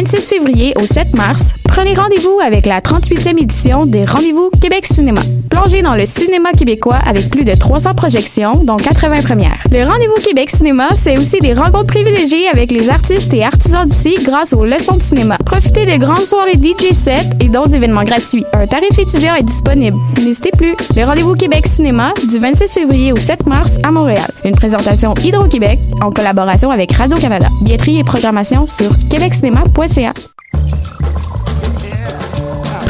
26 0.00 0.28
février 0.30 0.72
au 0.80 0.82
7 0.82 1.14
mars, 1.14 1.52
prenez 1.70 1.94
rendez-vous 1.94 2.40
avec 2.44 2.66
la 2.66 2.80
38e 2.80 3.40
édition 3.40 3.86
des 3.86 4.04
Rendez-vous 4.04 4.50
Québec 4.60 4.84
Cinéma. 4.86 5.20
Plongez 5.50 5.82
dans 5.82 5.94
le 5.94 6.04
cinéma 6.04 6.50
québécois 6.52 6.98
avec 7.06 7.30
plus 7.30 7.44
de 7.44 7.54
300 7.54 7.94
projections, 7.94 8.56
dont 8.56 8.76
80 8.76 9.22
premières. 9.22 9.56
Le 9.70 9.84
Rendez-vous 9.84 10.20
Québec 10.20 10.50
Cinéma, 10.50 10.88
c'est 10.96 11.16
aussi 11.16 11.38
des 11.38 11.52
rencontres 11.52 11.86
privilégiées 11.86 12.48
avec 12.48 12.72
les 12.72 12.90
artistes 12.90 13.32
et 13.34 13.44
artisans 13.44 13.86
d'ici 13.86 14.14
grâce 14.24 14.52
aux 14.52 14.64
leçons 14.64 14.96
de 14.96 15.02
cinéma. 15.02 15.38
Profitez 15.46 15.86
de 15.86 15.96
grandes 15.96 16.22
soirées 16.22 16.58
DJ 16.60 16.92
set 16.92 17.26
et 17.40 17.48
d'autres 17.48 17.74
événements 17.74 18.04
gratuits. 18.04 18.44
Un 18.52 18.66
tarif 18.66 18.98
étudiant 18.98 19.34
est 19.36 19.44
disponible. 19.44 19.96
N'hésitez 20.24 20.50
plus. 20.50 20.74
Le 20.96 21.04
Rendez-vous 21.04 21.34
Québec 21.34 21.66
Cinéma 21.66 22.12
du 22.28 22.38
26 22.38 22.72
février 22.72 23.12
au 23.12 23.16
7 23.16 23.46
mars 23.46 23.74
à 23.84 23.92
Montréal. 23.92 24.28
Une 24.44 24.56
présentation 24.56 25.14
Hydro-Québec 25.14 25.78
en 26.00 26.10
collaboration 26.10 26.70
avec 26.70 26.92
Radio-Canada. 26.92 27.46
Billetterie 27.62 28.00
et 28.00 28.04
programmation 28.04 28.66
sur 28.66 28.90
québeccinéma.ca. 29.08 30.12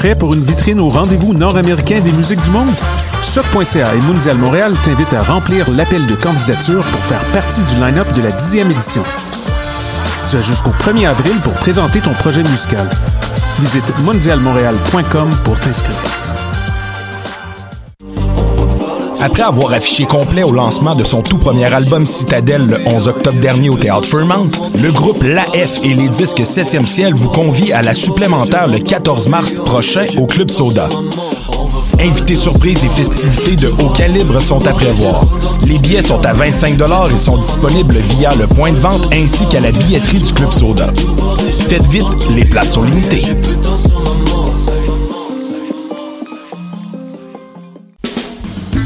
Prêt 0.00 0.14
pour 0.14 0.32
une 0.32 0.42
vitrine 0.42 0.80
au 0.80 0.88
rendez-vous 0.88 1.34
nord-américain 1.34 2.00
des 2.00 2.12
musiques 2.12 2.40
du 2.40 2.50
monde? 2.52 2.74
Choc.ca 3.22 3.95
et 3.95 4.00
Mondial 4.00 4.38
Montréal 4.38 4.73
t'invitent 4.82 5.12
à 5.12 5.23
remplir 5.23 5.70
l'appel 5.70 6.06
de 6.06 6.14
candidature 6.14 6.82
pour 6.86 7.00
faire 7.04 7.23
partie 7.32 7.62
du 7.64 7.74
line-up 7.74 8.10
de 8.14 8.23
la 8.23 8.30
10e 8.30 8.70
édition. 8.70 9.04
Tu 10.30 10.36
as 10.38 10.40
jusqu'au 10.40 10.70
1er 10.70 11.06
avril 11.06 11.36
pour 11.45 11.52
présenter 11.52 12.00
ton 12.00 12.14
projet 12.14 12.42
musical. 12.42 12.88
Visite 13.59 13.92
mondialmontréal.com 13.98 15.36
pour 15.45 15.60
t'inscrire. 15.60 16.29
Après 19.23 19.43
avoir 19.43 19.73
affiché 19.73 20.04
complet 20.04 20.43
au 20.43 20.52
lancement 20.52 20.95
de 20.95 21.04
son 21.04 21.21
tout 21.21 21.37
premier 21.37 21.66
album 21.73 22.07
Citadelle 22.07 22.66
le 22.66 22.79
11 22.87 23.09
octobre 23.09 23.38
dernier 23.38 23.68
au 23.68 23.77
Théâtre 23.77 24.07
Fairmount, 24.07 24.51
le 24.79 24.90
groupe 24.93 25.23
L'AF 25.23 25.85
et 25.85 25.95
les 25.95 26.09
disques 26.09 26.40
7e 26.40 26.87
ciel 26.87 27.12
vous 27.15 27.29
convient 27.29 27.77
à 27.77 27.82
la 27.82 27.95
supplémentaire 27.95 28.66
le 28.66 28.79
14 28.79 29.29
mars 29.29 29.59
prochain 29.59 30.04
au 30.18 30.27
Club 30.27 30.51
Soda. 30.51 30.88
Invités 32.01 32.37
surprises 32.37 32.82
et 32.85 32.88
festivités 32.88 33.57
de 33.57 33.68
haut 33.68 33.90
calibre 33.90 34.40
sont 34.40 34.66
à 34.66 34.73
prévoir. 34.73 35.23
Les 35.66 35.79
billets 35.79 36.02
sont 36.02 36.24
à 36.24 36.32
25 36.32 36.79
et 37.12 37.16
sont 37.18 37.37
disponibles 37.37 37.96
via 37.96 38.34
le 38.34 38.46
point 38.46 38.73
de 38.73 38.79
vente 38.79 39.07
ainsi 39.12 39.46
qu'à 39.49 39.60
la 39.60 39.71
billetterie 39.71 40.21
du 40.21 40.32
Club 40.32 40.51
Soda. 40.51 40.87
Faites 41.68 41.87
vite, 41.88 42.07
les 42.34 42.45
places 42.45 42.73
sont 42.73 42.82
limitées. 42.82 43.24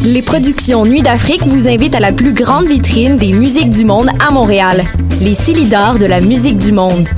Les 0.04 0.20
productions 0.20 0.84
Nuit 0.84 1.00
d'Afrique 1.00 1.46
vous 1.46 1.66
invitent 1.66 1.94
à 1.94 2.00
la 2.00 2.12
plus 2.12 2.34
grande 2.34 2.66
vitrine 2.66 3.16
des 3.16 3.32
musiques 3.32 3.70
du 3.70 3.86
monde 3.86 4.10
à 4.20 4.30
Montréal, 4.30 4.84
les 5.22 5.32
Silidars 5.32 5.96
de 5.96 6.04
la 6.04 6.20
musique 6.20 6.58
du 6.58 6.72
monde. 6.72 7.08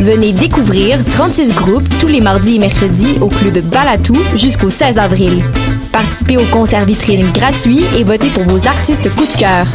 Venez 0.00 0.32
découvrir 0.32 0.98
36 1.04 1.54
groupes 1.54 1.88
tous 2.00 2.08
les 2.08 2.20
mardis 2.20 2.56
et 2.56 2.58
mercredis 2.58 3.16
au 3.20 3.28
club 3.28 3.60
Balatou 3.60 4.16
jusqu'au 4.34 4.70
16 4.70 4.98
avril. 4.98 5.40
Participez 5.92 6.36
au 6.36 6.44
concert 6.46 6.84
vitrine 6.84 7.30
gratuit 7.30 7.84
et 7.96 8.02
votez 8.02 8.28
pour 8.28 8.42
vos 8.42 8.66
artistes 8.66 9.08
coup 9.14 9.24
de 9.24 9.38
cœur. 9.38 9.66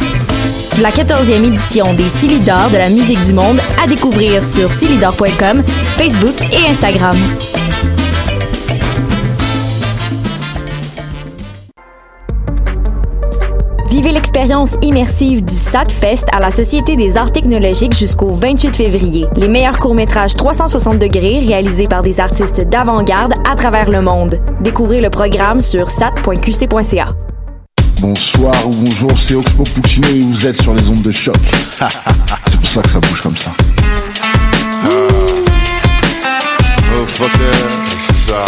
La 0.82 0.90
14e 0.90 1.44
édition 1.44 1.94
des 1.94 2.10
Silidars 2.10 2.68
de 2.68 2.76
la 2.76 2.90
musique 2.90 3.22
du 3.22 3.32
monde 3.32 3.60
à 3.82 3.86
découvrir 3.86 4.44
sur 4.44 4.74
silidar.com, 4.74 5.62
Facebook 5.96 6.36
et 6.52 6.70
Instagram. 6.70 7.16
Vivez 13.98 14.12
l'expérience 14.12 14.76
immersive 14.82 15.44
du 15.44 15.52
SATFest 15.52 16.26
à 16.30 16.38
la 16.38 16.52
Société 16.52 16.94
des 16.94 17.16
arts 17.16 17.32
technologiques 17.32 17.96
jusqu'au 17.96 18.28
28 18.28 18.76
février. 18.76 19.26
Les 19.34 19.48
meilleurs 19.48 19.80
courts-métrages 19.80 20.34
360 20.34 21.00
degrés 21.00 21.40
réalisés 21.40 21.88
par 21.88 22.02
des 22.02 22.20
artistes 22.20 22.60
d'avant-garde 22.68 23.34
à 23.44 23.56
travers 23.56 23.90
le 23.90 24.00
monde. 24.00 24.38
Découvrez 24.60 25.00
le 25.00 25.10
programme 25.10 25.60
sur 25.60 25.90
sat.qc.ca. 25.90 27.08
Bonsoir 28.00 28.54
ou 28.68 28.70
bonjour, 28.70 29.18
c'est 29.18 29.34
Oxpo 29.34 29.64
Puccino 29.64 30.06
et 30.06 30.20
vous 30.20 30.46
êtes 30.46 30.62
sur 30.62 30.74
les 30.74 30.88
ondes 30.88 31.02
de 31.02 31.10
choc. 31.10 31.34
c'est 32.46 32.60
pour 32.60 32.68
ça 32.68 32.82
que 32.82 32.90
ça 32.90 33.00
bouge 33.00 33.20
comme 33.20 33.36
ça. 33.36 33.50
Oh 36.94 37.04
c'est 37.18 38.30
ça. 38.30 38.44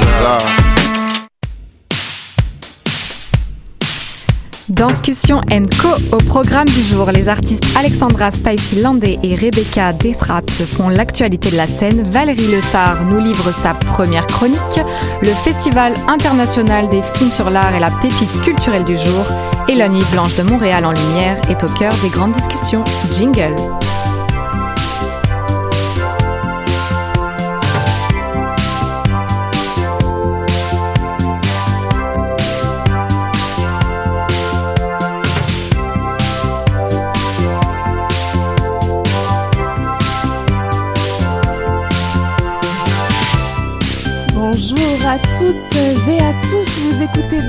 C'est 0.00 0.61
Danscussion 4.72 5.42
Co. 5.82 5.88
Au 6.12 6.16
programme 6.16 6.66
du 6.66 6.82
jour, 6.82 7.10
les 7.10 7.28
artistes 7.28 7.66
Alexandra 7.76 8.30
Spicy 8.30 8.76
Landé 8.76 9.18
et 9.22 9.34
Rebecca 9.34 9.92
Desrapt 9.92 10.64
font 10.64 10.88
l'actualité 10.88 11.50
de 11.50 11.56
la 11.56 11.66
scène. 11.66 12.10
Valérie 12.10 12.50
Le 12.50 12.62
Sar 12.62 13.04
nous 13.04 13.18
livre 13.18 13.52
sa 13.52 13.74
première 13.74 14.26
chronique. 14.26 14.80
Le 15.20 15.28
Festival 15.44 15.94
international 16.08 16.88
des 16.88 17.02
films 17.14 17.32
sur 17.32 17.50
l'art 17.50 17.74
est 17.74 17.80
la 17.80 17.90
pépite 17.90 18.40
culturelle 18.40 18.84
du 18.84 18.96
jour. 18.96 19.26
Et 19.68 19.74
la 19.74 19.90
Nuit 19.90 20.04
Blanche 20.10 20.36
de 20.36 20.42
Montréal 20.42 20.86
en 20.86 20.92
lumière 20.92 21.38
est 21.50 21.62
au 21.62 21.68
cœur 21.68 21.92
des 22.02 22.08
grandes 22.08 22.32
discussions. 22.32 22.82
Jingle. 23.10 23.54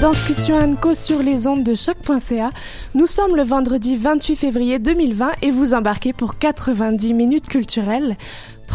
Danscussion 0.04 0.76
Co 0.76 0.96
sur 0.96 1.24
les 1.24 1.48
ondes 1.48 1.64
de 1.64 1.76
choc.ca. 1.76 2.50
Nous 2.94 3.08
sommes 3.08 3.38
le 3.38 3.44
vendredi 3.44 3.96
28 3.96 4.36
février 4.36 4.78
2020 4.78 5.32
et 5.42 5.50
vous 5.50 5.74
embarquez 5.74 6.12
pour 6.12 6.38
90 6.38 7.14
minutes 7.14 7.48
culturelles. 7.48 8.18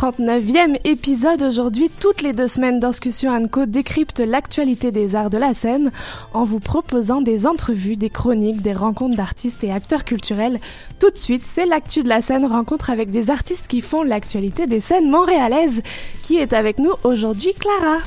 39e 0.00 0.78
épisode 0.84 1.42
aujourd'hui. 1.42 1.90
Toutes 1.98 2.22
les 2.22 2.32
deux 2.32 2.46
semaines, 2.46 2.78
Danscussion 2.78 3.48
Co 3.48 3.66
décrypte 3.66 4.20
l'actualité 4.20 4.92
des 4.92 5.16
arts 5.16 5.28
de 5.28 5.38
la 5.38 5.54
scène 5.54 5.90
en 6.32 6.44
vous 6.44 6.60
proposant 6.60 7.20
des 7.20 7.48
entrevues, 7.48 7.96
des 7.96 8.08
chroniques, 8.08 8.62
des 8.62 8.72
rencontres 8.72 9.16
d'artistes 9.16 9.64
et 9.64 9.72
acteurs 9.72 10.04
culturels. 10.04 10.60
Tout 11.00 11.10
de 11.10 11.16
suite, 11.16 11.42
c'est 11.52 11.66
l'actu 11.66 12.04
de 12.04 12.08
la 12.08 12.20
scène, 12.20 12.46
rencontre 12.46 12.90
avec 12.90 13.10
des 13.10 13.28
artistes 13.28 13.66
qui 13.66 13.80
font 13.80 14.04
l'actualité 14.04 14.68
des 14.68 14.80
scènes 14.80 15.10
montréalaises. 15.10 15.82
Qui 16.22 16.36
est 16.36 16.52
avec 16.52 16.78
nous 16.78 16.92
aujourd'hui, 17.02 17.54
Clara? 17.58 17.98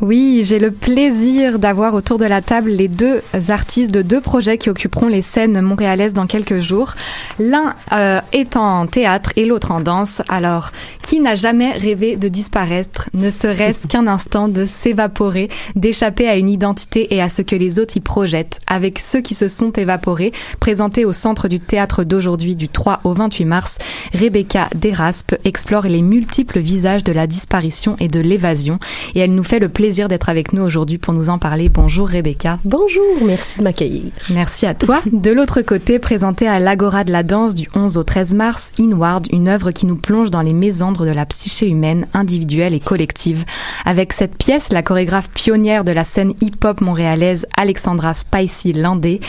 Oui, 0.00 0.42
j'ai 0.44 0.60
le 0.60 0.70
plaisir 0.70 1.58
d'avoir 1.58 1.94
autour 1.94 2.18
de 2.18 2.24
la 2.24 2.40
table 2.40 2.70
les 2.70 2.86
deux 2.86 3.20
artistes 3.48 3.90
de 3.90 4.02
deux 4.02 4.20
projets 4.20 4.56
qui 4.56 4.70
occuperont 4.70 5.08
les 5.08 5.22
scènes 5.22 5.60
montréalaises 5.60 6.14
dans 6.14 6.28
quelques 6.28 6.60
jours. 6.60 6.94
L'un 7.40 7.74
euh, 7.90 8.20
est 8.32 8.56
en 8.56 8.86
théâtre 8.86 9.32
et 9.34 9.44
l'autre 9.44 9.72
en 9.72 9.80
danse. 9.80 10.22
Alors, 10.28 10.70
qui 11.02 11.18
n'a 11.20 11.34
jamais 11.38 11.72
rêvé 11.72 12.16
de 12.16 12.28
disparaître, 12.28 13.08
ne 13.14 13.30
serait-ce 13.30 13.86
qu'un 13.86 14.06
instant 14.06 14.48
de 14.48 14.66
s'évaporer, 14.66 15.48
d'échapper 15.76 16.28
à 16.28 16.36
une 16.36 16.48
identité 16.48 17.14
et 17.14 17.22
à 17.22 17.28
ce 17.28 17.42
que 17.42 17.56
les 17.56 17.78
autres 17.78 17.96
y 17.96 18.00
projettent, 18.00 18.60
avec 18.66 18.98
ceux 18.98 19.20
qui 19.20 19.34
se 19.34 19.48
sont 19.48 19.72
évaporés, 19.72 20.32
présentés 20.60 21.04
au 21.04 21.12
centre 21.12 21.48
du 21.48 21.60
théâtre 21.60 22.04
d'aujourd'hui 22.04 22.56
du 22.56 22.68
3 22.68 23.00
au 23.04 23.14
28 23.14 23.44
mars, 23.44 23.78
Rebecca 24.12 24.68
Deraspe 24.74 25.36
explore 25.44 25.86
les 25.86 26.02
multiples 26.02 26.58
visages 26.58 27.04
de 27.04 27.12
la 27.12 27.26
disparition 27.26 27.96
et 28.00 28.08
de 28.08 28.20
l'évasion 28.20 28.78
et 29.14 29.20
elle 29.20 29.34
nous 29.34 29.44
fait 29.44 29.58
le 29.58 29.68
plaisir 29.68 30.08
d'être 30.08 30.28
avec 30.28 30.52
nous 30.52 30.62
aujourd'hui 30.62 30.98
pour 30.98 31.14
nous 31.14 31.28
en 31.28 31.38
parler. 31.38 31.68
Bonjour 31.68 32.08
Rebecca. 32.08 32.58
Bonjour, 32.64 33.04
merci 33.24 33.58
de 33.58 33.64
m'accueillir. 33.64 34.12
Merci 34.30 34.66
à 34.66 34.74
toi. 34.74 35.00
De 35.12 35.30
l'autre 35.30 35.62
côté, 35.62 35.98
présentée 35.98 36.48
à 36.48 36.60
l'Agora 36.60 37.04
de 37.04 37.12
la 37.12 37.22
danse 37.22 37.54
du 37.54 37.68
11 37.74 37.98
au 37.98 38.02
13 38.02 38.34
mars, 38.34 38.72
Inward, 38.78 39.26
une 39.32 39.48
œuvre 39.48 39.70
qui 39.70 39.86
nous 39.86 39.96
plonge 39.96 40.30
dans 40.30 40.42
les 40.42 40.52
mésandres 40.52 41.04
de 41.04 41.10
la 41.10 41.26
psyché 41.28 41.68
humaine, 41.68 42.06
individuelle 42.14 42.74
et 42.74 42.80
collective. 42.80 43.44
Avec 43.84 44.12
cette 44.12 44.36
pièce, 44.36 44.72
la 44.72 44.82
chorégraphe 44.82 45.30
pionnière 45.30 45.84
de 45.84 45.92
la 45.92 46.04
scène 46.04 46.34
hip-hop 46.40 46.80
montréalaise, 46.80 47.46
Alexandra 47.56 48.14
Spicy 48.14 48.72
Landé, 48.72 49.20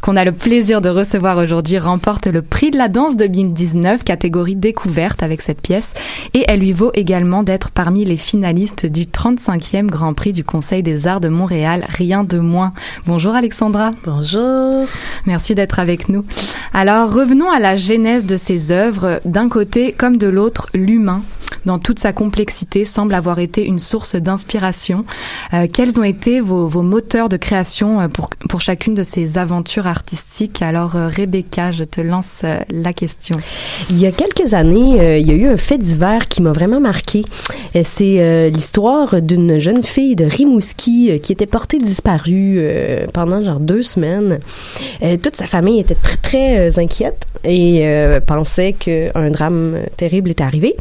qu'on 0.00 0.16
a 0.16 0.24
le 0.24 0.32
plaisir 0.32 0.80
de 0.80 0.88
recevoir 0.88 1.38
aujourd'hui, 1.38 1.78
remporte 1.78 2.26
le 2.26 2.42
prix 2.42 2.70
de 2.70 2.78
la 2.78 2.88
danse 2.88 3.16
2019, 3.16 4.04
catégorie 4.04 4.56
découverte 4.56 5.22
avec 5.22 5.42
cette 5.42 5.60
pièce, 5.60 5.94
et 6.34 6.44
elle 6.48 6.60
lui 6.60 6.72
vaut 6.72 6.90
également 6.94 7.42
d'être 7.42 7.70
parmi 7.70 8.04
les 8.04 8.16
finalistes 8.16 8.86
du 8.86 9.04
35e 9.04 9.86
Grand 9.86 10.14
Prix 10.14 10.32
du 10.32 10.44
Conseil 10.44 10.82
des 10.82 11.06
Arts 11.06 11.20
de 11.20 11.28
Montréal, 11.28 11.84
rien 11.88 12.24
de 12.24 12.38
moins. 12.38 12.72
Bonjour 13.06 13.34
Alexandra. 13.34 13.92
Bonjour. 14.04 14.86
Merci 15.26 15.54
d'être 15.54 15.78
avec 15.78 16.08
nous. 16.08 16.24
Alors 16.72 17.12
revenons 17.12 17.50
à 17.50 17.58
la 17.58 17.76
genèse 17.76 18.26
de 18.26 18.36
ces 18.36 18.72
œuvres, 18.72 19.20
d'un 19.24 19.48
côté 19.48 19.92
comme 19.92 20.16
de 20.16 20.28
l'autre 20.28 20.68
l'humain. 20.74 21.22
Dans 21.64 21.78
toute 21.78 21.98
sa 21.98 22.12
complexité, 22.12 22.84
semble 22.84 23.14
avoir 23.14 23.40
été 23.40 23.64
une 23.64 23.78
source 23.78 24.14
d'inspiration. 24.16 25.04
Euh, 25.52 25.66
quels 25.72 25.98
ont 26.00 26.04
été 26.04 26.40
vos, 26.40 26.68
vos 26.68 26.82
moteurs 26.82 27.28
de 27.28 27.36
création 27.36 28.00
euh, 28.00 28.08
pour, 28.08 28.30
pour 28.48 28.60
chacune 28.60 28.94
de 28.94 29.02
ces 29.02 29.36
aventures 29.36 29.86
artistiques? 29.86 30.62
Alors, 30.62 30.94
euh, 30.96 31.08
Rebecca, 31.08 31.72
je 31.72 31.84
te 31.84 32.00
lance 32.00 32.42
euh, 32.44 32.58
la 32.70 32.92
question. 32.92 33.36
Il 33.90 33.98
y 33.98 34.06
a 34.06 34.12
quelques 34.12 34.54
années, 34.54 35.00
euh, 35.00 35.18
il 35.18 35.26
y 35.26 35.32
a 35.32 35.34
eu 35.34 35.48
un 35.48 35.56
fait 35.56 35.78
divers 35.78 36.28
qui 36.28 36.40
m'a 36.40 36.52
vraiment 36.52 36.80
marqué. 36.80 37.24
C'est 37.82 38.20
euh, 38.20 38.48
l'histoire 38.48 39.20
d'une 39.20 39.58
jeune 39.58 39.82
fille 39.82 40.16
de 40.16 40.24
Rimouski 40.24 41.20
qui 41.20 41.32
était 41.32 41.46
portée 41.46 41.78
disparue 41.78 42.60
pendant 43.12 43.42
genre 43.42 43.60
deux 43.60 43.82
semaines. 43.82 44.38
Toute 45.22 45.36
sa 45.36 45.46
famille 45.46 45.80
était 45.80 45.94
très 45.94 46.16
très 46.16 46.78
inquiète 46.78 47.26
et 47.44 47.86
pensait 48.26 48.72
qu'un 48.72 49.30
drame 49.30 49.78
terrible 49.96 50.30
était 50.30 50.44
arrivé. 50.44 50.76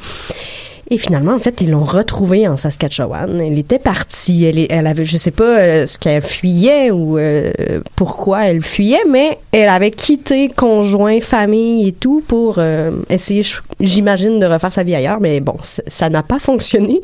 Et 0.91 0.99
finalement, 0.99 1.33
en 1.33 1.39
fait, 1.39 1.61
ils 1.61 1.71
l'ont 1.71 1.83
retrouvée 1.83 2.47
en 2.47 2.57
Saskatchewan. 2.57 3.41
Elle 3.41 3.57
était 3.57 3.79
partie. 3.79 4.45
Elle, 4.45 4.67
elle 4.69 4.85
avait, 4.85 5.05
je 5.05 5.17
sais 5.17 5.31
pas 5.31 5.59
euh, 5.59 5.87
ce 5.87 5.97
qu'elle 5.97 6.21
fuyait 6.21 6.91
ou 6.91 7.17
euh, 7.17 7.51
pourquoi 7.95 8.45
elle 8.45 8.61
fuyait, 8.61 9.03
mais 9.09 9.39
elle 9.51 9.69
avait 9.69 9.89
quitté 9.89 10.47
conjoint, 10.49 11.19
famille 11.21 11.87
et 11.87 11.91
tout 11.91 12.23
pour 12.27 12.55
euh, 12.59 12.91
essayer, 13.09 13.43
j'imagine, 13.79 14.39
de 14.39 14.45
refaire 14.45 14.71
sa 14.71 14.83
vie 14.83 14.93
ailleurs. 14.93 15.19
Mais 15.19 15.39
bon, 15.39 15.55
ça 15.61 16.09
n'a 16.09 16.21
pas 16.21 16.37
fonctionné. 16.39 17.01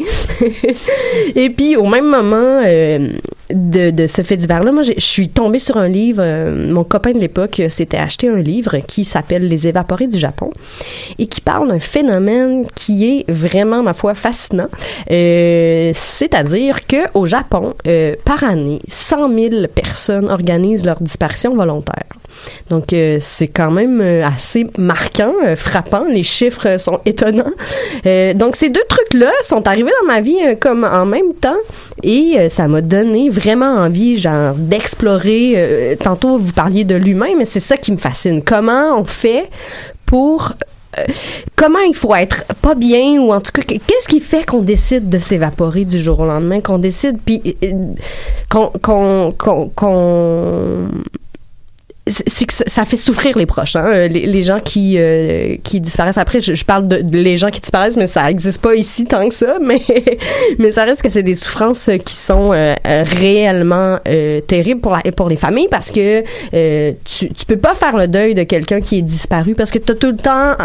et 1.36 1.50
puis, 1.50 1.76
au 1.76 1.88
même 1.88 2.06
moment 2.06 2.62
de, 3.54 3.90
de 3.92 4.08
ce 4.08 4.22
fait 4.22 4.38
divers-là, 4.38 4.72
moi, 4.72 4.84
je 4.84 4.94
suis 4.98 5.30
tombée 5.30 5.60
sur 5.60 5.78
un 5.78 5.88
livre. 5.88 6.22
euh, 6.24 6.72
mon 6.72 6.84
copain 6.84 7.12
de 7.12 7.20
l'époque 7.20 7.60
euh, 7.60 7.70
s'était 7.70 7.98
acheté 7.98 8.28
un 8.28 8.38
livre 8.38 8.78
qui 8.88 9.06
s'appelle 9.06 9.48
Les 9.48 9.68
évaporés 9.68 10.08
du 10.08 10.18
Japon 10.18 10.52
et 11.20 11.28
qui 11.28 11.42
parle 11.42 11.70
d'un 11.70 11.80
phénomène 11.80 12.66
qui 12.76 13.06
est 13.06 13.32
vraiment, 13.32 13.84
ma 13.84 13.94
foi, 13.94 14.14
fascinant. 14.14 14.68
Euh, 15.10 15.92
C'est-à-dire 15.96 16.86
que 16.86 16.98
au 17.14 17.26
Japon, 17.26 17.74
euh, 17.88 18.16
par 18.26 18.44
année, 18.44 18.80
100 18.88 19.34
000 19.34 19.50
personnes 19.74 20.30
organisent 20.30 20.86
leur 20.86 21.02
disparition 21.02 21.56
volontaire. 21.56 22.06
Donc, 22.70 22.94
euh, 22.94 23.18
c'est 23.20 23.48
quand 23.50 23.72
même 23.72 24.00
euh, 24.02 24.26
assez 24.26 24.66
marquant, 24.78 25.34
frappant. 25.58 26.06
Les 26.06 26.24
chiffres 26.24 26.78
sont 26.80 27.00
étonnants. 27.06 27.52
Donc, 28.36 28.56
ces 28.56 28.70
deux 28.70 28.84
trucs-là 28.88 29.32
sont 29.44 29.68
arrivés 29.68 29.92
dans 30.02 30.08
ma 30.08 30.22
vie 30.22 30.40
comme 30.60 30.84
en 30.84 31.06
même 31.06 31.34
temps 31.40 31.58
et 32.04 32.50
ça 32.50 32.68
m'a 32.68 32.82
donné 32.82 33.30
vraiment 33.30 33.41
envie, 33.84 34.20
genre, 34.20 34.54
d'explorer. 34.56 35.54
euh, 35.56 35.96
tantôt, 35.96 36.38
vous 36.38 36.54
parliez 36.54 36.84
de 36.84 36.96
l'humain, 36.96 37.34
mais 37.38 37.46
c'est 37.46 37.60
ça 37.60 37.78
qui 37.78 37.92
me 37.92 37.98
fascine. 37.98 38.42
Comment 38.44 38.98
on 39.00 39.06
fait 39.06 39.50
pour 40.06 40.54
euh, 41.00 41.04
comment 41.56 41.80
il 41.80 41.96
faut 41.96 42.14
être 42.16 42.44
pas 42.62 42.76
bien 42.76 43.22
ou 43.22 43.32
en 43.32 43.40
tout 43.40 43.54
cas 43.54 43.62
qu'est-ce 43.62 44.10
qui 44.10 44.20
fait 44.20 44.46
qu'on 44.46 44.62
décide 44.62 45.08
de 45.08 45.20
s'évaporer 45.20 45.86
du 45.86 45.98
jour 45.98 46.20
au 46.20 46.26
lendemain 46.26 46.60
qu'on 46.60 46.80
décide 46.80 47.18
puis 47.24 47.56
euh, 47.64 47.72
qu'on 48.50 49.32
qu'on 49.38 50.88
c'est 52.12 52.46
que 52.46 52.54
ça- 52.54 52.86
fait 52.86 52.98
souffrir 52.98 53.38
les 53.38 53.46
proches, 53.46 53.76
hein, 53.76 53.86
euh, 53.88 54.08
les, 54.08 54.44
gens 54.44 54.60
qui 54.60 54.96
euh, 54.98 55.56
qui 55.64 55.80
disparaissent 55.80 56.18
après. 56.18 56.42
Je, 56.42 56.66
parle 56.66 56.88
de, 56.88 57.02
les 57.12 57.38
gens 57.38 57.50
qui 57.50 57.62
disparaissent, 57.62 57.96
mais 57.96 58.08
ça 58.08 58.30
existe 58.30 58.62
pas 58.62 58.76
ici 58.76 59.06
tant 59.06 59.28
que 59.30 59.36
ça. 59.36 59.58
Mais 59.62 59.82
mais 60.58 60.72
ça 60.72 60.84
reste 60.84 61.02
que 61.02 61.10
c'est 61.10 61.24
des 61.24 61.36
souffrances 61.36 61.90
qui 62.04 62.16
sont 62.16 62.52
euh, 62.54 62.76
réellement 62.84 64.00
terribles 64.48 64.82
pour 64.82 64.98
pour 65.16 65.30
les 65.30 65.36
familles 65.36 65.68
parce 65.70 65.92
que 65.92 66.22
tu 67.06 67.30
tu 67.30 67.46
peux 67.46 67.58
pas 67.58 67.76
faire 67.76 67.96
le 67.96 68.08
deuil 68.08 68.34
de 68.34 68.44
quelqu'un 68.44 68.82
qui 68.82 68.98
est 68.98 69.02
disparu 69.02 69.56
parce 69.56 69.72
que 69.72 69.80
tu 69.80 69.92
as 69.92 69.96
tout 69.96 70.12
le 70.12 70.18
temps 70.18 70.56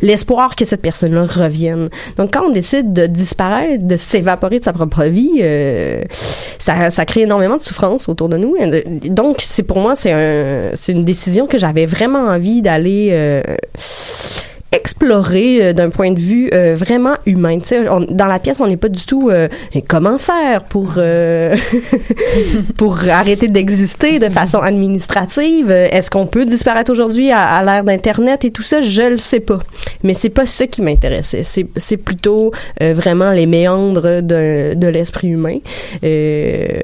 l'espoir 0.00 0.56
que 0.56 0.64
cette 0.64 0.82
personne-là 0.82 1.24
revienne. 1.24 1.88
Donc 2.16 2.32
quand 2.32 2.44
on 2.46 2.50
décide 2.50 2.92
de 2.92 3.06
disparaître, 3.06 3.84
de 3.84 3.96
s'évaporer 3.96 4.60
de 4.60 4.64
sa 4.64 4.72
propre 4.72 5.04
vie, 5.04 5.42
ça, 6.58 7.04
crée 7.04 7.22
énormément 7.22 7.56
de 7.56 7.62
souffrance 7.62 8.08
autour 8.08 8.28
de 8.28 8.36
nous. 8.36 8.56
Donc 9.04 9.36
c'est 9.40 9.64
pour 9.64 9.78
moi 9.78 9.96
c'est 9.96 10.13
un 10.14 10.70
c'est 10.74 10.92
une 10.92 11.04
décision 11.04 11.46
que 11.46 11.58
j'avais 11.58 11.86
vraiment 11.86 12.26
envie 12.26 12.62
d'aller 12.62 13.10
euh, 13.12 13.42
explorer 14.74 15.64
euh, 15.64 15.72
d'un 15.72 15.90
point 15.90 16.10
de 16.10 16.18
vue 16.18 16.50
euh, 16.52 16.74
vraiment 16.74 17.14
humain. 17.26 17.58
Dans 18.10 18.26
la 18.26 18.38
pièce, 18.38 18.58
on 18.60 18.66
n'est 18.66 18.76
pas 18.76 18.88
du 18.88 19.04
tout 19.04 19.30
euh, 19.30 19.48
comment 19.88 20.18
faire 20.18 20.64
pour 20.64 20.94
euh, 20.96 21.56
pour 22.76 22.98
arrêter 23.08 23.48
d'exister 23.48 24.18
de 24.18 24.28
façon 24.28 24.58
administrative? 24.58 25.70
Euh, 25.70 25.88
Est-ce 25.90 26.10
qu'on 26.10 26.26
peut 26.26 26.44
disparaître 26.44 26.90
aujourd'hui 26.90 27.30
à, 27.30 27.62
l'ère 27.64 27.84
d'internet 27.84 28.44
et 28.44 28.50
tout 28.50 28.62
ça? 28.62 28.80
Je 28.80 29.02
le 29.02 29.16
sais 29.16 29.40
pas. 29.40 29.60
Mais 30.02 30.14
c'est 30.14 30.30
pas 30.30 30.46
ça 30.46 30.66
qui 30.66 30.82
m'intéressait. 30.82 31.42
C'est 31.42 31.96
plutôt 31.96 32.52
euh, 32.82 32.92
vraiment 32.94 33.30
les 33.30 33.46
méandres 33.46 34.22
de 34.22 34.74
de 34.74 34.88
l'esprit 34.88 35.28
humain. 35.28 35.58
Euh, 36.02 36.80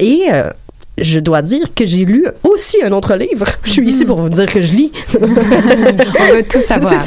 et 0.00 0.24
euh, 0.32 0.50
je 1.02 1.18
dois 1.18 1.42
dire 1.42 1.74
que 1.74 1.84
j'ai 1.86 2.04
lu 2.04 2.26
aussi 2.44 2.82
un 2.82 2.92
autre 2.92 3.16
livre. 3.16 3.46
Je 3.64 3.70
suis 3.70 3.88
ici 3.88 4.04
pour 4.04 4.18
vous 4.18 4.28
dire 4.28 4.46
que 4.46 4.60
je 4.60 4.74
lis. 4.74 4.92
On 5.20 5.26
veut 5.26 6.42
tout 6.48 6.60
savoir. 6.60 7.04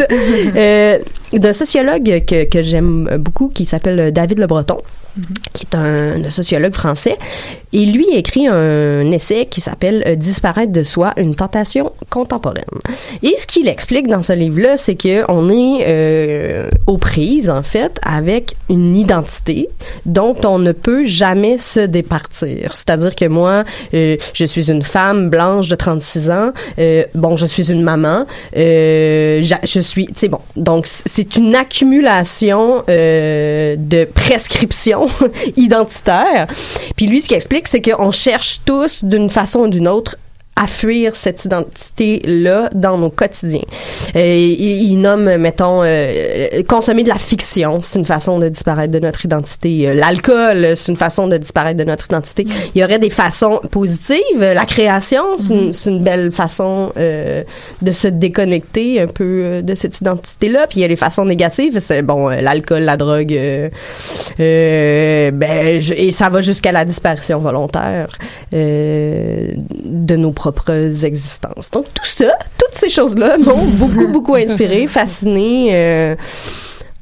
Euh, 0.56 1.00
d'un 1.34 1.54
sociologue 1.54 2.24
que, 2.26 2.46
que 2.46 2.62
j'aime 2.62 3.18
beaucoup 3.20 3.50
qui 3.50 3.66
s'appelle 3.66 4.12
David 4.12 4.40
Le 4.40 4.48
Breton 4.48 4.78
qui 5.54 5.66
est 5.66 5.76
un, 5.76 6.30
sociologue 6.30 6.74
français 6.74 7.18
et 7.72 7.86
lui 7.86 8.08
écrit 8.14 8.48
un 8.48 9.12
essai 9.12 9.48
qui 9.50 9.62
s'appelle 9.62 10.04
euh, 10.08 10.16
Disparaître 10.16 10.72
de 10.72 10.84
soi, 10.84 11.14
une 11.18 11.36
tentation 11.36 11.92
contemporaine. 12.10 12.64
Et 13.22 13.36
ce 13.38 13.46
qu'il 13.48 13.68
explique 13.68 14.08
dans 14.08 14.22
ce 14.22 14.34
livre-là, 14.34 14.78
c'est 14.78 14.96
que 14.96 15.24
on 15.30 15.50
est 15.50 15.86
euh, 15.88 16.70
aux 16.88 16.98
prises 16.98 17.50
en 17.50 17.64
fait 17.64 18.00
avec 18.04 18.56
une 18.70 18.96
identité 18.96 19.70
dont 20.06 20.36
on 20.44 20.60
ne 20.60 20.72
peut 20.72 21.06
jamais 21.06 21.58
se 21.58 21.80
départir. 21.82 22.76
C'est-à-dire 22.76 23.16
que 23.16 23.26
moi, 23.26 23.64
euh, 23.94 24.18
je 24.34 24.46
suis 24.46 24.72
une 24.72 24.82
femme 24.82 25.30
blanche 25.30 25.68
de 25.70 25.76
36 25.76 26.30
ans. 26.30 26.52
euh, 26.80 27.04
bon, 27.14 27.38
je 27.38 27.46
suis 27.46 27.72
une 27.72 27.82
maman. 27.82 28.26
euh, 28.58 29.42
je 29.44 29.80
suis, 29.80 30.08
tu 30.08 30.14
sais, 30.16 30.28
bon. 30.28 30.40
Donc, 30.56 30.88
c'est 30.88 31.36
une 31.36 31.56
accumulation 31.56 32.84
euh, 32.90 33.76
de 33.78 34.06
prescriptions 34.06 35.05
identitaires. 35.58 36.48
Puis 36.96 37.08
lui, 37.08 37.22
ce 37.22 37.28
qu'il 37.28 37.38
explique, 37.38 37.68
c'est 37.68 37.82
qu'on 37.82 38.12
cherche 38.12 38.62
tous, 38.66 39.04
d'une 39.04 39.30
façon 39.30 39.62
ou 39.62 39.68
d'une 39.68 39.88
autre, 39.88 40.18
à 40.58 40.68
fuir 40.68 41.16
cette 41.18 41.44
identité-là 41.46 42.70
dans 42.74 42.98
nos 42.98 43.10
quotidiens. 43.10 43.60
Euh, 44.16 44.36
il, 44.58 44.84
il 44.92 44.98
nomme, 45.02 45.36
mettons, 45.38 45.82
euh, 45.84 46.64
consommer 46.68 47.04
de 47.04 47.10
la 47.10 47.18
fiction, 47.20 47.82
c'est 47.82 48.00
une 48.00 48.06
façon 48.06 48.40
de 48.40 48.48
disparaître 48.48 48.94
de 48.94 49.00
notre 49.00 49.26
identité. 49.26 49.90
Euh, 49.90 49.94
L'alcool, 49.94 50.78
c'est 50.78 50.92
une 50.92 50.98
façon 50.98 51.28
de 51.28 51.38
disparaître 51.38 51.78
de 51.78 51.84
notre 51.84 52.06
identité. 52.06 52.46
Il 52.74 52.80
y 52.82 52.84
aurait 52.86 53.00
des 53.00 53.10
façons 53.10 53.60
positives. 53.70 54.40
La 54.40 54.66
création, 54.66 55.24
c'est 55.38 55.54
une, 55.54 55.74
c'est 55.74 55.90
une 55.90 56.04
belle 56.04 56.32
façon 56.32 56.92
euh, 56.98 57.44
de 57.82 57.92
se 57.92 58.08
déconnecter 58.08 59.02
un 59.02 59.08
peu 59.08 59.24
euh, 59.44 59.62
de 59.62 59.76
cette 59.76 60.00
identité-là. 60.00 60.68
Puis 60.70 60.80
il 60.80 60.82
y 60.84 60.86
a 60.86 60.88
les 60.88 60.96
façons 60.96 61.26
négatives, 61.26 61.80
c'est 61.82 62.02
bon, 62.02 62.30
l'alcool, 62.30 62.84
la 62.84 62.96
drogue, 62.96 63.34
euh, 64.40 65.32
ben, 65.32 65.80
je- 65.82 65.94
et 65.94 66.12
ça 66.12 66.30
va 66.30 66.42
jusqu'à 66.42 66.72
la 66.72 66.86
disparition 66.86 67.40
volontaire 67.40 68.08
euh, 68.54 69.50
de 69.84 70.16
nos 70.16 70.32
propres 70.52 71.04
existences. 71.06 71.72
Donc 71.72 71.86
tout 71.94 72.06
ça, 72.06 72.38
toutes 72.58 72.76
ces 72.78 72.90
choses-là 72.90 73.38
m'ont 73.38 73.66
beaucoup, 73.74 74.08
beaucoup 74.08 74.36
inspiré, 74.36 74.88
fasciné. 74.88 75.70
euh, 75.74 76.16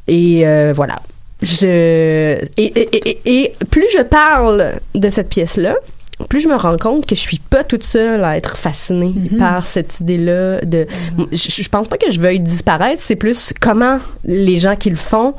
et 0.07 0.47
euh, 0.47 0.73
voilà. 0.75 1.01
Je, 1.41 1.65
et, 1.65 2.39
et, 2.57 3.09
et, 3.09 3.43
et 3.43 3.55
plus 3.69 3.87
je 3.93 4.01
parle 4.01 4.73
de 4.95 5.09
cette 5.09 5.27
pièce-là, 5.27 5.75
plus 6.29 6.39
je 6.39 6.47
me 6.47 6.55
rends 6.55 6.77
compte 6.77 7.05
que 7.05 7.15
je 7.15 7.19
suis 7.19 7.39
pas 7.39 7.63
toute 7.65 7.83
seule 7.83 8.23
à 8.23 8.37
être 8.37 8.55
fascinée 8.55 9.13
par 9.37 9.65
cette 9.65 9.99
idée-là 9.99 10.61
de 10.61 10.87
je, 11.33 11.61
je 11.61 11.69
pense 11.69 11.87
pas 11.89 11.97
que 11.97 12.11
je 12.11 12.21
veuille 12.21 12.39
disparaître, 12.39 13.01
c'est 13.03 13.17
plus 13.17 13.51
comment 13.59 13.97
les 14.23 14.57
gens 14.57 14.75
qui 14.77 14.89
le 14.89 14.95
font 14.95 15.33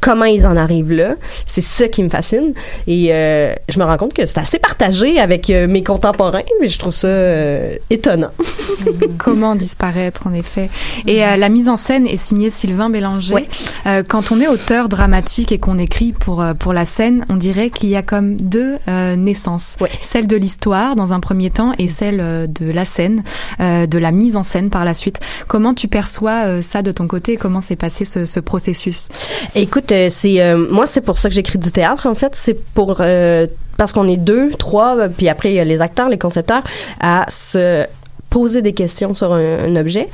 comment 0.00 0.24
ils 0.24 0.46
en 0.46 0.56
arrivent 0.56 0.92
là, 0.92 1.14
c'est 1.46 1.60
ça 1.60 1.88
qui 1.88 2.02
me 2.02 2.08
fascine 2.08 2.52
et 2.86 3.08
euh, 3.12 3.54
je 3.68 3.78
me 3.78 3.84
rends 3.84 3.96
compte 3.96 4.14
que 4.14 4.26
c'est 4.26 4.38
assez 4.38 4.58
partagé 4.58 5.18
avec 5.18 5.50
euh, 5.50 5.66
mes 5.66 5.82
contemporains, 5.82 6.42
mais 6.60 6.68
je 6.68 6.78
trouve 6.78 6.94
ça 6.94 7.08
euh, 7.08 7.76
étonnant. 7.90 8.30
Comment 9.18 9.54
disparaître, 9.54 10.26
en 10.26 10.32
effet. 10.32 10.70
Et 11.06 11.24
euh, 11.24 11.36
la 11.36 11.48
mise 11.48 11.68
en 11.68 11.76
scène 11.76 12.06
est 12.06 12.16
signée 12.16 12.50
Sylvain 12.50 12.90
Bélanger. 12.90 13.34
Ouais. 13.34 13.48
Euh, 13.86 14.02
quand 14.06 14.32
on 14.32 14.40
est 14.40 14.48
auteur 14.48 14.88
dramatique 14.88 15.52
et 15.52 15.58
qu'on 15.58 15.78
écrit 15.78 16.12
pour 16.12 16.44
pour 16.58 16.72
la 16.72 16.84
scène, 16.84 17.24
on 17.28 17.36
dirait 17.36 17.70
qu'il 17.70 17.88
y 17.88 17.96
a 17.96 18.02
comme 18.02 18.36
deux 18.36 18.76
euh, 18.88 19.16
naissances. 19.16 19.76
Ouais. 19.80 19.90
Celle 20.02 20.26
de 20.26 20.36
l'histoire 20.36 20.96
dans 20.96 21.12
un 21.12 21.20
premier 21.20 21.50
temps 21.50 21.72
et 21.78 21.88
celle 21.88 22.48
de 22.48 22.70
la 22.70 22.84
scène, 22.84 23.22
euh, 23.60 23.86
de 23.86 23.98
la 23.98 24.12
mise 24.12 24.36
en 24.36 24.44
scène 24.44 24.70
par 24.70 24.84
la 24.84 24.94
suite. 24.94 25.20
Comment 25.46 25.74
tu 25.74 25.88
perçois 25.88 26.46
euh, 26.46 26.62
ça 26.62 26.82
de 26.82 26.92
ton 26.92 27.06
côté 27.06 27.32
et 27.34 27.36
comment 27.36 27.60
s'est 27.60 27.76
passé 27.76 28.04
ce, 28.04 28.26
ce 28.26 28.40
processus? 28.40 29.08
Écoute, 29.54 29.87
euh, 29.92 30.08
c'est 30.10 30.40
euh, 30.40 30.56
moi 30.70 30.86
c'est 30.86 31.00
pour 31.00 31.18
ça 31.18 31.28
que 31.28 31.34
j'écris 31.34 31.58
du 31.58 31.70
théâtre 31.72 32.06
en 32.06 32.14
fait, 32.14 32.34
c'est 32.34 32.54
pour 32.54 32.96
euh, 33.00 33.46
parce 33.76 33.92
qu'on 33.92 34.08
est 34.08 34.16
deux, 34.16 34.50
trois, 34.52 34.96
euh, 34.96 35.08
puis 35.08 35.28
après 35.28 35.50
il 35.50 35.54
y 35.54 35.60
a 35.60 35.64
les 35.64 35.80
acteurs, 35.80 36.08
les 36.08 36.18
concepteurs 36.18 36.62
à 37.00 37.26
se 37.28 37.86
poser 38.30 38.62
des 38.62 38.72
questions 38.72 39.14
sur 39.14 39.32
un, 39.32 39.64
un 39.64 39.76
objet. 39.76 40.08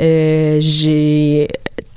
Euh, 0.00 0.58
j'ai 0.60 1.48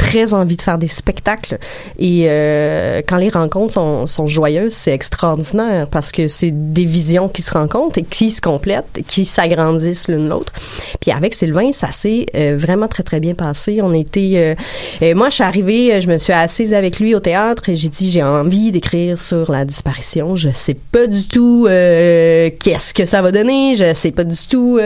très 0.07 0.33
envie 0.33 0.55
de 0.55 0.61
faire 0.61 0.77
des 0.77 0.87
spectacles. 0.87 1.57
Et 1.99 2.25
euh, 2.27 3.01
quand 3.07 3.17
les 3.17 3.29
rencontres 3.29 3.73
sont, 3.73 4.27
joyeuses, 4.27 4.73
c'est 4.73 4.91
extraordinaire 4.93 5.87
parce 5.91 6.11
que 6.11 6.27
c'est 6.27 6.51
des 6.51 6.85
visions 6.85 7.27
qui 7.29 7.41
se 7.41 7.51
rencontrent 7.51 7.97
et 7.99 8.03
qui 8.03 8.29
se 8.29 8.39
complètent, 8.41 9.01
qui 9.07 9.25
s'agrandissent 9.25 10.07
l'une 10.07 10.29
l'autre. 10.29 10.53
Puis 11.01 11.11
avec 11.11 11.33
Sylvain, 11.33 11.71
ça 11.71 11.91
s'est 11.91 12.25
euh, 12.35 12.55
vraiment 12.57 12.87
très 12.87 13.03
très 13.03 13.19
bien 13.19 13.33
passé. 13.33 13.79
On 13.81 13.93
était, 13.93 14.55
euh, 15.01 15.13
moi 15.15 15.29
je 15.29 15.35
suis 15.35 15.43
arrivée, 15.43 15.99
je 16.01 16.07
me 16.07 16.17
suis 16.17 16.33
assise 16.33 16.73
avec 16.73 16.99
lui 16.99 17.13
au 17.15 17.19
théâtre 17.19 17.69
et 17.69 17.75
j'ai 17.75 17.89
dit 17.89 18.09
j'ai 18.09 18.23
envie 18.23 18.71
d'écrire 18.71 19.17
sur 19.17 19.51
la 19.51 19.65
disparition. 19.65 20.35
Je 20.35 20.49
sais 20.53 20.75
pas 20.91 21.07
du 21.07 21.27
tout 21.27 21.65
qu'est-ce 21.67 22.93
que 22.93 23.05
ça 23.05 23.21
va 23.21 23.31
donner. 23.31 23.75
Je 23.75 23.93
sais 23.93 24.11
pas 24.11 24.23
du 24.23 24.37
tout 24.49 24.79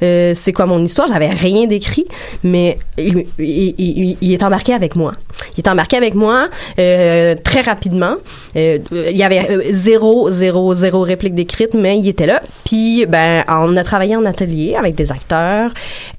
c'est 0.00 0.52
quoi 0.54 0.66
mon 0.66 0.84
histoire. 0.84 1.08
J'avais 1.08 1.30
rien 1.30 1.66
d'écrit, 1.66 2.06
mais 2.42 2.78
il, 2.98 3.24
il- 3.38 3.74
il- 3.78 4.16
il 4.20 4.32
est 4.32 4.41
embarqué 4.44 4.72
avec 4.74 4.96
moi. 4.96 5.14
Il 5.56 5.64
est 5.64 5.68
embarqué 5.68 5.96
avec 5.96 6.14
moi 6.14 6.48
euh, 6.78 7.34
très 7.42 7.60
rapidement. 7.60 8.14
Euh, 8.56 8.78
il 8.92 9.16
y 9.16 9.22
avait 9.22 9.50
euh, 9.50 9.62
zéro, 9.70 10.30
zéro, 10.30 10.72
zéro 10.74 11.02
réplique 11.02 11.34
d'écrite, 11.34 11.74
mais 11.74 11.98
il 11.98 12.08
était 12.08 12.26
là. 12.26 12.40
Puis, 12.64 13.04
ben, 13.06 13.44
on 13.48 13.76
a 13.76 13.84
travaillé 13.84 14.16
en 14.16 14.24
atelier 14.24 14.76
avec 14.76 14.94
des 14.94 15.10
acteurs 15.12 15.72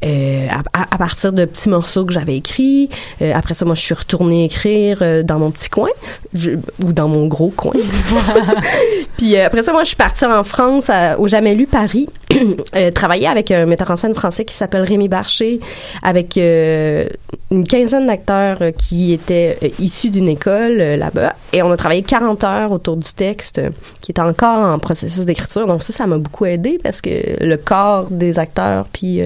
euh, 0.05 0.47
à, 0.73 0.97
partir 0.97 1.31
de 1.33 1.45
petits 1.45 1.69
morceaux 1.69 2.05
que 2.05 2.13
j'avais 2.13 2.35
écrits. 2.37 2.89
Après 3.33 3.53
ça, 3.53 3.65
moi, 3.65 3.75
je 3.75 3.81
suis 3.81 3.93
retournée 3.93 4.45
écrire 4.45 5.23
dans 5.23 5.39
mon 5.39 5.51
petit 5.51 5.69
coin 5.69 5.89
je- 6.33 6.51
ou 6.83 6.93
dans 6.93 7.07
mon 7.07 7.27
gros 7.27 7.49
coin. 7.49 7.73
Puis 9.17 9.37
après 9.37 9.63
ça, 9.63 9.71
moi, 9.71 9.83
je 9.83 9.87
suis 9.89 9.95
partie 9.95 10.25
en 10.25 10.43
France, 10.43 10.89
à- 10.89 11.19
au 11.19 11.27
Jamais 11.27 11.55
lu 11.55 11.65
Paris, 11.65 12.07
travailler 12.93 13.27
avec 13.27 13.51
un 13.51 13.65
metteur 13.65 13.89
en 13.91 13.95
scène 13.95 14.13
français 14.13 14.45
qui 14.45 14.53
s'appelle 14.53 14.83
Rémi 14.83 15.07
Barcher, 15.07 15.59
avec 16.01 16.37
une 16.37 17.67
quinzaine 17.67 18.05
d'acteurs 18.13 18.57
euh, 18.61 18.71
qui 18.71 19.11
étaient 19.13 19.57
euh, 19.63 19.69
issus 19.79 20.09
d'une 20.09 20.27
école 20.27 20.77
euh, 20.79 20.97
là-bas. 20.97 21.35
Et 21.51 21.61
on 21.63 21.71
a 21.71 21.77
travaillé 21.77 22.03
40 22.03 22.43
heures 22.43 22.71
autour 22.71 22.97
du 22.97 23.11
texte, 23.13 23.61
qui 24.01 24.11
est 24.11 24.19
encore 24.19 24.59
en 24.59 24.79
processus 24.79 25.25
d'écriture. 25.25 25.67
Donc 25.67 25.83
ça, 25.83 25.93
ça 25.93 26.07
m'a 26.07 26.17
beaucoup 26.17 26.45
aidé 26.45 26.79
parce 26.81 27.01
que 27.01 27.09
le 27.43 27.57
corps 27.57 28.07
des 28.09 28.39
acteurs, 28.39 28.85
puis 28.91 29.21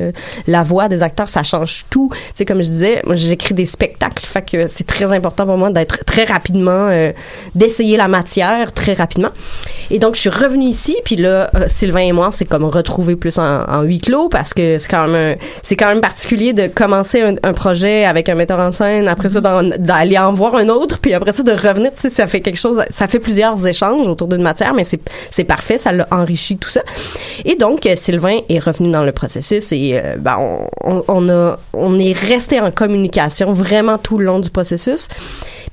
la 0.46 0.64
voix 0.64 0.90
des 0.90 1.02
acteurs, 1.04 1.30
ça 1.30 1.44
change 1.44 1.86
tout. 1.90 2.10
Tu 2.12 2.20
sais, 2.36 2.46
comme 2.46 2.62
je 2.62 2.70
disais, 2.70 3.02
moi, 3.06 3.16
j'écris 3.16 3.54
des 3.54 3.66
spectacles, 3.66 4.26
fait 4.26 4.42
que 4.42 4.68
c'est 4.68 4.86
très 4.86 5.14
important 5.14 5.46
pour 5.46 5.58
moi 5.58 5.70
d'être 5.70 6.04
très 6.04 6.26
rapidement, 6.26 6.90
d'essayer 7.56 7.96
la 7.96 8.10
matière 8.10 8.74
très 8.74 8.94
rapidement. 8.94 9.30
Et 9.90 10.00
donc, 10.00 10.16
je 10.16 10.22
suis 10.22 10.30
revenue 10.30 10.68
ici, 10.68 10.98
puis 11.06 11.16
là, 11.16 11.50
Sylvain 11.68 12.02
et 12.02 12.12
moi, 12.12 12.28
on 12.28 12.32
s'est 12.32 12.46
comme 12.46 12.66
retrouvés 12.66 13.16
plus 13.16 13.38
en, 13.38 13.82
huis 13.84 14.00
clos 14.00 14.28
parce 14.28 14.54
que 14.54 14.78
c'est 14.78 14.90
quand 14.90 15.08
même 15.08 15.38
c'est 15.64 15.78
quand 15.78 15.88
même 15.88 16.02
particulier 16.02 16.52
de 16.52 16.68
commencer 16.68 17.22
un, 17.22 17.36
un 17.44 17.54
projet 17.54 18.04
avec 18.04 18.28
un 18.30 18.36
metteur 18.36 18.60
en 18.60 18.72
après 18.82 19.30
ça 19.30 19.42
d'aller 19.42 20.18
en 20.18 20.34
voir 20.34 20.56
un 20.56 20.70
autre, 20.70 21.00
puis 21.00 21.14
après 21.14 21.34
ça 21.34 21.44
de 21.44 21.52
revenir, 21.52 21.92
tu 21.94 22.02
sais, 22.02 22.10
ça 22.10 22.28
fait 22.28 22.42
quelque 22.42 22.58
chose, 22.58 22.82
ça 22.90 23.08
fait 23.08 23.20
plusieurs 23.20 23.66
échanges 23.66 24.08
autour 24.08 24.28
d'une 24.28 24.42
matière, 24.42 24.74
mais 24.74 24.84
c'est 24.84 25.00
c'est 25.32 25.44
parfait, 25.44 25.78
ça 25.78 25.92
l'a 25.92 26.08
enrichi 26.12 26.58
tout 26.58 26.70
ça. 26.70 26.82
Et 27.46 27.56
donc, 27.56 27.86
euh, 27.86 27.96
Sylvain 27.96 28.40
est 28.50 28.60
revenu 28.60 28.92
dans 28.92 29.04
le 29.04 29.12
processus 29.12 29.72
et 29.72 30.00
euh, 30.02 30.16
ben, 30.18 30.38
on, 30.84 31.04
on, 31.08 31.30
a 31.30 31.58
on 31.74 32.00
est 32.00 32.14
resté 32.14 32.60
en 32.60 32.72
communication 32.72 33.54
vraiment 33.54 33.98
tout 33.98 34.18
le 34.18 34.26
long 34.26 34.40
du 34.40 34.50
processus. 34.50 35.08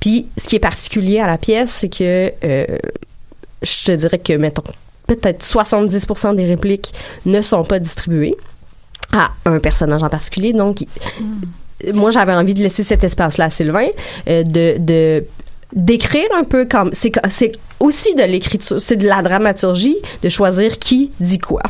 Puis, 0.00 0.26
ce 0.36 0.48
qui 0.48 0.56
est 0.56 0.60
particulier 0.60 1.20
à 1.20 1.26
la 1.26 1.38
pièce, 1.38 1.70
c'est 1.70 1.88
que 1.88 2.32
euh, 2.44 2.66
je 3.62 3.84
te 3.84 3.92
dirais 3.92 4.18
que, 4.18 4.34
mettons, 4.34 4.62
peut-être 5.06 5.44
70% 5.44 6.36
des 6.36 6.46
répliques 6.46 6.92
ne 7.26 7.40
sont 7.40 7.64
pas 7.64 7.78
distribuées 7.78 8.36
à 9.12 9.30
un 9.44 9.58
personnage 9.60 10.02
en 10.02 10.08
particulier. 10.08 10.52
Donc, 10.52 10.84
moi, 11.92 12.10
j'avais 12.10 12.34
envie 12.34 12.54
de 12.54 12.60
laisser 12.60 12.82
cet 12.82 13.04
espace-là 13.04 13.46
à 13.46 13.50
Sylvain, 13.50 13.88
euh, 14.28 14.42
de, 14.42 14.76
de 14.78 15.24
d'écrire 15.74 16.28
un 16.36 16.44
peu 16.44 16.66
comme 16.66 16.90
c'est 16.92 17.12
c'est 17.30 17.52
aussi 17.80 18.14
de 18.14 18.22
l'écriture 18.22 18.80
c'est 18.80 18.96
de 18.96 19.06
la 19.06 19.22
dramaturgie 19.22 19.96
de 20.22 20.28
choisir 20.28 20.78
qui 20.78 21.10
dit 21.20 21.38
quoi. 21.38 21.62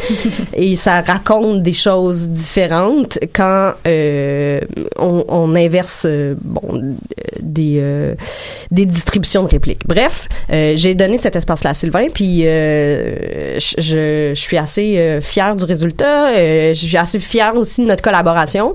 Et 0.54 0.76
ça 0.76 1.02
raconte 1.02 1.62
des 1.62 1.72
choses 1.72 2.28
différentes 2.28 3.18
quand 3.34 3.72
euh, 3.86 4.60
on, 4.98 5.24
on 5.28 5.54
inverse 5.54 6.04
euh, 6.06 6.34
bon 6.42 6.74
euh, 6.74 6.94
des 7.40 7.78
euh, 7.80 8.14
des 8.70 8.86
distributions 8.86 9.44
de 9.44 9.48
répliques. 9.48 9.86
Bref 9.86 10.28
euh, 10.50 10.72
j'ai 10.76 10.94
donné 10.94 11.18
cet 11.18 11.36
espace 11.36 11.64
là 11.64 11.70
à 11.70 11.74
Sylvain 11.74 12.08
puis 12.12 12.42
je, 12.42 13.58
je, 13.78 14.32
suis 14.34 14.56
assez 14.56 15.18
fière 15.20 15.54
du 15.56 15.64
résultat 15.64 16.34
je 16.72 16.86
suis 16.86 16.96
assez 16.96 17.20
fière 17.20 17.54
aussi 17.56 17.82
de 17.82 17.86
notre 17.86 18.02
collaboration 18.02 18.74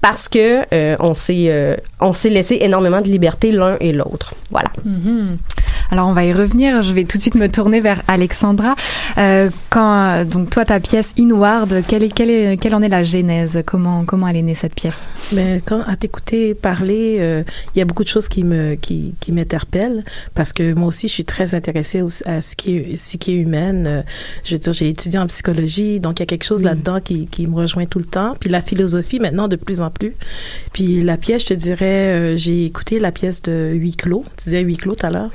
parce 0.00 0.28
que 0.28 0.62
on 1.02 1.14
s'est 1.14 1.76
on 2.00 2.12
s'est 2.12 2.30
laissé 2.30 2.58
énormément 2.60 3.00
de 3.00 3.08
liberté 3.08 3.52
l'un 3.52 3.76
et 3.80 3.92
l'autre 3.92 4.13
voilà 4.50 4.70
Mhm. 4.84 5.38
Alors 5.90 6.08
on 6.08 6.12
va 6.12 6.24
y 6.24 6.32
revenir. 6.32 6.82
Je 6.82 6.92
vais 6.92 7.04
tout 7.04 7.16
de 7.18 7.22
suite 7.22 7.34
me 7.34 7.48
tourner 7.48 7.80
vers 7.80 8.02
Alexandra. 8.08 8.74
Euh, 9.18 9.50
quand 9.70 10.24
donc 10.24 10.50
toi 10.50 10.64
ta 10.64 10.80
pièce 10.80 11.14
Inward, 11.18 11.82
quelle 11.86 12.02
est 12.04 12.08
quelle 12.08 12.30
est 12.30 12.56
quelle 12.56 12.74
en 12.74 12.82
est 12.82 12.88
la 12.88 13.04
genèse? 13.04 13.62
Comment 13.66 14.04
comment 14.04 14.28
elle 14.28 14.36
est 14.36 14.42
née 14.42 14.54
cette 14.54 14.74
pièce? 14.74 15.10
Mais 15.32 15.60
quand 15.64 15.82
à 15.82 15.96
t'écouter 15.96 16.54
parler, 16.54 17.16
euh, 17.20 17.42
il 17.74 17.78
y 17.78 17.82
a 17.82 17.84
beaucoup 17.84 18.04
de 18.04 18.08
choses 18.08 18.28
qui 18.28 18.44
me 18.44 18.74
qui, 18.74 19.14
qui 19.20 19.32
m'interpellent 19.32 20.04
parce 20.34 20.52
que 20.52 20.72
moi 20.74 20.88
aussi 20.88 21.08
je 21.08 21.12
suis 21.12 21.24
très 21.24 21.54
intéressée 21.54 22.02
au- 22.02 22.08
à 22.26 22.40
ce 22.40 22.56
qui 22.56 22.76
est 22.76 22.96
ce 22.96 23.16
qui 23.16 23.32
est 23.32 23.36
humaine. 23.36 23.86
Euh, 23.86 24.02
Je 24.44 24.54
veux 24.54 24.58
dire, 24.58 24.72
j'ai 24.72 24.88
étudié 24.88 25.18
en 25.18 25.26
psychologie, 25.26 26.00
donc 26.00 26.18
il 26.18 26.22
y 26.22 26.24
a 26.24 26.26
quelque 26.26 26.44
chose 26.44 26.62
là-dedans 26.62 27.00
qui 27.00 27.26
qui 27.26 27.46
me 27.46 27.54
rejoint 27.56 27.86
tout 27.86 27.98
le 27.98 28.04
temps. 28.04 28.34
Puis 28.38 28.50
la 28.50 28.62
philosophie 28.62 29.18
maintenant 29.20 29.48
de 29.48 29.56
plus 29.56 29.80
en 29.80 29.90
plus. 29.90 30.14
Puis 30.72 31.02
la 31.02 31.16
pièce, 31.16 31.42
je 31.42 31.46
te 31.48 31.54
dirais, 31.54 31.84
euh, 32.14 32.36
j'ai 32.36 32.64
écouté 32.66 32.98
la 32.98 33.12
pièce 33.12 33.42
de 33.42 33.70
Huis 33.74 33.96
clos. 33.96 34.24
Tu 34.36 34.44
disais 34.44 34.60
Huis 34.60 34.76
clos 34.76 34.94
tout 34.94 35.06
à 35.06 35.10
l'heure 35.10 35.30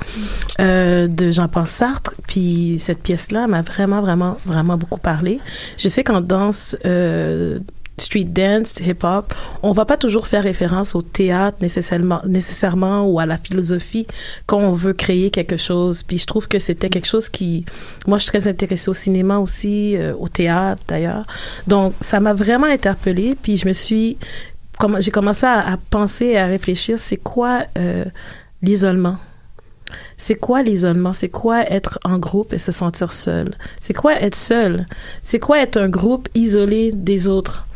euh, 0.60 1.08
de 1.08 1.30
Jean-Paul 1.30 1.66
Sartre. 1.66 2.14
Puis 2.26 2.76
cette 2.78 3.02
pièce-là 3.02 3.46
m'a 3.46 3.62
vraiment, 3.62 4.00
vraiment, 4.00 4.36
vraiment 4.44 4.76
beaucoup 4.76 5.00
parlé. 5.00 5.40
Je 5.78 5.88
sais 5.88 6.04
qu'en 6.04 6.20
danse, 6.20 6.76
euh, 6.86 7.60
street 8.00 8.24
dance, 8.24 8.80
hip-hop, 8.80 9.32
on 9.62 9.72
va 9.72 9.84
pas 9.84 9.96
toujours 9.96 10.26
faire 10.26 10.42
référence 10.42 10.94
au 10.94 11.02
théâtre 11.02 11.58
nécessairement, 11.60 12.20
nécessairement 12.26 13.06
ou 13.06 13.20
à 13.20 13.26
la 13.26 13.36
philosophie 13.36 14.06
quand 14.46 14.58
on 14.58 14.72
veut 14.72 14.94
créer 14.94 15.30
quelque 15.30 15.56
chose. 15.56 16.02
Puis 16.02 16.18
je 16.18 16.26
trouve 16.26 16.48
que 16.48 16.58
c'était 16.58 16.88
quelque 16.88 17.06
chose 17.06 17.28
qui, 17.28 17.64
moi, 18.06 18.18
je 18.18 18.22
suis 18.22 18.30
très 18.30 18.48
intéressée 18.48 18.90
au 18.90 18.94
cinéma 18.94 19.38
aussi, 19.38 19.96
euh, 19.96 20.14
au 20.18 20.28
théâtre 20.28 20.82
d'ailleurs. 20.88 21.26
Donc 21.66 21.94
ça 22.00 22.20
m'a 22.20 22.34
vraiment 22.34 22.66
interpellée. 22.66 23.36
Puis 23.40 23.56
je 23.56 23.68
me 23.68 23.72
suis, 23.72 24.16
j'ai 24.98 25.10
commencé 25.10 25.46
à, 25.46 25.78
penser 25.90 26.36
à 26.36 26.46
réfléchir, 26.46 26.98
c'est 26.98 27.18
quoi 27.18 27.64
euh, 27.78 28.04
l'isolement? 28.62 29.16
C'est 30.20 30.34
quoi 30.34 30.62
l'isolement? 30.62 31.14
C'est 31.14 31.30
quoi 31.30 31.62
être 31.70 31.98
en 32.04 32.18
groupe 32.18 32.52
et 32.52 32.58
se 32.58 32.72
sentir 32.72 33.10
seul? 33.10 33.54
C'est 33.80 33.94
quoi 33.94 34.20
être 34.20 34.36
seul? 34.36 34.84
C'est 35.22 35.38
quoi 35.38 35.60
être 35.60 35.78
un 35.78 35.88
groupe 35.88 36.28
isolé 36.34 36.92
des 36.92 37.26
autres? 37.26 37.66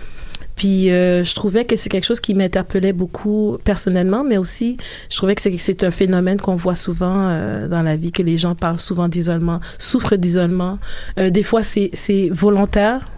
Puis 0.54 0.90
euh, 0.90 1.24
je 1.24 1.34
trouvais 1.34 1.64
que 1.64 1.74
c'est 1.74 1.88
quelque 1.88 2.04
chose 2.04 2.20
qui 2.20 2.34
m'interpellait 2.34 2.92
beaucoup 2.92 3.56
personnellement, 3.64 4.24
mais 4.24 4.36
aussi 4.36 4.76
je 5.10 5.16
trouvais 5.16 5.34
que 5.34 5.40
c'est, 5.40 5.84
un 5.84 5.90
phénomène 5.90 6.38
qu'on 6.38 6.54
voit 6.54 6.76
souvent 6.76 7.28
euh, 7.30 7.66
dans 7.66 7.82
la 7.82 7.96
vie, 7.96 8.12
que 8.12 8.22
les 8.22 8.36
gens 8.36 8.54
parlent 8.54 8.78
souvent 8.78 9.08
d'isolement, 9.08 9.60
souffrent 9.78 10.16
d'isolement. 10.16 10.78
Euh, 11.18 11.30
des 11.30 11.42
fois 11.42 11.62
c'est, 11.62 12.28
volontaire, 12.30 13.08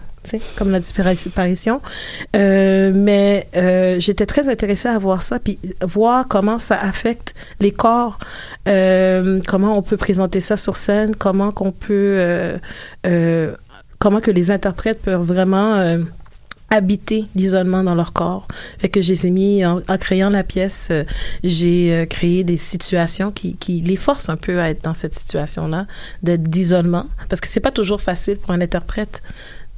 comme 0.57 0.71
la 0.71 0.79
disparition. 0.79 1.81
Euh, 2.35 2.91
mais 2.93 3.47
euh, 3.55 3.99
j'étais 3.99 4.25
très 4.25 4.49
intéressée 4.49 4.89
à 4.89 4.97
voir 4.97 5.21
ça, 5.21 5.39
puis 5.39 5.59
voir 5.81 6.27
comment 6.27 6.59
ça 6.59 6.75
affecte 6.75 7.33
les 7.59 7.71
corps, 7.71 8.19
euh, 8.67 9.39
comment 9.47 9.77
on 9.77 9.81
peut 9.81 9.97
présenter 9.97 10.41
ça 10.41 10.57
sur 10.57 10.75
scène, 10.75 11.15
comment 11.15 11.51
qu'on 11.51 11.71
peut, 11.71 12.57
comment 13.99 14.19
que 14.19 14.31
les 14.31 14.51
interprètes 14.51 15.01
peuvent 15.01 15.25
vraiment 15.25 15.97
habiter 16.69 17.25
l'isolement 17.33 17.81
dans 17.81 17.95
leur 17.95 18.11
corps. 18.11 18.45
Fait 18.77 18.89
que 18.89 19.01
j'ai 19.01 19.29
mis 19.29 19.65
en, 19.65 19.81
créant 19.99 20.29
la 20.29 20.43
pièce, 20.43 20.91
j'ai 21.43 22.05
créé 22.09 22.43
des 22.43 22.57
situations 22.57 23.31
qui, 23.31 23.55
qui 23.55 23.81
les 23.81 23.95
forcent 23.95 24.29
un 24.29 24.35
peu 24.35 24.59
à 24.59 24.69
être 24.69 24.83
dans 24.83 24.93
cette 24.93 25.15
situation-là 25.15 25.87
d'être 26.23 26.43
d'isolement, 26.43 27.05
parce 27.29 27.39
que 27.39 27.47
c'est 27.47 27.61
pas 27.61 27.71
toujours 27.71 28.01
facile 28.01 28.37
pour 28.37 28.51
un 28.51 28.61
interprète 28.61 29.21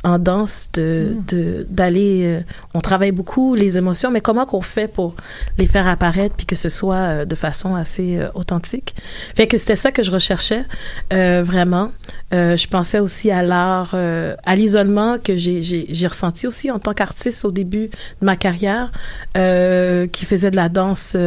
en 0.04 0.18
danse 0.18 0.70
de 0.74 1.16
de 1.28 1.68
d'aller 1.70 2.22
euh, 2.24 2.42
on 2.74 2.80
travaille 2.80 3.12
beaucoup 3.12 3.54
les 3.56 3.78
émotions 3.78 4.12
mais 4.12 4.22
comment 4.22 4.46
qu'on 4.46 4.62
fait 4.62 4.88
pour 4.88 5.16
les 5.58 5.68
faire 5.68 5.88
apparaître 5.88 6.36
puis 6.36 6.46
que 6.46 6.56
ce 6.56 6.70
soit 6.70 6.96
euh, 6.96 7.26
de 7.26 7.36
façon 7.36 7.76
assez 7.76 8.18
euh, 8.18 8.30
authentique? 8.34 8.96
Fait 9.36 9.48
que 9.48 9.58
c'était 9.58 9.76
ça 9.76 9.92
que 9.92 10.04
je 10.04 10.12
recherchais 10.12 10.64
euh, 11.12 11.44
vraiment. 11.44 11.92
Euh, 12.34 12.56
je 12.56 12.68
pensais 12.68 13.00
aussi 13.00 13.30
à 13.32 13.42
l'art 13.42 13.92
euh, 13.94 14.36
à 14.46 14.56
l'isolement 14.56 15.18
que 15.18 15.36
j'ai 15.36 15.62
j'ai 15.62 15.88
j'ai 15.90 16.08
ressenti 16.08 16.48
aussi 16.48 16.72
en 16.72 16.80
tant 16.80 16.94
qu'artiste 16.94 17.44
au 17.44 17.52
début 17.52 17.88
de 17.88 18.26
ma 18.26 18.38
carrière 18.38 18.92
euh, 19.36 20.08
qui 20.08 20.26
faisait 20.26 20.52
de 20.52 20.56
la 20.56 20.70
danse 20.70 21.18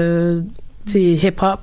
euh, 0.88 0.90
sais, 0.90 1.00
hip-hop. 1.00 1.60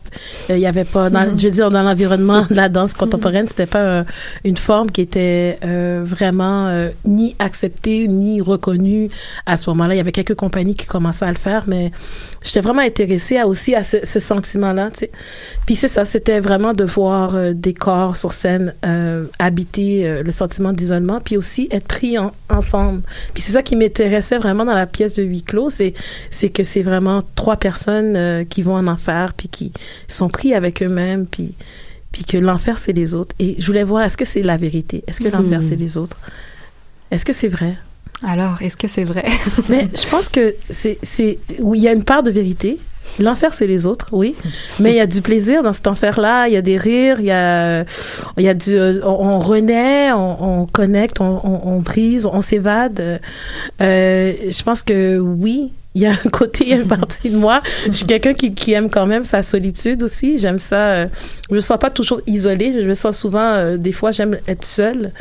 Euh, 0.49 0.55
Il 0.57 0.61
y 0.61 0.65
avait 0.67 0.85
pas, 0.85 1.09
dans, 1.09 1.35
je 1.37 1.47
veux 1.47 1.53
dire, 1.53 1.69
dans 1.69 1.81
l'environnement 1.83 2.45
de 2.49 2.55
la 2.55 2.69
danse 2.69 2.93
contemporaine, 2.93 3.47
c'était 3.47 3.65
pas 3.65 3.79
euh, 3.79 4.03
une 4.43 4.57
forme 4.57 4.89
qui 4.91 5.01
était 5.01 5.57
euh, 5.63 6.01
vraiment 6.05 6.67
euh, 6.67 6.89
ni 7.05 7.35
acceptée 7.39 8.07
ni 8.07 8.41
reconnue 8.41 9.09
à 9.45 9.57
ce 9.57 9.69
moment-là. 9.71 9.93
Il 9.95 9.97
y 9.97 10.01
avait 10.01 10.11
quelques 10.11 10.35
compagnies 10.35 10.75
qui 10.75 10.85
commençaient 10.85 11.25
à 11.25 11.31
le 11.31 11.37
faire, 11.37 11.65
mais 11.67 11.91
j'étais 12.41 12.61
vraiment 12.61 12.81
intéressée 12.81 13.37
à, 13.37 13.47
aussi 13.47 13.75
à 13.75 13.83
ce, 13.83 13.97
ce 14.05 14.19
sentiment-là, 14.19 14.89
tu 14.91 14.99
sais. 14.99 15.11
Puis 15.65 15.75
c'est 15.75 15.87
ça, 15.87 16.05
c'était 16.05 16.39
vraiment 16.39 16.73
de 16.73 16.83
voir 16.83 17.35
euh, 17.35 17.53
des 17.53 17.73
corps 17.73 18.15
sur 18.15 18.33
scène 18.33 18.73
euh, 18.85 19.25
habiter 19.39 20.07
euh, 20.07 20.23
le 20.23 20.31
sentiment 20.31 20.73
d'isolement, 20.73 21.19
puis 21.23 21.37
aussi 21.37 21.67
être 21.71 21.85
pris 21.87 22.17
en- 22.17 22.31
ensemble. 22.49 23.01
Puis 23.33 23.43
c'est 23.43 23.51
ça 23.53 23.61
qui 23.61 23.75
m'intéressait 23.75 24.37
vraiment 24.37 24.65
dans 24.65 24.73
la 24.73 24.87
pièce 24.87 25.13
de 25.13 25.23
huis 25.23 25.43
clos, 25.43 25.69
c'est 25.69 25.93
c'est 26.31 26.49
que 26.49 26.63
c'est 26.63 26.81
vraiment 26.81 27.21
trois 27.35 27.57
personnes 27.57 28.15
euh, 28.15 28.43
qui 28.45 28.61
vont 28.61 28.75
en 28.75 28.87
enfer, 28.87 29.08
puis 29.35 29.47
qui 29.47 29.71
sont 30.07 30.29
pris 30.29 30.53
avec 30.53 30.81
eux-mêmes, 30.81 31.25
puis 31.25 31.53
puis 32.11 32.25
que 32.25 32.37
l'enfer 32.37 32.77
c'est 32.79 32.93
les 32.93 33.15
autres. 33.15 33.35
Et 33.39 33.55
je 33.59 33.65
voulais 33.67 33.83
voir, 33.83 34.03
est-ce 34.03 34.17
que 34.17 34.25
c'est 34.25 34.41
la 34.41 34.57
vérité? 34.57 35.03
Est-ce 35.07 35.21
que 35.21 35.29
l'enfer 35.29 35.61
c'est 35.67 35.75
les 35.75 35.97
autres? 35.97 36.17
Est-ce 37.11 37.25
que 37.25 37.33
c'est 37.33 37.47
vrai? 37.47 37.77
Alors, 38.23 38.61
est-ce 38.61 38.75
que 38.75 38.87
c'est 38.87 39.03
vrai? 39.03 39.25
Mais 39.69 39.87
je 39.95 40.09
pense 40.09 40.29
que 40.29 40.55
c'est 40.69 40.97
c'est 41.03 41.39
oui, 41.59 41.79
il 41.79 41.83
y 41.83 41.87
a 41.87 41.93
une 41.93 42.03
part 42.03 42.23
de 42.23 42.31
vérité. 42.31 42.79
L'enfer, 43.17 43.53
c'est 43.53 43.65
les 43.65 43.87
autres, 43.87 44.09
oui. 44.11 44.35
Mais 44.79 44.91
il 44.91 44.95
y 44.97 44.99
a 44.99 45.07
du 45.07 45.21
plaisir 45.21 45.63
dans 45.63 45.73
cet 45.73 45.87
enfer-là. 45.87 46.47
Il 46.47 46.53
y 46.53 46.57
a 46.57 46.61
des 46.61 46.77
rires, 46.77 47.19
il 47.19 47.25
y 47.25 47.31
a, 47.31 47.83
il 48.37 48.43
y 48.43 48.47
a 48.47 48.53
du, 48.53 48.79
on, 49.03 49.07
on 49.07 49.39
renaît, 49.39 50.11
on, 50.11 50.61
on 50.61 50.65
connecte, 50.67 51.19
on, 51.19 51.39
on, 51.43 51.61
on 51.69 51.79
brise, 51.79 52.27
on 52.27 52.41
s'évade. 52.41 53.19
Euh, 53.81 54.33
je 54.49 54.63
pense 54.63 54.83
que 54.83 55.17
oui, 55.17 55.71
il 55.95 56.03
y 56.03 56.05
a 56.05 56.11
un 56.11 56.29
côté, 56.29 56.65
il 56.65 56.69
y 56.69 56.73
a 56.73 56.77
une 56.77 56.87
partie 56.87 57.29
de 57.29 57.37
moi. 57.37 57.61
Je 57.87 57.91
suis 57.91 58.05
quelqu'un 58.05 58.33
qui, 58.33 58.53
qui 58.53 58.73
aime 58.73 58.89
quand 58.89 59.07
même 59.07 59.23
sa 59.23 59.41
solitude 59.41 60.03
aussi. 60.03 60.37
J'aime 60.37 60.59
ça. 60.59 60.89
euh, 60.91 61.07
je 61.49 61.55
me 61.55 61.59
sens 61.59 61.77
pas 61.79 61.89
toujours 61.89 62.21
isolée. 62.27 62.73
Je 62.81 62.87
me 62.87 62.93
sens 62.93 63.17
souvent, 63.17 63.53
euh, 63.53 63.77
des 63.77 63.91
fois, 63.91 64.11
j'aime 64.11 64.37
être 64.47 64.65
seule. 64.65 65.11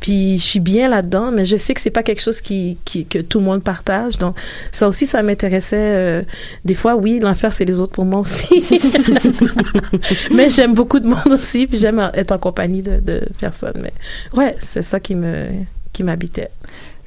Puis 0.00 0.38
je 0.38 0.42
suis 0.44 0.60
bien 0.60 0.88
là-dedans, 0.88 1.30
mais 1.32 1.44
je 1.44 1.56
sais 1.56 1.74
que 1.74 1.80
c'est 1.80 1.90
pas 1.90 2.02
quelque 2.04 2.20
chose 2.22 2.40
qui, 2.40 2.78
qui 2.84 3.04
que 3.04 3.18
tout 3.18 3.40
le 3.40 3.44
monde 3.44 3.62
partage. 3.64 4.16
Donc 4.18 4.36
ça 4.70 4.86
aussi, 4.88 5.06
ça 5.06 5.22
m'intéressait. 5.22 5.76
euh, 5.78 6.22
des 6.64 6.74
fois, 6.74 6.94
oui, 6.94 7.18
l'enfer 7.20 7.52
c'est 7.52 7.64
les 7.64 7.80
autres 7.80 7.92
pour 7.92 8.04
moi 8.04 8.20
aussi. 8.20 8.64
mais 10.32 10.50
j'aime 10.50 10.74
beaucoup 10.74 11.00
de 11.00 11.08
monde 11.08 11.32
aussi, 11.32 11.66
puis 11.66 11.78
j'aime 11.78 12.10
être 12.14 12.32
en 12.32 12.38
compagnie 12.38 12.82
de, 12.82 13.00
de 13.00 13.22
personnes. 13.40 13.80
Mais 13.82 13.92
ouais, 14.34 14.56
c'est 14.60 14.82
ça 14.82 15.00
qui 15.00 15.14
me 15.14 15.48
qui 15.92 16.02
m'habitait. 16.04 16.48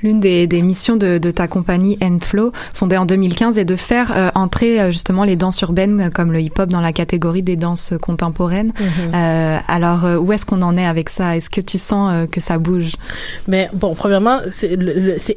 L'une 0.04 0.20
des, 0.20 0.46
des 0.48 0.62
missions 0.62 0.96
de, 0.98 1.18
de 1.18 1.32
ta 1.32 1.48
compagnie 1.48 1.98
Enflow, 2.04 2.52
fondée 2.74 2.98
en 2.98 3.06
2015, 3.06 3.58
est 3.58 3.66
de 3.66 3.76
faire 3.76 4.12
euh, 4.16 4.30
entrer 4.36 4.80
euh, 4.82 4.92
justement 4.92 5.24
les 5.24 5.36
danses 5.36 5.62
urbaines 5.62 6.02
euh, 6.02 6.10
comme 6.10 6.32
le 6.32 6.40
hip-hop 6.42 6.70
dans 6.70 6.82
la 6.82 6.92
catégorie 6.94 7.44
des 7.44 7.56
danses 7.56 7.94
contemporaines. 8.02 8.74
Mhm. 8.80 9.14
Euh, 9.16 9.58
alors, 9.68 10.06
euh, 10.06 10.18
où 10.18 10.32
est-ce 10.34 10.46
qu'on 10.46 10.62
en 10.62 10.78
est 10.78 10.86
avec 10.86 11.10
ça? 11.10 11.36
Est-ce 11.38 11.50
que 11.50 11.62
tu 11.62 11.78
sens 11.78 12.12
euh, 12.14 12.26
que 12.28 12.40
ça 12.42 12.58
bouge? 12.58 12.92
Mais 13.48 13.70
bon, 13.74 13.96
premièrement, 13.96 14.40
c'est 14.52 14.74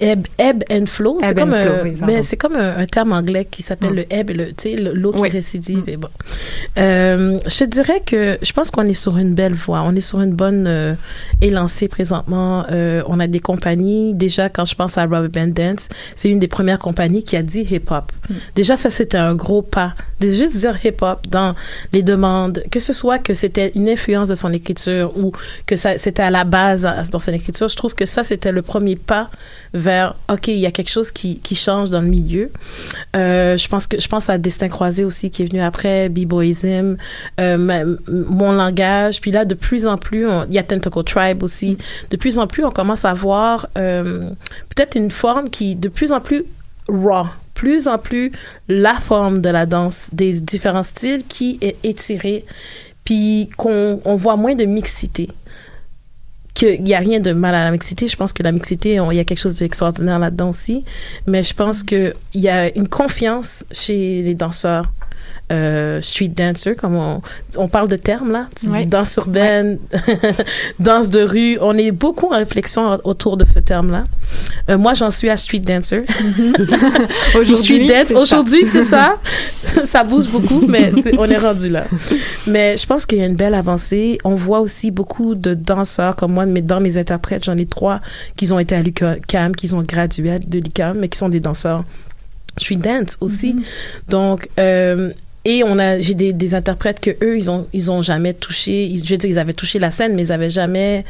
ebb, 0.00 0.26
ebb 0.38 0.64
and 0.70 0.86
flow. 0.86 1.18
C'est 1.22 1.36
comme, 1.38 1.52
and 1.52 1.56
flow, 1.56 1.72
un, 1.72 1.82
oui, 1.84 1.96
mais 2.06 2.22
c'est 2.22 2.36
comme 2.36 2.56
un, 2.56 2.76
un 2.78 2.86
terme 2.86 3.12
anglais 3.12 3.46
qui 3.50 3.62
s'appelle 3.62 3.92
Mm. 3.92 3.94
le 3.96 4.04
ebb, 4.12 4.30
et 4.30 4.34
le, 4.34 4.46
tu 4.48 4.54
sais, 4.58 4.76
le- 4.76 4.92
l'eau 4.92 5.12
qui 5.12 5.20
Oui. 5.20 5.28
récidive. 5.30 5.84
Et 5.86 5.96
bon. 5.96 6.08
Euh, 6.78 7.38
je 7.46 7.64
dirais 7.64 8.00
que 8.04 8.38
je 8.42 8.52
pense 8.52 8.70
qu'on 8.70 8.82
est 8.82 8.92
sur 8.94 9.16
une 9.18 9.34
belle 9.34 9.54
voie. 9.54 9.82
On 9.86 9.94
est 9.94 10.00
sur 10.00 10.20
une 10.20 10.32
bonne 10.34 10.66
euh, 10.66 10.94
élancée 11.40 11.88
présentement. 11.88 12.64
Euh, 12.70 13.02
on 13.06 13.20
a 13.20 13.26
des 13.26 13.40
compagnies. 13.40 14.14
Déjà, 14.14 14.48
quand 14.49 14.64
je 14.64 14.75
pense 14.75 14.99
à 14.99 15.07
Band 15.07 15.49
Dance, 15.49 15.88
c'est 16.14 16.28
une 16.28 16.38
des 16.38 16.49
premières 16.49 16.78
compagnies 16.78 17.25
qui 17.25 17.37
a 17.37 17.43
dit 17.43 17.62
hip-hop. 17.62 18.12
Déjà, 18.55 18.76
ça, 18.76 18.90
c'était 18.90 19.19
un 19.19 19.35
gros 19.35 19.62
pas. 19.62 19.95
De 20.21 20.31
juste 20.31 20.57
dire 20.57 20.76
hip-hop 20.85 21.26
dans 21.28 21.55
les 21.93 22.02
demandes, 22.02 22.62
que 22.71 22.81
ce 22.81 22.93
soit 22.93 23.19
que 23.19 23.35
c'était 23.35 23.73
une 23.75 23.88
influence 23.88 24.28
de 24.28 24.35
son 24.35 24.52
écriture 24.52 25.17
ou 25.17 25.33
que 25.67 25.76
ça, 25.76 25.99
c'était 25.99 26.23
à 26.23 26.31
la 26.31 26.45
base 26.45 26.88
dans 27.11 27.19
son 27.19 27.33
écriture, 27.33 27.69
je 27.69 27.76
trouve 27.76 27.95
que 27.95 28.07
ça, 28.07 28.25
c'était 28.25 28.52
le 28.52 28.62
premier 28.62 28.97
pas 28.97 29.31
vers, 29.75 30.14
OK, 30.31 30.49
il 30.49 30.59
y 30.59 30.67
a 30.67 30.71
quelque 30.71 30.90
chose 30.90 31.11
qui, 31.11 31.38
qui 31.38 31.55
change 31.55 31.90
dans 31.90 32.00
le 32.00 32.09
milieu. 32.09 32.50
Euh, 33.17 33.57
je 33.57 33.69
pense 33.69 33.87
que, 33.87 34.00
je 34.00 34.09
pense 34.09 34.31
à 34.31 34.38
Destin 34.38 34.69
Croisé 34.69 35.05
aussi 35.05 35.31
qui 35.31 35.43
est 35.43 35.47
venu 35.47 35.61
après, 35.61 36.09
B-Boyism, 36.09 36.97
euh, 37.40 37.97
mon 38.09 38.52
langage. 38.52 39.21
Puis 39.21 39.31
là, 39.31 39.45
de 39.45 39.55
plus 39.55 39.87
en 39.87 39.99
plus, 39.99 40.26
il 40.49 40.55
y 40.55 40.59
a 40.59 40.62
Tentacle 40.62 41.05
Tribe 41.05 41.43
aussi. 41.43 41.78
De 42.11 42.17
plus 42.17 42.38
en 42.38 42.47
plus, 42.47 42.64
on 42.64 42.71
commence 42.71 43.05
à 43.05 43.14
voir 43.14 43.69
euh, 43.76 44.30
peut-être 44.68 44.96
une 44.96 45.10
forme 45.10 45.50
qui, 45.50 45.76
de 45.76 45.88
plus 45.88 46.12
en 46.12 46.20
plus 46.20 46.44
raw, 46.88 47.26
plus 47.54 47.88
en 47.88 47.98
plus 47.98 48.32
la 48.68 48.94
forme 48.94 49.40
de 49.40 49.48
la 49.50 49.66
danse 49.66 50.10
des 50.12 50.40
différents 50.40 50.82
styles 50.82 51.24
qui 51.28 51.58
est 51.60 51.76
étirée, 51.82 52.44
puis 53.04 53.50
qu'on 53.56 54.00
on 54.04 54.16
voit 54.16 54.36
moins 54.36 54.54
de 54.54 54.64
mixité. 54.64 55.28
Qu'il 56.54 56.82
n'y 56.82 56.94
a 56.94 56.98
rien 56.98 57.20
de 57.20 57.32
mal 57.32 57.54
à 57.54 57.64
la 57.64 57.70
mixité. 57.70 58.08
Je 58.08 58.16
pense 58.16 58.32
que 58.32 58.42
la 58.42 58.52
mixité, 58.52 59.00
il 59.10 59.16
y 59.16 59.20
a 59.20 59.24
quelque 59.24 59.38
chose 59.38 59.56
d'extraordinaire 59.56 60.18
là-dedans 60.18 60.50
aussi. 60.50 60.84
Mais 61.26 61.44
je 61.44 61.54
pense 61.54 61.84
qu'il 61.84 62.14
y 62.34 62.48
a 62.48 62.76
une 62.76 62.88
confiance 62.88 63.64
chez 63.70 64.22
les 64.22 64.34
danseurs. 64.34 64.84
Euh, 65.50 66.00
street 66.02 66.28
dancer, 66.37 66.75
comme 66.75 66.95
on, 66.95 67.23
on 67.57 67.69
parle 67.69 67.89
de 67.89 67.97
termes 67.97 68.33
là, 68.33 68.47
Ouais. 68.69 68.85
danse 68.85 69.17
urbaine, 69.17 69.78
danse 70.78 71.09
de 71.09 71.23
rue. 71.23 71.59
On 71.61 71.76
est 71.76 71.91
beaucoup 71.91 72.26
en 72.26 72.37
réflexion 72.37 72.99
autour 73.04 73.37
de 73.37 73.47
ce 73.47 73.59
terme-là. 73.59 74.04
Euh, 74.69 74.76
moi, 74.76 74.93
j'en 74.95 75.11
suis 75.11 75.31
à 75.31 75.37
street 75.39 75.61
dancer. 75.61 76.02
Puis 77.43 77.57
street 77.57 77.87
dance. 77.87 78.13
Aujourd'hui, 78.13 78.67
c'est 78.67 78.83
ça. 78.83 79.19
ça 79.85 80.04
bouge 80.04 80.28
beaucoup, 80.28 80.67
mais 80.69 80.93
on 81.19 81.25
est 81.26 81.39
rendu 81.39 81.71
là. 81.71 81.85
Mais 82.47 82.76
je 82.76 82.87
pense 82.87 83.07
qu'il 83.07 83.19
y 83.19 83.23
a 83.23 83.26
une 83.26 83.37
belle 83.37 83.54
avancée. 83.54 84.19
On 84.25 84.35
voit 84.35 84.61
aussi 84.61 84.91
beaucoup 84.91 85.35
de 85.35 85.54
danseurs 85.54 86.17
comme 86.17 86.33
moi, 86.33 86.45
mais 86.47 86.61
dans 86.61 86.81
mes 86.81 86.99
interprètes, 86.99 87.45
j'en 87.45 87.57
ai 87.57 87.67
trois 87.67 88.00
qui 88.37 88.52
ont 88.52 88.59
été 88.59 88.75
à 88.75 88.83
l'UQAM, 88.83 89.57
qui 89.57 89.73
ont 89.75 89.83
gradué 89.83 90.39
de 90.39 90.59
l'UQAM, 90.59 90.99
mais 90.99 91.09
qui 91.09 91.19
sont 91.19 91.28
des 91.31 91.41
danseurs 91.41 91.85
street 92.56 92.76
dance 92.76 93.17
aussi. 93.21 93.56
Donc, 94.08 94.49
euh, 94.58 95.11
et 95.45 95.63
on 95.65 95.78
a, 95.78 95.99
j'ai 96.00 96.15
des, 96.15 96.32
des 96.34 96.54
interprètes 96.54 97.00
que 97.00 97.11
eux, 97.25 97.37
ils 97.39 97.50
ont, 97.50 97.67
ils 97.73 97.91
ont 97.91 98.02
jamais 98.02 98.34
touché. 98.34 98.84
ils- 98.84 99.02
je 99.04 99.11
veux 99.15 99.17
dire, 99.17 99.30
ils 99.30 99.39
avaient 99.39 99.54
touché 99.54 99.78
la 99.78 99.91
scène, 99.91 100.15
mais 100.15 100.23
ils 100.23 100.32
avaient 100.32 100.50
jamais 100.50 101.04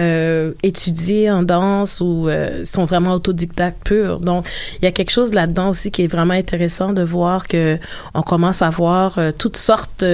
euh, 0.00 0.52
étudié 0.62 1.30
en 1.30 1.42
danse 1.42 2.00
ou 2.00 2.28
euh, 2.28 2.64
sont 2.64 2.84
vraiment 2.84 3.12
autodidactes 3.12 3.84
purs. 3.84 4.20
Donc, 4.20 4.46
il 4.80 4.84
y 4.84 4.88
a 4.88 4.92
quelque 4.92 5.10
chose 5.10 5.34
là-dedans 5.34 5.68
aussi 5.70 5.90
qui 5.90 6.04
est 6.04 6.06
vraiment 6.06 6.32
intéressant 6.34 6.92
de 6.92 7.02
voir 7.02 7.46
que 7.48 7.76
on 8.14 8.22
commence 8.22 8.62
à 8.62 8.70
voir 8.70 9.18
euh, 9.18 9.30
toutes 9.36 9.58
sortes 9.58 10.04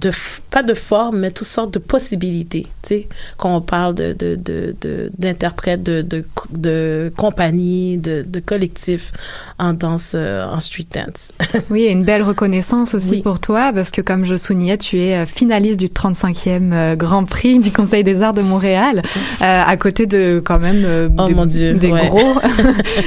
de 0.00 0.10
pas 0.50 0.62
de 0.62 0.74
formes, 0.74 1.18
mais 1.20 1.30
toutes 1.30 1.46
sortes 1.48 1.74
de 1.74 1.78
possibilités. 1.78 2.62
Tu 2.82 2.88
sais, 2.88 3.08
quand 3.36 3.54
on 3.56 3.60
parle 3.60 3.94
de 3.94 4.12
de 4.18 5.10
d'interprètes, 5.18 5.82
de, 5.82 6.02
de 6.02 6.24
de 6.50 7.12
compagnies, 7.16 7.98
de 7.98 8.24
de 8.26 8.40
collectifs 8.40 9.12
en 9.58 9.72
danse, 9.72 10.12
euh, 10.14 10.44
en 10.46 10.60
street 10.60 10.86
dance. 10.94 11.32
Oui, 11.70 11.82
et 11.82 11.90
une 11.90 12.04
belle 12.04 12.22
reconnaissance 12.22 12.94
aussi 12.94 13.16
Oui. 13.16 13.22
pour 13.22 13.40
toi, 13.40 13.72
parce 13.74 13.90
que 13.90 14.00
comme 14.00 14.24
je 14.24 14.36
soulignais, 14.36 14.78
tu 14.78 14.98
es 15.00 15.14
euh, 15.16 15.26
finaliste 15.26 15.78
du 15.80 15.86
35e 15.86 16.72
euh, 16.72 16.94
Grand 16.94 17.24
Prix 17.24 17.58
du 17.58 17.70
Conseil 17.72 18.04
des 18.04 18.22
Arts 18.22 18.32
de 18.34 18.42
Montréal, 18.42 19.02
euh, 19.42 19.62
à 19.66 19.76
côté 19.76 20.06
de 20.06 20.40
quand 20.44 20.58
même 20.60 20.82
euh, 20.84 21.08
Oh 21.18 21.26
de- 21.26 21.34
mon 21.34 21.46
Dieu, 21.46 21.74
des 21.74 21.90
ouais. 21.92 22.06
gros, 22.06 22.34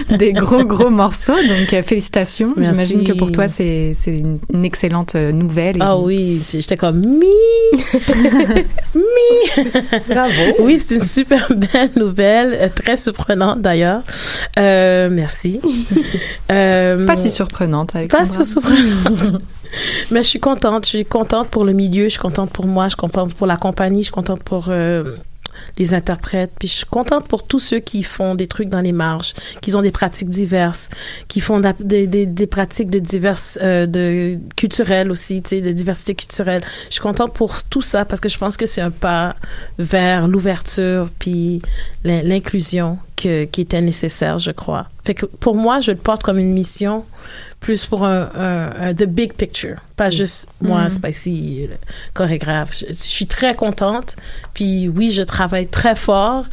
des 0.18 0.34
gros 0.34 0.64
gros 0.66 0.90
morceaux. 0.90 1.34
Donc 1.48 1.84
félicitations. 1.84 2.54
J'imagine 2.58 3.04
que 3.04 3.14
pour 3.14 3.32
toi 3.32 3.48
c'est 3.48 3.94
c'est 3.96 4.18
une, 4.18 4.40
excellente 4.66 5.16
nouvelle. 5.16 5.78
et- 5.78 5.82
Ah 5.82 5.98
oui, 5.98 6.42
j'étais 6.52 6.78
comme 6.82 7.00
mi 7.06 7.28
mi. 8.96 9.62
Bravo. 10.10 10.32
Oui, 10.62 10.80
c'est 10.80 10.96
une 10.96 11.02
super 11.02 11.48
belle 11.54 11.92
nouvelle, 11.96 12.58
euh, 12.60 12.70
très 12.76 12.98
surprenante 12.98 13.62
d'ailleurs. 13.62 14.02
Euh, 14.58 15.08
merci. 15.12 15.62
Euh, 16.52 17.06
Pas 17.06 17.16
si 17.16 17.30
surprenante, 17.32 17.94
Pas 17.94 18.00
Alexandra. 18.00 18.26
si 18.26 18.44
surprenante. 18.52 19.42
Mais 20.12 20.22
je 20.22 20.28
suis 20.28 20.40
contente. 20.42 20.84
Je 20.84 20.90
suis 20.90 21.06
contente 21.06 21.48
pour 21.48 21.64
le 21.64 21.72
milieu. 21.72 22.04
Je 22.06 22.10
suis 22.10 22.20
contente 22.20 22.50
pour 22.52 22.66
moi. 22.68 22.86
Je 22.86 22.90
suis 22.90 22.98
contente 22.98 23.34
pour 23.36 23.48
la 23.48 23.56
compagnie. 23.56 24.00
Je 24.02 24.06
suis 24.08 24.12
contente 24.12 24.44
pour 24.44 24.66
euh, 24.68 25.16
les 25.78 25.94
interprètes. 25.94 26.52
Puis 26.60 26.68
je 26.68 26.78
suis 26.78 26.86
contente 26.86 27.28
pour 27.28 27.46
tous 27.48 27.60
ceux 27.60 27.80
qui 27.80 28.04
font 28.04 28.36
des 28.36 28.48
trucs 28.48 28.70
dans 28.70 28.80
les 28.82 28.92
marges, 28.92 29.34
qui 29.62 29.76
ont 29.76 29.82
des 29.82 29.92
pratiques 29.92 30.30
diverses, 30.30 30.90
qui 31.28 31.40
font 31.40 31.62
des, 31.80 32.08
des, 32.08 32.26
des 32.26 32.48
pratiques 32.48 32.90
de 32.90 33.00
diverses, 33.00 33.58
euh, 33.62 33.86
de 33.86 34.38
culturelles 34.56 35.12
aussi, 35.12 35.42
tu 35.42 35.50
sais, 35.50 35.62
de 35.62 35.72
diversité 35.72 36.16
culturelle. 36.16 36.64
Je 36.90 36.94
suis 36.94 37.02
contente 37.02 37.34
pour 37.34 37.64
tout 37.64 37.82
ça 37.82 38.06
parce 38.06 38.20
que 38.20 38.30
je 38.30 38.38
pense 38.38 38.58
que 38.58 38.66
c'est 38.66 38.82
un 38.82 38.92
pas 38.92 39.36
vers 39.80 40.28
l'ouverture 40.28 41.10
puis 41.20 41.62
l'in- 42.04 42.22
l'inclusion 42.24 42.98
qui 43.16 43.30
était 43.30 43.82
nécessaire, 43.82 44.40
je 44.40 44.50
crois. 44.50 44.88
Fait 45.04 45.16
que 45.16 45.26
pour 45.26 45.56
moi, 45.56 45.80
je 45.80 45.92
le 45.92 45.98
porte 45.98 46.22
comme 46.24 46.38
une 46.38 46.54
mission 46.54 47.04
plus 47.60 47.86
pour 47.86 48.06
un, 48.06 48.30
un, 48.36 48.90
un 48.90 48.94
the 48.94 49.06
big 49.06 49.34
picture, 49.34 49.78
pas 49.96 50.10
juste 50.10 50.48
moi, 50.62 50.84
Mhm. 50.84 50.90
Spicy, 50.92 51.68
chorégraphe. 52.14 52.76
Je, 52.78 52.86
je 52.88 52.94
suis 52.94 53.28
très 53.28 53.56
contente. 53.56 54.16
Puis 54.54 54.88
oui, 54.88 55.12
je 55.12 55.22
travaille 55.22 55.68
très 55.68 55.96
fort. 55.96 56.46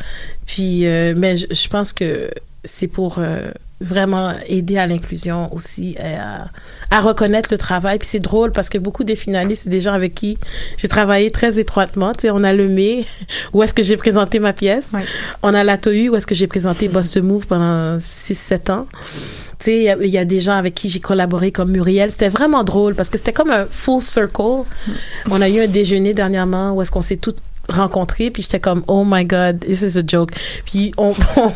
Puis, 0.46 0.86
euh, 0.86 1.14
mais 1.16 1.36
je, 1.36 1.46
je 1.50 1.68
pense 1.68 1.92
que 1.92 2.30
c'est 2.64 2.88
pour 2.88 3.16
euh, 3.18 3.50
vraiment 3.80 4.32
aider 4.46 4.76
à 4.78 4.86
l'inclusion 4.86 5.52
aussi, 5.54 5.94
et 6.00 6.14
à, 6.16 6.48
à 6.90 7.00
reconnaître 7.00 7.48
le 7.52 7.58
travail. 7.58 7.98
Puis 7.98 8.08
c'est 8.10 8.18
drôle 8.20 8.50
parce 8.52 8.68
que 8.68 8.78
beaucoup 8.78 9.04
des 9.04 9.14
finalistes, 9.16 9.64
c'est 9.64 9.70
des 9.70 9.80
gens 9.80 9.92
avec 9.92 10.14
qui 10.14 10.36
j'ai 10.76 10.88
travaillé 10.88 11.30
très 11.30 11.58
étroitement. 11.60 12.12
Tu 12.12 12.22
sais, 12.22 12.30
on 12.30 12.42
a 12.42 12.52
le 12.52 12.68
mai, 12.68 13.06
où 13.52 13.62
est-ce 13.62 13.74
que 13.74 13.82
j'ai 13.82 13.96
présenté 13.96 14.38
ma 14.40 14.52
pièce. 14.52 14.92
On 15.42 15.54
a 15.54 15.62
la 15.64 15.78
TOU, 15.78 16.08
où 16.10 16.16
est-ce 16.16 16.26
que 16.26 16.34
j'ai 16.34 16.46
présenté 16.48 16.88
Boss 16.94 17.12
to 17.12 17.22
Move 17.22 17.46
pendant 17.46 17.96
6-7 17.98 18.72
ans. 18.72 18.86
Tu 19.60 19.64
sais, 19.64 19.76
il 19.78 19.82
y 19.82 19.88
a- 19.90 19.96
y, 20.06 20.18
a 20.18 20.24
des 20.24 20.38
gens 20.40 20.52
avec 20.56 20.74
qui 20.74 20.88
j'ai 20.88 21.00
collaboré 21.00 21.50
comme 21.50 21.70
Muriel. 21.72 22.10
C'était 22.12 22.28
vraiment 22.28 22.62
drôle 22.62 22.94
parce 22.94 23.10
que 23.10 23.18
c'était 23.18 23.32
comme 23.32 23.50
un 23.50 23.66
full 23.68 24.00
circle. 24.00 24.62
On 25.30 25.40
a 25.40 25.48
eu 25.48 25.60
un 25.60 25.66
déjeuner 25.66 26.14
dernièrement 26.14 26.72
où 26.74 26.82
est-ce 26.82 26.92
qu'on 26.92 27.00
s'est 27.00 27.16
toutes 27.16 27.38
rencontrés 27.68 28.30
puis 28.30 28.42
j'étais 28.42 28.60
comme 28.60 28.82
oh 28.86 29.04
my 29.06 29.24
god 29.24 29.60
this 29.60 29.82
is 29.82 29.98
a 29.98 30.02
joke. 30.06 30.32
Puis 30.64 30.92
on 30.96 31.10
on, 31.36 31.52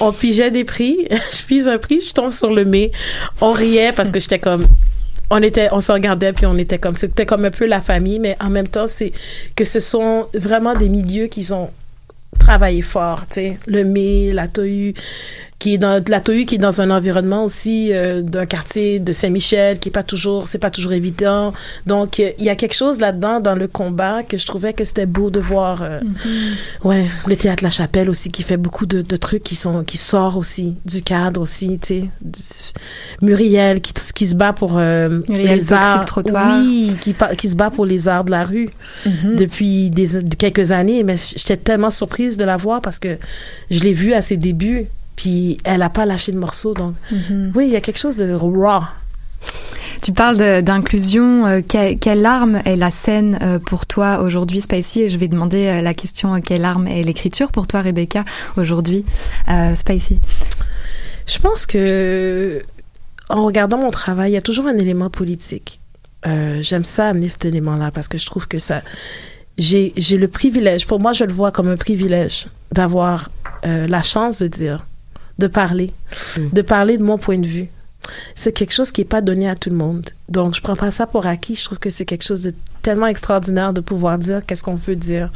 on 0.00 0.12
pigeait 0.12 0.50
des 0.50 0.64
prix. 0.64 1.06
Je 1.32 1.42
pige 1.44 1.68
un 1.68 1.78
prix 1.78 2.00
je 2.00 2.12
tombe 2.12 2.30
sur 2.30 2.52
le 2.52 2.64
mai 2.64 2.92
on 3.40 3.52
riait 3.52 3.92
parce 3.92 4.10
que 4.10 4.20
j'étais 4.20 4.38
comme 4.38 4.64
on 5.30 5.42
était 5.42 5.68
on 5.72 5.80
se 5.80 5.92
regardait 5.92 6.32
puis 6.32 6.46
on 6.46 6.56
était 6.58 6.78
comme 6.78 6.94
c'était 6.94 7.26
comme 7.26 7.44
un 7.44 7.50
peu 7.50 7.66
la 7.66 7.80
famille 7.80 8.18
mais 8.18 8.36
en 8.40 8.50
même 8.50 8.68
temps 8.68 8.86
c'est 8.86 9.12
que 9.56 9.64
ce 9.64 9.80
sont 9.80 10.26
vraiment 10.34 10.74
des 10.74 10.88
milieux 10.88 11.26
qui 11.26 11.52
ont 11.52 11.70
travaillé 12.38 12.82
fort 12.82 13.26
tu 13.26 13.34
sais. 13.34 13.58
Le 13.66 13.84
mai 13.84 14.32
la 14.32 14.48
TOU 14.48 14.92
qui 15.62 15.74
est 15.74 15.78
dans 15.78 16.02
la 16.08 16.20
TOU 16.20 16.44
qui 16.44 16.56
est 16.56 16.58
dans 16.58 16.80
un 16.80 16.90
environnement 16.90 17.44
aussi 17.44 17.92
euh, 17.92 18.20
d'un 18.20 18.46
quartier 18.46 18.98
de 18.98 19.12
Saint-Michel 19.12 19.78
qui 19.78 19.90
est 19.90 19.92
pas 19.92 20.02
toujours 20.02 20.48
c'est 20.48 20.58
pas 20.58 20.70
toujours 20.70 20.92
évident 20.92 21.52
donc 21.86 22.18
euh, 22.18 22.30
il 22.40 22.44
y 22.44 22.48
a 22.50 22.56
quelque 22.56 22.74
chose 22.74 22.98
là-dedans 22.98 23.38
dans 23.38 23.54
le 23.54 23.68
combat 23.68 24.24
que 24.24 24.36
je 24.36 24.44
trouvais 24.44 24.72
que 24.72 24.84
c'était 24.84 25.06
beau 25.06 25.30
de 25.30 25.38
voir 25.38 25.82
euh, 25.82 26.00
ouais 26.82 27.06
le 27.28 27.36
théâtre 27.36 27.62
La 27.62 27.70
Chapelle 27.70 28.10
aussi 28.10 28.32
qui 28.32 28.42
fait 28.42 28.56
beaucoup 28.56 28.86
de, 28.86 29.02
de 29.02 29.16
trucs 29.16 29.44
qui 29.44 29.54
sont 29.54 29.84
qui 29.84 29.98
sort 29.98 30.36
aussi 30.36 30.74
du 30.84 31.00
cadre 31.02 31.40
aussi 31.40 31.78
tu 31.80 32.00
sais 32.32 32.72
Muriel 33.20 33.80
qui, 33.80 33.92
qui 34.14 34.26
se 34.26 34.34
bat 34.34 34.52
pour 34.52 34.78
euh, 34.78 35.20
Muriel 35.28 35.58
les 35.58 35.72
arts 35.72 36.04
Trottoir. 36.06 36.58
oui 36.58 36.96
qui, 37.00 37.14
qui 37.38 37.48
se 37.48 37.54
bat 37.56 37.70
pour 37.70 37.86
les 37.86 38.08
arts 38.08 38.24
de 38.24 38.32
la 38.32 38.44
rue 38.44 38.68
Mhm. 39.06 39.36
depuis 39.36 39.90
des, 39.90 40.08
quelques 40.38 40.70
années 40.70 41.02
mais 41.02 41.16
j'étais 41.16 41.56
tellement 41.56 41.90
surprise 41.90 42.36
de 42.36 42.44
la 42.44 42.56
voir 42.56 42.80
parce 42.80 42.98
que 42.98 43.16
je 43.70 43.80
l'ai 43.80 43.92
vue 43.92 44.12
à 44.12 44.22
ses 44.22 44.36
débuts 44.36 44.86
puis 45.16 45.58
elle 45.64 45.82
a 45.82 45.90
pas 45.90 46.06
lâché 46.06 46.32
de 46.32 46.38
morceau 46.38 46.74
donc 46.74 46.94
Mhm. 47.10 47.52
oui 47.54 47.66
il 47.66 47.72
y 47.72 47.76
a 47.76 47.80
quelque 47.80 47.98
chose 47.98 48.16
de 48.16 48.32
raw 48.32 48.80
Tu 50.02 50.12
parles 50.12 50.36
de- 50.38 50.60
d'inclusion. 50.60 51.46
euh, 51.46 51.60
que- 51.60 51.94
quelle 51.94 52.26
arme 52.26 52.60
est 52.64 52.76
la 52.76 52.90
scène 52.90 53.38
euh, 53.40 53.58
pour 53.60 53.86
toi 53.86 54.20
aujourd'hui, 54.20 54.60
Spicy? 54.60 55.02
Et 55.02 55.08
je 55.08 55.16
vais 55.16 55.28
demander 55.28 55.66
euh, 55.66 55.80
la 55.80 55.94
question 55.94 56.40
quelle 56.40 56.64
arme 56.64 56.88
est 56.88 57.02
l'écriture 57.04 57.50
pour 57.52 57.66
toi, 57.68 57.82
Rebecca, 57.82 58.24
aujourd'hui, 58.56 59.04
Spicy? 59.76 60.18
Je 61.26 61.38
pense 61.38 61.66
que 61.66 62.62
en 63.28 63.44
regardant 63.44 63.78
mon 63.78 63.90
travail, 63.90 64.32
il 64.32 64.34
y 64.34 64.38
a 64.38 64.42
toujours 64.42 64.66
un 64.66 64.76
élément 64.76 65.08
politique. 65.10 65.78
J'aime 66.24 66.84
ça 66.84 67.08
amener 67.08 67.28
cet 67.28 67.44
élément-là 67.44 67.90
parce 67.92 68.08
que 68.08 68.18
je 68.18 68.26
trouve 68.26 68.46
que 68.48 68.58
ça, 68.58 68.82
j'ai 69.58 69.92
j'ai 69.96 70.18
le 70.18 70.28
privilège. 70.28 70.86
Pour 70.86 70.98
moi, 71.00 71.12
je 71.12 71.24
le 71.24 71.32
vois 71.32 71.50
comme 71.52 71.68
un 71.68 71.76
privilège 71.76 72.46
d'avoir 72.72 73.30
la 73.64 74.02
chance 74.02 74.38
de 74.40 74.48
dire, 74.48 74.84
de 75.38 75.46
parler, 75.46 75.92
de 76.52 76.62
parler 76.62 76.98
de 76.98 77.02
mon 77.02 77.18
point 77.18 77.38
de 77.38 77.46
vue. 77.46 77.68
C'est 78.34 78.52
quelque 78.52 78.72
chose 78.72 78.90
qui 78.90 79.00
est 79.02 79.04
pas 79.04 79.20
donné 79.20 79.48
à 79.48 79.54
tout 79.54 79.70
le 79.70 79.76
monde. 79.76 80.10
Donc, 80.28 80.56
je 80.56 80.60
prends 80.60 80.74
pas 80.76 80.90
ça 80.90 81.06
pour 81.06 81.26
acquis. 81.26 81.54
Je 81.54 81.64
trouve 81.64 81.78
que 81.78 81.88
c'est 81.88 82.04
quelque 82.04 82.24
chose 82.24 82.42
de 82.42 82.52
tellement 82.82 83.06
extraordinaire 83.06 83.72
de 83.72 83.80
pouvoir 83.80 84.18
dire 84.18 84.44
qu'est-ce 84.44 84.64
qu'on 84.64 84.74
veut 84.74 84.96
dire, 84.96 85.30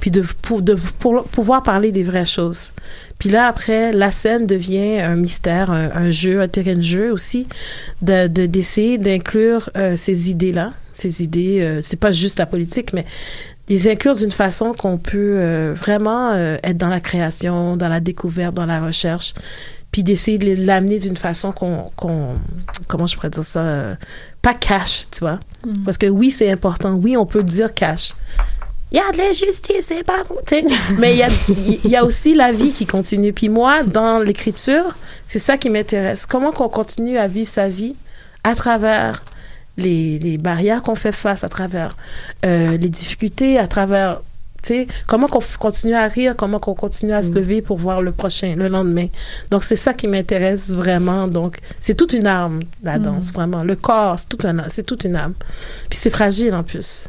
puis 0.00 0.10
de, 0.10 0.22
pour, 0.40 0.62
de 0.62 0.74
pour 0.98 1.24
pouvoir 1.24 1.62
parler 1.62 1.92
des 1.92 2.02
vraies 2.02 2.24
choses. 2.24 2.72
Puis 3.18 3.28
là, 3.28 3.46
après, 3.48 3.92
la 3.92 4.10
scène 4.10 4.46
devient 4.46 5.00
un 5.00 5.14
mystère, 5.14 5.70
un, 5.70 5.90
un 5.90 6.10
jeu, 6.10 6.40
un 6.40 6.48
terrain 6.48 6.74
de 6.76 6.80
jeu 6.80 7.12
aussi, 7.12 7.46
de 8.00 8.28
de- 8.28 8.46
d'essayer 8.46 8.96
d'inclure 8.96 9.68
euh, 9.76 9.94
ces 9.96 10.30
idées-là, 10.30 10.72
ces 10.94 11.22
idées. 11.22 11.60
euh, 11.60 11.80
c'est 11.82 12.00
pas 12.00 12.12
juste 12.12 12.38
la 12.38 12.46
politique, 12.46 12.94
mais 12.94 13.04
les 13.68 13.88
inclure 13.88 14.14
d'une 14.14 14.32
façon 14.32 14.72
qu'on 14.72 14.98
peut 14.98 15.36
euh, 15.38 15.74
vraiment 15.76 16.30
euh, 16.32 16.56
être 16.62 16.76
dans 16.76 16.88
la 16.88 17.00
création, 17.00 17.76
dans 17.76 17.88
la 17.88 18.00
découverte, 18.00 18.54
dans 18.54 18.66
la 18.66 18.84
recherche, 18.84 19.34
puis 19.90 20.04
d'essayer 20.04 20.38
de 20.38 20.54
l'amener 20.64 20.98
d'une 20.98 21.16
façon 21.16 21.52
qu'on, 21.52 21.86
qu'on, 21.96 22.34
comment 22.86 23.06
je 23.06 23.16
pourrais 23.16 23.30
dire 23.30 23.44
ça, 23.44 23.60
euh, 23.60 23.94
pas 24.42 24.54
cash, 24.54 25.06
tu 25.10 25.20
vois. 25.20 25.40
Mm. 25.64 25.84
Parce 25.84 25.98
que 25.98 26.06
oui, 26.06 26.30
c'est 26.30 26.50
important. 26.50 26.94
Oui, 26.94 27.16
on 27.16 27.26
peut 27.26 27.42
dire 27.42 27.74
cash. 27.74 28.14
Il 28.92 28.98
y 28.98 29.00
a 29.00 29.10
de 29.10 29.18
l'injustice, 29.18 29.86
c'est 29.86 30.04
pas. 30.04 30.22
Mais 30.98 31.14
il 31.14 31.18
y 31.18 31.22
a, 31.24 31.28
il 31.48 31.90
y 31.90 31.96
a 31.96 32.04
aussi 32.04 32.34
la 32.34 32.52
vie 32.52 32.70
qui 32.70 32.86
continue. 32.86 33.32
Puis 33.32 33.48
moi, 33.48 33.82
dans 33.82 34.20
l'écriture, 34.20 34.94
c'est 35.26 35.40
ça 35.40 35.58
qui 35.58 35.70
m'intéresse. 35.70 36.24
Comment 36.24 36.52
qu'on 36.52 36.68
continue 36.68 37.18
à 37.18 37.26
vivre 37.26 37.48
sa 37.48 37.68
vie 37.68 37.96
à 38.44 38.54
travers 38.54 39.24
les, 39.76 40.18
les 40.18 40.38
barrières 40.38 40.82
qu'on 40.82 40.94
fait 40.94 41.12
face, 41.12 41.44
à 41.44 41.48
travers 41.48 41.96
euh, 42.44 42.76
les 42.76 42.88
difficultés, 42.88 43.58
à 43.58 43.66
travers, 43.66 44.20
tu 44.62 44.68
sais, 44.68 44.86
comment 45.06 45.28
qu'on 45.28 45.42
continue 45.58 45.94
à 45.94 46.08
rire, 46.08 46.34
comment 46.36 46.58
qu'on 46.58 46.74
continue 46.74 47.12
à 47.12 47.22
se 47.22 47.30
lever 47.32 47.62
pour 47.62 47.76
voir 47.78 48.00
le 48.02 48.10
prochain, 48.12 48.54
le 48.56 48.68
lendemain. 48.68 49.06
Donc 49.50 49.64
c'est 49.64 49.76
ça 49.76 49.92
qui 49.94 50.08
m'intéresse 50.08 50.70
vraiment. 50.72 51.28
Donc 51.28 51.58
c'est 51.80 51.94
toute 51.94 52.12
une 52.14 52.26
arme 52.26 52.60
la 52.82 52.98
Mm. 52.98 53.02
danse, 53.02 53.32
vraiment. 53.32 53.62
Le 53.64 53.76
corps, 53.76 54.18
c'est 54.18 54.28
tout 54.28 54.46
un, 54.46 54.68
c'est 54.68 54.82
toute 54.84 55.04
une 55.04 55.16
âme. 55.16 55.34
Puis 55.90 55.98
c'est 55.98 56.10
fragile 56.10 56.54
en 56.54 56.62
plus. 56.62 57.08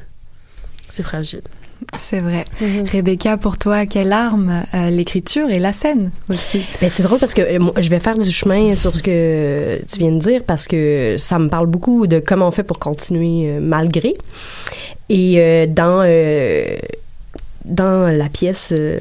C'est 0.90 1.04
fragile. 1.04 1.42
C'est 1.98 2.20
vrai. 2.20 2.46
Rebecca, 2.92 3.38
pour 3.38 3.58
toi, 3.58 3.86
quelle 3.86 4.14
arme 4.14 4.64
euh, 4.74 4.90
l'écriture 4.90 5.50
et 5.50 5.60
la 5.60 5.74
scène 5.74 6.12
aussi? 6.30 6.62
Ben, 6.82 6.90
c'est 6.90 7.04
drôle 7.04 7.20
parce 7.20 7.34
que 7.34 7.42
euh, 7.42 7.60
moi, 7.60 7.74
je 7.78 7.90
vais 7.90 8.00
faire 8.00 8.18
du 8.18 8.32
chemin 8.32 8.76
sur 8.76 8.96
ce 8.96 9.02
que 9.02 9.80
tu 9.92 10.00
viens 10.00 10.12
de 10.12 10.20
dire 10.20 10.42
parce 10.46 10.68
que 10.68 11.16
ça 11.18 11.40
me 11.40 11.50
parle 11.50 11.68
beaucoup 11.68 12.08
de 12.08 12.20
comment 12.20 12.48
on 12.48 12.52
fait 12.52 12.64
pour 12.64 12.80
continuer 12.80 13.50
euh, 13.50 13.60
malgré. 13.62 14.16
Et 15.10 15.36
euh, 15.38 15.66
dans 15.68 16.02
euh, 16.04 16.78
dans 17.66 18.16
la 18.16 18.30
pièce 18.30 18.74
euh, 18.78 18.98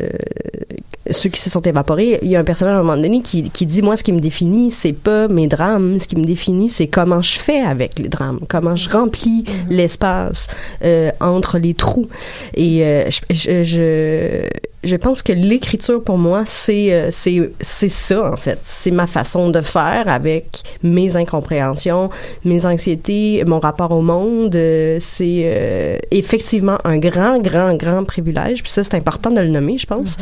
ceux 1.10 1.28
qui 1.28 1.40
se 1.40 1.50
sont 1.50 1.60
évaporés, 1.60 2.18
il 2.22 2.28
y 2.28 2.36
a 2.36 2.40
un 2.40 2.44
personnage 2.44 2.74
à 2.74 2.78
un 2.78 2.82
moment 2.82 2.96
donné 2.96 3.22
qui, 3.22 3.50
qui 3.50 3.66
dit 3.66 3.82
moi 3.82 3.96
ce 3.96 4.04
qui 4.04 4.12
me 4.12 4.20
définit 4.20 4.70
c'est 4.70 4.92
pas 4.92 5.28
mes 5.28 5.46
drames, 5.46 5.98
ce 6.00 6.08
qui 6.08 6.16
me 6.16 6.24
définit 6.24 6.68
c'est 6.68 6.86
comment 6.86 7.22
je 7.22 7.38
fais 7.38 7.60
avec 7.60 7.98
les 7.98 8.08
drames, 8.08 8.40
comment 8.48 8.76
je 8.76 8.88
remplis 8.90 9.44
l'espace 9.68 10.48
euh, 10.84 11.10
entre 11.20 11.58
les 11.58 11.74
trous. 11.74 12.08
Et 12.54 12.84
euh, 12.84 13.10
je, 13.10 13.34
je, 13.34 13.62
je 13.62 14.48
je 14.84 14.96
pense 14.96 15.22
que 15.22 15.32
l'écriture 15.32 16.02
pour 16.02 16.18
moi 16.18 16.44
c'est 16.46 16.92
euh, 16.92 17.08
c'est 17.10 17.50
c'est 17.60 17.88
ça 17.88 18.32
en 18.32 18.36
fait, 18.36 18.58
c'est 18.62 18.90
ma 18.90 19.06
façon 19.06 19.50
de 19.50 19.60
faire 19.60 20.04
avec 20.08 20.62
mes 20.82 21.16
incompréhensions, 21.16 22.10
mes 22.44 22.66
anxiétés, 22.66 23.42
mon 23.46 23.58
rapport 23.58 23.92
au 23.92 24.02
monde, 24.02 24.54
euh, 24.54 24.98
c'est 25.00 25.42
euh, 25.44 25.98
effectivement 26.10 26.78
un 26.84 26.98
grand 26.98 27.40
grand 27.40 27.74
grand 27.74 28.04
privilège, 28.04 28.62
puis 28.62 28.70
ça 28.70 28.84
c'est 28.84 28.94
important 28.96 29.30
de 29.30 29.40
le 29.40 29.48
nommer, 29.48 29.78
je 29.78 29.86
pense. 29.86 30.16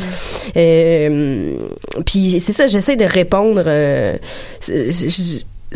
Euh, 0.57 1.57
puis 2.05 2.39
c'est 2.39 2.53
ça, 2.53 2.67
j'essaie 2.67 2.95
de 2.95 3.05
répondre. 3.05 3.63
euh, 3.65 4.17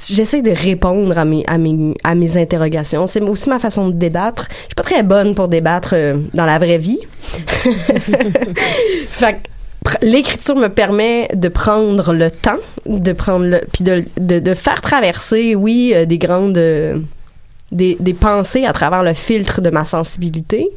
J'essaie 0.08 0.42
de 0.42 0.52
répondre 0.52 1.18
à 1.18 1.26
mes, 1.26 1.44
à 1.48 1.58
mes, 1.58 1.94
à 2.04 2.16
mes 2.16 2.38
interrogations. 2.38 3.08
C'est 3.08 3.22
aussi 3.22 3.50
ma 3.50 3.60
façon 3.60 3.90
de 3.90 3.94
débattre. 3.94 4.48
Je 4.50 4.66
suis 4.66 4.76
pas 4.76 4.84
très 4.84 5.04
bonne 5.04 5.36
pour 5.36 5.48
débattre 5.48 5.92
euh, 5.94 6.18
dans 6.34 6.46
la 6.46 6.60
vraie 6.60 6.78
vie. 6.78 7.00
fait 9.08 9.38
l'écriture 10.02 10.56
me 10.56 10.68
permet 10.68 11.28
de 11.34 11.48
prendre 11.48 12.14
le 12.14 12.30
temps, 12.30 12.60
de 12.86 13.14
prendre 13.14 13.46
le, 13.46 13.62
puis 13.72 13.84
de, 13.84 14.04
de, 14.18 14.40
de 14.40 14.54
faire 14.54 14.82
traverser, 14.82 15.56
oui, 15.56 15.94
euh, 15.96 16.06
des 16.06 16.18
grandes, 16.18 16.58
euh, 16.58 17.00
des, 17.72 17.98
des 18.00 18.14
pensées 18.14 18.66
à 18.66 18.74
travers 18.74 19.04
le 19.04 19.14
filtre 19.14 19.62
de 19.62 19.70
ma 19.70 19.86
sensibilité, 19.86 20.70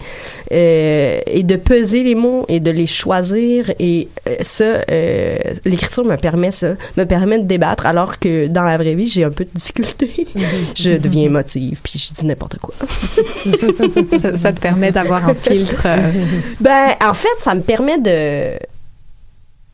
euh, 0.53 1.21
et 1.27 1.43
de 1.43 1.57
peser 1.57 2.03
les 2.03 2.15
mots 2.15 2.45
et 2.49 2.61
de 2.61 2.71
les 2.71 2.87
choisir. 2.87 3.73
Et 3.79 4.09
euh, 4.29 4.37
ça, 4.43 4.65
euh, 4.91 5.39
l'écriture 5.65 6.05
me 6.05 6.17
permet 6.17 6.51
ça, 6.51 6.75
me 6.97 7.05
permet 7.05 7.39
de 7.39 7.45
débattre, 7.47 7.87
alors 7.87 8.19
que 8.19 8.47
dans 8.47 8.65
la 8.65 8.77
vraie 8.77 8.95
vie, 8.95 9.07
j'ai 9.07 9.25
un 9.25 9.31
peu 9.31 9.45
de 9.45 9.51
difficulté. 9.55 10.27
je 10.75 10.99
deviens 10.99 11.25
émotive, 11.25 11.81
puis 11.83 11.99
je 11.99 12.13
dis 12.15 12.27
n'importe 12.27 12.59
quoi. 12.59 12.75
ça, 14.23 14.37
ça 14.37 14.53
te 14.53 14.61
permet 14.61 14.93
d'avoir 14.93 15.29
un 15.29 15.35
filtre. 15.35 15.85
euh, 15.87 16.13
Ben, 16.61 16.91
en 17.05 17.15
fait, 17.15 17.29
ça 17.39 17.55
me 17.55 17.63
permet 17.63 17.99
de 17.99 18.59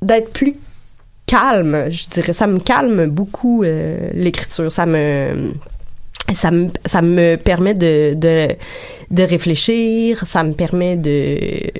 d'être 0.00 0.32
plus 0.32 0.54
calme, 1.26 1.90
je 1.90 2.08
dirais. 2.08 2.32
Ça 2.32 2.46
me 2.46 2.60
calme 2.60 3.06
beaucoup 3.10 3.62
euh, 3.64 4.10
l'écriture. 4.14 4.70
Ça 4.70 4.86
me 4.86 5.52
ça 6.34 6.50
me 6.50 6.68
ça 6.86 7.02
me 7.02 7.36
permet 7.36 7.74
de 7.74 8.14
de 8.14 8.48
de 9.10 9.22
réfléchir. 9.22 10.26
Ça 10.26 10.44
me 10.44 10.52
permet 10.52 10.96
de 10.96 11.70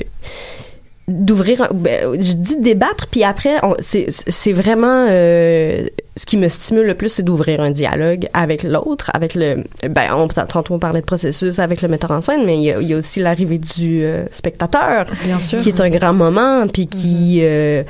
d'ouvrir 1.09 1.69
ben, 1.75 2.21
je 2.21 2.35
dis 2.35 2.59
débattre 2.59 3.07
puis 3.07 3.25
après 3.25 3.57
c'est 3.81 4.07
c'est 4.11 4.53
vraiment 4.53 5.07
euh, 5.09 5.87
ce 6.17 6.27
qui 6.27 6.37
me 6.37 6.49
stimule 6.49 6.87
le 6.87 6.95
plus 6.95 7.09
c'est 7.09 7.23
d'ouvrir 7.23 7.63
un 7.63 7.71
dialogue 7.71 8.29
avec 8.35 8.63
l'autre 8.63 9.11
avec 9.15 9.35
le 9.35 9.65
ben 9.89 10.09
on 10.15 10.29
tantôt 10.29 10.75
on 10.75 10.79
parlait 10.79 11.01
de 11.01 11.07
processus 11.07 11.59
avec 11.61 11.81
le 11.81 11.89
metteur 11.89 12.11
en 12.11 12.21
scène 12.21 12.45
mais 12.45 12.59
il 12.59 12.63
y 12.63 12.73
a, 12.73 12.81
il 12.83 12.89
y 12.89 12.93
a 12.93 12.99
aussi 12.99 13.21
l'arrivée 13.21 13.57
du 13.57 14.05
euh, 14.05 14.27
spectateur 14.33 15.07
Bien 15.25 15.41
sûr. 15.41 15.59
qui 15.61 15.71
est 15.71 15.81
un 15.81 15.89
grand 15.89 16.13
moment 16.13 16.67
puis 16.69 16.87
qui 16.87 17.39
euh, 17.41 17.85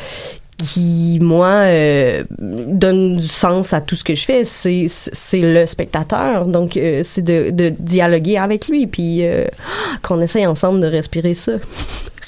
qui 0.58 1.18
moi 1.22 1.62
euh, 1.66 2.24
donne 2.38 3.16
du 3.16 3.28
sens 3.28 3.72
à 3.72 3.80
tout 3.80 3.96
ce 3.96 4.04
que 4.04 4.14
je 4.14 4.24
fais. 4.24 4.44
C'est 4.44 4.86
c'est 4.88 5.38
le 5.38 5.66
spectateur. 5.66 6.46
Donc 6.46 6.76
euh, 6.76 7.02
c'est 7.04 7.22
de, 7.22 7.50
de 7.50 7.70
dialoguer 7.70 8.36
avec 8.38 8.68
lui. 8.68 8.86
Puis 8.86 9.24
euh, 9.24 9.44
qu'on 10.02 10.20
essaye 10.20 10.46
ensemble 10.46 10.80
de 10.80 10.86
respirer 10.86 11.34
ça. 11.34 11.52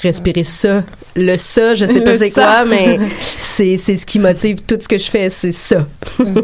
Respirer 0.03 0.45
ça. 0.45 0.83
Le 1.15 1.37
ça 1.37 1.75
je 1.75 1.85
sais 1.85 2.01
pas 2.01 2.17
c'est 2.17 2.31
quoi 2.31 2.65
mais 2.65 2.99
c'est 3.37 3.77
c'est 3.77 3.97
ce 3.97 4.07
qui 4.07 4.19
motive 4.19 4.63
tout 4.67 4.79
ce 4.81 4.89
que 4.89 4.97
je 4.97 5.11
fais 5.11 5.29
c'est 5.29 5.53
ça. 5.53 5.87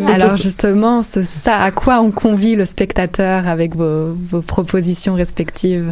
Alors 0.08 0.36
justement, 0.36 1.02
ce 1.02 1.22
ça, 1.22 1.62
à 1.62 1.70
quoi 1.70 2.00
on 2.00 2.10
convie 2.10 2.54
le 2.54 2.66
spectateur 2.66 3.48
avec 3.48 3.74
vos, 3.74 4.12
vos 4.12 4.42
propositions 4.42 5.14
respectives? 5.14 5.90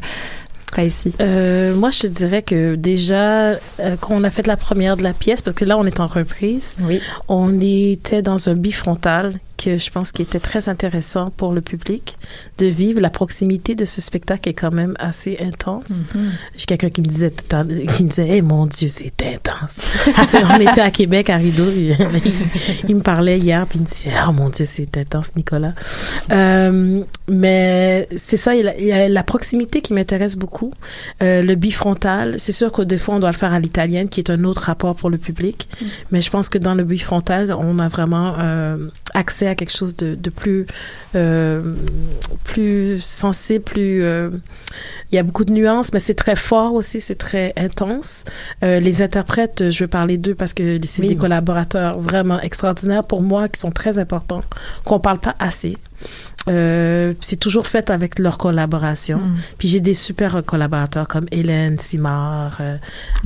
Euh, 1.20 1.74
moi, 1.74 1.90
je 1.90 2.00
te 2.00 2.06
dirais 2.06 2.42
que 2.42 2.74
déjà, 2.74 3.50
euh, 3.50 3.56
quand 4.00 4.14
on 4.14 4.24
a 4.24 4.30
fait 4.30 4.46
la 4.46 4.56
première 4.56 4.96
de 4.96 5.02
la 5.02 5.12
pièce, 5.12 5.40
parce 5.42 5.54
que 5.54 5.64
là, 5.64 5.76
on 5.78 5.84
est 5.86 6.00
en 6.00 6.06
reprise, 6.06 6.74
Oui. 6.82 7.00
on 7.28 7.60
était 7.60 8.22
dans 8.22 8.48
un 8.48 8.54
bifrontal 8.54 9.34
que 9.64 9.76
je 9.78 9.90
pense 9.90 10.12
qui 10.12 10.22
était 10.22 10.40
très 10.40 10.68
intéressant 10.68 11.30
pour 11.30 11.52
le 11.52 11.60
public 11.60 12.16
de 12.58 12.66
vivre. 12.66 13.00
La 13.00 13.10
proximité 13.10 13.74
de 13.74 13.84
ce 13.84 14.00
spectacle 14.00 14.48
est 14.48 14.54
quand 14.54 14.72
même 14.72 14.94
assez 14.98 15.38
intense. 15.40 16.02
Mhm. 16.14 16.30
J'ai 16.56 16.66
quelqu'un 16.66 16.90
qui 16.90 17.00
me 17.00 17.06
disait, 17.06 17.32
l'heure- 17.50 17.64
qui 17.96 18.04
me 18.04 18.08
disait, 18.08 18.28
eh 18.30 18.42
mon 18.42 18.66
Dieu, 18.66 18.88
c'est 18.88 19.12
intense. 19.34 19.80
On 20.50 20.60
était 20.60 20.80
à 20.80 20.90
Québec, 20.90 21.30
à 21.30 21.36
Rideau, 21.36 21.64
il, 21.70 21.96
il 22.88 22.96
me 22.96 23.00
parlait 23.00 23.38
hier, 23.38 23.66
puis 23.66 23.78
il 23.78 23.82
me 23.82 23.86
disait, 23.88 24.10
oh 24.28 24.32
mon 24.32 24.48
Dieu, 24.50 24.64
c'est 24.66 24.96
intense, 24.96 25.30
Nicolas. 25.36 25.72
Euh, 26.30 27.02
mais 27.28 28.08
c'est 28.16 28.36
ça, 28.36 28.54
il 28.54 28.64
y 28.78 28.92
a- 28.92 29.08
la 29.08 29.22
proximité 29.22 29.80
qui 29.80 29.92
m'intéresse 29.94 30.36
beaucoup. 30.36 30.72
Euh, 31.22 31.42
le 31.42 31.54
bifrontal, 31.54 32.34
c'est 32.38 32.52
sûr 32.52 32.72
que 32.72 32.82
des 32.82 32.98
fois, 32.98 33.14
on 33.16 33.18
doit 33.20 33.30
le 33.32 33.36
faire 33.36 33.52
à 33.52 33.60
l'italienne, 33.60 34.08
qui 34.08 34.20
est 34.20 34.30
un 34.30 34.44
autre 34.44 34.62
rapport 34.62 34.94
pour 34.94 35.10
le 35.10 35.18
public. 35.18 35.68
Mais 36.10 36.20
je 36.20 36.30
pense 36.30 36.48
que 36.48 36.58
dans 36.58 36.74
le 36.74 36.84
bifrontal, 36.84 37.52
on 37.52 37.78
a 37.78 37.88
vraiment 37.88 38.34
euh, 38.38 38.88
accès 39.14 39.46
à 39.46 39.53
quelque 39.54 39.76
chose 39.76 39.96
de, 39.96 40.14
de 40.14 40.30
plus, 40.30 40.66
euh, 41.14 41.74
plus 42.44 43.00
sensé, 43.00 43.58
plus... 43.60 44.02
euh, 44.02 44.30
il 45.12 45.16
y 45.16 45.18
a 45.18 45.22
beaucoup 45.22 45.44
de 45.44 45.52
nuances, 45.52 45.92
mais 45.92 46.00
c'est 46.00 46.14
très 46.14 46.34
fort 46.34 46.74
aussi, 46.74 46.98
c'est 47.00 47.14
très 47.14 47.52
intense. 47.56 48.24
Euh, 48.64 48.80
les 48.80 49.00
interprètes, 49.02 49.70
je 49.70 49.84
veux 49.84 49.88
parler 49.88 50.18
d'eux 50.18 50.34
parce 50.34 50.54
que 50.54 50.78
c'est 50.84 51.02
Oui. 51.02 51.08
des 51.08 51.16
collaborateurs 51.16 52.00
vraiment 52.00 52.40
extraordinaires 52.40 53.04
pour 53.04 53.22
moi, 53.22 53.48
qui 53.48 53.60
sont 53.60 53.70
très 53.70 53.98
importants, 54.00 54.42
qu'on 54.84 54.98
parle 54.98 55.18
pas 55.20 55.34
assez. 55.38 55.76
Euh, 56.48 57.14
c'est 57.20 57.40
toujours 57.40 57.66
fait 57.66 57.88
avec 57.88 58.18
leur 58.18 58.36
collaboration. 58.36 59.18
Mm. 59.18 59.36
Puis 59.58 59.68
j'ai 59.68 59.80
des 59.80 59.94
super 59.94 60.42
collaborateurs 60.44 61.08
comme 61.08 61.24
Hélène 61.30 61.78
Simard, 61.78 62.58
euh, 62.60 62.76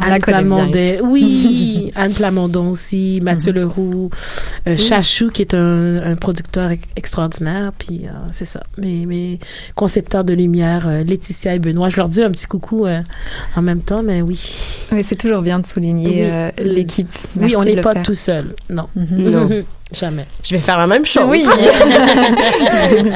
Anne 0.01 0.21
Plamondon, 0.21 0.95
oui, 1.03 1.91
Anne 1.97 2.13
Plamondon 2.13 2.69
aussi, 2.71 3.19
Mathieu 3.23 3.53
Mhm. 3.53 3.59
Leroux, 3.59 4.11
euh, 4.69 4.77
Chachou 4.77 5.31
qui 5.31 5.43
est 5.43 5.55
un, 5.55 5.97
un 6.13 6.15
producteur 6.17 6.71
ex- 6.71 6.85
extraordinaire, 6.97 7.73
puis 7.77 8.03
euh, 8.07 8.11
c'est 8.31 8.45
ça. 8.45 8.63
Mes, 8.77 9.05
mes 9.07 9.41
concepteurs 9.75 10.23
de 10.25 10.35
lumière, 10.35 10.87
euh, 10.87 11.03
Laetitia 11.03 11.55
et 11.55 11.59
Benoît, 11.59 11.89
je 11.91 11.97
leur 11.97 12.09
dis 12.09 12.23
un 12.23 12.31
petit 12.31 12.47
coucou 12.47 12.87
euh, 12.87 13.01
en 13.57 13.63
même 13.63 13.83
temps, 13.83 14.03
mais 14.05 14.23
oui. 14.23 14.41
Oui, 14.93 15.03
c'est 15.03 15.17
toujours 15.17 15.43
bien 15.43 15.59
de 15.59 15.67
souligner 15.67 16.09
Oui. 16.25 16.31
euh, 16.31 16.51
l'équipe. 16.63 17.09
oui, 17.37 17.55
on 17.57 17.65
n'est 17.65 17.81
pas 17.81 17.95
faire. 17.95 18.03
tout 18.05 18.15
seul, 18.15 18.55
non. 18.71 18.87
Mhm. 18.95 19.31
Non. 19.31 19.49
Jamais. 19.91 20.27
je 20.45 20.55
vais 20.55 20.61
faire 20.61 20.77
la 20.77 20.87
même 20.87 21.07
chose 21.07 21.25
Oui. 21.29 21.43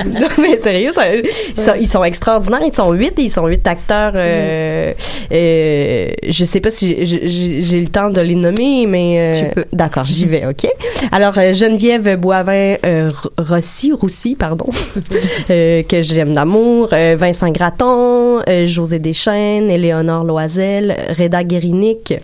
non, 0.08 0.28
mais 0.38 0.58
sérieux, 0.60 0.90
ça- 0.90 1.14
ils, 1.14 1.28
sont, 1.62 1.74
ils 1.78 1.86
sont 1.88 2.02
extraordinaires. 2.04 2.62
Ils 2.66 2.74
sont 2.74 2.90
huit 2.92 3.18
et 3.18 3.22
ils 3.24 3.30
sont 3.30 3.46
huit 3.46 3.66
acteurs. 3.66 4.12
Euh, 4.14 4.92
euh, 5.32 6.08
je 6.26 6.44
sais 6.46 6.60
pas 6.60 6.70
si 6.70 6.96
j'ai- 7.04 7.80
le 7.80 7.88
temps 7.88 8.08
de 8.08 8.20
les 8.20 8.34
nommer, 8.34 8.86
mais 8.86 9.18
euh, 9.18 9.38
Tu 9.38 9.54
peux. 9.54 9.64
D'accord, 9.72 10.04
j'y 10.06 10.24
vais. 10.26 10.46
Ok. 10.46 10.66
Alors 11.10 11.36
euh, 11.38 11.52
Geneviève 11.52 12.16
Boivin 12.18 12.76
euh, 12.86 13.10
Rossi, 13.38 13.92
Roussy, 13.92 14.34
pardon, 14.34 14.66
euh, 15.50 15.82
que 15.82 16.00
j'aime 16.02 16.32
d'amour. 16.32 16.88
euh, 16.92 17.16
Vincent 17.18 17.50
Gratton, 17.50 18.40
euh, 18.48 18.64
José 18.66 18.98
Deschênes, 18.98 19.68
Éléonore 19.68 20.24
Loisel, 20.24 20.96
Reda 21.18 21.44
Guérinic. 21.44 22.14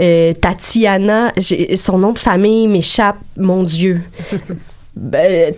Euh, 0.00 0.32
Tatiana, 0.32 1.32
son 1.76 1.98
nom 1.98 2.12
de 2.12 2.18
famille 2.18 2.66
m'échappe, 2.68 3.18
mon 3.36 3.62
Dieu. 3.62 4.02
Ben, 5.02 5.54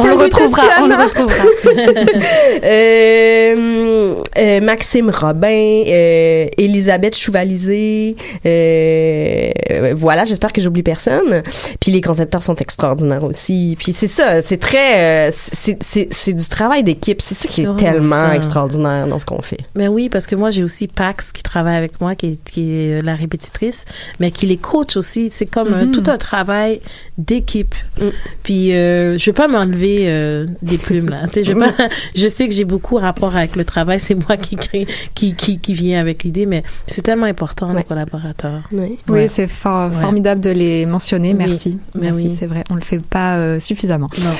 On 0.00 0.06
le 0.06 0.14
retrouvera. 0.14 0.62
On 0.80 0.86
le 0.88 0.96
retrouvera. 0.96 1.44
Euh, 2.64 4.14
euh, 4.38 4.60
Maxime 4.60 5.10
Robin, 5.10 5.84
euh, 5.86 6.46
Elisabeth 6.58 7.16
Chouvalisé, 7.16 8.16
euh, 8.46 9.50
voilà, 9.94 10.24
j'espère 10.24 10.52
que 10.52 10.60
j'oublie 10.60 10.82
personne. 10.82 11.42
Puis 11.80 11.92
les 11.92 12.00
concepteurs 12.00 12.42
sont 12.42 12.56
extraordinaires 12.56 13.24
aussi. 13.24 13.76
Puis 13.78 13.92
c'est 13.92 14.06
ça, 14.06 14.42
c'est 14.42 14.58
très, 14.58 15.28
euh, 15.28 15.30
c'est 15.32 16.32
du 16.32 16.48
travail 16.48 16.82
d'équipe. 16.84 17.20
C'est 17.22 17.34
ça 17.34 17.48
qui 17.48 17.62
est 17.62 17.76
tellement 17.76 18.28
ça. 18.28 18.36
extraordinaire 18.36 19.06
dans 19.06 19.18
ce 19.18 19.26
qu'on 19.26 19.42
fait. 19.42 19.58
Mais 19.74 19.88
oui, 19.88 20.08
parce 20.08 20.26
que 20.26 20.34
moi, 20.36 20.50
j'ai 20.50 20.62
aussi 20.62 20.88
Pax 20.88 21.32
qui 21.32 21.42
travaille 21.42 21.76
avec 21.76 22.00
moi, 22.00 22.14
qui 22.14 22.26
est, 22.32 22.44
qui 22.44 22.72
est 22.74 23.02
la 23.02 23.14
répétitrice, 23.14 23.84
mais 24.20 24.30
qui 24.30 24.46
les 24.46 24.56
coach 24.56 24.96
aussi. 24.96 25.30
C'est 25.30 25.46
comme 25.46 25.72
un- 25.74 25.86
Mhm. 25.86 25.92
tout 25.92 26.04
un 26.10 26.18
travail 26.18 26.80
d'équipe. 27.18 27.74
Mm. 28.00 28.08
Puis, 28.42 28.71
euh, 28.74 29.18
je 29.18 29.24
vais 29.26 29.32
pas 29.32 29.48
m'enlever 29.48 30.00
euh, 30.02 30.46
des 30.62 30.78
plumes, 30.78 31.08
là. 31.08 31.26
Tu 31.26 31.34
sais, 31.34 31.42
je, 31.42 31.52
vais 31.52 31.60
pas, 31.60 31.72
je 32.14 32.26
sais 32.28 32.48
que 32.48 32.54
j'ai 32.54 32.64
beaucoup 32.64 32.96
rapport 32.96 33.36
avec 33.36 33.56
le 33.56 33.64
travail. 33.64 34.00
C'est 34.00 34.14
moi 34.14 34.36
qui 34.36 34.56
crée, 34.56 34.86
qui, 35.14 35.34
qui, 35.34 35.58
qui 35.58 35.74
vient 35.74 36.00
avec 36.00 36.24
l'idée, 36.24 36.46
mais 36.46 36.62
c'est 36.86 37.02
tellement 37.02 37.26
important, 37.26 37.68
les 37.70 37.76
Ouais. 37.76 37.84
collaborateurs. 37.84 38.62
Oui. 38.72 38.98
C'est 39.28 39.46
for- 39.48 39.90
Ouais. 39.92 40.00
formidable 40.00 40.40
de 40.40 40.50
les 40.50 40.86
mentionner. 40.86 41.34
Merci. 41.34 41.78
Merci, 41.98 42.26
oui. 42.28 42.30
c'est 42.30 42.46
vrai. 42.46 42.64
On 42.70 42.74
le 42.74 42.80
fait 42.82 43.00
pas 43.02 43.36
euh, 43.36 43.58
suffisamment. 43.58 44.08
Non. 44.22 44.30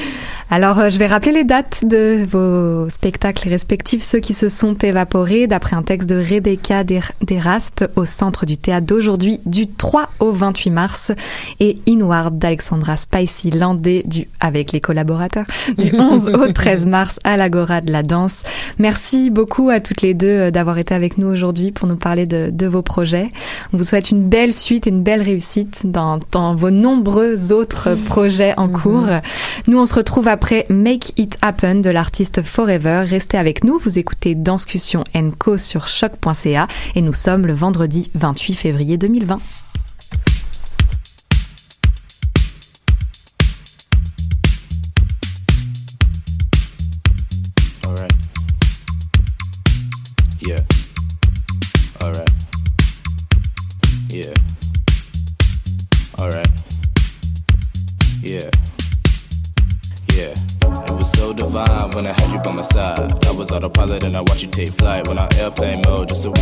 Alors, 0.51 0.79
euh, 0.79 0.91
je 0.91 0.99
vais 0.99 1.07
rappeler 1.07 1.33
les 1.33 1.45
dates 1.45 1.85
de 1.85 2.27
vos 2.31 2.89
spectacles 2.91 3.49
respectifs, 3.49 4.03
ceux 4.03 4.19
qui 4.21 4.35
se 4.35 4.49
sont 4.51 4.75
évaporés, 4.75 5.47
d'après 5.47 5.77
un 5.77 5.83
texte 5.83 6.09
de 6.11 6.17
Rebecca 6.17 6.85
Der- 6.85 7.13
Deraspe 7.23 7.85
au 7.97 8.05
centre 8.05 8.45
du 8.45 8.57
théâtre 8.59 8.87
d'aujourd'hui, 8.87 9.41
du 9.47 9.67
3 9.69 10.11
au 10.21 10.31
28 10.33 10.71
mars, 10.71 11.13
et 11.61 11.79
Inward 11.89 12.39
d'Alexandra 12.39 12.97
Spicy 12.99 13.51
Landé, 13.51 14.03
du, 14.13 14.29
avec 14.41 14.73
les 14.73 14.81
collaborateurs, 14.81 15.47
du 15.79 15.93
11 15.99 16.31
au 16.31 16.53
13 16.53 16.87
mars 16.87 17.19
à 17.25 17.37
l'Agora 17.37 17.81
de 17.81 17.91
la 17.91 18.03
danse. 18.03 18.43
Merci 18.79 19.31
beaucoup 19.31 19.71
à 19.71 19.81
toutes 19.81 20.03
les 20.03 20.15
deux 20.15 20.27
euh, 20.27 20.51
d'avoir 20.51 20.79
été 20.79 20.95
avec 20.95 21.19
nous 21.19 21.27
aujourd'hui 21.27 21.73
pour 21.73 21.89
nous 21.89 21.97
parler 21.97 22.27
de, 22.27 22.51
de 22.53 22.67
vos 22.67 22.83
projets. 22.83 23.31
On 23.73 23.77
vous 23.77 23.85
souhaite 23.85 24.11
une 24.11 24.29
belle 24.29 24.53
suite 24.53 24.87
et 24.87 24.91
une 24.91 25.03
belle 25.03 25.23
réussite 25.23 25.83
dans, 25.85 26.21
dans 26.31 26.55
vos 26.55 26.71
nombreux 26.71 27.53
autres 27.53 27.95
projets 28.07 28.55
en 28.57 28.69
cours. 28.69 29.09
Nous, 29.67 29.79
on 29.79 29.87
se 29.87 29.95
retrouve 29.95 30.29
après 30.29 30.67
Make 30.69 31.19
It 31.19 31.39
Happen 31.43 31.77
de 31.77 31.91
l'artiste 31.91 32.43
Forever. 32.43 33.05
Restez 33.07 33.39
avec 33.39 33.65
nous, 33.65 33.79
vous 33.79 33.99
écoutez 33.99 34.35
Danscussion 34.35 35.05
Co 35.39 35.57
sur 35.57 35.89
choc.ca 35.89 36.67
et 36.95 37.03
nous 37.03 37.13
sommes 37.13 37.47
le 37.47 37.53
vendredi 37.53 38.11
28 38.15 38.55
février 38.55 38.97
2020. 38.97 39.41
You 64.43 64.49
take 64.49 64.69
flight. 64.71 65.07
When 65.07 65.19
I 65.19 65.29
airplane 65.39 65.83
mode, 65.87 66.09
just 66.09 66.25
so 66.25 66.33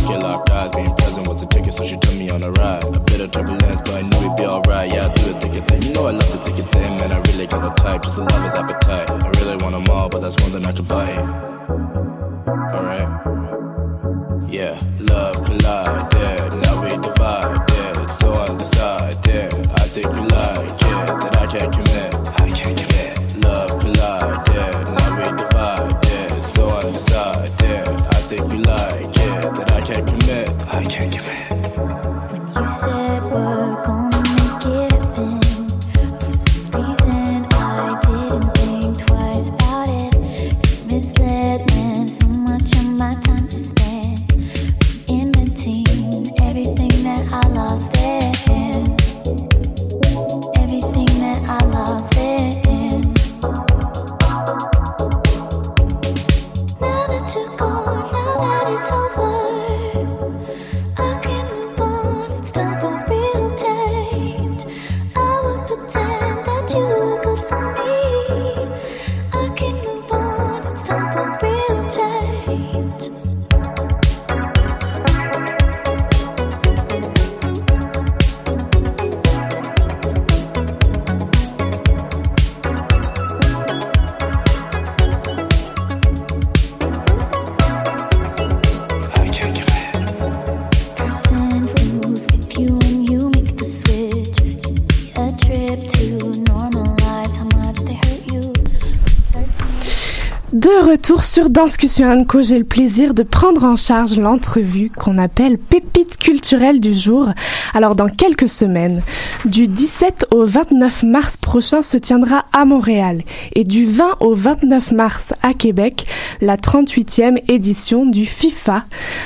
retour 101.51 101.69
sur 101.69 101.87
Danscussion 101.87 102.25
Co, 102.25 102.41
j'ai 102.43 102.57
le 102.57 102.63
plaisir 102.63 103.13
de 103.13 103.23
prendre 103.23 103.63
en 103.63 103.75
charge 103.75 104.17
l'entrevue 104.17 104.89
qu'on 104.89 105.17
appelle 105.17 105.57
Pépite 105.57 106.17
culturelle 106.17 106.79
du 106.79 106.93
jour. 106.93 107.29
Alors 107.73 107.95
dans 107.95 108.09
quelques 108.09 108.49
semaines, 108.49 109.01
du 109.45 109.67
17 109.67 110.27
au 110.31 110.45
29 110.45 111.03
mars 111.03 111.37
prochain 111.37 111.81
se 111.81 111.97
tiendra 111.97 112.45
à 112.53 112.65
Montréal 112.65 113.21
et 113.53 113.63
du 113.63 113.85
20 113.85 114.17
au 114.19 114.33
29 114.33 114.91
mars 114.91 115.33
à 115.41 115.53
Québec 115.53 116.05
la 116.41 116.57
38e 116.57 117.41
édition 117.47 118.05
du 118.05 118.25
FIFA. 118.25 118.83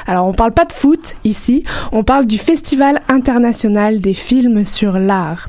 Alors 0.08 0.28
on 0.28 0.34
parle 0.34 0.54
pas 0.54 0.66
de 0.66 0.74
foot 0.74 1.16
ici, 1.24 1.64
on 1.92 2.04
parle 2.04 2.26
du 2.26 2.38
Festival 2.38 3.00
international 3.08 4.00
des 4.00 4.14
films 4.14 4.64
sur 4.64 5.00
l'art. 5.00 5.48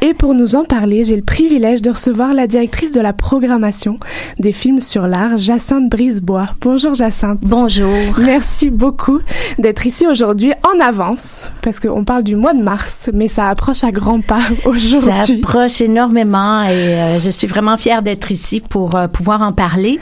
Et 0.00 0.14
pour 0.14 0.34
nous 0.34 0.56
en 0.56 0.64
parler, 0.64 1.04
j'ai 1.04 1.16
le 1.16 1.22
privilège 1.22 1.82
de 1.82 1.90
recevoir 1.90 2.34
la 2.34 2.46
directrice 2.46 2.92
de 2.92 3.00
la 3.00 3.12
programmation 3.12 3.96
des 4.38 4.52
films 4.52 4.80
sur 4.80 5.08
l'art, 5.08 5.36
Jacinthe 5.36 5.88
Brisebois. 5.90 6.46
Bonjour 6.60 6.94
Jacinthe. 6.94 7.40
Bonjour. 7.42 7.90
Merci 8.18 8.70
beaucoup 8.70 9.18
d'être 9.58 9.84
ici 9.84 10.06
aujourd'hui 10.06 10.52
en 10.62 10.78
avance, 10.80 11.48
parce 11.60 11.80
qu'on 11.80 12.04
parle 12.04 12.22
du 12.22 12.36
mois 12.36 12.54
de 12.54 12.62
mars, 12.62 13.10
mais 13.12 13.26
ça 13.26 13.48
approche 13.48 13.82
à 13.82 13.90
grands 13.90 14.20
pas 14.20 14.40
Ça 14.62 14.68
aujourd'hui. 14.68 15.40
approche 15.42 15.80
énormément 15.80 16.62
et 16.64 16.70
euh, 16.72 17.18
je 17.18 17.30
suis 17.30 17.48
vraiment 17.48 17.76
fière 17.76 18.02
d'être 18.02 18.30
ici 18.30 18.60
pour 18.60 18.94
euh, 18.94 19.08
pouvoir 19.08 19.42
en 19.42 19.52
parler. 19.52 19.98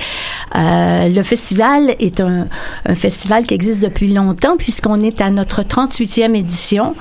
Euh, 0.55 1.09
le 1.09 1.23
festival 1.23 1.95
est 1.99 2.21
un, 2.21 2.47
un 2.85 2.95
festival 2.95 3.47
qui 3.47 3.55
existe 3.55 3.83
depuis 3.83 4.13
longtemps 4.13 4.57
puisqu'on 4.59 5.01
est 5.01 5.23
à 5.23 5.31
notre 5.31 5.63
38e 5.63 6.35
édition. 6.35 6.95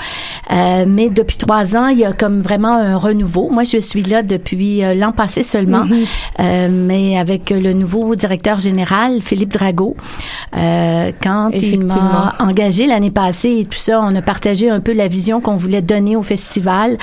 Euh, 0.54 0.86
mais 0.88 1.10
depuis 1.10 1.38
trois 1.38 1.76
ans, 1.76 1.88
il 1.88 1.98
y 2.00 2.06
a 2.06 2.14
comme 2.14 2.42
vraiment 2.42 2.76
un 2.78 2.96
renouveau. 2.96 3.50
Moi, 3.50 3.66
je 3.66 3.80
suis 3.80 4.04
là 4.04 4.24
depuis 4.24 4.82
l'an 4.96 5.12
passé 5.12 5.44
seulement, 5.44 5.84
Mhm. 5.86 5.96
euh, 6.40 6.68
mais 6.72 7.25
avec 7.26 7.50
le 7.50 7.74
nouveau 7.74 8.14
directeur 8.14 8.60
général, 8.60 9.20
Philippe 9.24 9.50
Drago. 9.50 9.96
Euh, 10.56 11.12
quand 11.24 11.50
il 11.54 11.84
m'a 11.88 12.36
engagé 12.38 12.86
l'année 12.86 13.10
passée 13.10 13.62
et 13.62 13.66
tout 13.66 13.80
ça, 13.80 14.00
on 14.00 14.14
a 14.14 14.22
partagé 14.22 14.70
un 14.70 14.80
peu 14.80 14.94
la 14.94 15.08
vision 15.08 15.42
qu'on 15.42 15.56
voulait 15.56 15.82
donner 15.82 16.16
au 16.16 16.22
festival. 16.22 17.00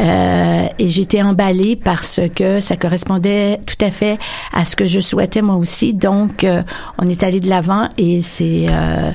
Euh, 0.00 0.64
et 0.78 0.88
j'étais 0.88 1.20
emballée 1.20 1.76
parce 1.76 2.18
que 2.34 2.60
ça 2.60 2.76
correspondait 2.76 3.58
tout 3.66 3.84
à 3.84 3.90
fait 3.90 4.18
à 4.54 4.64
ce 4.64 4.74
que 4.74 4.86
je 4.86 5.00
souhaitais 5.00 5.42
moi 5.42 5.56
aussi. 5.56 5.92
Donc, 5.92 6.44
euh, 6.44 6.62
on 6.96 7.06
est 7.10 7.22
allé 7.22 7.38
de 7.40 7.48
l'avant 7.50 7.90
et 7.98 8.22
c'est 8.22 8.68
euh, 8.70 9.10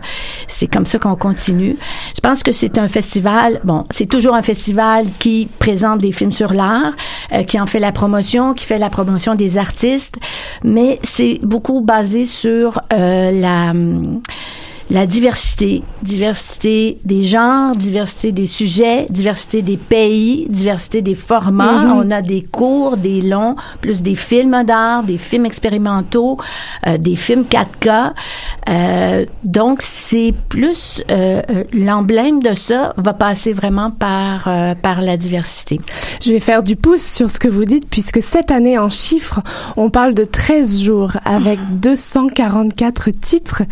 c'est 0.48 0.68
comme 0.68 0.86
ça 0.86 1.00
qu'on 1.00 1.16
continue. 1.16 1.78
Je 2.16 2.22
pense 2.22 2.44
que 2.44 2.52
c'est 2.52 2.78
un 2.78 2.88
festival. 2.88 3.60
Bon, 3.63 3.86
c'est 3.89 4.06
toujours 4.06 4.36
un 4.36 4.44
festival 4.44 5.08
qui 5.18 5.50
présente 5.58 6.00
des 6.00 6.12
films 6.12 6.32
sur 6.32 6.54
l'art, 6.54 6.94
euh, 7.32 7.42
qui 7.44 7.60
en 7.60 7.66
fait 7.66 7.80
la 7.80 7.92
promotion, 7.92 8.54
qui 8.54 8.68
fait 8.68 8.78
la 8.78 8.92
promotion 8.92 9.34
des 9.34 9.58
artistes, 9.58 10.18
mais 10.64 11.00
c'est 11.04 11.40
beaucoup 11.44 11.82
basé 11.82 12.26
sur 12.26 12.82
euh, 12.94 13.32
la 13.32 13.74
la 14.89 15.06
diversité, 15.08 15.82
diversité 16.02 16.98
des 17.06 17.24
genres, 17.24 17.76
diversité 17.76 18.32
des 18.32 18.46
sujets, 18.46 19.06
diversité 19.10 19.62
des 19.62 19.78
pays, 19.78 20.46
diversité 20.50 21.02
des 21.02 21.15
formats. 21.15 21.86
Mhm. 21.86 21.93
On 21.93 22.12
a 22.12 22.22
des 22.22 22.41
courts, 22.41 22.98
des 22.98 23.22
longs, 23.22 23.56
plus 23.82 24.02
des 24.02 24.15
films 24.15 24.63
d'art, 24.65 25.04
des 25.04 25.17
films 25.17 25.46
expérimentaux, 25.46 26.38
euh, 26.88 26.98
des 26.98 27.15
films 27.15 27.46
4K. 27.50 28.13
Euh, 28.69 29.26
donc 29.43 29.82
c'est 29.82 30.34
plus 30.50 31.02
euh, 31.10 31.41
l'emblème 31.74 32.41
de 32.41 32.54
ça 32.56 32.93
va 32.98 33.13
passer 33.13 33.54
vraiment 33.54 33.91
par 33.91 34.48
par 34.82 35.02
la 35.02 35.17
diversité. 35.17 35.80
Je 36.24 36.32
vais 36.32 36.39
faire 36.39 36.63
du 36.63 36.76
pouce 36.76 37.04
sur 37.04 37.30
ce 37.30 37.39
que 37.39 37.48
vous 37.48 37.65
dites, 37.65 37.88
puisque 37.89 38.22
cette 38.22 38.52
année, 38.52 38.78
en 38.78 38.89
chiffres, 38.89 39.41
on 39.78 39.89
parle 39.89 40.13
de 40.13 40.26
13 40.26 40.82
jours 40.82 41.12
avec 41.26 41.60
244 41.80 43.10
titres, 43.12 43.63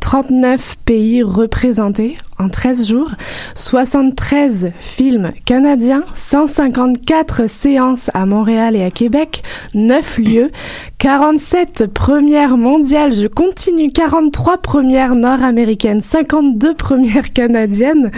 39 0.00 0.59
pays 0.84 1.22
représentés 1.22 2.16
en 2.40 2.48
13 2.48 2.88
jours, 2.88 3.10
73 3.54 4.72
films 4.80 5.32
canadiens, 5.44 6.02
154 6.14 7.48
séances 7.48 8.10
à 8.14 8.24
Montréal 8.24 8.76
et 8.76 8.82
à 8.82 8.90
Québec, 8.90 9.42
9 9.74 10.18
lieux, 10.18 10.50
47 10.98 11.86
premières 11.86 12.56
mondiales, 12.56 13.14
je 13.14 13.26
continue, 13.26 13.92
43 13.92 14.58
premières 14.58 15.16
nord-américaines, 15.16 16.00
52 16.00 16.74
premières 16.74 17.32
canadiennes, 17.32 18.10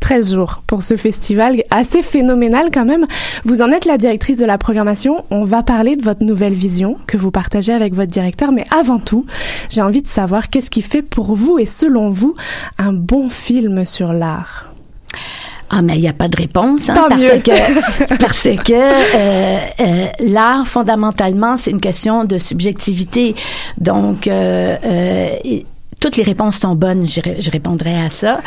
13 0.00 0.34
jours 0.34 0.62
pour 0.66 0.82
ce 0.82 0.96
festival 0.96 1.62
assez 1.70 2.02
phénoménal 2.02 2.70
quand 2.72 2.84
même. 2.84 3.06
Vous 3.44 3.62
en 3.62 3.70
êtes 3.70 3.84
la 3.84 3.98
directrice 3.98 4.38
de 4.38 4.44
la 4.44 4.58
programmation. 4.58 5.24
On 5.30 5.44
va 5.44 5.62
parler 5.62 5.96
de 5.96 6.02
votre 6.02 6.24
nouvelle 6.24 6.52
vision 6.52 6.96
que 7.06 7.16
vous 7.16 7.30
partagez 7.30 7.72
avec 7.72 7.94
votre 7.94 8.10
directeur. 8.10 8.52
Mais 8.52 8.64
avant 8.76 8.98
tout, 8.98 9.26
j'ai 9.68 9.82
envie 9.82 10.02
de 10.02 10.08
savoir 10.08 10.48
qu'est-ce 10.48 10.70
qui 10.70 10.82
fait 10.82 11.02
pour 11.02 11.34
vous 11.34 11.58
et 11.58 11.66
selon 11.66 12.08
vous 12.08 12.34
un 12.78 12.92
bon 12.92 13.28
film? 13.28 13.67
Sur 13.84 14.12
l'art. 14.12 14.66
Ah, 15.70 15.82
mais 15.82 15.96
il 15.96 16.00
n'y 16.00 16.08
a 16.08 16.14
pas 16.14 16.28
de 16.28 16.36
réponse, 16.36 16.88
hein, 16.88 16.94
Tant 16.94 17.08
parce 17.08 17.20
mieux. 17.20 17.40
que 17.40 18.16
parce 18.20 18.44
que 18.64 18.72
euh, 18.72 19.58
euh, 19.80 20.06
l'art 20.20 20.66
fondamentalement 20.66 21.58
c'est 21.58 21.70
une 21.70 21.80
question 21.80 22.24
de 22.24 22.38
subjectivité. 22.38 23.34
Donc 23.78 24.26
euh, 24.28 24.76
euh, 24.82 25.28
toutes 26.00 26.16
les 26.16 26.22
réponses 26.22 26.56
sont 26.58 26.74
bonnes, 26.74 27.06
je, 27.08 27.20
ré- 27.20 27.36
je 27.40 27.50
répondrai 27.50 27.94
à 28.00 28.10
ça, 28.10 28.40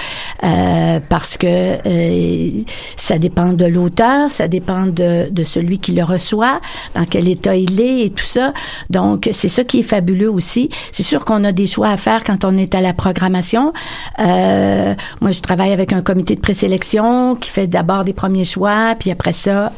euh, 0.43 0.99
parce 1.09 1.37
que 1.37 1.47
euh, 1.47 2.61
ça 2.97 3.17
dépend 3.17 3.53
de 3.53 3.65
l'auteur, 3.65 4.29
ça 4.31 4.47
dépend 4.47 4.85
de, 4.85 5.29
celui 5.45 5.79
qui 5.79 5.91
le 5.93 6.03
reçoit, 6.03 6.61
dans 6.95 7.05
quel 7.05 7.27
état 7.27 7.55
il 7.55 7.79
est 7.81 8.05
et 8.05 8.09
tout 8.09 8.23
ça. 8.23 8.53
Donc, 8.89 9.29
c'est 9.33 9.47
ça 9.47 9.63
qui 9.63 9.79
est 9.79 9.83
fabuleux 9.83 10.29
aussi. 10.31 10.69
C'est 10.91 11.03
sûr 11.03 11.25
qu'on 11.25 11.43
a 11.43 11.51
des 11.51 11.67
choix 11.67 11.89
à 11.89 11.97
faire 11.97 12.23
quand 12.23 12.45
on 12.45 12.57
est 12.57 12.75
à 12.75 12.81
la 12.81 12.93
programmation. 12.93 13.73
Euh, 14.19 14.93
moi, 15.19 15.31
je 15.31 15.41
travaille 15.41 15.73
avec 15.73 15.93
un 15.93 16.01
comité 16.01 16.35
de 16.35 16.41
présélection 16.41 17.35
qui 17.35 17.49
fait 17.49 17.67
d'abord 17.67 18.03
des 18.03 18.13
premiers 18.13 18.45
choix, 18.45 18.95
puis 18.99 19.11
après 19.11 19.33
ça, 19.33 19.71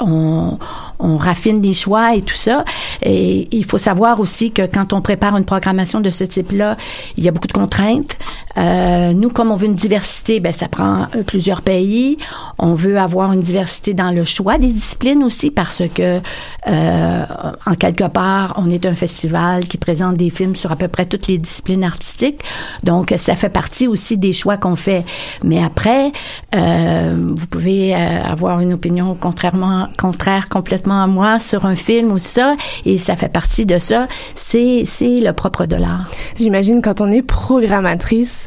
on, 0.00 0.58
on 0.98 1.16
raffine 1.16 1.62
les 1.62 1.72
choix 1.72 2.14
et 2.14 2.22
tout 2.22 2.34
ça. 2.34 2.64
Et 3.02 3.48
il 3.50 3.64
faut 3.64 3.78
savoir 3.78 4.20
aussi 4.20 4.50
que 4.50 4.62
quand 4.66 4.92
on 4.92 5.00
prépare 5.00 5.36
une 5.36 5.44
programmation 5.44 6.00
de 6.00 6.10
ce 6.10 6.24
type-là, 6.24 6.76
il 7.16 7.24
y 7.24 7.28
a 7.28 7.32
beaucoup 7.32 7.48
de 7.48 7.52
contraintes. 7.52 8.16
Euh, 8.58 9.12
nous, 9.12 9.28
comme 9.28 9.50
on 9.50 9.56
veut 9.56 9.66
une 9.66 9.74
diversité, 9.74 10.40
ben 10.40 10.52
ça 10.52 10.68
prend 10.68 11.06
euh, 11.14 11.22
plusieurs 11.24 11.62
pays. 11.62 12.18
On 12.58 12.74
veut 12.74 12.98
avoir 12.98 13.32
une 13.32 13.42
diversité 13.42 13.94
dans 13.94 14.10
le 14.10 14.24
choix 14.24 14.58
des 14.58 14.72
disciplines 14.72 15.22
aussi 15.22 15.50
parce 15.50 15.82
que 15.94 16.20
euh, 16.68 17.24
en 17.66 17.74
quelque 17.74 18.08
part, 18.08 18.54
on 18.56 18.70
est 18.70 18.86
un 18.86 18.94
festival 18.94 19.66
qui 19.66 19.78
présente 19.78 20.16
des 20.16 20.30
films 20.30 20.56
sur 20.56 20.72
à 20.72 20.76
peu 20.76 20.88
près 20.88 21.06
toutes 21.06 21.26
les 21.28 21.38
disciplines 21.38 21.84
artistiques. 21.84 22.40
Donc, 22.82 23.12
ça 23.16 23.36
fait 23.36 23.48
partie 23.48 23.86
aussi 23.86 24.18
des 24.18 24.32
choix 24.32 24.56
qu'on 24.56 24.76
fait. 24.76 25.04
Mais 25.44 25.62
après, 25.62 26.12
euh, 26.54 27.14
vous 27.28 27.46
pouvez 27.46 27.94
euh, 27.94 28.22
avoir 28.22 28.60
une 28.60 28.72
opinion 28.72 29.16
contrairement 29.18 29.88
contraire 29.98 30.48
complètement 30.48 31.02
à 31.02 31.06
moi 31.06 31.40
sur 31.40 31.66
un 31.66 31.76
film 31.76 32.12
ou 32.12 32.18
ça, 32.18 32.56
et 32.84 32.98
ça 32.98 33.16
fait 33.16 33.28
partie 33.28 33.66
de 33.66 33.78
ça. 33.78 34.08
C'est 34.34 34.84
c'est 34.86 35.20
le 35.20 35.32
propre 35.32 35.66
de 35.66 35.76
l'art. 35.76 36.08
J'imagine 36.36 36.82
quand 36.82 37.00
on 37.00 37.10
est 37.10 37.22
programmatrice, 37.22 38.45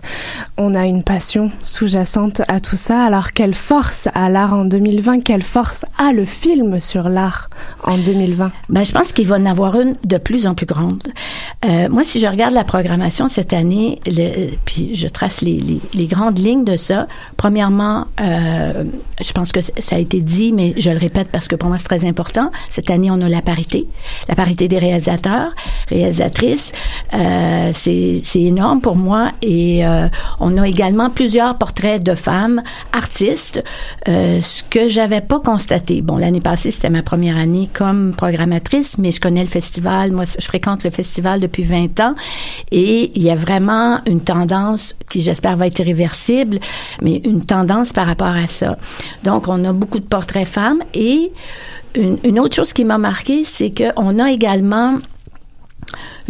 on 0.57 0.75
a 0.75 0.85
une 0.85 1.03
passion 1.03 1.51
sous-jacente 1.63 2.41
à 2.47 2.59
tout 2.59 2.75
ça. 2.75 3.03
Alors 3.03 3.31
quelle 3.31 3.53
force 3.53 4.07
a 4.13 4.29
l'art 4.29 4.53
en 4.53 4.65
2020 4.65 5.21
Quelle 5.23 5.43
force 5.43 5.85
a 5.97 6.11
le 6.11 6.25
film 6.25 6.79
sur 6.79 7.09
l'art 7.09 7.49
en 7.83 7.97
2020 7.97 8.51
Ben, 8.69 8.83
je 8.83 8.91
pense 8.91 9.13
qu'il 9.13 9.27
va 9.27 9.37
en 9.37 9.45
avoir 9.45 9.79
une 9.79 9.95
de 10.03 10.17
plus 10.17 10.47
en 10.47 10.55
plus 10.55 10.65
grande. 10.65 11.03
Euh, 11.65 11.89
moi, 11.89 12.03
si 12.03 12.19
je 12.19 12.27
regarde 12.27 12.53
la 12.53 12.63
programmation 12.63 13.27
cette 13.27 13.53
année, 13.53 13.99
puis 14.65 14.95
je 14.95 15.07
trace 15.07 15.41
les, 15.41 15.79
grandes 16.07 16.39
lignes 16.39 16.63
de 16.63 16.77
ça. 16.77 17.07
Premièrement, 17.37 18.05
euh, 18.19 18.83
je 19.21 19.31
pense 19.31 19.51
que 19.51 19.59
ça 19.61 19.95
a 19.95 19.99
été 19.99 20.21
dit, 20.21 20.51
mais 20.51 20.73
je 20.77 20.89
le 20.89 20.97
répète 20.97 21.29
parce 21.31 21.47
que 21.47 21.55
pour 21.55 21.69
moi 21.69 21.77
c'est 21.77 21.83
très 21.83 22.05
important. 22.05 22.51
Cette 22.69 22.89
année, 22.89 23.11
on 23.11 23.21
a 23.21 23.29
la 23.29 23.41
parité, 23.41 23.87
la 24.27 24.35
parité 24.35 24.67
des 24.67 24.79
réalisateurs, 24.79 25.51
réalisatrices. 25.89 26.71
Euh, 27.13 27.71
c'est 27.73 28.21
énorme 28.35 28.81
pour 28.81 28.95
moi 28.95 29.31
et 29.41 29.85
euh, 29.89 30.07
on 30.39 30.57
a 30.57 30.67
également 30.67 31.09
plusieurs 31.09 31.57
portraits 31.57 32.01
de 32.01 32.15
femmes 32.15 32.61
artistes, 32.93 33.63
euh, 34.07 34.41
ce 34.41 34.63
que 34.63 34.87
j'avais 34.87 35.21
pas 35.21 35.39
constaté. 35.39 36.01
Bon, 36.01 36.17
l'année 36.17 36.41
passée, 36.41 36.71
c'était 36.71 36.89
ma 36.89 37.03
première 37.03 37.37
année 37.37 37.69
comme 37.73 38.13
programmatrice, 38.15 38.97
mais 38.97 39.11
je 39.11 39.19
connais 39.19 39.41
le 39.41 39.49
festival. 39.49 40.11
Moi, 40.11 40.25
je 40.25 40.45
fréquente 40.45 40.83
le 40.83 40.89
festival 40.89 41.39
depuis 41.39 41.63
20 41.63 41.99
ans 41.99 42.15
et 42.71 43.11
il 43.15 43.23
y 43.23 43.31
a 43.31 43.35
vraiment 43.35 43.99
une 44.05 44.21
tendance 44.21 44.95
qui, 45.09 45.21
j'espère, 45.21 45.55
va 45.55 45.67
être 45.67 45.79
irréversible, 45.79 46.59
mais 47.01 47.17
une 47.17 47.45
tendance 47.45 47.93
par 47.93 48.07
rapport 48.07 48.27
à 48.27 48.47
ça. 48.47 48.77
Donc, 49.23 49.47
on 49.47 49.63
a 49.65 49.73
beaucoup 49.73 49.99
de 49.99 50.05
portraits 50.05 50.47
femmes 50.47 50.83
et 50.93 51.31
une, 51.95 52.17
une 52.23 52.39
autre 52.39 52.55
chose 52.55 52.73
qui 52.73 52.85
m'a 52.85 52.97
marqué, 52.97 53.43
c'est 53.45 53.71
qu'on 53.71 54.19
a 54.19 54.31
également 54.31 54.99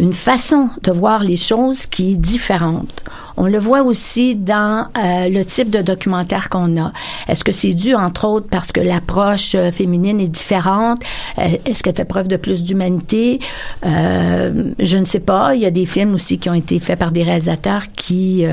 une 0.00 0.14
façon 0.14 0.70
de 0.82 0.92
voir 0.92 1.22
les 1.22 1.36
choses 1.36 1.84
qui 1.84 2.12
est 2.12 2.16
différente. 2.16 3.04
On 3.36 3.46
le 3.46 3.58
voit 3.58 3.82
aussi 3.82 4.34
dans 4.34 4.86
euh, 4.98 5.28
le 5.28 5.44
type 5.44 5.68
de 5.68 5.82
documentaire 5.82 6.48
qu'on 6.48 6.80
a. 6.80 6.90
Est-ce 7.28 7.44
que 7.44 7.52
c'est 7.52 7.74
dû, 7.74 7.94
entre 7.94 8.26
autres, 8.26 8.46
parce 8.50 8.72
que 8.72 8.80
l'approche 8.80 9.54
euh, 9.54 9.70
féminine 9.70 10.18
est 10.18 10.28
différente? 10.28 11.02
Euh, 11.38 11.48
Est-ce 11.66 11.82
qu'elle 11.82 11.94
fait 11.94 12.06
preuve 12.06 12.28
de 12.28 12.36
plus 12.36 12.64
d'humanité? 12.64 13.40
Euh, 13.84 14.72
je 14.78 14.96
ne 14.96 15.04
sais 15.04 15.20
pas. 15.20 15.54
Il 15.54 15.60
y 15.60 15.66
a 15.66 15.70
des 15.70 15.84
films 15.84 16.14
aussi 16.14 16.38
qui 16.38 16.48
ont 16.48 16.54
été 16.54 16.80
faits 16.80 16.98
par 16.98 17.12
des 17.12 17.22
réalisateurs 17.22 17.84
qui, 17.94 18.44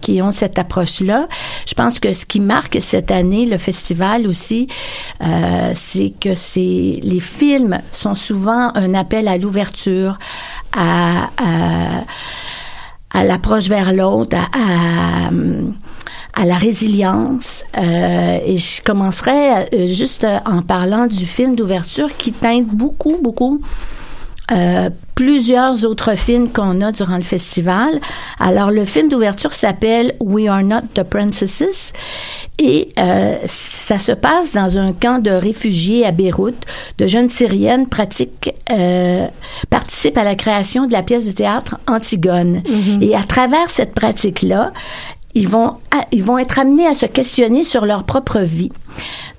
qui 0.00 0.20
ont 0.22 0.32
cette 0.32 0.58
approche-là. 0.58 1.28
Je 1.66 1.74
pense 1.74 2.00
que 2.00 2.12
ce 2.12 2.26
qui 2.26 2.40
marque 2.40 2.78
cette 2.80 3.12
année 3.12 3.46
le 3.46 3.58
festival 3.58 4.26
aussi, 4.26 4.66
c'est 5.74 6.12
que 6.20 6.34
c'est 6.34 7.00
les 7.02 7.20
films 7.20 7.78
sont 7.92 8.14
souvent 8.14 8.72
un 8.74 8.94
appel 8.94 9.28
à 9.28 9.36
l'ouverture, 9.38 10.18
à, 10.76 11.30
à, 11.36 12.04
à 13.12 13.24
l'approche 13.24 13.68
vers 13.68 13.92
l'autre, 13.92 14.36
à, 14.36 14.48
à, 14.52 15.30
à 16.34 16.44
la 16.44 16.56
résilience. 16.56 17.64
Euh, 17.76 18.38
et 18.44 18.56
je 18.56 18.82
commencerai 18.82 19.68
euh, 19.74 19.86
juste 19.86 20.26
en 20.46 20.62
parlant 20.62 21.06
du 21.06 21.26
film 21.26 21.54
d'ouverture 21.56 22.16
qui 22.16 22.32
teinte 22.32 22.66
beaucoup, 22.66 23.18
beaucoup 23.22 23.60
euh, 24.50 24.90
plusieurs 25.14 25.84
autres 25.84 26.16
films 26.16 26.50
qu'on 26.50 26.80
a 26.80 26.92
durant 26.92 27.16
le 27.16 27.22
festival. 27.22 28.00
Alors, 28.38 28.70
le 28.70 28.84
film 28.84 29.08
d'ouverture 29.08 29.52
s'appelle 29.52 30.14
We 30.20 30.48
Are 30.48 30.62
Not 30.62 30.82
the 30.94 31.02
Princesses 31.02 31.92
et 32.58 32.88
euh, 32.98 33.36
ça 33.46 33.98
se 33.98 34.12
passe 34.12 34.52
dans 34.52 34.78
un 34.78 34.92
camp 34.92 35.22
de 35.22 35.30
réfugiés 35.30 36.06
à 36.06 36.10
Beyrouth. 36.10 36.64
De 36.98 37.06
jeunes 37.06 37.30
Syriennes 37.30 37.86
pratiquent, 37.86 38.54
euh, 38.70 39.26
participent 39.68 40.18
à 40.18 40.24
la 40.24 40.34
création 40.34 40.86
de 40.86 40.92
la 40.92 41.02
pièce 41.02 41.26
de 41.26 41.32
théâtre 41.32 41.78
Antigone. 41.86 42.62
Et 43.00 43.14
à 43.14 43.22
travers 43.22 43.70
cette 43.70 43.94
pratique-là, 43.94 44.72
ils 45.34 45.48
vont, 45.48 45.76
ils 46.12 46.24
vont 46.24 46.38
être 46.38 46.58
amenés 46.58 46.86
à 46.86 46.94
se 46.94 47.06
questionner 47.06 47.64
sur 47.64 47.86
leur 47.86 48.04
propre 48.04 48.40
vie. 48.40 48.70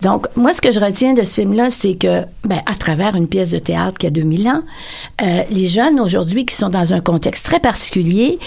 Donc, 0.01 0.27
moi, 0.35 0.53
ce 0.53 0.61
que 0.61 0.71
je 0.71 0.79
retiens 0.79 1.13
de 1.13 1.23
ce 1.23 1.41
film-là, 1.41 1.69
c'est 1.69 1.93
que, 1.93 2.21
ben, 2.43 2.61
à 2.65 2.75
travers 2.75 3.15
une 3.15 3.27
pièce 3.27 3.51
de 3.51 3.59
théâtre 3.59 3.97
qui 3.97 4.07
a 4.07 4.09
2000 4.09 4.47
ans, 4.47 4.61
euh, 5.21 5.43
les 5.49 5.67
jeunes 5.67 5.99
aujourd'hui 5.99 6.45
qui 6.45 6.55
sont 6.55 6.69
dans 6.69 6.93
un 6.93 7.01
contexte 7.01 7.45
très 7.45 7.59
particulier 7.59 8.39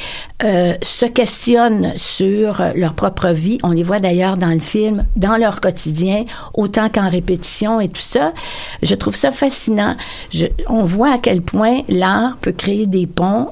euh, 0.43 0.75
se 0.83 1.07
questionnent 1.07 1.93
sur 1.97 2.61
leur 2.75 2.95
propre 2.95 3.29
vie. 3.29 3.59
On 3.63 3.71
les 3.71 3.83
voit 3.83 4.01
d'ailleurs 4.01 4.37
dans 4.37 4.53
le 4.53 4.59
film, 4.59 5.05
dans 5.15 5.37
leur 5.37 5.61
quotidien, 5.61 6.25
autant 6.55 6.89
qu'en 6.89 7.09
répétition 7.09 7.79
et 7.79 7.89
tout 7.89 8.01
ça. 8.01 8.33
Je 8.83 8.95
trouve 8.95 9.15
ça 9.15 9.31
fascinant. 9.31 9.97
Je, 10.33 10.47
on 10.69 10.83
voit 10.83 11.13
à 11.13 11.19
quel 11.19 11.43
point 11.43 11.83
l'art 11.89 12.37
peut 12.41 12.53
créer 12.53 12.87
des 12.87 13.07
ponts 13.07 13.49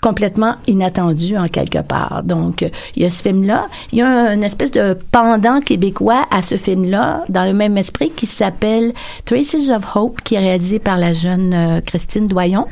complètement 0.00 0.54
inattendu 0.66 1.36
en 1.36 1.48
quelque 1.48 1.80
part. 1.80 2.22
Donc, 2.24 2.68
il 2.96 3.02
y 3.02 3.06
a 3.06 3.10
ce 3.10 3.22
film-là. 3.22 3.66
Il 3.92 3.98
y 3.98 4.02
a 4.02 4.32
une 4.32 4.44
espèce 4.44 4.72
de 4.72 4.96
pendant 5.10 5.60
québécois 5.60 6.24
à 6.30 6.42
ce 6.42 6.56
film-là, 6.56 7.24
dans 7.28 7.44
le 7.44 7.52
même 7.52 7.76
esprit, 7.76 8.10
qui 8.10 8.26
s'appelle 8.26 8.92
Traces 9.24 9.68
of 9.70 9.96
Hope, 9.96 10.20
qui 10.22 10.36
est 10.36 10.38
réalisé 10.38 10.78
par 10.78 10.96
la 10.96 11.12
jeune 11.12 11.52
euh, 11.54 11.80
Christine 11.80 12.26
Doyon, 12.26 12.66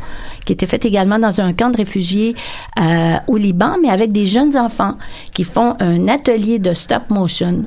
qui 0.44 0.52
était 0.52 0.66
faite 0.66 0.84
également 0.84 1.18
dans 1.18 1.40
un 1.40 1.52
camp 1.52 1.70
de 1.70 1.76
réfugiés 1.76 2.34
euh, 2.78 3.16
au 3.26 3.36
Liban, 3.36 3.76
mais 3.82 3.88
avec 3.88 4.12
des 4.12 4.24
jeunes 4.24 4.56
enfants 4.56 4.94
qui 5.34 5.44
font 5.44 5.74
un 5.80 6.08
atelier 6.08 6.58
de 6.58 6.72
stop 6.74 7.10
motion. 7.10 7.64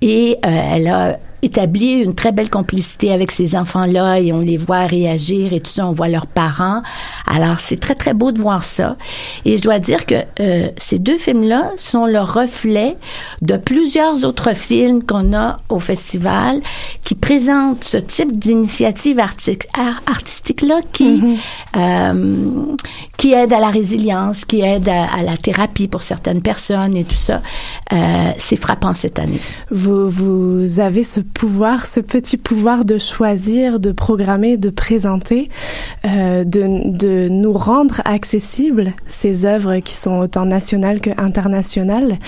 Et 0.00 0.36
euh, 0.44 0.48
elle 0.48 0.88
a 0.88 1.18
établi 1.42 2.02
une 2.02 2.14
très 2.14 2.32
belle 2.32 2.48
complicité 2.50 3.12
avec 3.12 3.30
ces 3.32 3.56
enfants-là 3.56 4.20
et 4.20 4.32
on 4.32 4.40
les 4.40 4.56
voit 4.56 4.86
réagir 4.86 5.52
et 5.52 5.60
tout 5.60 5.70
ça, 5.72 5.86
on 5.86 5.92
voit 5.92 6.08
leurs 6.08 6.26
parents. 6.26 6.82
Alors, 7.26 7.58
c'est 7.58 7.80
très, 7.80 7.94
très 7.96 8.14
beau 8.14 8.30
de 8.32 8.40
voir 8.40 8.62
ça. 8.64 8.96
Et 9.44 9.56
je 9.56 9.62
dois 9.62 9.78
dire 9.80 10.06
que 10.06 10.14
euh, 10.40 10.68
ces 10.76 10.98
deux 10.98 11.18
films-là 11.18 11.72
sont 11.76 12.06
le 12.06 12.20
reflet 12.20 12.96
de 13.40 13.56
plusieurs 13.56 14.24
autres 14.24 14.54
films 14.54 15.02
qu'on 15.02 15.32
a 15.34 15.58
au 15.68 15.78
festival 15.78 16.60
qui 17.04 17.14
présentent 17.14 17.84
ce 17.84 17.96
type 17.96 18.38
d'initiative 18.38 19.18
arti- 19.18 19.58
ar- 19.76 20.00
artistique-là 20.06 20.80
qui, 20.92 21.22
euh, 21.76 22.36
qui 23.16 23.32
aide 23.32 23.52
à 23.52 23.58
la 23.60 23.68
résilience, 23.68 24.44
qui 24.44 24.60
aide 24.60 24.88
à, 24.88 25.04
à 25.12 25.22
la 25.22 25.36
thérapie 25.36 25.88
pour 25.88 26.02
certaines 26.02 26.42
personnes 26.42 26.96
et 26.96 27.04
tout 27.04 27.14
ça. 27.14 27.42
Euh, 27.92 28.30
c'est 28.38 28.56
frappant 28.56 28.94
cette 28.94 29.18
année. 29.18 29.40
Vous, 29.70 30.08
vous 30.08 30.80
avez 30.80 31.02
ce 31.02 31.20
pouvoir, 31.34 31.86
ce 31.86 32.00
petit 32.00 32.36
pouvoir 32.36 32.84
de 32.84 32.98
choisir, 32.98 33.80
de 33.80 33.92
programmer, 33.92 34.56
de 34.56 34.70
présenter, 34.70 35.48
euh, 36.04 36.44
de, 36.44 36.96
de 36.96 37.28
nous 37.28 37.52
rendre 37.52 38.00
accessibles 38.04 38.92
ces 39.06 39.44
œuvres 39.44 39.78
qui 39.78 39.94
sont 39.94 40.18
autant 40.18 40.44
nationales 40.44 41.00
que 41.00 41.10
internationales. 41.20 42.18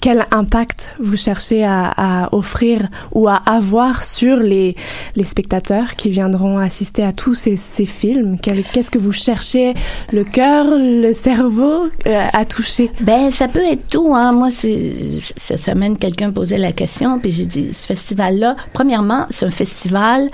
Quel 0.00 0.26
impact 0.30 0.94
vous 0.98 1.16
cherchez 1.16 1.64
à, 1.64 2.28
offrir 2.32 2.88
ou 3.12 3.28
à 3.28 3.36
avoir 3.46 4.02
sur 4.02 4.36
les, 4.36 4.76
les 5.16 5.24
spectateurs 5.24 5.96
qui 5.96 6.10
viendront 6.10 6.58
assister 6.58 7.02
à 7.02 7.12
tous 7.12 7.34
ces, 7.34 7.56
films? 7.86 8.38
Qu'est-ce 8.38 8.90
que 8.90 8.98
vous 8.98 9.12
cherchez? 9.12 9.74
Le 10.12 10.24
cœur, 10.24 10.66
le 10.78 11.12
cerveau 11.12 11.88
euh, 12.06 12.26
à 12.32 12.44
toucher? 12.44 12.90
Ben, 13.00 13.30
ça 13.30 13.48
peut 13.48 13.64
être 13.64 13.86
tout. 13.88 14.14
Hein. 14.14 14.32
Moi, 14.32 14.50
cette 14.50 15.60
semaine, 15.60 15.96
quelqu'un 15.96 16.30
posait 16.30 16.58
la 16.58 16.72
question, 16.72 17.18
puis 17.18 17.30
j'ai 17.30 17.46
dit, 17.46 17.72
ce 17.72 17.86
festival-là, 17.86 18.51
premièrement, 18.72 19.26
c'est 19.30 19.46
un 19.46 19.50
festival 19.50 20.30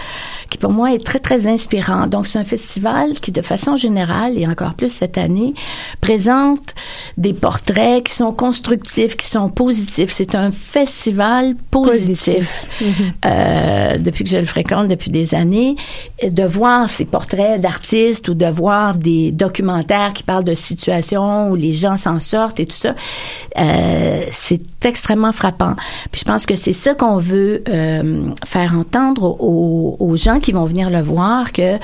qui, 0.51 0.59
pour 0.59 0.71
moi, 0.71 0.93
est 0.93 1.05
très, 1.05 1.19
très 1.19 1.47
inspirant. 1.47 2.07
Donc, 2.07 2.27
c'est 2.27 2.39
un 2.39 2.45
festival 2.45 3.14
qui, 3.14 3.33
de 3.33 3.43
façon 3.43 3.77
générale, 3.77 4.39
et 4.39 4.47
encore 4.47 4.75
plus 4.75 4.91
cette 4.91 5.19
année, 5.19 5.55
présente 6.01 6.75
des 7.16 7.33
portraits 7.33 8.05
qui 8.05 8.14
sont 8.14 8.33
constructifs, 8.33 9.16
qui 9.16 9.27
sont 9.27 9.49
positifs. 9.49 10.11
C'est 10.12 10.35
un 10.35 10.51
festival 10.51 11.55
positif. 11.71 12.66
Euh, 13.25 13.99
depuis 13.99 14.25
que 14.25 14.31
je 14.31 14.39
le 14.39 14.45
fréquente 14.45 14.89
depuis 14.89 15.11
des 15.11 15.35
années, 15.35 15.77
de 16.23 16.45
voir 16.45 16.89
ces 16.89 17.05
portraits 17.05 17.61
d'artistes 17.61 18.29
ou 18.29 18.35
de 18.35 18.47
voir 18.47 18.95
des 18.95 19.33
documentaires 19.33 20.12
qui 20.12 20.23
parlent 20.23 20.45
de 20.45 20.55
situations 20.55 21.51
où 21.51 21.57
les 21.57 21.73
gens 21.73 21.97
s'en 21.97 22.19
sortent 22.19 22.61
et 22.61 22.66
tout 22.66 22.77
ça, 22.77 22.95
euh, 23.59 24.23
c'est 24.31 24.61
extrêmement 24.83 25.33
frappant. 25.33 25.74
Puis 26.12 26.20
je 26.20 26.24
pense 26.24 26.47
que 26.47 26.55
c'est 26.55 26.72
ça 26.72 26.95
qu'on 26.95 27.18
veut 27.18 27.62
euh, 27.68 28.31
faire 28.45 28.74
entendre 28.74 29.24
aux, 29.41 29.97
aux 29.99 30.16
gens 30.16 30.39
qui 30.41 30.53
vont 30.53 30.64
venir 30.64 30.89
le 30.91 31.01
voir 31.01 31.53
que 31.53 31.74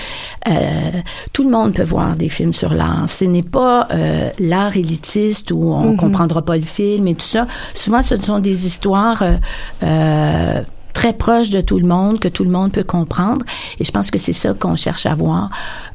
euh, 0.48 0.90
tout 1.32 1.44
le 1.44 1.50
monde 1.50 1.74
peut 1.74 1.82
voir 1.82 2.16
des 2.16 2.28
films 2.28 2.52
sur 2.52 2.72
l'art. 2.74 3.06
Ce 3.08 3.24
n'est 3.24 3.42
pas 3.42 3.88
euh, 3.92 4.30
l'art 4.38 4.76
élitiste 4.76 5.50
où 5.50 5.72
on 5.72 5.90
Mhm. 5.92 5.96
comprendra 5.96 6.42
pas 6.42 6.56
le 6.56 6.62
film 6.62 7.08
et 7.08 7.14
tout 7.14 7.26
ça. 7.26 7.46
Souvent, 7.74 8.02
ce 8.02 8.20
sont 8.20 8.38
des 8.38 8.66
histoires 8.66 9.22
euh, 9.22 9.34
euh, 9.82 10.62
très 10.92 11.12
proches 11.12 11.50
de 11.50 11.60
tout 11.60 11.78
le 11.78 11.86
monde, 11.86 12.20
que 12.20 12.28
tout 12.28 12.44
le 12.44 12.50
monde 12.50 12.70
peut 12.72 12.84
comprendre. 12.84 13.44
Et 13.80 13.84
je 13.84 13.90
pense 13.90 14.10
que 14.10 14.18
c'est 14.18 14.32
ça 14.32 14.54
qu'on 14.54 14.76
cherche 14.76 15.06
à 15.06 15.14
voir. 15.14 15.50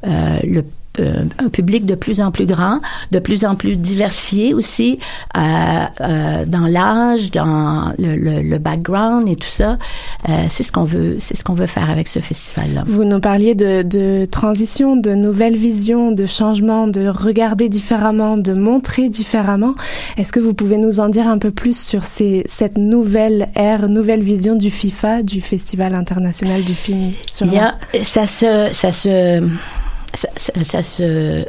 Euh, 0.06 0.39
le 0.43 0.64
euh, 1.00 1.24
un 1.38 1.50
public 1.50 1.86
de 1.86 1.95
plus 1.95 2.22
en 2.22 2.32
plus 2.32 2.45
grand, 2.45 2.80
de 3.12 3.20
plus 3.20 3.45
en 3.45 3.56
plus 3.56 3.76
diversifié 3.76 4.54
aussi 4.54 5.00
euh, 5.38 5.39
euh, 6.02 6.45
dans 6.45 6.68
l'âge, 6.68 7.32
dans 7.32 7.93
le, 7.97 8.16
le, 8.16 8.41
le 8.41 8.58
background 8.58 9.28
et 9.28 9.36
tout 9.36 9.50
ça. 9.50 9.78
Euh, 10.28 10.32
c'est 10.50 10.64
ce 10.64 10.72
qu'on 10.72 10.84
veut, 10.84 11.18
c'est 11.20 11.36
ce 11.38 11.43
qu'on 11.43 11.54
veut 11.54 11.68
faire 11.68 11.89
avec 11.89 12.08
ce 12.08 12.20
festival-là. 12.20 12.84
Vous 12.88 13.04
nous 13.04 13.20
parliez 13.20 13.56
de, 13.56 13.82
de 13.84 14.26
transition, 14.26 14.95
de 14.95 15.12
nouvelles 15.16 15.58
visions, 15.58 16.12
de 16.12 16.26
changement, 16.26 16.88
de 16.88 17.08
regarder 17.08 17.70
différemment, 17.70 18.38
de 18.38 18.54
montrer 18.54 19.10
différemment. 19.10 19.76
Est-ce 20.18 20.32
que 20.32 20.39
vous 20.39 20.54
pouvez 20.54 20.78
nous 20.78 21.00
en 21.00 21.10
dire 21.10 21.28
un 21.28 21.38
peu 21.38 21.52
plus 21.52 21.78
sur 21.78 22.04
ces, 22.04 22.43
cette 22.47 22.78
nouvelle 22.78 23.47
ère, 23.56 23.89
nouvelle 23.89 24.22
vision 24.22 24.56
du 24.56 24.70
FIFA, 24.70 25.24
du 25.24 25.41
Festival 25.41 25.95
international 25.95 26.64
du 26.64 26.74
film 26.74 27.12
sur 27.26 27.45
Il 27.45 27.54
y 27.54 27.58
a, 27.58 27.62
l'art 27.62 27.78
ça 28.04 28.26
se, 28.26 28.70
ça 28.72 28.91
se, 28.91 29.41
ça, 30.22 30.28
ça- 30.38 30.64
ça 30.64 30.84
se 30.84 31.04
euh, 31.04 31.44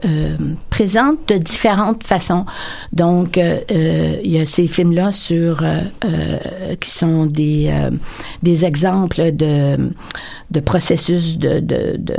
présente 0.70 1.18
de 1.28 1.36
différentes 1.38 2.04
façons. 2.04 2.44
Donc, 2.92 3.36
euh, 3.38 3.58
euh, 3.70 4.16
il 4.24 4.30
y 4.32 4.38
a 4.40 4.46
ces 4.46 4.66
films-là 4.68 5.12
sur 5.12 5.62
euh, 5.62 5.80
euh, 6.04 6.76
qui 6.80 6.90
sont 6.90 7.26
des 7.26 7.72
des 8.42 8.64
exemples 8.64 9.32
de 9.32 9.76
de 10.50 10.60
processus 10.60 11.36
de 11.38 11.60
de, 11.60 11.96
de 11.98 12.18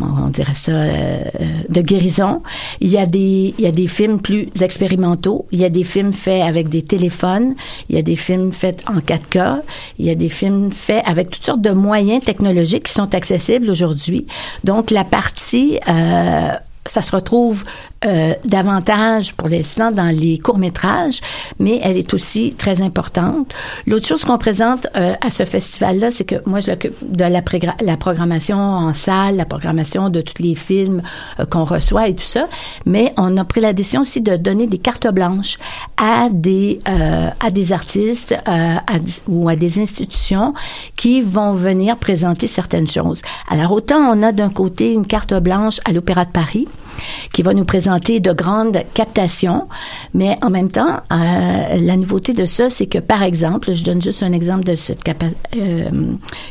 on 0.00 0.28
dirait 0.30 0.54
ça, 0.54 0.72
euh, 0.72 1.24
de 1.68 1.80
guérison. 1.80 2.42
Il 2.80 2.88
y 2.88 2.98
a 2.98 3.06
des, 3.06 3.54
il 3.58 3.64
y 3.64 3.66
a 3.66 3.72
des 3.72 3.86
films 3.86 4.20
plus 4.20 4.48
expérimentaux. 4.60 5.46
Il 5.52 5.60
y 5.60 5.64
a 5.64 5.68
des 5.68 5.84
films 5.84 6.12
faits 6.12 6.42
avec 6.42 6.68
des 6.68 6.82
téléphones. 6.82 7.54
Il 7.88 7.96
y 7.96 7.98
a 7.98 8.02
des 8.02 8.16
films 8.16 8.52
faits 8.52 8.82
en 8.88 8.98
4K. 8.98 9.60
Il 9.98 10.06
y 10.06 10.10
a 10.10 10.14
des 10.14 10.28
films 10.28 10.72
faits 10.72 11.02
avec 11.06 11.30
toutes 11.30 11.44
sortes 11.44 11.62
de 11.62 11.72
moyens 11.72 12.22
technologiques 12.24 12.84
qui 12.84 12.92
sont 12.92 13.14
accessibles 13.14 13.70
aujourd'hui. 13.70 14.26
Donc, 14.64 14.90
la 14.90 15.04
partie, 15.04 15.78
euh, 15.88 16.52
ça 16.86 17.02
se 17.02 17.14
retrouve 17.14 17.64
euh, 18.04 18.34
davantage 18.44 19.34
pour 19.34 19.48
l'instant 19.48 19.90
dans 19.90 20.14
les 20.14 20.38
courts-métrages, 20.38 21.20
mais 21.58 21.80
elle 21.82 21.96
est 21.96 22.14
aussi 22.14 22.54
très 22.56 22.80
importante. 22.82 23.52
L'autre 23.86 24.06
chose 24.06 24.24
qu'on 24.24 24.38
présente 24.38 24.86
euh, 24.96 25.14
à 25.20 25.30
ce 25.30 25.44
festival-là, 25.44 26.10
c'est 26.10 26.24
que 26.24 26.36
moi, 26.46 26.60
je 26.60 26.70
m'occupe 26.70 26.94
de 27.02 27.24
la, 27.24 27.42
la 27.82 27.96
programmation 27.96 28.58
en 28.58 28.94
salle, 28.94 29.36
la 29.36 29.44
programmation 29.44 30.08
de 30.08 30.20
tous 30.20 30.42
les 30.42 30.54
films 30.54 31.02
euh, 31.38 31.46
qu'on 31.46 31.64
reçoit 31.64 32.08
et 32.08 32.14
tout 32.14 32.26
ça, 32.26 32.48
mais 32.86 33.12
on 33.16 33.36
a 33.36 33.44
pris 33.44 33.60
la 33.60 33.72
décision 33.72 34.02
aussi 34.02 34.20
de 34.20 34.36
donner 34.36 34.66
des 34.66 34.78
cartes 34.78 35.12
blanches 35.12 35.58
à 35.96 36.28
des, 36.30 36.80
euh, 36.88 37.28
à 37.38 37.50
des 37.50 37.72
artistes 37.72 38.32
euh, 38.32 38.76
à 38.76 38.98
ou 39.28 39.48
à 39.48 39.56
des 39.56 39.78
institutions 39.78 40.54
qui 40.96 41.22
vont 41.22 41.52
venir 41.52 41.96
présenter 41.96 42.46
certaines 42.46 42.88
choses. 42.88 43.22
Alors, 43.48 43.72
autant 43.72 43.98
on 43.98 44.22
a 44.22 44.32
d'un 44.32 44.50
côté 44.50 44.92
une 44.92 45.06
carte 45.06 45.34
blanche 45.34 45.80
à 45.84 45.92
l'Opéra 45.92 46.24
de 46.24 46.30
Paris, 46.30 46.68
qui 47.32 47.42
va 47.42 47.54
nous 47.54 47.64
présenter 47.64 48.20
de 48.20 48.32
grandes 48.32 48.82
captations, 48.94 49.68
mais 50.14 50.38
en 50.42 50.50
même 50.50 50.70
temps, 50.70 51.00
euh, 51.12 51.76
la 51.78 51.96
nouveauté 51.96 52.32
de 52.32 52.46
ça, 52.46 52.70
c'est 52.70 52.86
que, 52.86 52.98
par 52.98 53.22
exemple, 53.22 53.74
je 53.74 53.84
donne 53.84 54.02
juste 54.02 54.22
un 54.22 54.32
exemple 54.32 54.64
de 54.64 54.74
cette 54.74 55.00
euh, 55.56 55.90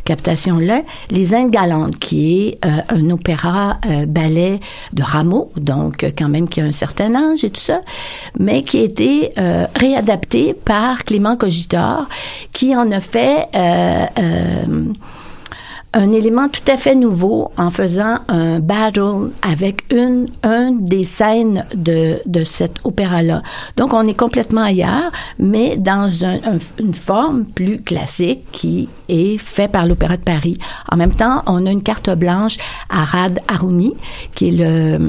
captation-là, 0.06 0.82
Les 1.12 1.34
Indes 1.34 1.52
galantes, 1.52 1.98
qui 2.00 2.48
est 2.48 2.66
euh, 2.66 2.82
un 2.90 3.10
opéra 3.10 3.78
euh, 3.86 4.06
ballet 4.06 4.60
de 4.94 5.04
Rameau, 5.04 5.52
donc 5.58 6.14
quand 6.18 6.30
même 6.30 6.48
qui 6.48 6.62
a 6.62 6.66
un 6.66 6.72
certain 6.72 7.16
âge 7.16 7.44
et 7.44 7.50
tout 7.50 7.62
ça, 7.62 7.82
mais 8.40 8.64
qui 8.64 8.80
a 8.80 8.84
été 8.84 9.32
réadapté 9.76 10.54
par 10.54 11.04
Clément 11.04 11.36
Cogitor, 11.36 12.08
qui 12.54 12.76
en 12.76 12.92
a 12.92 13.00
fait... 13.00 13.48
un 15.94 16.12
élément 16.12 16.50
tout 16.50 16.62
à 16.72 16.78
fait 16.78 16.94
nouveau 16.96 17.52
en 17.58 17.72
faisant 17.72 18.18
un 18.28 18.60
battle 18.60 19.32
avec 19.42 19.92
une 19.92 20.28
un 20.44 20.72
des 20.72 21.04
scènes 21.04 21.66
de, 21.74 22.20
de 22.28 22.44
cet 22.44 22.74
opéra-là. 22.84 23.42
Donc, 23.76 23.94
on 23.94 24.08
est 24.08 24.14
complètement 24.18 24.62
ailleurs, 24.64 25.12
mais 25.40 25.78
dans 25.78 26.24
un- 26.26 26.36
un- 26.36 26.58
une 26.80 26.94
forme 26.94 27.46
plus 27.46 27.82
classique 27.82 28.42
qui 28.52 28.88
est 29.10 29.38
fait 29.38 29.68
par 29.68 29.86
l'Opéra 29.86 30.18
de 30.18 30.22
Paris. 30.22 30.58
En 30.92 30.98
même 30.98 31.14
temps, 31.14 31.44
on 31.46 31.66
a 31.66 31.72
une 31.72 31.84
carte 31.84 32.10
blanche 32.10 32.58
à 32.90 33.04
Rad 33.04 33.40
Harouni, 33.48 33.94
qui 34.36 34.50
est 34.50 34.52
le 34.52 35.00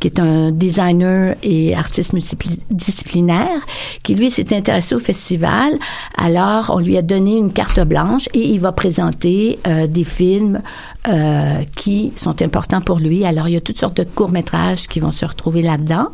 qui 0.00 0.08
est 0.08 0.20
un 0.20 0.50
designer 0.50 1.36
et 1.42 1.74
artiste 1.74 2.12
multidisciplinaire, 2.12 3.60
qui 4.02 4.14
lui 4.14 4.30
s'est 4.30 4.54
intéressé 4.54 4.94
au 4.94 4.98
festival. 4.98 5.72
Alors, 6.16 6.72
on 6.74 6.78
lui 6.78 6.96
a 6.96 7.02
donné 7.02 7.36
une 7.36 7.52
carte 7.52 7.80
blanche 7.80 8.28
et 8.34 8.40
il 8.40 8.60
va 8.60 8.72
présenter 8.72 9.58
euh, 9.66 9.86
des 9.86 10.04
films 10.04 10.60
euh, 11.08 11.62
qui 11.76 12.12
sont 12.16 12.42
importants 12.42 12.80
pour 12.80 12.98
lui. 12.98 13.24
Alors, 13.24 13.48
il 13.48 13.54
y 13.54 13.56
a 13.56 13.60
toutes 13.60 13.78
sortes 13.78 13.96
de 13.96 14.04
courts-métrages 14.04 14.88
qui 14.88 15.00
vont 15.00 15.12
se 15.12 15.24
retrouver 15.24 15.62
là-dedans. 15.62 16.08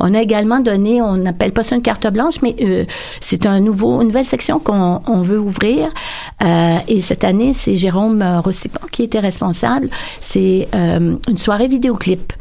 On 0.00 0.14
a 0.14 0.20
également 0.20 0.60
donné, 0.60 1.00
on 1.00 1.16
n'appelle 1.16 1.52
pas 1.52 1.64
ça 1.64 1.76
une 1.76 1.82
carte 1.82 2.06
blanche, 2.08 2.36
mais 2.42 2.54
euh, 2.62 2.84
c'est 3.20 3.46
un 3.46 3.60
nouveau, 3.60 4.00
une 4.00 4.08
nouvelle 4.08 4.26
section 4.26 4.58
qu'on 4.58 5.00
on 5.06 5.22
veut 5.22 5.38
ouvrir. 5.38 5.88
Euh, 6.42 6.61
et 6.88 7.00
cette 7.00 7.24
année, 7.24 7.52
c'est 7.52 7.76
Jérôme 7.76 8.22
Rossipon 8.44 8.86
qui 8.90 9.02
était 9.02 9.20
responsable. 9.20 9.88
C'est 10.20 10.68
euh, 10.74 11.16
une 11.28 11.38
soirée 11.38 11.68
vidéoclip. 11.68 12.32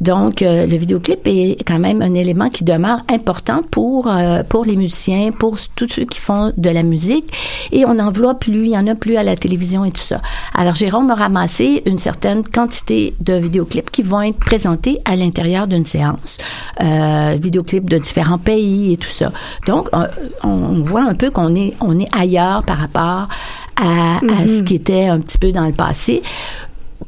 Donc, 0.00 0.40
euh, 0.40 0.66
le 0.66 0.76
vidéoclip 0.76 1.20
est 1.26 1.58
quand 1.66 1.78
même 1.78 2.00
un 2.00 2.14
élément 2.14 2.48
qui 2.48 2.64
demeure 2.64 3.00
important 3.12 3.62
pour 3.70 4.08
euh, 4.08 4.42
pour 4.42 4.64
les 4.64 4.76
musiciens, 4.76 5.30
pour 5.30 5.58
tous 5.76 5.88
ceux 5.88 6.04
qui 6.04 6.18
font 6.20 6.52
de 6.56 6.70
la 6.70 6.82
musique. 6.82 7.30
Et 7.70 7.84
on 7.84 7.94
n'en 7.94 8.10
voit 8.10 8.34
plus, 8.34 8.64
il 8.64 8.70
y 8.70 8.78
en 8.78 8.86
a 8.86 8.94
plus 8.94 9.16
à 9.16 9.22
la 9.22 9.36
télévision 9.36 9.84
et 9.84 9.90
tout 9.90 10.00
ça. 10.00 10.20
Alors, 10.54 10.74
Jérôme 10.74 11.10
a 11.10 11.14
ramassé 11.14 11.82
une 11.86 11.98
certaine 11.98 12.42
quantité 12.42 13.14
de 13.20 13.34
vidéoclips 13.34 13.90
qui 13.90 14.02
vont 14.02 14.22
être 14.22 14.38
présentés 14.38 15.00
à 15.04 15.16
l'intérieur 15.16 15.66
d'une 15.66 15.86
séance. 15.86 16.38
Euh, 16.80 17.36
vidéoclips 17.40 17.88
de 17.88 17.98
différents 17.98 18.38
pays 18.38 18.94
et 18.94 18.96
tout 18.96 19.10
ça. 19.10 19.32
Donc, 19.66 19.88
euh, 19.94 20.06
on, 20.42 20.48
on 20.48 20.82
voit 20.82 21.02
un 21.02 21.14
peu 21.14 21.30
qu'on 21.30 21.54
est 21.54 21.74
on 21.80 21.98
est 22.00 22.08
ailleurs 22.16 22.62
par 22.64 22.78
rapport 22.78 23.28
à, 23.76 24.16
à 24.16 24.46
ce 24.48 24.62
qui 24.62 24.74
était 24.74 25.06
un 25.06 25.20
petit 25.20 25.38
peu 25.38 25.52
dans 25.52 25.66
le 25.66 25.72
passé 25.72 26.22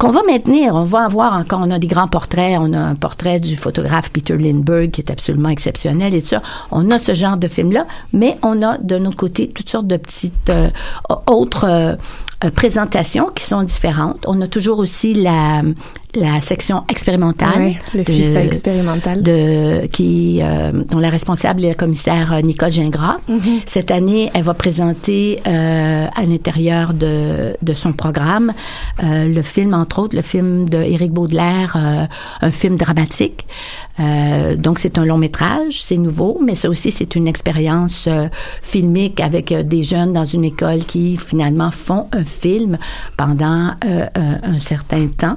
qu'on 0.02 0.10
va 0.10 0.24
maintenir. 0.24 0.74
On 0.74 0.82
va 0.82 1.04
avoir 1.04 1.34
encore, 1.34 1.60
on 1.62 1.70
a 1.70 1.78
des 1.78 1.86
grands 1.86 2.08
portraits. 2.08 2.56
On 2.58 2.72
a 2.72 2.78
un 2.78 2.96
portrait 2.96 3.38
du 3.38 3.56
photographe 3.56 4.10
Peter 4.10 4.36
Lindbergh 4.36 4.90
qui 4.90 5.00
est 5.00 5.12
absolument 5.12 5.48
exceptionnel 5.48 6.12
et 6.12 6.20
tout 6.20 6.28
ça. 6.28 6.42
On 6.72 6.90
a 6.90 6.98
ce 6.98 7.14
genre 7.14 7.36
de 7.36 7.46
film-là, 7.46 7.86
mais 8.12 8.36
on 8.42 8.62
a 8.62 8.78
de 8.78 8.98
notre 8.98 9.16
côté 9.16 9.52
toutes 9.54 9.68
sortes 9.68 9.86
de 9.86 9.96
petites 9.96 10.50
euh, 10.50 10.70
autres 11.28 11.66
euh, 11.68 11.94
euh, 12.44 12.50
présentations 12.50 13.30
qui 13.32 13.44
sont 13.44 13.62
différentes. 13.62 14.24
On 14.26 14.40
a 14.40 14.48
toujours 14.48 14.80
aussi 14.80 15.14
la 15.14 15.62
la 16.14 16.40
section 16.42 16.82
expérimentale, 16.88 17.56
Ouais, 17.58 17.76
le 17.94 18.04
de- 18.04 18.12
FIFA 18.12 18.44
expérimental. 18.44 19.22
de 19.22 19.86
qui 19.86 20.40
euh, 20.42 20.72
dont 20.90 20.98
la 20.98 21.08
responsable 21.10 21.64
est 21.64 21.68
la 21.68 21.74
commissaire 21.74 22.32
euh, 22.34 22.42
Nicole 22.42 22.70
Gingras. 22.70 23.16
Mhm. 23.28 23.40
Cette 23.66 23.90
année, 23.90 24.30
elle 24.34 24.42
va 24.42 24.54
présenter 24.54 25.40
euh, 25.46 26.06
à 26.14 26.24
l'intérieur 26.24 26.92
de, 26.92 27.56
de 27.62 27.72
son 27.72 27.92
programme 27.92 28.52
euh, 29.02 29.24
le 29.26 29.42
film, 29.42 29.72
entre 29.74 30.00
autres, 30.00 30.14
le 30.14 30.22
film 30.22 30.68
de 30.68 30.78
Éric 30.78 31.12
Baudelaire, 31.12 31.74
euh, 31.76 32.04
un 32.42 32.50
film 32.50 32.76
dramatique. 32.76 33.46
Euh, 34.00 34.56
donc, 34.56 34.78
c'est 34.78 34.98
un 34.98 35.04
long 35.04 35.18
métrage, 35.18 35.82
c'est 35.82 35.96
nouveau, 35.98 36.38
mais 36.44 36.54
ça 36.56 36.68
aussi, 36.68 36.90
c'est 36.92 37.14
une 37.14 37.26
expérience 37.28 38.06
euh, 38.08 38.28
filmique 38.62 39.20
avec 39.20 39.52
des 39.52 39.82
jeunes 39.82 40.12
dans 40.12 40.24
une 40.24 40.44
école 40.44 40.80
qui, 40.80 41.16
finalement, 41.16 41.70
font 41.70 42.06
un 42.12 42.24
film 42.24 42.76
pendant 43.16 43.70
euh, 43.84 44.06
un 44.14 44.60
certain 44.60 45.06
temps. 45.08 45.36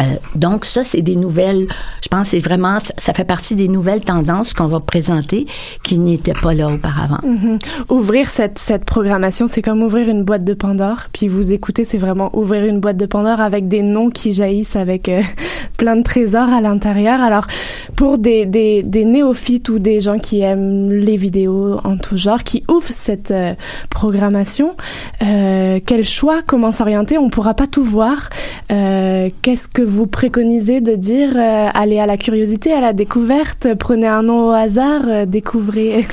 Euh, 0.00 0.16
donc 0.34 0.64
ça, 0.64 0.82
c'est 0.84 1.02
des 1.02 1.16
nouvelles. 1.16 1.68
Je 2.02 2.08
pense 2.08 2.28
c'est 2.28 2.40
vraiment, 2.40 2.78
ça 2.98 3.12
fait 3.12 3.24
partie 3.24 3.54
des 3.54 3.68
nouvelles 3.68 4.00
tendances 4.00 4.52
qu'on 4.52 4.66
va 4.66 4.80
présenter 4.80 5.46
qui 5.82 5.98
n'étaient 5.98 6.32
pas 6.32 6.52
là 6.52 6.68
auparavant. 6.68 7.18
Mhm. 7.24 7.58
Ouvrir 7.90 8.28
cette, 8.28 8.58
cette 8.58 8.84
programmation, 8.84 9.46
c'est 9.46 9.62
comme 9.62 9.82
ouvrir 9.82 10.08
une 10.08 10.24
boîte 10.24 10.44
de 10.44 10.54
Pandore. 10.54 11.06
Puis 11.12 11.28
vous 11.28 11.52
écoutez, 11.52 11.84
c'est 11.84 11.98
vraiment 11.98 12.36
ouvrir 12.36 12.64
une 12.64 12.80
boîte 12.80 12.96
de 12.96 13.06
Pandore 13.06 13.40
avec 13.40 13.68
des 13.68 13.82
noms 13.82 14.10
qui 14.10 14.32
jaillissent 14.32 14.76
avec 14.76 15.08
euh, 15.08 15.22
plein 15.76 15.96
de 15.96 16.02
trésors 16.02 16.48
à 16.48 16.60
l'intérieur. 16.60 17.20
Alors, 17.20 17.46
pour 17.94 18.18
des, 18.18 18.46
des, 18.46 18.82
des 18.82 19.04
néophytes 19.04 19.68
ou 19.68 19.78
des 19.78 20.00
gens 20.00 20.18
qui 20.18 20.40
aiment 20.40 20.90
les 20.90 21.16
vidéos 21.16 21.78
en 21.84 21.96
tout 21.96 22.16
genre, 22.16 22.42
qui 22.42 22.64
ouvrent 22.68 22.88
cette 22.88 23.30
euh, 23.30 23.54
programmation, 23.90 24.74
euh, 25.22 25.78
quel 25.86 26.04
choix, 26.04 26.42
comment 26.44 26.72
s'orienter? 26.72 27.16
On 27.16 27.30
pourra 27.30 27.54
pas 27.54 27.68
tout 27.68 27.84
voir. 27.84 28.30
Qu'est-ce 28.68 29.68
que 29.68 29.83
vous 29.84 30.06
préconisez 30.06 30.80
de 30.80 30.94
dire 30.94 31.30
euh, 31.36 31.68
Allez 31.72 31.98
à 31.98 32.06
la 32.06 32.16
curiosité, 32.16 32.72
à 32.72 32.80
la 32.80 32.92
découverte, 32.92 33.68
prenez 33.78 34.06
un 34.06 34.22
nom 34.22 34.48
au 34.48 34.50
hasard, 34.50 35.02
euh, 35.06 35.26
découvrez. 35.26 36.06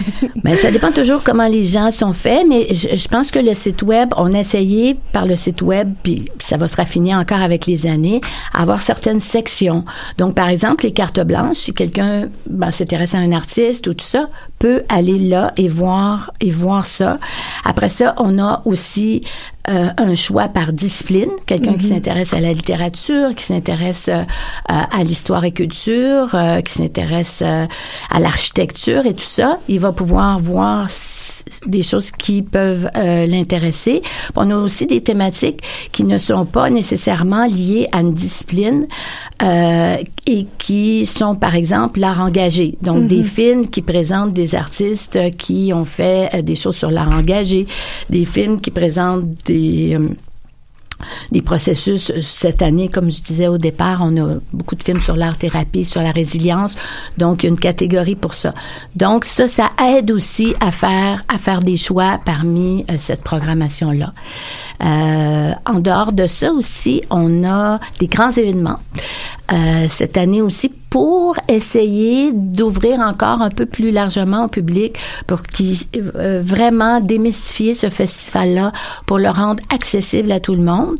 Mais 0.44 0.56
ça 0.58 0.72
dépend 0.72 0.92
toujours 0.92 1.24
comment 1.24 1.48
les 1.48 1.66
gens 1.66 1.92
sont 1.92 2.14
faits, 2.14 2.46
mais 2.48 2.68
je, 2.74 3.08
pense 3.08 3.32
que 3.32 3.40
le 3.40 3.54
site 3.54 3.82
web, 3.84 4.10
on 4.18 4.34
a 4.34 4.40
essayé 4.40 4.98
par 5.14 5.26
le 5.26 5.36
site 5.36 5.62
web, 5.62 5.94
puis 6.04 6.26
ça 6.40 6.58
va 6.58 6.68
se 6.68 6.76
raffiner 6.76 7.16
encore 7.16 7.42
avec 7.42 7.66
les 7.66 7.88
années, 7.88 8.22
avoir 8.54 8.82
certaines 8.82 9.20
sections. 9.20 9.86
Donc, 10.18 10.36
par 10.36 10.50
exemple, 10.50 10.86
les 10.86 10.94
cartes 10.94 11.20
blanches, 11.22 11.58
si 11.58 11.74
quelqu'un 11.74 12.30
ben, 12.50 12.72
s'intéresse 12.72 13.16
à 13.16 13.18
un 13.18 13.32
artiste 13.32 13.88
ou 13.88 13.94
tout 13.94 14.06
ça, 14.06 14.30
peut 14.60 14.84
aller 14.90 15.18
là 15.18 15.54
et 15.58 15.68
voir 15.68 16.32
et 16.40 16.52
voir 16.52 16.86
ça. 16.86 17.20
Après 17.66 17.90
ça, 17.90 18.14
on 18.18 18.38
a 18.40 18.62
aussi 18.66 19.24
euh, 19.70 19.90
un 19.98 20.16
choix 20.16 20.48
par 20.48 20.74
discipline, 20.74 21.30
quelqu'un 21.46 21.74
qui 21.74 21.86
Mhm. 21.88 21.94
s'intéresse 21.94 22.34
à 22.34 22.40
la 22.40 22.54
littérature, 22.54 23.36
qui 23.36 23.44
s'intéresse 23.46 24.10
euh, 24.10 24.24
à, 24.68 25.04
l'histoire 25.04 25.46
et 25.46 25.52
culture, 25.52 26.34
euh, 26.34 26.62
qui 26.62 26.74
s'intéresse 26.74 27.42
euh, 27.44 27.68
à 28.10 28.20
l'architecture 28.20 29.06
et 29.06 29.14
tout 29.14 29.24
ça, 29.24 29.60
il 29.68 29.80
va 29.80 29.92
pouvoir 29.92 30.40
voir 30.40 30.88
des 31.66 31.84
choses 31.84 32.12
qui 32.12 32.42
peuvent 32.42 32.90
euh, 32.96 33.26
l'intéresser. 33.26 34.02
On 34.36 34.50
a 34.52 34.56
aussi 34.58 34.88
des 34.88 35.02
thématiques 35.02 35.62
qui 35.92 36.04
ne 36.04 36.18
sont 36.18 36.46
pas 36.46 36.70
nécessairement 36.70 37.46
liées 37.46 37.88
à 37.92 38.02
une 38.02 38.14
discipline 38.14 38.88
euh, 39.42 39.98
et 40.28 40.46
qui 40.58 41.06
sont, 41.06 41.36
par 41.36 41.56
exemple, 41.56 42.00
l'art 42.00 42.22
engagé. 42.22 42.78
Donc, 42.82 43.02
Mhm. 43.04 43.08
des 43.08 43.24
films 43.24 43.68
qui 43.68 43.82
présentent 43.82 44.34
des 44.34 44.56
artistes 44.56 45.18
qui 45.38 45.72
ont 45.74 45.86
fait 45.86 46.30
euh, 46.34 46.42
des 46.42 46.56
choses 46.56 46.78
sur 46.78 46.92
l'art 46.92 47.10
engagé, 47.14 47.66
des 48.10 48.26
films 48.26 48.60
qui 48.62 48.72
présentent 48.72 49.26
des... 49.46 49.96
euh, 49.96 50.10
des 51.32 51.42
processus 51.42 52.12
cette 52.22 52.62
année, 52.62 52.90
comme 52.90 53.12
je 53.12 53.22
disais 53.22 53.48
au 53.48 53.58
départ, 53.58 54.00
on 54.02 54.18
a 54.18 54.38
beaucoup 54.54 54.76
de 54.76 54.84
films 54.84 55.02
sur 55.02 55.16
l'art 55.16 55.38
thérapie, 55.38 55.86
sur 55.86 56.02
la 56.02 56.12
résilience, 56.12 56.76
donc 57.18 57.44
une 57.44 57.58
catégorie 57.58 58.16
pour 58.16 58.34
ça. 58.34 58.54
Donc 58.96 59.26
ça, 59.26 59.48
ça 59.48 59.70
aide 59.96 60.12
aussi 60.12 60.54
à 60.60 60.72
faire 60.72 61.24
à 61.28 61.38
faire 61.38 61.62
des 61.62 61.78
choix 61.78 62.20
parmi 62.24 62.86
euh, 62.90 62.96
cette 62.98 63.24
programmation 63.24 63.92
là. 63.92 64.14
Euh, 64.84 65.52
en 65.66 65.80
dehors 65.80 66.12
de 66.12 66.28
ça 66.28 66.52
aussi, 66.52 67.04
on 67.10 67.44
a 67.44 67.80
des 68.00 68.08
grands 68.08 68.32
événements. 68.32 68.80
Euh, 69.52 69.88
cette 69.90 70.18
année 70.18 70.42
aussi 70.42 70.72
pour 70.90 71.36
essayer 71.48 72.32
d'ouvrir 72.34 73.00
encore 73.00 73.42
un 73.42 73.50
peu 73.50 73.66
plus 73.66 73.92
largement 73.92 74.46
au 74.46 74.48
public 74.48 74.98
pour 75.28 75.44
qu'il 75.44 75.78
euh, 75.96 76.42
vraiment 76.44 77.00
démystifier 77.00 77.74
ce 77.74 77.90
festival-là 77.90 78.72
pour 79.06 79.18
le 79.18 79.30
rendre 79.30 79.62
accessible 79.74 80.32
à 80.32 80.40
tout 80.40 80.56
le 80.56 80.64
monde. 80.64 80.96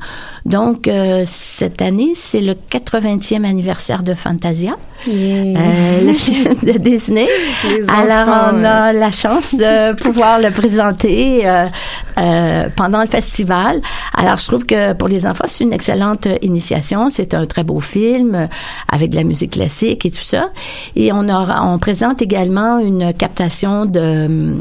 Donc 0.46 0.90
cette 1.26 1.82
année, 1.82 2.14
c'est 2.16 2.42
le 2.42 2.54
80e 2.54 3.46
anniversaire 3.46 4.04
de 4.04 4.14
Fantasia, 4.14 4.76
le 5.08 6.14
film 6.18 6.56
de 6.64 6.78
Disney. 6.78 7.28
Alors 7.90 8.54
on 8.54 8.64
a 8.64 8.94
la 8.94 9.12
chance 9.12 9.54
de 9.54 9.94
pouvoir 9.96 10.40
le 10.40 10.52
présenter 10.52 11.44
pendant 12.76 13.02
le 13.02 13.08
festival. 13.08 13.71
Alors 14.16 14.38
je 14.38 14.48
trouve 14.48 14.66
que 14.66 14.94
pour 14.94 15.08
les 15.08 15.26
enfants, 15.26 15.46
c'est 15.48 15.64
une 15.64 15.74
excellente 15.74 16.28
euh, 16.28 16.38
initiation. 16.42 17.10
C'est 17.10 17.34
un 17.34 17.46
très 17.46 17.64
beau 17.64 17.80
film 17.80 18.36
euh, 18.36 18.48
avec 18.90 19.12
de 19.12 19.16
la 19.16 19.24
musique 19.24 19.52
classique 19.52 20.06
et 20.06 20.12
tout 20.12 20.24
ça. 20.24 20.50
Et 20.96 21.12
on 21.12 21.80
présente 21.80 22.22
également 22.22 22.80
une 22.80 23.14
captation 23.14 23.86
de 23.86 24.56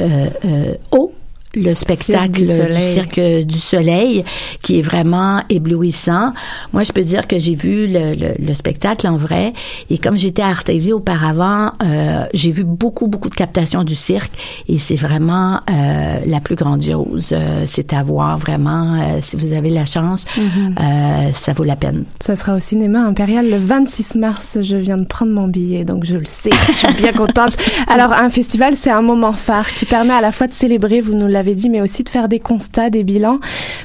euh, 0.00 0.74
eau 0.90 1.12
le 1.54 1.74
spectacle 1.74 2.32
du 2.32 2.44
cirque 2.80 3.20
du 3.44 3.58
soleil 3.58 4.24
qui 4.62 4.78
est 4.78 4.82
vraiment 4.82 5.40
éblouissant. 5.50 6.32
Moi, 6.72 6.82
je 6.82 6.92
peux 6.92 7.02
dire 7.02 7.26
que 7.26 7.38
j'ai 7.38 7.54
vu 7.54 7.86
le, 7.86 8.14
le- 8.14 8.34
le 8.38 8.54
spectacle 8.54 9.06
en 9.06 9.16
vrai 9.16 9.52
et 9.90 9.98
comme 9.98 10.16
j'étais 10.16 10.42
à 10.42 10.52
RTV 10.52 10.92
auparavant, 10.92 11.72
euh, 11.84 12.24
j'ai 12.32 12.50
vu 12.50 12.64
beaucoup 12.64 13.06
beaucoup 13.06 13.28
de 13.28 13.34
captations 13.34 13.84
du 13.84 13.94
cirque 13.94 14.32
et 14.68 14.78
c'est 14.78 14.96
vraiment 14.96 15.60
euh, 15.70 16.18
la 16.24 16.40
plus 16.40 16.54
grandiose. 16.54 17.30
Euh, 17.32 17.64
c'est 17.66 17.92
à 17.92 18.02
voir 18.02 18.38
vraiment 18.38 18.94
euh, 18.94 19.18
si 19.22 19.36
vous 19.36 19.52
avez 19.52 19.70
la 19.70 19.84
chance, 19.84 20.24
euh, 20.38 21.30
ça 21.34 21.52
vaut 21.52 21.64
la 21.64 21.76
peine. 21.76 22.04
Ça 22.20 22.36
sera 22.36 22.54
au 22.54 22.60
cinéma 22.60 23.00
impérial 23.04 23.50
le 23.50 23.58
26 23.58 24.16
mars. 24.16 24.58
Je 24.62 24.76
viens 24.76 24.96
de 24.98 25.04
prendre 25.04 25.32
mon 25.32 25.48
billet, 25.48 25.84
donc 25.84 26.04
je 26.04 26.16
le 26.16 26.24
sais. 26.24 26.50
Je 26.68 26.72
suis 26.72 26.92
bien 26.94 27.12
contente. 27.12 27.56
Alors, 27.88 28.12
un 28.12 28.30
festival, 28.30 28.74
c'est 28.76 28.90
un 28.90 29.02
moment 29.02 29.32
phare 29.32 29.72
qui 29.72 29.84
permet 29.84 30.14
à 30.14 30.20
la 30.20 30.32
fois 30.32 30.46
de 30.46 30.52
célébrer, 30.52 31.00
vous 31.00 31.14
nous 31.14 31.26
l'avez 31.26 31.41
dit, 31.42 31.68
mais 31.68 31.80
aussi 31.80 32.04
de 32.04 32.08
faire 32.08 32.28
des 32.28 32.40
constats, 32.40 32.90
des 32.90 33.04
bilans. 33.04 33.40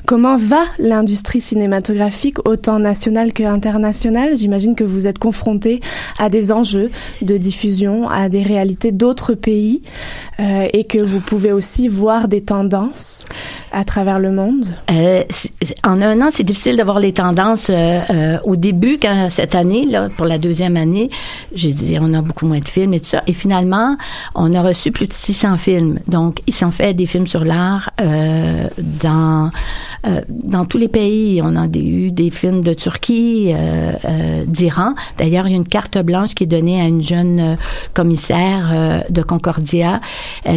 Comment 0.06 0.38
va 0.38 0.64
l'industrie 0.80 1.42
cinématographique, 1.42 2.48
autant 2.48 2.80
nationale 2.80 3.34
que 3.34 3.44
internationale? 3.44 4.38
J'imagine 4.38 4.76
que 4.76 4.84
vous 4.84 5.08
êtes 5.08 5.20
confronté 5.20 5.82
à 6.20 6.30
des 6.30 6.52
enjeux 6.52 6.92
de 7.22 7.38
diffusion, 7.38 8.10
à 8.10 8.30
des 8.30 8.44
réalités 8.44 8.92
d'autres 8.92 9.34
pays, 9.34 9.82
euh, 10.40 10.68
et 10.74 10.84
que 10.84 11.00
vous 11.00 11.20
pouvez 11.20 11.52
aussi 11.52 11.88
voir 11.88 12.28
des 12.28 12.42
tendances 12.42 13.26
à 13.72 13.84
travers 13.84 14.20
le 14.20 14.32
monde. 14.32 14.66
Euh, 14.92 15.24
en 15.84 16.02
un 16.02 16.22
an, 16.22 16.30
c'est 16.32 16.44
difficile 16.44 16.78
de 16.78 16.84
voir 16.84 17.00
les 17.00 17.14
tendances. 17.14 17.70
euh, 17.70 18.38
au 18.44 18.56
début, 18.56 18.98
quand 19.02 19.28
cette 19.30 19.56
année, 19.56 19.86
là, 19.86 20.10
pour 20.16 20.26
la 20.26 20.38
deuxième 20.38 20.78
année, 20.78 21.10
j'ai 21.54 21.74
dit 21.74 21.98
on 22.00 22.14
a 22.14 22.22
beaucoup 22.22 22.46
moins 22.46 22.60
de 22.60 22.68
films 22.68 22.94
et 22.94 23.00
tout 23.00 23.08
ça. 23.08 23.24
Et 23.28 23.34
finalement, 23.34 23.96
on 24.36 24.54
a 24.54 24.62
reçu 24.62 24.92
plus 24.92 25.08
de 25.08 25.14
600 25.14 25.58
films. 25.58 26.00
Donc, 26.08 26.40
ils 26.48 26.54
sont 26.54 26.72
fait 26.72 26.94
des 26.94 27.06
films 27.06 27.28
sur 27.28 27.46
euh, 27.50 28.68
dans 29.02 29.52
euh, 30.06 30.22
dans 30.30 30.66
tous 30.66 30.78
les 30.78 30.88
pays. 30.88 31.42
On 31.44 31.56
a 31.56 31.66
eu 31.66 32.12
des 32.12 32.30
films 32.30 32.62
de 32.62 32.74
Turquie, 32.74 33.52
euh, 33.54 34.46
d'Iran. 34.46 34.94
D'ailleurs, 35.18 35.48
il 35.48 35.52
y 35.52 35.54
a 35.54 35.58
une 35.58 35.68
carte 35.68 35.98
blanche 35.98 36.36
qui 36.36 36.44
est 36.44 36.48
donnée 36.48 36.80
à 36.80 36.86
une 36.86 37.02
jeune 37.02 37.58
commissaire 37.94 39.04
de 39.10 39.22
Concordia 39.22 40.00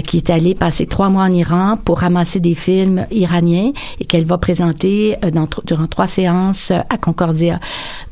qui 0.04 0.18
est 0.18 0.30
allée 0.30 0.54
passer 0.54 0.86
trois 0.86 1.08
mois 1.08 1.24
en 1.24 1.32
Iran 1.32 1.76
pour 1.84 2.00
ramasser 2.00 2.38
des 2.40 2.54
films 2.54 3.06
iraniens 3.10 3.72
et 3.98 4.04
qu'elle 4.04 4.24
va 4.24 4.38
présenter 4.38 5.16
durant 5.64 5.86
trois 5.86 6.06
séances 6.06 6.70
à 6.70 6.96
Concordia. 6.98 7.60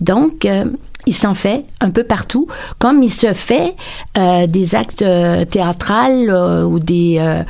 Donc, 0.01 0.49
il 1.09 1.15
s'en 1.15 1.35
fait 1.35 1.65
un 1.81 1.91
peu 1.91 2.05
partout, 2.05 2.47
comme 2.79 3.03
il 3.03 3.13
se 3.13 3.33
fait 3.33 3.75
euh, 4.19 4.47
des 4.47 4.75
actes 4.75 5.01
euh, 5.01 5.47
théâtrales 5.47 6.29
euh, 6.29 6.65
ou 6.65 6.79
des 6.79 7.17
euh, 7.19 7.43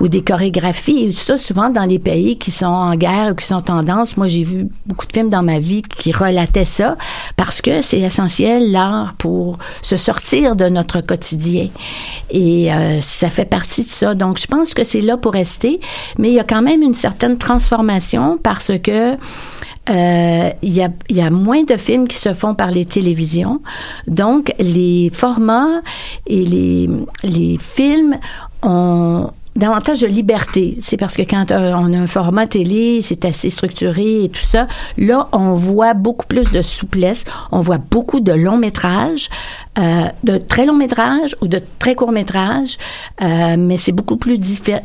ou 0.00 0.08
des 0.08 0.22
chorégraphies. 0.22 1.04
Et 1.04 1.10
tout 1.12 1.20
ça, 1.20 1.38
souvent 1.38 1.68
dans 1.68 1.84
les 1.84 1.98
pays 1.98 2.38
qui 2.38 2.50
sont 2.50 2.64
en 2.64 2.94
guerre 2.96 3.32
ou 3.32 3.34
qui 3.34 3.44
sont 3.44 3.56
en 3.56 3.62
tendance. 3.62 4.16
Moi, 4.16 4.28
j'ai 4.28 4.44
vu 4.44 4.68
beaucoup 4.86 5.06
de 5.06 5.12
films 5.12 5.28
dans 5.28 5.42
ma 5.42 5.58
vie 5.58 5.82
qui 5.82 6.10
relataient 6.12 6.64
ça 6.64 6.96
parce 7.36 7.60
que 7.60 7.82
c'est 7.82 8.00
essentiel 8.00 8.72
l'art 8.72 9.14
pour 9.18 9.58
se 9.82 9.98
sortir 9.98 10.56
de 10.56 10.68
notre 10.70 11.02
quotidien. 11.02 11.68
Et 12.30 12.72
euh, 12.72 13.00
ça 13.02 13.28
fait 13.28 13.44
partie 13.44 13.84
de 13.84 13.90
ça. 13.90 14.14
Donc, 14.14 14.38
je 14.38 14.46
pense 14.46 14.72
que 14.72 14.84
c'est 14.84 15.02
là 15.02 15.18
pour 15.18 15.32
rester, 15.32 15.80
mais 16.18 16.28
il 16.30 16.34
y 16.34 16.40
a 16.40 16.44
quand 16.44 16.62
même 16.62 16.80
une 16.80 16.94
certaine 16.94 17.36
transformation 17.36 18.38
parce 18.42 18.72
que 18.82 19.16
euh, 19.90 20.50
il, 20.62 20.72
y 20.72 20.82
a, 20.82 20.90
y 21.10 21.20
a 21.20 21.30
moins 21.30 21.64
de 21.64 21.76
films 21.76 22.06
qui 22.06 22.16
se 22.16 22.32
font 22.34 22.54
par 22.54 22.70
les 22.70 22.84
télévisions. 22.84 23.60
Donc, 24.06 24.52
les 24.58 25.10
formats 25.12 25.80
et 26.26 26.44
les, 26.44 26.88
les 27.24 27.58
films 27.58 28.18
ont 28.62 29.30
davantage 29.56 30.00
de 30.00 30.06
liberté. 30.06 30.78
C'est 30.82 30.96
parce 30.96 31.16
que 31.16 31.22
quand 31.22 31.50
euh, 31.50 31.72
on 31.76 31.92
a 31.92 31.98
un 31.98 32.06
format 32.06 32.46
télé, 32.46 33.00
c'est 33.02 33.24
assez 33.24 33.50
structuré 33.50 34.24
et 34.24 34.28
tout 34.28 34.40
ça. 34.40 34.66
Là, 34.96 35.28
on 35.32 35.54
voit 35.54 35.94
beaucoup 35.94 36.26
plus 36.26 36.50
de 36.50 36.62
souplesse. 36.62 37.24
On 37.50 37.60
voit 37.60 37.78
beaucoup 37.78 38.20
de 38.20 38.32
longs 38.32 38.56
métrages, 38.56 39.28
euh, 39.78 40.04
de 40.24 40.38
très 40.38 40.64
longs 40.66 40.76
métrages 40.76 41.36
ou 41.42 41.48
de 41.48 41.60
très 41.78 41.94
courts 41.94 42.12
métrages, 42.12 42.78
euh, 43.22 43.56
mais 43.58 43.76
c'est 43.76 43.92
beaucoup 43.92 44.16
plus 44.16 44.38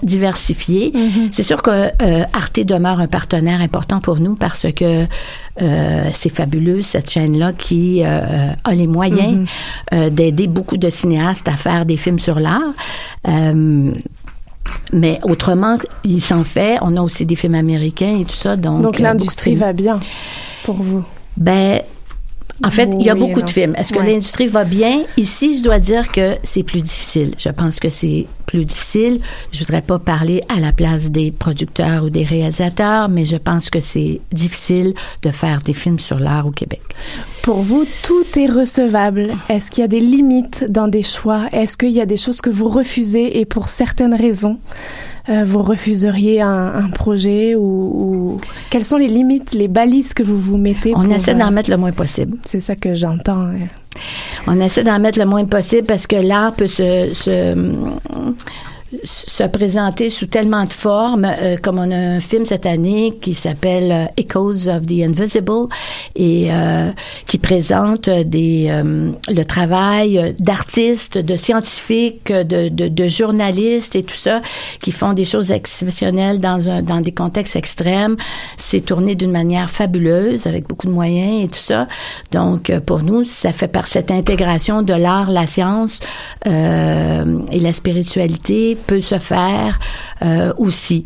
diversifié. 0.04 0.92
C'est 1.32 1.44
sûr 1.44 1.62
que 1.62 1.72
euh, 2.02 2.24
Arte 2.34 2.60
demeure 2.60 3.00
un 3.00 3.08
partenaire 3.08 3.62
important 3.62 4.00
pour 4.02 4.20
nous 4.20 4.36
parce 4.36 4.66
que 4.74 5.06
euh, 5.62 6.10
c'est 6.14 6.30
fabuleux 6.30 6.82
cette 6.82 7.10
chaîne-là 7.10 7.52
qui 7.54 8.04
euh, 8.04 8.52
a 8.64 8.76
les 8.76 8.88
moyens 8.88 9.38
Mhm. 9.38 9.46
euh, 9.94 10.10
d'aider 10.10 10.48
beaucoup 10.48 10.78
de 10.78 10.90
cinéastes 10.90 11.48
à 11.48 11.56
faire 11.58 11.86
des 11.86 11.98
films 11.98 12.20
sur 12.20 12.40
l'art. 12.40 12.74
Mais 14.94 15.20
autrement, 15.24 15.78
il 16.04 16.22
s'en 16.22 16.44
fait. 16.44 16.78
On 16.82 16.96
a 16.98 17.02
aussi 17.02 17.26
des 17.26 17.36
films 17.36 17.56
américains 17.56 18.18
et 18.20 18.26
tout 18.26 18.36
ça. 18.36 18.56
Donc, 18.56 18.82
Donc, 18.82 19.00
euh, 19.00 19.04
l'industrie 19.04 19.56
va 19.56 19.74
bien 19.74 20.00
pour 20.64 20.76
vous. 20.76 21.04
Ben, 21.36 21.82
en 22.64 22.72
fait, 22.72 22.90
il 23.00 23.06
y 23.06 23.10
a 23.10 23.16
beaucoup 23.16 23.42
de 23.42 23.50
films. 23.50 23.76
Est-ce 23.78 23.94
que 23.94 24.00
Ouais. 24.00 24.08
l'industrie 24.14 24.48
va 24.48 24.64
bien? 24.64 25.04
Ici, 25.18 25.58
je 25.58 25.64
dois 25.64 25.80
dire 25.80 26.12
que 26.12 26.36
c'est 26.44 26.64
plus 26.64 26.82
difficile. 26.84 27.34
Je 27.38 27.50
pense 27.50 27.80
que 27.80 27.90
c'est 27.90 28.26
plus 28.46 28.66
difficile. 28.66 29.20
Je 29.52 29.60
voudrais 29.60 29.82
pas 29.82 30.00
parler 30.00 30.42
à 30.48 30.60
la 30.60 30.72
place 30.72 31.12
des 31.12 31.32
producteurs 31.32 32.06
ou 32.06 32.10
des 32.10 32.24
réalisateurs, 32.24 33.10
mais 33.10 33.26
je 33.26 33.36
pense 33.38 33.70
que 33.70 33.80
c'est 33.82 34.22
difficile 34.32 34.94
de 35.22 35.30
faire 35.32 35.62
des 35.62 35.74
films 35.74 36.00
sur 36.00 36.18
l'art 36.20 36.48
au 36.48 36.52
Québec. 36.52 36.82
Pour 37.44 37.58
vous, 37.62 37.86
tout 38.04 38.26
est 38.40 38.48
recevable. 38.48 39.34
Est-ce 39.50 39.70
qu'il 39.70 39.82
y 39.82 39.86
a 39.86 39.88
des 39.90 40.00
limites 40.00 40.66
dans 40.70 40.88
des 40.88 41.04
choix? 41.04 41.48
Est-ce 41.52 41.78
qu'il 41.78 41.92
y 41.92 42.02
a 42.02 42.06
des 42.06 42.18
choses 42.18 42.42
que 42.42 42.50
vous 42.50 42.70
refusez 42.70 43.40
et 43.40 43.46
pour 43.46 43.70
certaines 43.70 44.14
raisons, 44.16 44.58
euh, 45.30 45.44
vous 45.46 45.62
refuseriez 45.62 46.42
un, 46.42 46.74
un 46.76 46.90
projet 46.90 47.56
ou, 47.56 47.62
ou- 47.62 48.38
quelles 48.70 48.86
sont 48.86 48.98
les 48.98 49.08
limites, 49.08 49.54
les 49.54 49.68
balises 49.68 50.14
que 50.14 50.24
vous 50.24 50.40
vous 50.40 50.58
mettez 50.58 50.94
On 50.96 51.04
pour, 51.04 51.14
essaie 51.14 51.32
euh, 51.36 51.40
d'en 51.40 51.52
mettre 51.52 51.70
le 51.70 51.78
moins 51.78 51.92
possible. 51.92 52.38
C'est 52.44 52.62
ça 52.62 52.76
que 52.76 52.96
j'entends. 52.96 53.48
euh. 53.48 53.58
On 54.48 54.60
essaie 54.62 54.84
d'en 54.84 55.00
mettre 55.00 55.20
le 55.20 55.26
moins 55.26 55.46
possible 55.46 55.86
parce 55.88 56.08
que 56.08 56.16
l'art 56.16 56.54
peut 56.54 56.68
se, 56.68 57.10
se, 57.14 57.54
se 59.04 59.44
présenter 59.44 60.10
sous 60.10 60.28
tellement 60.28 60.66
de 60.66 60.74
formes, 60.74 61.26
euh, 61.26 61.58
comme 61.62 61.80
on 61.80 61.92
a 61.92 61.96
un 61.96 62.20
film 62.20 62.46
cette 62.46 62.66
année 62.66 63.18
qui 63.22 63.34
s'appelle 63.34 63.92
euh, 63.92 64.06
Echoes 64.18 64.68
of 64.68 64.86
the 64.86 65.02
Invisible 65.04 65.68
et 66.16 66.52
euh, 66.52 66.92
qui 67.26 67.38
présente 67.38 68.08
euh, 68.08 68.24
des 68.24 68.68
euh, 68.70 69.12
le 69.28 69.44
travail 69.44 70.36
d'artistes, 70.40 71.18
de 71.18 71.36
scientifiques, 71.36 72.32
de, 72.32 72.70
de, 72.70 72.88
de 72.88 73.08
journalistes 73.08 73.96
et 73.96 74.04
tout 74.04 74.16
ça 74.16 74.42
qui 74.82 74.92
font 74.92 75.14
des 75.14 75.26
choses 75.26 75.52
exceptionnelles 75.52 76.40
dans 76.40 76.70
un 76.70 76.82
dans 76.82 77.02
des 77.02 77.14
contextes 77.14 77.56
extrêmes. 77.56 78.16
C'est 78.58 78.86
tourné 78.86 79.16
d'une 79.16 79.32
manière 79.32 79.70
fabuleuse 79.70 80.48
avec 80.48 80.68
beaucoup 80.68 80.88
de 80.88 80.92
moyens 80.92 81.44
et 81.44 81.48
tout 81.48 81.60
ça. 81.60 81.88
Donc 82.32 82.72
pour 82.86 83.04
nous, 83.04 83.24
ça 83.26 83.54
fait 83.54 83.68
par 83.68 83.88
cette 83.88 84.12
intégration 84.12 84.82
de 84.82 84.94
l'art, 84.94 85.32
la 85.32 85.48
science 85.48 86.00
et 86.46 87.60
la 87.60 87.74
spiritualité 87.74 88.78
peut 88.88 89.02
se 89.02 89.20
faire 89.20 89.80
euh, 90.24 90.54
aussi. 90.58 91.06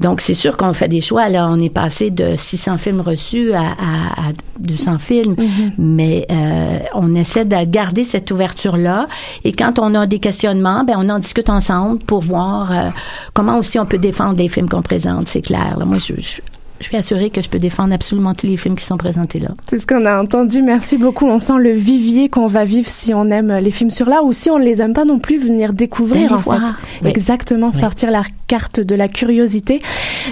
Donc 0.00 0.20
c'est 0.20 0.34
sûr 0.34 0.56
qu'on 0.56 0.72
fait 0.72 0.88
des 0.88 1.00
choix. 1.00 1.28
Là, 1.28 1.48
on 1.50 1.60
est 1.60 1.70
passé 1.70 2.10
de 2.10 2.34
600 2.36 2.78
films 2.78 3.00
reçus 3.00 3.52
à, 3.52 3.60
à, 3.60 4.28
à 4.28 4.32
200 4.58 4.98
films, 4.98 5.36
mais 5.76 6.26
euh, 6.30 6.78
on 6.94 7.14
essaie 7.14 7.44
de 7.44 7.56
garder 7.64 8.04
cette 8.04 8.30
ouverture 8.30 8.76
là. 8.76 9.06
Et 9.44 9.52
quand 9.52 9.78
on 9.78 9.94
a 9.94 10.06
des 10.06 10.18
questionnements, 10.18 10.84
ben 10.84 10.94
on 10.98 11.08
en 11.08 11.18
discute 11.18 11.50
ensemble 11.50 11.98
pour 12.00 12.22
voir 12.22 12.72
euh, 12.72 12.88
comment 13.34 13.58
aussi 13.58 13.78
on 13.78 13.86
peut 13.86 13.98
défendre 13.98 14.36
les 14.36 14.48
films 14.48 14.68
qu'on 14.68 14.82
présente. 14.82 15.28
C'est 15.28 15.42
clair. 15.42 15.76
Là. 15.78 15.84
Moi, 15.84 15.98
je, 15.98 16.14
je 16.18 16.40
je 16.80 16.84
suis 16.84 16.96
assurée 16.96 17.30
que 17.30 17.42
je 17.42 17.48
peux 17.48 17.58
défendre 17.58 17.92
absolument 17.94 18.34
tous 18.34 18.46
les 18.46 18.56
films 18.56 18.76
qui 18.76 18.84
sont 18.84 18.96
présentés 18.96 19.40
là. 19.40 19.48
C'est 19.68 19.78
ce 19.80 19.86
qu'on 19.86 20.04
a 20.04 20.20
entendu. 20.20 20.62
Merci 20.62 20.96
beaucoup. 20.96 21.26
On 21.26 21.38
sent 21.38 21.58
le 21.58 21.72
vivier 21.72 22.28
qu'on 22.28 22.46
va 22.46 22.64
vivre 22.64 22.88
si 22.88 23.12
on 23.14 23.26
aime 23.30 23.52
les 23.58 23.70
films 23.70 23.90
sur 23.90 24.08
l'art 24.08 24.24
ou 24.24 24.32
si 24.32 24.50
on 24.50 24.58
ne 24.58 24.64
les 24.64 24.80
aime 24.80 24.92
pas 24.92 25.04
non 25.04 25.18
plus, 25.18 25.38
venir 25.38 25.72
découvrir 25.72 26.32
en 26.32 26.36
voir. 26.36 26.78
fait. 26.78 27.04
Oui. 27.04 27.10
Exactement, 27.10 27.70
Oui. 27.74 27.80
sortir 27.80 28.10
la 28.10 28.22
carte 28.46 28.80
de 28.80 28.94
la 28.94 29.08
curiosité. 29.08 29.80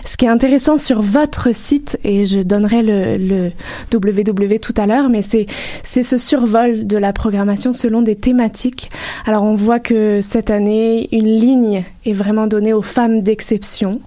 Ce 0.06 0.16
qui 0.16 0.24
est 0.24 0.28
intéressant 0.28 0.78
sur 0.78 1.02
votre 1.02 1.54
site, 1.54 1.98
et 2.04 2.24
je 2.24 2.40
donnerai 2.40 2.82
le, 2.82 3.16
le 3.18 3.52
www 3.92 4.58
tout 4.58 4.74
à 4.76 4.86
l'heure, 4.86 5.08
mais 5.10 5.22
c'est 5.22 5.46
c'est 5.82 6.02
ce 6.02 6.16
survol 6.18 6.86
de 6.86 6.96
la 6.96 7.12
programmation 7.12 7.72
selon 7.72 8.02
des 8.02 8.16
thématiques. 8.16 8.90
Alors 9.26 9.42
on 9.42 9.54
voit 9.54 9.80
que 9.80 10.20
cette 10.22 10.50
année, 10.50 11.08
une 11.12 11.26
ligne 11.26 11.84
est 12.04 12.12
vraiment 12.12 12.46
donnée 12.46 12.72
aux 12.72 12.82
femmes 12.82 13.20
d'exception, 13.22 14.00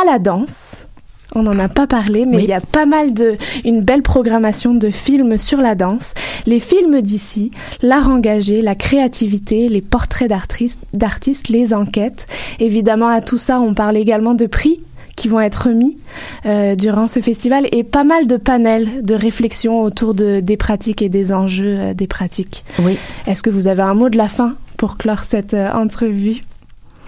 à 0.00 0.04
la 0.10 0.18
danse. 0.18 0.86
On 1.34 1.42
n'en 1.42 1.58
a 1.58 1.68
pas 1.68 1.86
parlé, 1.86 2.26
mais 2.26 2.42
il 2.42 2.48
y 2.48 2.52
a 2.52 2.60
pas 2.60 2.84
mal 2.84 3.14
de, 3.14 3.36
une 3.64 3.80
belle 3.80 4.02
programmation 4.02 4.74
de 4.74 4.90
films 4.90 5.38
sur 5.38 5.60
la 5.60 5.74
danse, 5.74 6.12
les 6.46 6.60
films 6.60 7.00
d'ici, 7.00 7.50
l'art 7.80 8.10
engagé, 8.10 8.60
la 8.60 8.74
créativité, 8.74 9.68
les 9.68 9.80
portraits 9.80 10.28
d'artistes, 10.28 10.80
d'artistes, 10.92 11.48
les 11.48 11.72
enquêtes. 11.72 12.26
Évidemment, 12.60 13.08
à 13.08 13.20
tout 13.22 13.38
ça, 13.38 13.60
on 13.60 13.72
parle 13.72 13.96
également 13.96 14.34
de 14.34 14.46
prix 14.46 14.82
qui 15.16 15.28
vont 15.28 15.40
être 15.40 15.68
remis 15.68 15.96
euh, 16.46 16.74
durant 16.74 17.06
ce 17.06 17.20
festival 17.20 17.66
et 17.72 17.84
pas 17.84 18.04
mal 18.04 18.26
de 18.26 18.36
panels 18.36 19.04
de 19.04 19.14
réflexion 19.14 19.82
autour 19.82 20.14
de, 20.14 20.40
des 20.40 20.56
pratiques 20.56 21.02
et 21.02 21.08
des 21.08 21.32
enjeux 21.32 21.76
euh, 21.78 21.94
des 21.94 22.06
pratiques. 22.06 22.64
Oui. 22.80 22.96
Est-ce 23.26 23.42
que 23.42 23.50
vous 23.50 23.68
avez 23.68 23.82
un 23.82 23.94
mot 23.94 24.08
de 24.08 24.16
la 24.16 24.28
fin 24.28 24.54
pour 24.76 24.96
clore 24.96 25.20
cette 25.20 25.54
euh, 25.54 25.70
entrevue? 25.72 26.40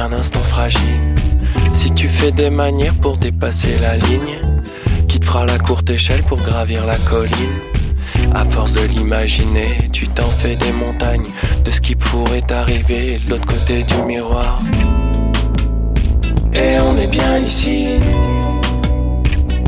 qu'un 0.00 0.12
instant 0.14 0.40
fragile. 0.40 1.14
Si 1.74 1.90
tu 1.90 2.08
fais 2.08 2.32
des 2.32 2.48
manières 2.48 2.94
pour 2.94 3.18
dépasser 3.18 3.76
la 3.82 3.96
ligne, 3.96 4.38
qui 5.08 5.20
te 5.20 5.26
fera 5.26 5.44
la 5.44 5.58
courte 5.58 5.90
échelle 5.90 6.22
pour 6.22 6.38
gravir 6.38 6.86
la 6.86 6.96
colline. 7.10 7.58
À 8.34 8.44
force 8.46 8.72
de 8.72 8.86
l'imaginer, 8.86 9.76
tu 9.92 10.08
t'en 10.08 10.30
fais 10.40 10.56
des 10.56 10.72
montagnes 10.72 11.28
de 11.64 11.70
ce 11.70 11.82
qui 11.82 11.96
pourrait 11.96 12.40
t'arriver 12.40 13.18
de 13.18 13.30
l'autre 13.30 13.46
côté 13.46 13.82
du 13.82 13.96
miroir. 14.06 14.62
Et 16.54 16.80
on 16.80 16.96
est 16.96 17.10
bien 17.18 17.38
ici, 17.38 17.88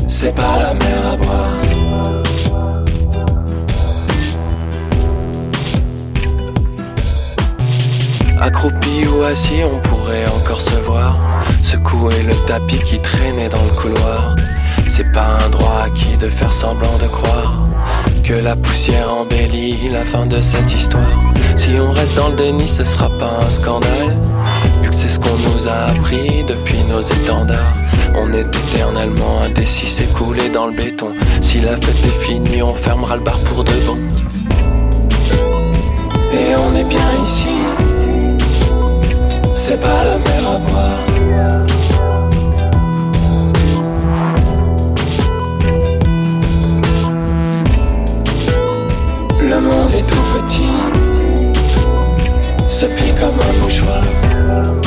c'est 0.07 0.35
pas 0.35 0.57
la 0.63 0.73
mer 0.73 1.07
à 1.13 1.17
boire. 1.17 2.22
Accroupi 8.53 9.07
ou 9.07 9.23
assis, 9.23 9.63
on 9.65 9.79
pourrait 9.79 10.27
encore 10.27 10.61
se 10.61 10.75
voir. 10.85 11.17
Secouer 11.63 12.21
le 12.21 12.35
tapis 12.45 12.77
qui 12.85 12.99
traînait 12.99 13.49
dans 13.49 13.63
le 13.63 13.81
couloir. 13.81 14.35
C'est 14.87 15.11
pas 15.11 15.39
un 15.43 15.49
droit 15.49 15.85
acquis 15.85 16.15
de 16.17 16.27
faire 16.27 16.53
semblant 16.53 16.95
de 17.01 17.07
croire 17.07 17.63
que 18.23 18.33
la 18.33 18.55
poussière 18.55 19.11
embellit 19.11 19.89
la 19.89 20.05
fin 20.05 20.27
de 20.27 20.39
cette 20.39 20.71
histoire. 20.71 21.01
Si 21.55 21.71
on 21.79 21.89
reste 21.89 22.13
dans 22.13 22.27
le 22.27 22.35
déni, 22.35 22.67
ce 22.67 22.85
sera 22.85 23.09
pas 23.17 23.39
un 23.43 23.49
scandale. 23.49 24.15
Vu 24.83 24.91
que 24.91 24.95
c'est 24.95 25.09
ce 25.09 25.19
qu'on 25.19 25.35
nous 25.35 25.67
a 25.67 25.89
appris 25.89 26.43
depuis 26.47 26.83
nos 26.91 27.01
étendards. 27.01 27.73
On 28.13 28.31
est 28.33 28.47
éternellement 28.55 29.41
indécis, 29.41 30.05
coulé 30.13 30.49
dans 30.49 30.67
le 30.67 30.73
béton. 30.73 31.09
Si 31.41 31.59
la 31.59 31.71
fête 31.71 32.05
est 32.05 32.23
finie, 32.23 32.61
on 32.61 32.75
fermera 32.75 33.15
le 33.15 33.23
bar 33.23 33.39
pour 33.39 33.63
de 33.63 33.73
bon. 33.87 33.97
Et 36.31 36.55
on 36.55 36.75
est 36.75 36.83
bien 36.83 37.09
ici. 37.25 37.62
C'est 39.65 39.79
pas 39.79 40.03
la 40.03 40.17
mer 40.17 40.49
à 40.55 40.57
boire. 40.59 40.99
Le 49.39 49.59
monde 49.61 49.93
est 49.97 50.05
tout 50.05 50.25
petit, 50.35 50.75
se 52.67 52.87
plie 52.87 53.13
comme 53.21 53.39
un 53.39 53.61
mouchoir. 53.61 54.82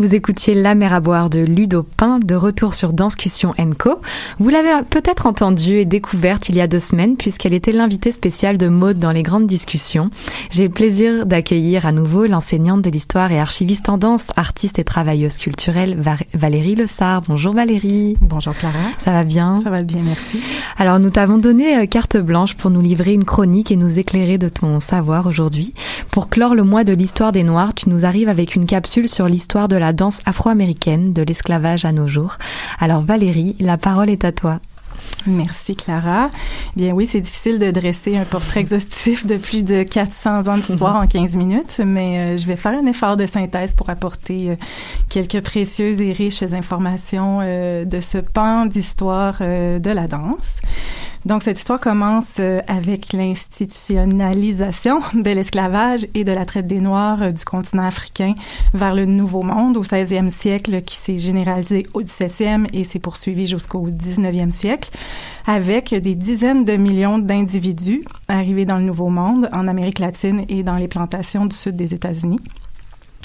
Vous 0.00 0.14
écoutiez 0.14 0.54
La 0.54 0.76
mer 0.76 0.92
à 0.94 1.00
boire 1.00 1.28
de 1.28 1.40
Ludo 1.40 1.82
Pain, 1.82 2.20
de 2.20 2.36
retour 2.36 2.72
sur 2.74 2.92
Danscussion 2.92 3.52
Co. 3.80 4.00
Vous 4.38 4.48
l'avez 4.48 4.70
peut-être 4.88 5.26
entendue 5.26 5.78
et 5.78 5.84
découverte 5.84 6.48
il 6.48 6.54
y 6.54 6.60
a 6.60 6.68
deux 6.68 6.78
semaines 6.78 7.16
puisqu'elle 7.16 7.52
était 7.52 7.72
l'invitée 7.72 8.12
spéciale 8.12 8.58
de 8.58 8.68
Maude 8.68 9.00
dans 9.00 9.10
les 9.10 9.24
grandes 9.24 9.48
discussions. 9.48 10.10
J'ai 10.50 10.62
le 10.64 10.68
plaisir 10.72 11.26
d'accueillir 11.26 11.84
à 11.84 11.90
nouveau 11.90 12.26
l'enseignante 12.26 12.82
de 12.82 12.90
l'histoire 12.90 13.32
et 13.32 13.40
archiviste 13.40 13.88
en 13.88 13.98
danse, 13.98 14.28
artiste 14.36 14.78
et 14.78 14.84
travailleuse 14.84 15.36
culturelle 15.36 15.96
Va- 15.98 16.14
Valérie 16.32 16.76
Le 16.76 16.86
Sart. 16.86 17.22
Bonjour 17.28 17.52
Valérie. 17.52 18.16
Bonjour 18.20 18.54
Clara. 18.54 18.78
Ça 18.98 19.10
va 19.10 19.24
bien? 19.24 19.60
Ça 19.64 19.70
va 19.70 19.82
bien, 19.82 20.00
merci. 20.04 20.38
Alors 20.76 21.00
nous 21.00 21.10
t'avons 21.10 21.38
donné 21.38 21.76
euh, 21.76 21.86
carte 21.86 22.16
blanche 22.18 22.54
pour 22.54 22.70
nous 22.70 22.80
livrer 22.82 23.14
une 23.14 23.24
chronique 23.24 23.72
et 23.72 23.76
nous 23.76 23.98
éclairer 23.98 24.38
de 24.38 24.48
ton 24.48 24.78
savoir 24.78 25.26
aujourd'hui. 25.26 25.74
Pour 26.12 26.28
clore 26.28 26.54
le 26.54 26.62
mois 26.62 26.84
de 26.84 26.92
l'histoire 26.92 27.32
des 27.32 27.42
Noirs, 27.42 27.74
tu 27.74 27.88
nous 27.88 28.04
arrives 28.04 28.28
avec 28.28 28.54
une 28.54 28.66
capsule 28.66 29.08
sur 29.08 29.26
l'histoire 29.26 29.66
de 29.66 29.74
la 29.74 29.87
danse 29.92 30.20
afro-américaine, 30.24 31.12
de 31.12 31.22
l'esclavage 31.22 31.84
à 31.84 31.92
nos 31.92 32.08
jours. 32.08 32.38
Alors 32.78 33.02
Valérie, 33.02 33.56
la 33.60 33.78
parole 33.78 34.10
est 34.10 34.24
à 34.24 34.32
toi. 34.32 34.60
Merci 35.26 35.76
Clara. 35.76 36.30
Bien 36.76 36.92
oui, 36.92 37.06
c'est 37.06 37.20
difficile 37.20 37.58
de 37.58 37.70
dresser 37.70 38.16
un 38.16 38.24
portrait 38.24 38.60
exhaustif 38.60 39.26
de 39.26 39.36
plus 39.36 39.64
de 39.64 39.82
400 39.82 40.48
ans 40.48 40.56
d'histoire 40.56 40.96
en 40.96 41.06
15 41.06 41.36
minutes, 41.36 41.80
mais 41.84 42.18
euh, 42.18 42.38
je 42.38 42.46
vais 42.46 42.56
faire 42.56 42.72
un 42.72 42.86
effort 42.86 43.16
de 43.16 43.26
synthèse 43.26 43.74
pour 43.74 43.90
apporter 43.90 44.50
euh, 44.50 44.56
quelques 45.08 45.40
précieuses 45.40 46.00
et 46.00 46.12
riches 46.12 46.42
informations 46.42 47.40
euh, 47.42 47.84
de 47.84 48.00
ce 48.00 48.18
pan 48.18 48.66
d'histoire 48.66 49.38
de 49.40 49.90
la 49.90 50.06
danse. 50.06 50.54
Donc, 51.26 51.42
cette 51.42 51.58
histoire 51.58 51.80
commence 51.80 52.36
euh, 52.38 52.60
avec 52.68 53.12
l'institutionnalisation 53.12 55.00
de 55.14 55.30
l'esclavage 55.30 56.06
et 56.14 56.24
de 56.24 56.32
la 56.32 56.46
traite 56.46 56.66
des 56.66 56.80
Noirs 56.80 57.22
euh, 57.22 57.30
du 57.32 57.44
continent 57.44 57.84
africain 57.84 58.34
vers 58.74 58.94
le 58.94 59.04
Nouveau 59.04 59.42
Monde 59.42 59.76
au 59.76 59.82
16e 59.82 60.30
siècle, 60.30 60.82
qui 60.82 60.96
s'est 60.96 61.18
généralisé 61.18 61.86
au 61.94 62.02
17e 62.02 62.66
et 62.72 62.84
s'est 62.84 62.98
poursuivi 62.98 63.46
jusqu'au 63.46 63.88
19e 63.88 64.50
siècle, 64.50 64.90
avec 65.46 65.94
des 65.94 66.14
dizaines 66.14 66.64
de 66.64 66.76
millions 66.76 67.18
d'individus 67.18 68.04
arrivés 68.28 68.64
dans 68.64 68.76
le 68.76 68.84
Nouveau 68.84 69.08
Monde, 69.08 69.48
en 69.52 69.66
Amérique 69.68 69.98
latine 69.98 70.44
et 70.48 70.62
dans 70.62 70.76
les 70.76 70.88
plantations 70.88 71.46
du 71.46 71.56
sud 71.56 71.76
des 71.76 71.94
États-Unis. 71.94 72.40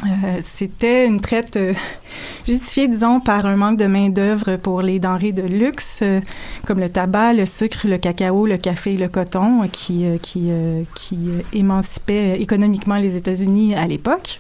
Euh, 0.06 0.42
c'était 0.44 1.06
une 1.06 1.22
traite 1.22 1.56
euh, 1.56 1.74
justifiée, 2.48 2.88
disons, 2.88 3.20
par 3.20 3.46
un 3.46 3.56
manque 3.56 3.78
de 3.78 3.86
main-d'œuvre 3.86 4.58
pour 4.58 4.82
les 4.82 5.00
denrées 5.00 5.32
de 5.32 5.42
luxe, 5.42 6.00
euh, 6.02 6.20
comme 6.66 6.80
le 6.80 6.90
tabac, 6.90 7.34
le 7.34 7.46
sucre, 7.46 7.88
le 7.88 7.98
cacao, 7.98 8.46
le 8.46 8.58
café 8.58 8.94
et 8.94 8.98
le 8.98 9.10
coton, 9.10 9.68
qui, 9.72 10.06
qui, 10.22 10.50
qui 10.96 11.30
émancipaient 11.54 12.42
économiquement 12.42 12.96
les 12.96 13.16
États-Unis 13.16 13.76
à 13.76 13.88
l'époque. 13.88 14.40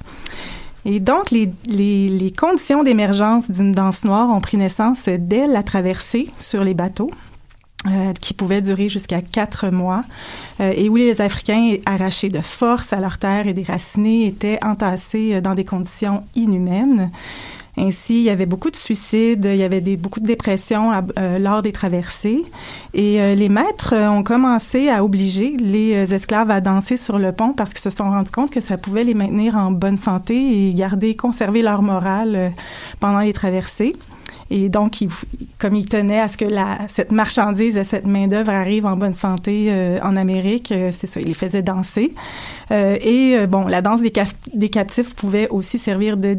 Et 0.86 1.00
donc, 1.00 1.32
les, 1.32 1.50
les, 1.66 2.10
les 2.10 2.32
conditions 2.32 2.84
d'émergence 2.84 3.50
d'une 3.50 3.72
danse 3.72 4.04
noire 4.04 4.30
ont 4.30 4.42
pris 4.42 4.58
naissance 4.58 5.08
dès 5.08 5.48
la 5.48 5.64
traversée 5.64 6.30
sur 6.40 6.64
les 6.64 6.74
bateaux. 6.74 7.12
Euh, 7.88 8.14
qui 8.14 8.34
pouvait 8.34 8.62
durer 8.62 8.90
jusqu'à 8.90 9.22
quatre 9.22 9.70
mois, 9.70 10.04
euh, 10.60 10.72
et 10.76 10.90
où 10.90 10.96
les 10.96 11.22
Africains, 11.22 11.76
arrachés 11.86 12.30
de 12.30 12.42
force 12.42 12.94
à 12.94 13.00
leur 13.00 13.18
terre 13.18 13.48
et 13.48 13.54
déracinés, 13.54 14.28
étaient 14.28 14.60
entassés 14.64 15.36
euh, 15.36 15.42
dans 15.42 15.56
des 15.56 15.66
conditions 15.66 16.24
inhumaines. 16.36 17.12
Ainsi, 17.76 18.18
il 18.18 18.24
y 18.24 18.30
avait 18.30 18.46
beaucoup 18.46 18.70
de 18.70 18.76
suicides, 18.76 19.50
il 19.52 19.58
y 19.58 19.64
avait 19.64 19.82
des, 19.82 19.98
beaucoup 19.98 20.20
de 20.20 20.28
dépressions 20.28 20.92
euh, 21.18 21.40
lors 21.40 21.64
des 21.64 21.72
traversées. 21.72 22.46
Et 22.94 23.20
euh, 23.20 23.34
les 23.34 23.50
maîtres 23.50 23.94
euh, 23.94 24.10
ont 24.10 24.22
commencé 24.22 24.90
à 24.90 25.04
obliger 25.04 25.58
les 25.58 25.96
euh, 25.96 26.16
esclaves 26.16 26.52
à 26.52 26.62
danser 26.62 26.98
sur 26.98 27.18
le 27.18 27.32
pont 27.32 27.54
parce 27.54 27.72
qu'ils 27.72 27.82
se 27.82 27.90
sont 27.90 28.04
rendus 28.04 28.32
compte 28.32 28.52
que 28.52 28.62
ça 28.62 28.78
pouvait 28.78 29.04
les 29.04 29.16
maintenir 29.16 29.58
en 29.58 29.72
bonne 29.72 29.98
santé 29.98 30.68
et 30.70 30.74
garder, 30.76 31.16
conserver 31.16 31.64
leur 31.64 31.82
morale 31.82 32.52
pendant 33.00 33.20
les 33.20 33.34
traversées. 33.34 33.96
Et 34.56 34.70
donc, 34.70 35.00
comme 35.58 35.74
ils 35.74 35.88
tenaient 35.88 36.20
à 36.20 36.28
ce 36.28 36.38
que 36.38 36.46
cette 36.88 37.12
marchandise, 37.12 37.82
cette 37.90 38.06
main-d'œuvre 38.06 38.52
arrive 38.52 38.86
en 38.86 38.96
bonne 38.96 39.16
santé 39.16 39.70
euh, 39.70 39.98
en 40.04 40.16
Amérique, 40.16 40.72
euh, 40.72 40.92
c'est 40.92 41.08
ça, 41.08 41.20
ils 41.20 41.26
les 41.26 41.34
faisaient 41.34 41.64
danser. 41.64 42.14
Euh, 42.70 42.96
et 43.02 43.48
bon, 43.48 43.66
la 43.66 43.82
danse 43.82 44.02
des, 44.02 44.14
des 44.54 44.70
captifs 44.70 45.16
pouvait 45.16 45.50
aussi 45.50 45.80
servir 45.80 46.18
de, 46.18 46.38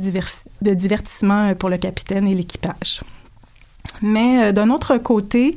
de 0.62 0.74
divertissement 0.74 1.54
pour 1.56 1.68
le 1.68 1.76
capitaine 1.76 2.28
et 2.28 2.36
l'équipage. 2.36 3.02
Mais 4.00 4.52
d'un 4.52 4.70
autre 4.70 4.96
côté, 4.98 5.56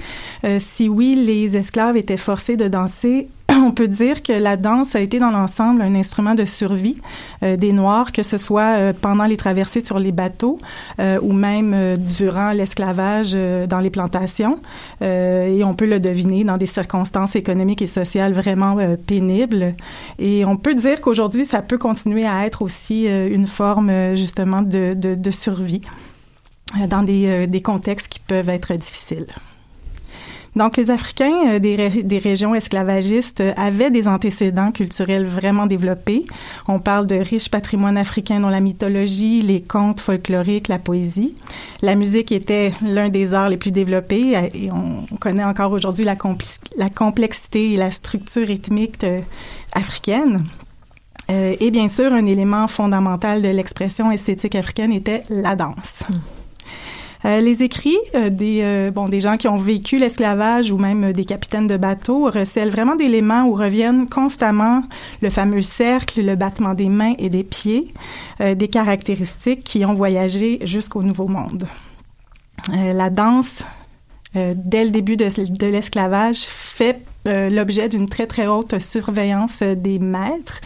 si 0.59 0.89
oui, 0.89 1.15
les 1.15 1.57
esclaves 1.57 1.97
étaient 1.97 2.17
forcés 2.17 2.57
de 2.57 2.67
danser, 2.67 3.27
on 3.65 3.71
peut 3.71 3.87
dire 3.87 4.23
que 4.23 4.33
la 4.33 4.57
danse 4.57 4.95
a 4.95 4.99
été 4.99 5.19
dans 5.19 5.31
l'ensemble 5.31 5.81
un 5.81 5.95
instrument 5.95 6.35
de 6.35 6.45
survie 6.45 6.97
euh, 7.43 7.55
des 7.55 7.71
Noirs, 7.71 8.11
que 8.11 8.23
ce 8.23 8.37
soit 8.37 8.77
euh, 8.77 8.93
pendant 8.99 9.25
les 9.25 9.37
traversées 9.37 9.81
sur 9.81 9.99
les 9.99 10.11
bateaux 10.11 10.59
euh, 10.99 11.19
ou 11.21 11.33
même 11.33 11.97
durant 11.97 12.51
l'esclavage 12.51 13.33
dans 13.67 13.79
les 13.79 13.89
plantations. 13.89 14.59
Et 15.01 15.63
on 15.63 15.73
peut 15.73 15.85
le 15.85 15.99
deviner 15.99 16.43
dans 16.43 16.57
des 16.57 16.65
circonstances 16.65 17.35
économiques 17.35 17.81
et 17.81 17.87
sociales 17.87 18.33
vraiment 18.33 18.77
pénibles. 19.05 19.75
Et 20.19 20.45
on 20.45 20.57
peut 20.57 20.75
dire 20.75 21.01
qu'aujourd'hui, 21.01 21.45
ça 21.45 21.61
peut 21.61 21.77
continuer 21.77 22.25
à 22.25 22.45
être 22.45 22.61
aussi 22.61 23.05
une 23.05 23.47
forme 23.47 24.15
justement 24.15 24.61
de, 24.61 25.31
survie 25.31 25.81
dans 26.87 27.03
des 27.03 27.61
contextes 27.63 28.07
qui 28.07 28.19
peuvent 28.19 28.49
être 28.49 28.73
difficiles. 28.73 29.27
Donc, 30.57 30.75
les 30.77 30.89
Africains 30.89 31.51
euh, 31.51 31.59
des, 31.59 31.75
ré- 31.75 32.03
des 32.03 32.17
régions 32.17 32.55
esclavagistes 32.55 33.41
euh, 33.41 33.53
avaient 33.57 33.91
des 33.91 34.07
antécédents 34.07 34.71
culturels 34.71 35.25
vraiment 35.25 35.67
développés. 35.67 36.25
On 36.67 36.79
parle 36.79 37.05
de 37.05 37.15
riches 37.15 37.49
patrimoine 37.49 37.95
africain 37.95 38.39
dont 38.39 38.49
la 38.49 38.59
mythologie, 38.59 39.43
les 39.43 39.61
contes 39.61 39.99
folkloriques, 39.99 40.67
la 40.67 40.79
poésie. 40.79 41.35
La 41.83 41.93
musique 41.93 42.31
était 42.31 42.73
l'un 42.81 43.09
des 43.09 43.35
arts 43.35 43.49
les 43.49 43.57
plus 43.57 43.71
développés 43.71 44.35
euh, 44.35 44.49
et 44.55 44.71
on 44.71 45.05
connaît 45.17 45.43
encore 45.43 45.71
aujourd'hui 45.71 46.05
la, 46.05 46.15
complexité 46.89 47.73
et 47.73 47.77
la 47.77 47.91
structure 47.91 48.45
rythmique 48.45 49.05
africaine. 49.73 50.43
Et 51.29 51.71
bien 51.71 51.89
sûr, 51.89 52.13
un 52.13 52.25
élément 52.25 52.69
fondamental 52.69 53.41
de 53.41 53.49
l'expression 53.49 54.09
esthétique 54.11 54.55
africaine 54.55 54.93
était 54.93 55.23
la 55.29 55.57
danse. 55.57 56.03
Euh, 56.09 56.15
les 57.23 57.63
écrits 57.63 57.97
euh, 58.15 58.29
des, 58.29 58.61
euh, 58.61 58.91
des 59.07 59.19
gens 59.19 59.37
qui 59.37 59.47
ont 59.47 59.57
vécu 59.57 59.97
l'esclavage 59.97 60.71
ou 60.71 60.77
même 60.77 61.05
euh, 61.05 61.13
des 61.13 61.25
capitaines 61.25 61.67
de 61.67 61.77
bateaux 61.77 62.29
recèlent 62.29 62.69
vraiment 62.69 62.95
d'éléments 62.95 63.45
où 63.45 63.53
reviennent 63.53 64.07
constamment 64.07 64.83
le 65.21 65.29
fameux 65.29 65.61
cercle, 65.61 66.21
le 66.21 66.35
battement 66.35 66.73
des 66.73 66.89
mains 66.89 67.13
et 67.17 67.29
des 67.29 67.43
pieds, 67.43 67.87
euh, 68.41 68.55
des 68.55 68.67
caractéristiques 68.67 69.63
qui 69.63 69.85
ont 69.85 69.93
voyagé 69.93 70.59
jusqu'au 70.63 71.01
Nouveau 71.01 71.27
Monde. 71.27 71.67
Euh, 72.69 72.93
la 72.93 73.09
danse, 73.09 73.63
euh, 74.35 74.53
dès 74.55 74.83
le 74.83 74.91
début 74.91 75.17
de, 75.17 75.25
l'esclavage, 75.65 76.39
fait 76.39 77.01
euh, 77.27 77.49
l'objet 77.49 77.89
d'une 77.89 78.09
très 78.09 78.27
très 78.27 78.47
haute 78.47 78.79
surveillance 78.79 79.59
euh, 79.61 79.75
des 79.75 79.99
maîtres. 79.99 80.61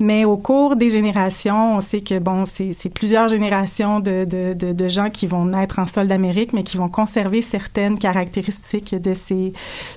Mais 0.00 0.24
au 0.24 0.36
cours 0.36 0.76
des 0.76 0.90
générations, 0.90 1.76
on 1.76 1.80
sait 1.80 2.00
que 2.02 2.18
bon, 2.18 2.44
c'est 2.46 2.88
plusieurs 2.88 3.28
générations 3.28 3.98
de, 3.98 4.24
de, 4.24 4.54
de, 4.54 4.72
de 4.72 4.88
gens 4.88 5.10
qui 5.10 5.26
vont 5.26 5.44
naître 5.44 5.78
en 5.78 5.86
sol 5.86 6.06
d'Amérique, 6.06 6.52
mais 6.52 6.62
qui 6.62 6.76
vont 6.76 6.88
conserver 6.88 7.42
certaines 7.42 7.98
caractéristiques 7.98 8.94
de 8.94 9.14
ces 9.14 9.52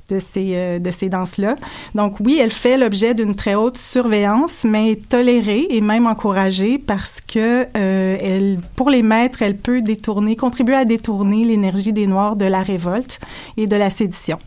de 0.09 0.19
ces 0.19 0.53
euh, 0.55 0.79
de 0.79 0.91
ces 0.91 1.09
danses-là. 1.09 1.55
Donc 1.93 2.19
oui, 2.19 2.39
elle 2.41 2.51
fait 2.51 2.77
l'objet 2.77 3.13
d'une 3.13 3.35
très 3.35 3.55
haute 3.55 3.77
surveillance, 3.77 4.63
mais 4.63 4.95
tolérée 4.95 5.67
et 5.69 5.81
même 5.81 6.07
encouragée 6.07 6.79
parce 6.79 7.21
que 7.21 7.67
euh, 7.77 8.17
elle, 8.19 8.59
pour 8.75 8.89
les 8.89 9.03
maîtres, 9.03 9.41
elle 9.41 9.57
peut 9.57 9.81
détourner, 9.81 10.35
contribuer 10.35 10.75
à 10.75 10.85
détourner 10.85 11.45
l'énergie 11.45 11.93
des 11.93 12.07
Noirs 12.07 12.35
de 12.35 12.45
la 12.45 12.63
révolte 12.63 13.19
et 13.57 13.67
de 13.67 13.75
la 13.75 13.89
sédition. 13.89 14.37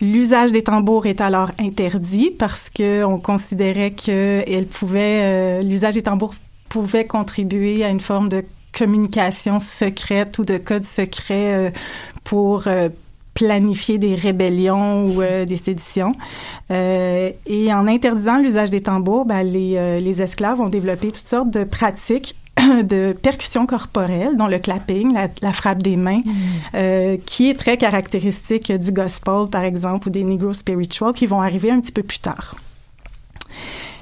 L'usage 0.00 0.52
des 0.52 0.62
tambours 0.62 1.06
est 1.06 1.20
alors 1.20 1.50
interdit 1.58 2.30
parce 2.30 2.70
que 2.70 3.04
on 3.04 3.18
considérait 3.18 3.92
que 3.92 4.42
euh, 4.46 5.62
l'usage 5.62 5.94
des 5.94 6.02
tambours 6.02 6.34
pouvait 6.68 7.06
contribuer 7.06 7.84
à 7.84 7.88
une 7.88 8.00
forme 8.00 8.28
de 8.28 8.44
communication 8.76 9.60
secrète 9.60 10.38
ou 10.38 10.44
de 10.44 10.58
code 10.58 10.84
secret 10.84 11.54
euh, 11.54 11.70
pour 12.24 12.66
euh, 12.66 12.88
planifier 13.34 13.98
des 13.98 14.14
rébellions 14.14 15.06
ou 15.06 15.20
des 15.20 15.56
séditions. 15.56 16.12
Et 16.70 17.34
en 17.74 17.88
interdisant 17.88 18.38
l'usage 18.38 18.70
des 18.70 18.80
tambours, 18.80 19.24
ben, 19.24 19.42
les, 19.42 19.98
les 19.98 20.22
esclaves 20.22 20.60
ont 20.60 20.68
développé 20.68 21.08
toutes 21.08 21.26
sortes 21.26 21.50
de 21.50 21.64
pratiques 21.64 22.36
de 22.82 23.14
percussion 23.20 23.66
corporelle, 23.66 24.36
dont 24.36 24.46
le 24.46 24.58
clapping, 24.58 25.12
la, 25.12 25.28
la 25.42 25.52
frappe 25.52 25.82
des 25.82 25.96
mains, 25.96 26.22
euh, 26.74 27.16
qui 27.24 27.50
est 27.50 27.58
très 27.58 27.76
caractéristique 27.76 28.72
du 28.72 28.92
gospel, 28.92 29.46
par 29.50 29.62
exemple, 29.62 30.08
ou 30.08 30.10
des 30.10 30.24
Negro 30.24 30.52
spiritual, 30.52 31.12
qui 31.12 31.26
vont 31.26 31.40
arriver 31.40 31.70
un 31.70 31.80
petit 31.80 31.92
peu 31.92 32.02
plus 32.02 32.18
tard. 32.20 32.56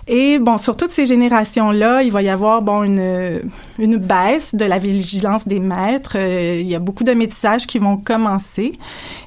Et 0.08 0.38
bon, 0.40 0.58
sur 0.58 0.76
toutes 0.76 0.90
ces 0.90 1.06
générations-là, 1.06 2.02
il 2.02 2.10
va 2.10 2.22
y 2.22 2.28
avoir 2.28 2.60
bon 2.60 2.82
une, 2.82 3.40
une 3.78 3.96
baisse 3.96 4.54
de 4.54 4.64
la 4.64 4.78
vigilance 4.78 5.46
des 5.46 5.60
maîtres. 5.60 6.16
Euh, 6.16 6.58
il 6.60 6.66
y 6.68 6.74
a 6.74 6.80
beaucoup 6.80 7.04
de 7.04 7.12
métissages 7.12 7.66
qui 7.68 7.78
vont 7.78 7.96
commencer. 7.96 8.72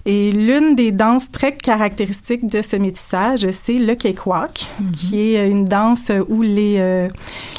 Et 0.06 0.32
l'une 0.32 0.76
des 0.76 0.92
danses 0.92 1.32
très 1.32 1.54
caractéristiques 1.56 2.48
de 2.48 2.62
ce 2.62 2.76
métissage, 2.76 3.48
c'est 3.52 3.80
le 3.80 3.96
cakewalk, 3.96 4.68
qui 4.96 5.36
est 5.36 5.50
une 5.50 5.66
danse 5.66 6.12
où 6.28 6.42
les 6.42 6.76
euh, 6.80 7.08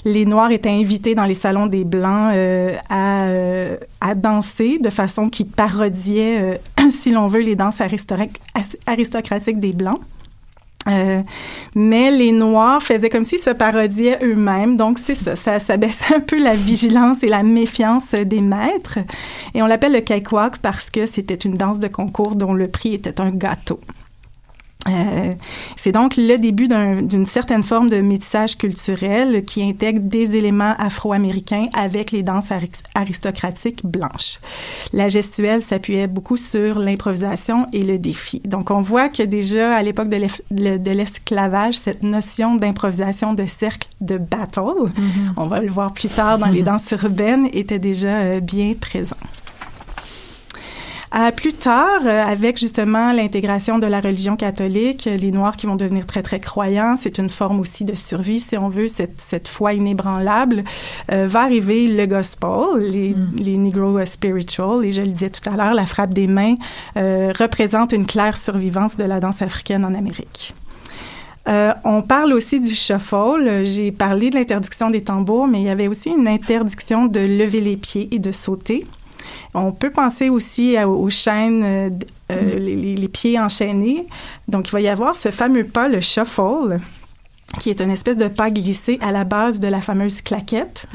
les 0.04 0.26
Noirs 0.26 0.50
étaient 0.50 0.68
invités 0.68 1.14
dans 1.14 1.24
les 1.24 1.34
salons 1.34 1.66
des 1.66 1.84
Blancs 1.84 2.32
euh, 2.34 2.74
à 2.90 3.26
à 4.00 4.14
danser 4.14 4.78
de 4.78 4.90
façon 4.90 5.28
qui 5.30 5.44
parodiait, 5.44 6.60
si 6.92 7.10
l'on 7.10 7.28
veut, 7.28 7.40
les 7.40 7.56
danses 7.56 7.80
aristoc- 7.80 8.36
aristocratiques 8.86 9.58
des 9.58 9.72
Blancs. 9.72 9.98
Euh, 10.88 11.22
mais 11.74 12.10
les 12.10 12.32
Noirs 12.32 12.82
faisaient 12.82 13.10
comme 13.10 13.24
s'ils 13.24 13.40
se 13.40 13.50
parodiaient 13.50 14.18
eux-mêmes. 14.22 14.76
Donc, 14.76 14.98
c'est 14.98 15.14
ça, 15.14 15.36
ça, 15.36 15.58
ça 15.58 15.76
baissait 15.76 16.14
un 16.14 16.20
peu 16.20 16.42
la 16.42 16.54
vigilance 16.54 17.22
et 17.22 17.28
la 17.28 17.42
méfiance 17.42 18.12
des 18.12 18.40
maîtres. 18.40 18.98
Et 19.54 19.62
on 19.62 19.66
l'appelle 19.66 19.92
le 19.92 20.00
cakewalk 20.00 20.58
parce 20.58 20.90
que 20.90 21.06
c'était 21.06 21.34
une 21.34 21.54
danse 21.54 21.80
de 21.80 21.88
concours 21.88 22.36
dont 22.36 22.52
le 22.52 22.68
prix 22.68 22.94
était 22.94 23.20
un 23.20 23.30
gâteau. 23.30 23.80
Euh, 24.88 25.32
c'est 25.76 25.92
donc 25.92 26.16
le 26.16 26.36
début 26.36 26.68
d'un- 26.68 27.02
d'une 27.02 27.26
certaine 27.26 27.62
forme 27.62 27.90
de 27.90 27.98
métissage 28.00 28.56
culturel 28.56 29.44
qui 29.44 29.62
intègre 29.62 30.00
des 30.00 30.36
éléments 30.36 30.74
afro-américains 30.78 31.66
avec 31.74 32.10
les 32.12 32.22
danses 32.22 32.50
ari- 32.50 32.70
aristocratiques 32.94 33.84
blanches. 33.84 34.38
La 34.92 35.08
gestuelle 35.08 35.62
s'appuyait 35.62 36.06
beaucoup 36.06 36.36
sur 36.36 36.78
l'improvisation 36.78 37.66
et 37.72 37.82
le 37.82 37.98
défi. 37.98 38.40
Donc 38.44 38.70
on 38.70 38.80
voit 38.80 39.08
que 39.08 39.22
déjà 39.22 39.74
à 39.76 39.82
l'époque 39.82 40.08
de 40.08 40.90
l'esclavage, 40.90 41.74
cette 41.74 42.02
notion 42.02 42.56
d'improvisation 42.56 43.34
de 43.34 43.44
cercle 43.46 43.88
de 44.00 44.18
battle, 44.18 44.90
on 45.36 45.46
va 45.46 45.60
le 45.60 45.68
voir 45.70 45.92
plus 45.92 46.08
tard 46.08 46.38
dans 46.38 46.46
les 46.46 46.62
danses 46.70 46.90
urbaines, 46.92 47.48
était 47.52 47.78
déjà 47.78 48.08
euh, 48.18 48.40
bien 48.40 48.72
présent. 48.80 49.16
À 51.18 51.32
plus 51.32 51.54
tard, 51.54 52.02
euh, 52.04 52.22
avec 52.22 52.58
justement 52.58 53.10
l'intégration 53.10 53.78
de 53.78 53.86
la 53.86 54.02
religion 54.02 54.36
catholique, 54.36 55.06
euh, 55.06 55.16
les 55.16 55.30
Noirs 55.30 55.56
qui 55.56 55.64
vont 55.64 55.74
devenir 55.74 56.04
très, 56.04 56.22
très 56.22 56.40
croyants, 56.40 56.96
c'est 57.00 57.16
une 57.16 57.30
forme 57.30 57.58
aussi 57.58 57.86
de 57.86 57.94
survie, 57.94 58.38
si 58.38 58.58
on 58.58 58.68
veut, 58.68 58.86
cette, 58.86 59.18
cette 59.18 59.48
foi 59.48 59.72
inébranlable, 59.72 60.62
euh, 61.10 61.26
va 61.26 61.40
arriver 61.40 61.88
le 61.88 62.04
gospel, 62.04 62.82
les, 62.82 63.16
les 63.38 63.56
Negro 63.56 64.04
spiritual, 64.04 64.84
et 64.84 64.92
je 64.92 65.00
le 65.00 65.08
disais 65.08 65.30
tout 65.30 65.48
à 65.48 65.56
l'heure, 65.56 65.72
la 65.72 65.86
frappe 65.86 66.12
des 66.12 66.26
mains 66.26 66.54
euh, 66.98 67.32
représente 67.38 67.94
une 67.94 68.04
claire 68.04 68.36
survivance 68.36 68.98
de 68.98 69.04
la 69.04 69.18
danse 69.18 69.40
africaine 69.40 69.86
en 69.86 69.94
Amérique. 69.94 70.54
Euh, 71.48 71.72
on 71.84 72.02
parle 72.02 72.34
aussi 72.34 72.60
du 72.60 72.74
shuffle. 72.74 73.62
J'ai 73.62 73.90
parlé 73.90 74.28
de 74.28 74.34
l'interdiction 74.34 74.90
des 74.90 75.02
tambours, 75.02 75.46
mais 75.46 75.60
il 75.60 75.64
y 75.64 75.70
avait 75.70 75.88
aussi 75.88 76.10
une 76.10 76.28
interdiction 76.28 77.06
de 77.06 77.20
lever 77.20 77.62
les 77.62 77.78
pieds 77.78 78.14
et 78.14 78.18
de 78.18 78.32
sauter. 78.32 78.84
On 79.58 79.72
peut 79.72 79.90
penser 79.90 80.28
aussi 80.28 80.76
à- 80.76 80.88
aux 80.88 81.08
chaînes, 81.10 81.62
euh, 81.64 81.90
euh, 82.30 82.58
les, 82.58 82.76
les- 82.96 83.08
pieds 83.08 83.40
enchaînés. 83.40 84.06
Donc, 84.48 84.68
il 84.68 84.72
va 84.72 84.80
y 84.82 84.88
avoir 84.88 85.16
ce 85.16 85.30
fameux 85.30 85.64
pas, 85.64 85.88
le 85.88 86.00
shuffle, 86.02 86.78
qui 87.60 87.70
est 87.70 87.80
une 87.80 87.90
espèce 87.90 88.16
de 88.18 88.28
pas 88.28 88.50
glissé 88.50 88.98
à 89.00 89.12
la 89.12 89.24
base 89.24 89.58
de 89.60 89.68
la 89.68 89.80
fameuse 89.80 90.20
claquette, 90.20 90.86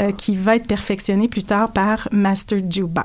euh, 0.00 0.12
qui 0.12 0.36
va 0.36 0.56
être 0.56 0.66
perfectionné 0.66 1.28
plus 1.28 1.44
tard 1.44 1.70
par 1.72 2.08
Master 2.12 2.60
Juba. 2.70 3.04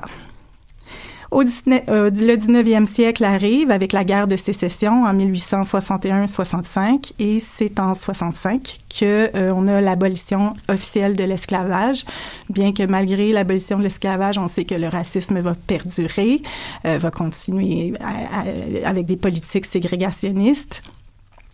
Au 1.34 1.42
19, 1.42 1.82
euh, 1.88 2.10
le 2.10 2.36
19e 2.36 2.86
siècle 2.86 3.24
arrive 3.24 3.72
avec 3.72 3.92
la 3.92 4.04
guerre 4.04 4.28
de 4.28 4.36
sécession 4.36 5.02
en 5.02 5.12
1861-65 5.14 7.10
et 7.18 7.40
c'est 7.40 7.80
en 7.80 7.92
65 7.92 8.76
que 8.88 9.30
euh, 9.34 9.52
on 9.52 9.66
a 9.66 9.80
l'abolition 9.80 10.54
officielle 10.68 11.16
de 11.16 11.24
l'esclavage. 11.24 12.04
Bien 12.50 12.72
que 12.72 12.84
malgré 12.84 13.32
l'abolition 13.32 13.78
de 13.78 13.82
l'esclavage, 13.82 14.38
on 14.38 14.46
sait 14.46 14.64
que 14.64 14.76
le 14.76 14.86
racisme 14.86 15.40
va 15.40 15.56
perdurer, 15.56 16.40
euh, 16.86 16.98
va 16.98 17.10
continuer 17.10 17.94
avec 18.84 19.04
des 19.06 19.16
politiques 19.16 19.66
ségrégationnistes. 19.66 20.82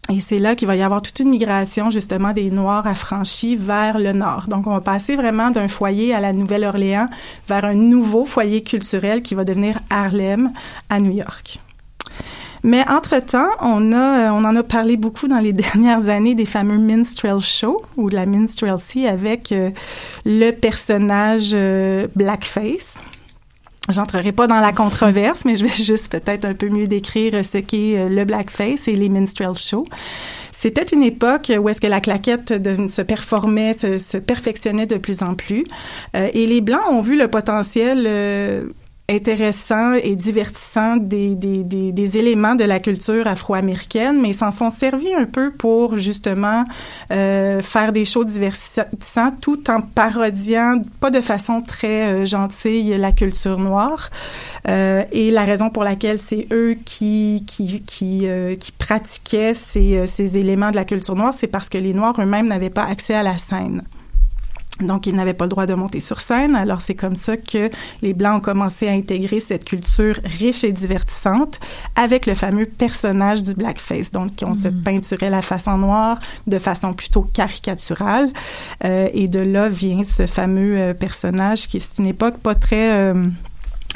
Et 0.08 0.20
c'est 0.20 0.38
là 0.38 0.56
qu'il 0.56 0.66
va 0.66 0.74
y 0.74 0.82
avoir 0.82 1.02
toute 1.02 1.20
une 1.20 1.28
migration 1.28 1.90
justement 1.90 2.32
des 2.32 2.50
Noirs 2.50 2.86
affranchis 2.86 3.54
vers 3.54 3.98
le 3.98 4.12
nord. 4.12 4.46
Donc 4.48 4.66
on 4.66 4.72
va 4.72 4.80
passer 4.80 5.14
vraiment 5.14 5.50
d'un 5.50 5.68
foyer 5.68 6.14
à 6.14 6.20
la 6.20 6.32
Nouvelle-Orléans 6.32 7.06
vers 7.48 7.64
un 7.64 7.74
nouveau 7.74 8.24
foyer 8.24 8.62
culturel 8.62 9.22
qui 9.22 9.34
va 9.34 9.44
devenir 9.44 9.78
Harlem 9.88 10.52
à 10.88 10.98
New 10.98 11.12
York. 11.12 11.60
Mais 12.62 12.84
entre-temps, 12.88 13.48
on, 13.60 13.92
euh, 13.92 14.30
on 14.30 14.44
en 14.44 14.54
a 14.56 14.62
parlé 14.62 14.96
beaucoup 14.96 15.28
dans 15.28 15.38
les 15.38 15.52
dernières 15.54 16.08
années 16.08 16.34
des 16.34 16.46
fameux 16.46 16.78
minstrel 16.78 17.40
shows 17.40 17.82
ou 17.96 18.10
de 18.10 18.16
la 18.16 18.26
minstrelsy 18.26 19.06
avec 19.06 19.52
euh, 19.52 19.70
le 20.24 20.50
personnage 20.50 21.52
euh, 21.54 22.06
blackface. 22.14 23.02
J'entrerai 23.90 24.32
pas 24.32 24.46
dans 24.46 24.60
la 24.60 24.72
controverse, 24.72 25.44
mais 25.44 25.56
je 25.56 25.64
vais 25.64 25.74
juste 25.84 26.10
peut-être 26.10 26.44
un 26.44 26.54
peu 26.54 26.68
mieux 26.68 26.86
décrire 26.86 27.44
ce 27.44 27.58
qu'est 27.58 27.98
euh, 27.98 28.08
le 28.08 28.24
blackface 28.24 28.88
et 28.88 28.94
les 28.94 29.08
minstrel 29.08 29.54
shows. 29.56 29.86
C'était 30.60 30.84
une 30.84 31.02
époque 31.02 31.50
où 31.58 31.70
est-ce 31.70 31.80
que 31.80 31.86
la 31.86 32.02
claquette 32.02 32.52
se 32.88 33.00
performait, 33.00 33.72
se, 33.72 33.98
se 33.98 34.18
perfectionnait 34.18 34.84
de 34.84 34.98
plus 34.98 35.22
en 35.22 35.32
plus. 35.32 35.64
Euh, 36.14 36.28
et 36.34 36.46
les 36.46 36.60
Blancs 36.60 36.82
ont 36.90 37.00
vu 37.00 37.16
le 37.16 37.28
potentiel 37.28 38.04
euh, 38.06 38.66
intéressant 39.10 39.94
et 39.94 40.14
divertissant 40.14 40.96
des, 40.96 41.34
des, 41.34 41.64
des, 41.64 42.16
éléments 42.16 42.54
de 42.54 42.64
la 42.64 42.78
culture 42.78 43.26
afro-américaine, 43.26 44.20
mais 44.20 44.28
ils 44.30 44.34
s'en 44.34 44.50
sont 44.50 44.70
servis 44.70 45.12
un 45.14 45.24
peu 45.24 45.50
pour 45.50 45.98
justement 45.98 46.64
euh, 47.10 47.60
faire 47.60 47.92
des 47.92 48.04
shows 48.04 48.24
divertissants 48.24 49.32
tout 49.40 49.70
en 49.70 49.80
parodiant, 49.80 50.80
pas 51.00 51.10
de 51.10 51.20
façon 51.20 51.60
très 51.60 52.12
euh, 52.12 52.24
gentille, 52.24 52.96
la 52.96 53.12
culture 53.12 53.58
noire. 53.58 54.10
Euh, 54.68 55.04
et 55.10 55.30
la 55.30 55.44
raison 55.44 55.70
pour 55.70 55.84
laquelle 55.84 56.18
c'est 56.18 56.46
eux 56.52 56.76
qui 56.84 57.44
qui 57.46 57.82
qui, 57.86 58.26
qui 58.58 58.72
pratiquaient 58.72 59.54
ces, 59.54 60.06
ces 60.06 60.38
éléments 60.38 60.70
de 60.70 60.76
la 60.76 60.84
culture 60.84 61.16
noire, 61.16 61.34
c'est 61.34 61.46
parce 61.46 61.68
que 61.68 61.78
les 61.78 61.94
Noirs 61.94 62.14
eux-mêmes 62.18 62.46
n'avaient 62.46 62.70
pas 62.70 62.84
accès 62.84 63.14
à 63.14 63.22
la 63.22 63.38
scène. 63.38 63.82
Donc, 64.82 65.06
ils 65.06 65.14
n'avaient 65.14 65.34
pas 65.34 65.44
le 65.44 65.50
droit 65.50 65.66
de 65.66 65.74
monter 65.74 66.00
sur 66.00 66.20
scène. 66.20 66.54
Alors, 66.56 66.80
c'est 66.80 66.94
comme 66.94 67.16
ça 67.16 67.36
que 67.36 67.70
les 68.02 68.14
Blancs 68.14 68.38
ont 68.38 68.40
commencé 68.40 68.88
à 68.88 68.92
intégrer 68.92 69.40
cette 69.40 69.64
culture 69.64 70.18
riche 70.24 70.64
et 70.64 70.72
divertissante 70.72 71.60
avec 71.96 72.26
le 72.26 72.34
fameux 72.34 72.66
personnage 72.66 73.42
du 73.42 73.54
blackface. 73.54 74.10
Donc, 74.10 74.32
on 74.42 74.54
se 74.54 74.68
peinturait 74.68 75.30
la 75.30 75.42
face 75.42 75.68
en 75.68 75.78
noir 75.78 76.18
de 76.46 76.58
façon 76.58 76.92
plutôt 76.92 77.22
caricaturale. 77.22 78.30
Euh, 78.84 79.08
et 79.12 79.28
de 79.28 79.40
là 79.40 79.68
vient 79.68 80.04
ce 80.04 80.26
fameux 80.26 80.78
euh, 80.78 80.94
personnage 80.94 81.68
qui 81.68 81.76
est 81.78 81.98
une 81.98 82.06
époque 82.06 82.38
pas 82.38 82.54
très, 82.54 82.92
euh, 82.92 83.26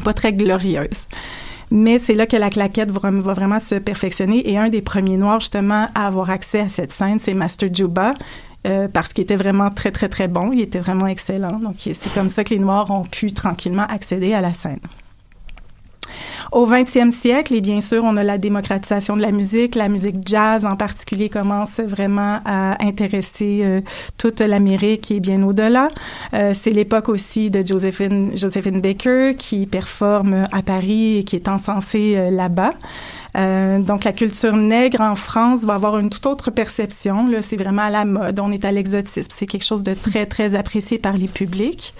pas 0.03 0.13
très 0.13 0.33
glorieuse. 0.33 1.09
Mais 1.71 1.99
c'est 1.99 2.15
là 2.15 2.27
que 2.27 2.37
la 2.37 2.51
claquette 2.51 2.91
va, 2.91 3.11
va 3.11 3.33
vraiment 3.33 3.61
se 3.61 3.75
perfectionner. 3.77 4.49
Et 4.51 4.59
un 4.59 4.69
des 4.69 4.83
premiers 4.83 5.17
Noirs, 5.17 5.41
justement, 5.41 5.89
à 5.95 6.07
avoir 6.07 6.31
accès 6.31 6.61
à 6.61 6.69
cette 6.69 6.93
scène, 6.93 7.19
c'est 7.21 7.35
Master 7.35 7.69
Juba, 7.73 8.15
euh, 8.67 8.89
parce 8.93 9.13
qu'il 9.13 9.23
était 9.23 9.37
vraiment 9.37 9.71
très, 9.71 9.91
très, 9.91 10.09
très 10.09 10.29
bon. 10.29 10.51
Il 10.53 10.61
était 10.61 10.81
vraiment 10.81 11.07
excellent. 11.07 11.59
Donc, 11.59 11.77
c'est 11.79 12.15
comme 12.15 12.31
ça 12.31 12.45
que 12.45 12.51
les 12.51 12.61
Noirs 12.61 12.91
ont 12.91 13.05
pu 13.05 13.33
tranquillement 13.33 13.87
accéder 13.89 14.35
à 14.35 14.41
la 14.41 14.53
scène. 14.53 14.81
Au 16.53 16.67
20e 16.67 17.11
siècle, 17.11 17.55
et 17.55 17.61
bien 17.61 17.81
sûr, 17.81 18.03
on 18.05 18.17
a 18.17 18.23
la 18.23 18.39
démocratisation 18.39 19.17
de 19.17 19.23
la 19.23 19.33
musique. 19.33 19.75
La 19.75 19.89
musique 19.89 20.17
jazz, 20.25 20.65
en 20.65 20.77
particulier, 20.77 21.29
commence 21.29 21.81
vraiment 21.81 22.41
à 22.45 22.83
intéresser 22.85 23.61
euh, 23.63 23.81
toute 24.19 24.41
l'Amérique 24.41 25.11
et 25.11 25.21
bien 25.21 25.43
au-delà. 25.43 25.89
Euh, 26.33 26.53
c'est 26.55 26.71
l'époque 26.71 27.09
aussi 27.09 27.51
de 27.51 27.67
Josephine, 27.67 28.37
Josephine 28.37 28.81
Baker 28.81 29.35
qui 29.37 29.67
performe 29.67 30.45
à 30.53 30.63
Paris 30.63 31.19
et 31.19 31.25
qui 31.25 31.37
est 31.37 31.49
encensée 31.49 32.15
euh, 32.17 32.31
là-bas. 32.31 32.71
Euh, 33.37 33.79
donc, 33.81 34.05
la 34.05 34.13
culture 34.13 34.57
nègre 34.57 35.01
en 35.01 35.17
France 35.17 35.65
va 35.65 35.75
avoir 35.75 35.99
une 35.99 36.11
toute 36.11 36.27
autre 36.27 36.51
perception. 36.51 37.29
C'est 37.43 37.57
vraiment 37.57 37.83
à 37.83 37.91
la 37.91 38.05
mode. 38.05 38.39
On 38.41 38.53
est 38.53 38.65
à 38.65 38.73
l'exotisme. 38.73 39.31
C'est 39.35 39.47
quelque 39.47 39.65
chose 39.65 39.83
de 39.83 39.95
très, 39.95 40.27
très 40.27 40.55
apprécié 40.55 40.99
par 40.99 41.15
les 41.15 41.29
publics. 41.29 41.95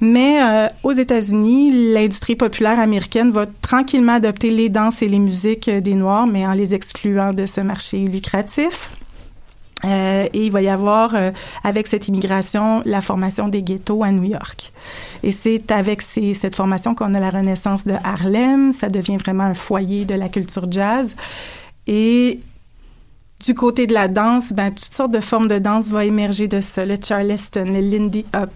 Mais 0.00 0.42
euh, 0.42 0.68
aux 0.82 0.92
États-Unis, 0.92 1.92
l'industrie 1.92 2.36
populaire 2.36 2.80
américaine 2.80 3.30
va 3.30 3.46
tranquillement 3.46 4.14
adopter 4.14 4.50
les 4.50 4.68
danses 4.68 5.02
et 5.02 5.08
les 5.08 5.20
musiques 5.20 5.68
euh, 5.68 5.80
des 5.80 5.94
Noirs, 5.94 6.26
mais 6.26 6.46
en 6.46 6.52
les 6.52 6.74
excluant 6.74 7.32
de 7.32 7.46
ce 7.46 7.60
marché 7.60 7.98
lucratif. 7.98 8.96
Euh, 9.84 10.26
et 10.32 10.46
il 10.46 10.52
va 10.52 10.62
y 10.62 10.68
avoir, 10.68 11.14
euh, 11.14 11.30
avec 11.62 11.86
cette 11.86 12.08
immigration, 12.08 12.82
la 12.84 13.00
formation 13.00 13.48
des 13.48 13.62
ghettos 13.62 14.02
à 14.02 14.12
New 14.12 14.24
York. 14.24 14.72
Et 15.22 15.32
c'est 15.32 15.70
avec 15.70 16.02
ces, 16.02 16.34
cette 16.34 16.54
formation 16.54 16.94
qu'on 16.94 17.14
a 17.14 17.20
la 17.20 17.30
renaissance 17.30 17.86
de 17.86 17.94
Harlem. 18.02 18.72
Ça 18.72 18.88
devient 18.88 19.16
vraiment 19.16 19.44
un 19.44 19.54
foyer 19.54 20.04
de 20.04 20.14
la 20.14 20.28
culture 20.28 20.66
jazz. 20.70 21.14
Et 21.86 22.40
du 23.44 23.54
côté 23.54 23.86
de 23.86 23.92
la 23.92 24.08
danse, 24.08 24.52
ben, 24.52 24.70
toutes 24.70 24.94
sortes 24.94 25.10
de 25.10 25.20
formes 25.20 25.48
de 25.48 25.58
danse 25.58 25.88
vont 25.88 26.00
émerger 26.00 26.48
de 26.48 26.60
ça. 26.60 26.86
Le 26.86 26.96
Charleston, 27.02 27.66
le 27.66 27.80
Lindy 27.80 28.24
Hop. 28.34 28.50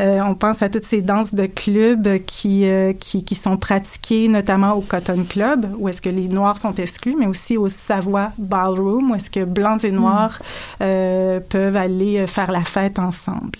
Euh, 0.00 0.20
on 0.24 0.34
pense 0.34 0.62
à 0.62 0.68
toutes 0.68 0.84
ces 0.84 1.02
danses 1.02 1.34
de 1.34 1.46
club 1.46 2.18
qui, 2.24 2.66
euh, 2.66 2.92
qui, 2.92 3.24
qui 3.24 3.34
sont 3.34 3.56
pratiquées 3.56 4.28
notamment 4.28 4.74
au 4.74 4.80
Cotton 4.80 5.24
Club, 5.28 5.66
où 5.78 5.88
est-ce 5.88 6.00
que 6.00 6.08
les 6.08 6.28
Noirs 6.28 6.58
sont 6.58 6.74
exclus, 6.74 7.16
mais 7.18 7.26
aussi 7.26 7.56
au 7.56 7.68
Savoie 7.68 8.30
Ballroom, 8.38 9.10
où 9.10 9.14
est-ce 9.16 9.30
que 9.30 9.44
Blancs 9.44 9.82
et 9.82 9.90
Noirs 9.90 10.38
euh, 10.82 11.40
peuvent 11.40 11.76
aller 11.76 12.26
faire 12.26 12.52
la 12.52 12.62
fête 12.62 12.98
ensemble. 12.98 13.58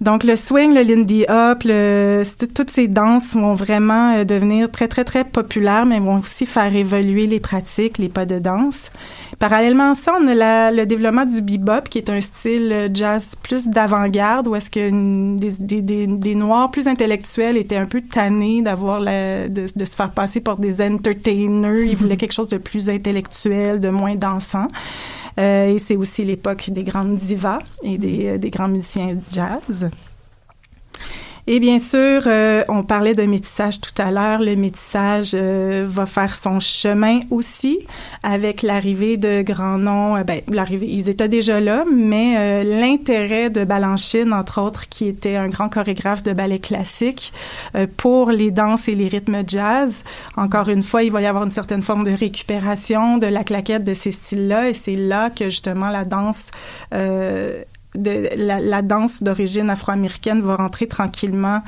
Donc 0.00 0.24
le 0.24 0.34
swing, 0.34 0.72
le 0.74 0.80
Lindy 0.82 1.26
Hop, 1.28 1.62
le, 1.66 2.22
tout- 2.38 2.46
toutes 2.46 2.70
ces 2.70 2.88
danses 2.88 3.34
vont 3.34 3.52
vraiment 3.52 4.14
euh, 4.14 4.24
devenir 4.24 4.70
très 4.70 4.88
très 4.88 5.04
très 5.04 5.24
populaires, 5.24 5.84
mais 5.84 6.00
vont 6.00 6.20
aussi 6.20 6.46
faire 6.46 6.74
évoluer 6.74 7.26
les 7.26 7.38
pratiques, 7.38 7.98
les 7.98 8.08
pas 8.08 8.24
de 8.24 8.38
danse. 8.38 8.90
Parallèlement 9.38 9.92
à 9.92 9.94
ça, 9.94 10.16
on 10.18 10.26
a 10.26 10.34
la- 10.34 10.70
le 10.70 10.86
développement 10.86 11.26
du 11.26 11.42
bebop, 11.42 11.82
qui 11.90 11.98
est 11.98 12.08
un 12.08 12.20
style 12.22 12.72
euh, 12.72 12.88
jazz 12.92 13.34
plus 13.42 13.68
d'avant-garde, 13.68 14.48
où 14.48 14.56
est-ce 14.56 14.70
que 14.70 14.88
une- 14.88 15.36
des, 15.36 15.52
des, 15.58 15.82
des, 15.82 16.06
des 16.06 16.34
noirs 16.34 16.70
plus 16.70 16.88
intellectuels 16.88 17.58
étaient 17.58 17.76
un 17.76 17.84
peu 17.86 18.00
tannés 18.00 18.62
d'avoir 18.62 19.00
la, 19.00 19.48
de, 19.48 19.66
de 19.76 19.84
se 19.84 19.94
faire 19.96 20.12
passer 20.12 20.40
pour 20.40 20.56
des 20.56 20.80
entertainers. 20.80 21.84
Ils 21.84 21.96
voulaient 21.96 22.16
quelque 22.16 22.32
chose 22.32 22.48
de 22.48 22.56
plus 22.56 22.88
intellectuel, 22.88 23.80
de 23.80 23.90
moins 23.90 24.14
dansant. 24.14 24.68
Euh, 25.38 25.74
et 25.74 25.78
c'est 25.78 25.96
aussi 25.96 26.24
l'époque 26.24 26.70
des 26.70 26.84
grandes 26.84 27.16
divas 27.16 27.60
et 27.82 27.98
des, 27.98 28.26
euh, 28.26 28.50
grands 28.50 28.68
musiciens 28.68 29.16
jazz. 29.30 29.88
Et 31.46 31.58
bien 31.58 31.78
sûr, 31.78 32.22
euh, 32.26 32.62
on 32.68 32.82
parlait 32.82 33.14
de 33.14 33.22
métissage 33.22 33.80
tout 33.80 33.94
à 33.98 34.10
l'heure. 34.10 34.40
Le 34.40 34.56
métissage 34.56 35.32
euh, 35.34 35.86
va 35.88 36.06
faire 36.06 36.34
son 36.34 36.60
chemin 36.60 37.20
aussi 37.30 37.80
avec 38.22 38.62
l'arrivée 38.62 39.16
de 39.16 39.42
grands 39.42 39.78
noms. 39.78 40.16
Euh, 40.16 40.24
ben, 40.24 40.40
l'arrivée, 40.48 40.86
ils 40.88 41.08
étaient 41.08 41.28
déjà 41.28 41.60
là, 41.60 41.84
mais 41.90 42.36
euh, 42.36 42.62
l'intérêt 42.62 43.50
de 43.50 43.64
Balanchine, 43.64 44.32
entre 44.32 44.60
autres, 44.60 44.88
qui 44.88 45.08
était 45.08 45.36
un 45.36 45.48
grand 45.48 45.68
chorégraphe 45.68 46.22
de 46.22 46.32
ballet 46.32 46.58
classique, 46.58 47.32
euh, 47.74 47.86
pour 47.96 48.30
les 48.30 48.50
danses 48.50 48.88
et 48.88 48.94
les 48.94 49.08
rythmes 49.08 49.42
jazz. 49.46 50.04
Encore 50.36 50.68
une 50.68 50.82
fois, 50.82 51.02
il 51.02 51.12
va 51.12 51.22
y 51.22 51.26
avoir 51.26 51.44
une 51.44 51.50
certaine 51.50 51.82
forme 51.82 52.04
de 52.04 52.12
récupération 52.12 53.18
de 53.18 53.26
la 53.26 53.44
claquette 53.44 53.84
de 53.84 53.94
ces 53.94 54.12
styles-là, 54.12 54.68
et 54.68 54.74
c'est 54.74 54.96
là 54.96 55.30
que 55.30 55.46
justement 55.46 55.88
la 55.88 56.04
danse 56.04 56.50
de 57.94 58.28
la, 58.36 58.60
la 58.60 58.82
danse 58.82 59.22
d'origine 59.22 59.70
afro-américaine 59.70 60.40
va 60.42 60.56
rentrer 60.56 60.86
tranquillement 60.86 61.60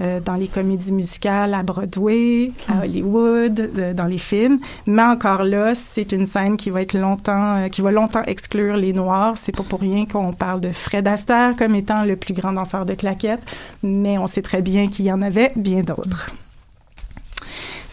euh, 0.00 0.18
dans 0.18 0.34
les 0.34 0.48
comédies 0.48 0.92
musicales 0.92 1.52
à 1.52 1.62
Broadway, 1.62 2.52
à 2.68 2.84
Hollywood, 2.84 3.70
euh, 3.76 3.92
dans 3.92 4.06
les 4.06 4.18
films. 4.18 4.58
Mais 4.86 5.02
encore 5.02 5.44
là, 5.44 5.74
c'est 5.74 6.12
une 6.12 6.26
scène 6.26 6.56
qui 6.56 6.70
va 6.70 6.80
être 6.80 6.94
longtemps, 6.94 7.56
euh, 7.56 7.68
qui 7.68 7.82
va 7.82 7.90
longtemps 7.90 8.22
exclure 8.26 8.76
les 8.76 8.94
Noirs. 8.94 9.34
C'est 9.36 9.54
pas 9.54 9.62
pour 9.62 9.80
rien 9.80 10.06
qu'on 10.06 10.32
parle 10.32 10.60
de 10.60 10.70
Fred 10.70 11.06
Astaire 11.06 11.54
comme 11.56 11.74
étant 11.74 12.04
le 12.04 12.16
plus 12.16 12.32
grand 12.32 12.52
danseur 12.52 12.86
de 12.86 12.94
claquettes, 12.94 13.44
mais 13.82 14.16
on 14.16 14.26
sait 14.26 14.42
très 14.42 14.62
bien 14.62 14.88
qu'il 14.88 15.04
y 15.04 15.12
en 15.12 15.20
avait 15.20 15.52
bien 15.54 15.82
d'autres. 15.82 16.30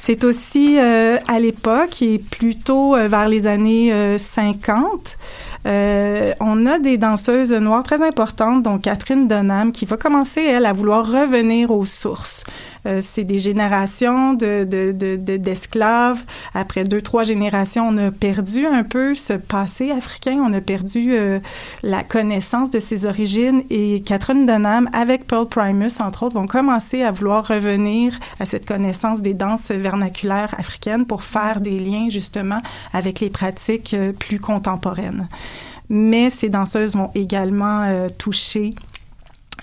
C'est 0.08 0.24
aussi 0.24 0.80
euh, 0.80 1.18
à 1.28 1.38
l'époque 1.42 2.02
et 2.02 2.20
plutôt 2.20 2.96
vers 2.96 3.28
les 3.28 3.46
années 3.46 3.92
euh, 3.92 4.18
50. 4.18 5.18
Euh, 5.68 6.34
on 6.40 6.66
a 6.66 6.80
des 6.80 6.98
danseuses 6.98 7.52
noires 7.52 7.84
très 7.84 8.02
importantes, 8.02 8.64
dont 8.64 8.78
Catherine 8.78 9.28
Dunham, 9.28 9.72
qui 9.72 9.86
va 9.86 9.98
commencer, 9.98 10.42
elle, 10.42 10.66
à 10.66 10.74
vouloir 10.74 11.06
revenir 11.06 11.72
aux 11.72 11.86
sources. 11.86 12.44
Euh, 12.88 13.02
c'est 13.02 13.26
des 13.26 13.40
générations 13.40 14.34
de, 14.34 14.64
de, 14.64 14.94
de, 14.94 15.18
de- 15.18 15.38
d'esclaves. 15.38 16.24
Après 16.54 16.86
deux, 16.86 17.02
trois 17.02 17.24
générations, 17.24 17.90
on 17.90 17.98
a 17.98 18.12
perdu 18.12 18.66
un 18.66 18.84
peu 18.84 19.14
ce 19.14 19.34
passé 19.34 19.92
africain. 19.92 20.38
On 20.42 20.54
a 20.54 20.62
perdu 20.62 21.10
euh, 21.12 21.40
la 21.84 22.04
connaissance 22.04 22.72
de 22.72 22.80
ses 22.80 23.06
origines. 23.06 23.64
Et 23.70 24.02
Catherine 24.06 24.46
Dunham, 24.46 24.90
avec 24.94 25.28
Pearl 25.28 25.48
Primus, 25.48 26.00
entre 26.00 26.24
autres, 26.24 26.36
vont 26.36 26.48
commencer 26.48 27.04
à 27.04 27.12
vouloir 27.12 27.46
revenir 27.46 28.18
à 28.40 28.46
cette 28.46 28.66
connaissance 28.66 29.22
des 29.22 29.34
danses 29.34 29.70
vernaculaires 29.70 30.56
africaines 30.58 31.06
pour 31.06 31.24
faire 31.24 31.60
des 31.60 31.80
liens, 31.80 32.08
justement, 32.10 32.62
avec 32.94 33.20
les 33.20 33.30
pratiques 33.30 33.94
euh, 33.94 34.14
plus 34.14 34.40
contemporaines. 34.40 35.28
Mais 35.90 36.30
ces 36.30 36.50
danseuses 36.50 36.96
vont 36.96 37.12
également 37.16 38.08
toucher 38.18 38.76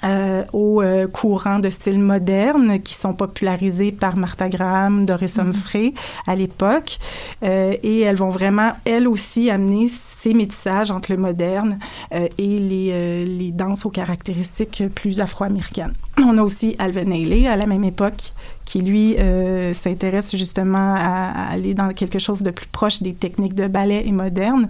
euh, 0.05 0.45
aux 0.53 0.83
euh, 0.83 1.07
courants 1.07 1.59
de 1.59 1.71
style 1.71 1.99
moderne 1.99 2.79
qui 2.81 2.95
sont 2.95 3.15
popularisés 3.15 3.93
par 3.93 4.17
Martha 4.17 4.49
Graham, 4.49 5.07
Doris 5.07 5.39
Humphrey 5.39 5.95
à 6.27 6.35
l'époque. 6.37 6.99
Euh, 7.43 7.75
et 7.83 8.01
elles 8.01 8.17
vont 8.17 8.31
vraiment, 8.31 8.73
elles 8.85 9.09
aussi, 9.09 9.51
amener 9.51 9.89
ces 9.89 10.35
métissages 10.35 10.91
entre 10.91 11.13
le 11.13 11.19
moderne 11.19 11.79
euh, 12.13 12.29
et 12.39 12.59
les, 12.59 12.91
euh, 12.93 13.25
les 13.25 13.51
danses 13.53 13.85
aux 13.87 13.91
caractéristiques 13.91 14.83
plus 14.95 15.21
afro-américaines. 15.21 15.93
On 16.19 16.39
a 16.39 16.43
aussi 16.43 16.77
Alvin 16.79 17.11
Ailey 17.11 17.47
à 17.49 17.57
la 17.57 17.67
même 17.67 17.85
époque 17.85 18.31
qui, 18.65 18.81
lui, 18.81 19.17
euh, 19.19 19.75
s'intéresse 19.75 20.35
justement 20.37 20.95
à, 20.95 21.31
à 21.49 21.53
aller 21.53 21.75
dans 21.75 21.89
quelque 21.89 22.19
chose 22.19 22.41
de 22.41 22.51
plus 22.51 22.67
proche 22.69 23.03
des 23.03 23.13
techniques 23.13 23.55
de 23.55 23.67
ballet 23.67 24.05
et 24.07 24.13
moderne, 24.13 24.69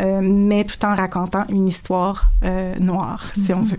euh, 0.00 0.20
mais 0.22 0.64
tout 0.64 0.84
en 0.84 0.94
racontant 0.96 1.44
une 1.50 1.66
histoire 1.68 2.30
euh, 2.44 2.74
noire, 2.80 3.24
si 3.44 3.52
on 3.52 3.60
Mhm. 3.60 3.66
veut. 3.66 3.78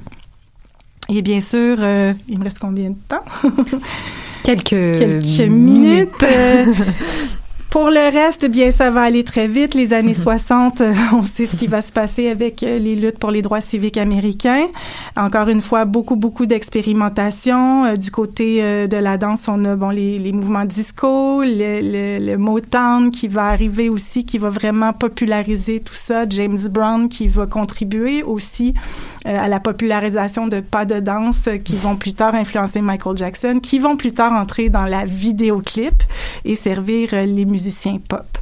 Et 1.09 1.21
bien 1.21 1.41
sûr, 1.41 1.77
euh, 1.79 2.13
il 2.27 2.39
me 2.39 2.43
reste 2.43 2.59
combien 2.59 2.89
de 2.89 2.97
temps? 3.07 3.23
Quelques, 4.43 4.69
Quelques 4.69 5.49
minutes. 5.49 6.25
pour 7.69 7.89
le 7.89 8.11
reste, 8.11 8.45
bien, 8.45 8.71
ça 8.71 8.91
va 8.91 9.01
aller 9.01 9.25
très 9.25 9.47
vite. 9.47 9.73
Les 9.73 9.93
années 9.93 10.13
60, 10.13 10.79
euh, 10.79 10.93
on 11.13 11.23
sait 11.23 11.45
ce 11.45 11.55
qui 11.57 11.67
va 11.67 11.81
se 11.81 11.91
passer 11.91 12.29
avec 12.29 12.63
euh, 12.63 12.79
les 12.79 12.95
luttes 12.95 13.19
pour 13.19 13.29
les 13.29 13.41
droits 13.41 13.59
civiques 13.59 13.97
américains. 13.97 14.67
Encore 15.17 15.49
une 15.49 15.61
fois, 15.61 15.83
beaucoup, 15.83 16.15
beaucoup 16.15 16.45
d'expérimentation. 16.45 17.85
Euh, 17.85 17.95
du 17.95 18.09
côté 18.09 18.61
de 18.87 18.97
la 18.97 19.17
danse, 19.17 19.47
on 19.47 19.65
a 19.65 19.75
bon 19.75 19.89
les, 19.89 20.17
les 20.17 20.31
mouvements 20.31 20.65
disco, 20.65 21.41
le, 21.41 21.81
le, 21.81 22.25
le 22.25 22.37
Motown 22.37 23.11
qui 23.11 23.27
va 23.27 23.47
arriver 23.47 23.89
aussi, 23.89 24.25
qui 24.25 24.37
va 24.37 24.49
vraiment 24.49 24.93
populariser 24.93 25.81
tout 25.81 25.93
ça. 25.93 26.23
James 26.29 26.57
Brown 26.69 27.09
qui 27.09 27.27
va 27.27 27.47
contribuer 27.47 28.23
aussi 28.23 28.73
à 29.25 29.49
la 29.49 29.59
popularisation 29.59 30.47
de 30.47 30.61
pas 30.61 30.85
de 30.85 30.99
danse 30.99 31.49
qui 31.65 31.75
vont 31.75 31.97
plus 31.97 32.13
tard 32.13 32.33
influencer 32.33 32.81
Michael 32.81 33.17
Jackson, 33.17 33.59
qui 33.61 33.77
vont 33.79 33.97
plus 33.97 34.13
tard 34.13 34.31
entrer 34.31 34.69
dans 34.69 34.85
la 34.85 35.03
vidéoclip 35.05 36.03
et 36.45 36.55
servir 36.55 37.09
les 37.25 37.45
musiciens 37.57 37.99
pop. 38.07 38.37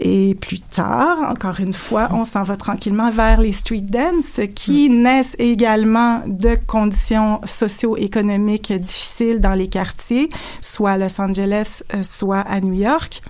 Et 0.00 0.36
plus 0.40 0.60
tard, 0.60 1.18
encore 1.28 1.58
une 1.58 1.72
fois, 1.72 2.08
on 2.12 2.24
s'en 2.24 2.44
va 2.44 2.56
tranquillement 2.56 3.10
vers 3.10 3.40
les 3.40 3.52
street 3.52 3.80
dance 3.80 4.40
qui 4.54 4.90
naissent 4.90 5.34
également 5.40 6.22
de 6.26 6.56
conditions 6.66 7.40
socio-économiques 7.44 8.72
difficiles 8.72 9.40
dans 9.40 9.54
les 9.54 9.68
quartiers, 9.68 10.28
soit 10.60 10.92
à 10.92 10.98
Los 10.98 11.20
Angeles, 11.20 11.82
euh, 11.94 12.04
soit 12.04 12.40
à 12.40 12.60
New 12.60 12.74
York 12.74 13.22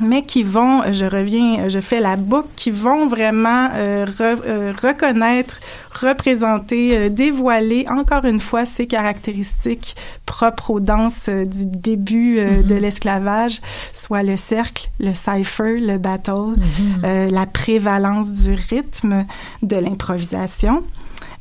mais 0.00 0.22
qui 0.24 0.42
vont, 0.42 0.82
je 0.92 1.06
reviens, 1.06 1.68
je 1.68 1.80
fais 1.80 2.00
la 2.00 2.16
boucle, 2.16 2.48
qui 2.56 2.70
vont 2.70 3.06
vraiment 3.06 3.68
euh, 3.74 4.04
re- 4.04 4.40
euh, 4.46 4.72
reconnaître, 4.82 5.60
représenter, 5.92 6.96
euh, 6.96 7.08
dévoiler 7.08 7.86
encore 7.88 8.24
une 8.24 8.40
fois 8.40 8.64
ces 8.66 8.86
caractéristiques 8.86 9.96
propres 10.26 10.70
aux 10.70 10.80
danses 10.80 11.28
euh, 11.28 11.44
du 11.44 11.66
début 11.66 12.38
euh, 12.38 12.62
de 12.62 12.74
l'esclavage, 12.74 13.60
soit 13.92 14.22
le 14.22 14.36
cercle, 14.36 14.88
le 15.00 15.14
cipher, 15.14 15.78
le 15.78 15.98
battle, 15.98 16.52
euh, 17.04 17.30
la 17.30 17.46
prévalence 17.46 18.32
du 18.32 18.52
rythme, 18.52 19.24
de 19.62 19.76
l'improvisation, 19.76 20.82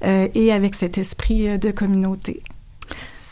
euh, 0.03 0.28
et 0.34 0.51
avec 0.53 0.76
cet 0.76 0.97
esprit 0.97 1.58
de 1.60 1.72
communauté. 1.72 2.41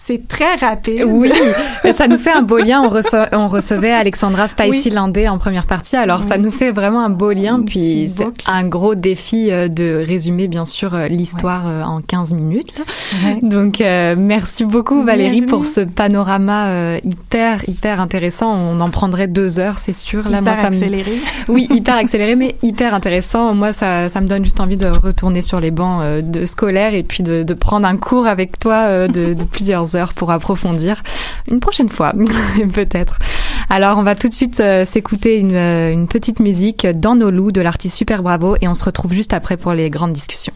C'est 0.06 0.28
très 0.28 0.56
rapide. 0.56 1.06
Oui, 1.08 1.32
ça 1.94 2.10
nous 2.10 2.18
fait 2.18 2.34
un 2.34 2.42
beau 2.42 2.58
lien. 2.58 2.82
On, 2.82 3.48
recevait 3.48 3.92
Alexandra 3.94 4.50
Spicy 4.50 4.92
en 4.98 5.38
première 5.38 5.66
partie, 5.66 5.96
alors 5.96 6.24
ça 6.24 6.38
nous 6.38 6.52
fait 6.52 6.72
vraiment 6.72 7.00
un 7.06 7.10
beau 7.10 7.32
lien. 7.32 7.62
Puis 7.66 8.12
c'est 8.14 8.28
un 8.46 8.66
gros 8.66 8.96
défi 8.96 9.50
euh, 9.50 9.70
de 9.70 10.04
résumer, 10.06 10.50
bien 10.50 10.66
sûr, 10.66 10.94
euh, 10.94 11.08
l'histoire 11.08 11.68
euh, 11.68 11.84
en 11.84 12.02
15 12.02 12.34
minutes. 12.34 12.74
Donc, 13.42 13.80
euh, 13.80 14.16
merci 14.18 14.66
beaucoup 14.66 15.04
Valérie 15.04 15.32
Bienvenue. 15.32 15.46
pour 15.46 15.66
ce 15.66 15.80
panorama 15.82 16.68
euh, 16.68 17.00
hyper, 17.06 17.68
hyper 17.70 18.02
intéressant. 18.02 18.54
On 18.58 18.82
en 18.82 18.90
prendrait 18.90 19.28
deux 19.28 19.58
heures, 19.60 19.80
c'est 19.80 19.96
sûr. 19.96 20.24
Là, 20.30 20.40
Hyper 20.40 20.42
moi, 20.42 20.56
ça 20.56 20.70
me- 20.70 20.76
accéléré. 20.76 21.14
Oui, 21.48 21.68
hyper 21.72 21.96
accéléré, 21.96 22.36
mais 22.36 22.56
hyper 22.62 22.94
intéressant. 22.94 23.54
Moi, 23.54 23.72
ça, 23.72 24.10
ça 24.10 24.20
me 24.20 24.28
donne 24.28 24.44
juste 24.44 24.60
envie 24.60 24.78
de 24.78 24.88
retourner 24.88 25.42
sur 25.42 25.62
les 25.62 25.72
bancs 25.72 26.02
euh, 26.02 26.22
de 26.22 26.44
scolaire 26.44 26.94
et 26.94 27.04
puis 27.04 27.24
de, 27.24 27.44
de 27.44 27.54
prendre 27.54 27.88
un 27.88 27.96
cours 27.96 28.28
avec 28.28 28.60
toi 28.60 29.08
de, 29.08 29.34
de 29.34 29.44
plusieurs 29.46 29.93
heures 29.96 30.14
pour 30.14 30.32
approfondir 30.32 31.04
une 31.50 31.60
prochaine 31.60 31.90
fois, 31.90 32.14
peut-être. 32.74 33.20
Alors, 33.70 33.98
on 33.98 34.04
va 34.04 34.16
tout 34.16 34.28
de 34.28 34.34
suite 34.34 34.60
euh, 34.60 34.86
s'écouter 34.86 35.42
euh, 35.44 35.92
une 35.92 36.08
petite 36.08 36.40
musique 36.40 36.88
dans 36.88 37.16
nos 37.16 37.32
loups 37.32 37.52
de 37.52 37.62
l'artiste 37.62 37.96
Super 37.96 38.24
Bravo 38.24 38.56
et 38.62 38.68
on 38.68 38.74
se 38.74 38.86
retrouve 38.86 39.14
juste 39.14 39.34
après 39.34 39.58
pour 39.58 39.74
les 39.74 39.90
grandes 39.90 40.14
discussions. 40.14 40.54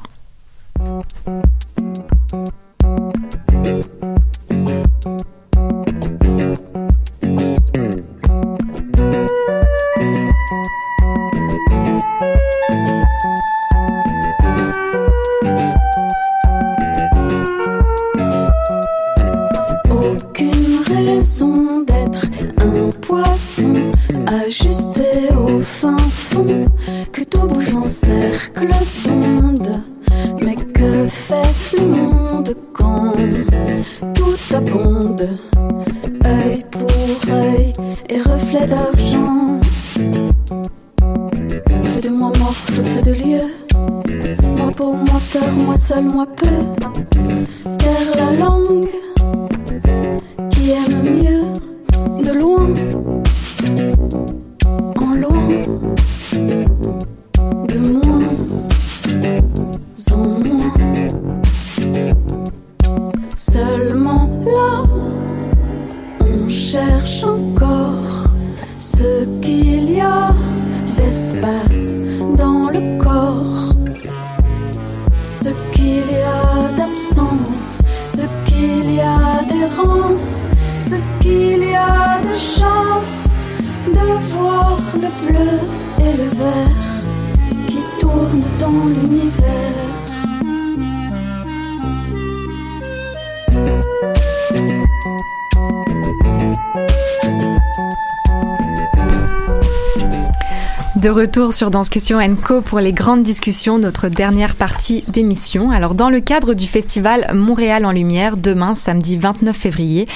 Sur 101.57 101.71
Danscussion 101.71 102.19
Co 102.35 102.61
pour 102.61 102.79
les 102.79 102.91
grandes 102.91 103.23
discussions, 103.23 103.79
notre 103.79 104.09
dernière 104.09 104.53
partie 104.53 105.03
d'émission. 105.07 105.71
Alors, 105.71 105.95
dans 105.95 106.11
le 106.11 106.19
cadre 106.19 106.53
du 106.53 106.67
festival 106.67 107.31
Montréal 107.33 107.83
en 107.83 107.91
Lumière, 107.91 108.37
demain, 108.37 108.75
samedi 108.75 109.17
29 109.17 109.57
février, 109.57 110.07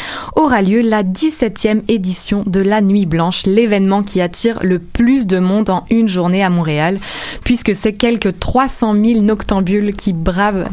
aura 0.51 0.61
lieu 0.61 0.81
la 0.81 1.01
17e 1.01 1.83
édition 1.87 2.43
de 2.45 2.59
la 2.59 2.81
Nuit 2.81 3.05
Blanche, 3.05 3.45
l'événement 3.45 4.03
qui 4.03 4.19
attire 4.19 4.59
le 4.63 4.79
plus 4.79 5.25
de 5.25 5.39
monde 5.39 5.69
en 5.69 5.85
une 5.89 6.09
journée 6.09 6.43
à 6.43 6.49
Montréal, 6.49 6.99
puisque 7.45 7.73
c'est 7.73 7.93
quelques 7.93 8.37
300 8.37 8.95
000 9.01 9.21
noctambules 9.21 9.93
qui 9.93 10.11
bravent 10.11 10.65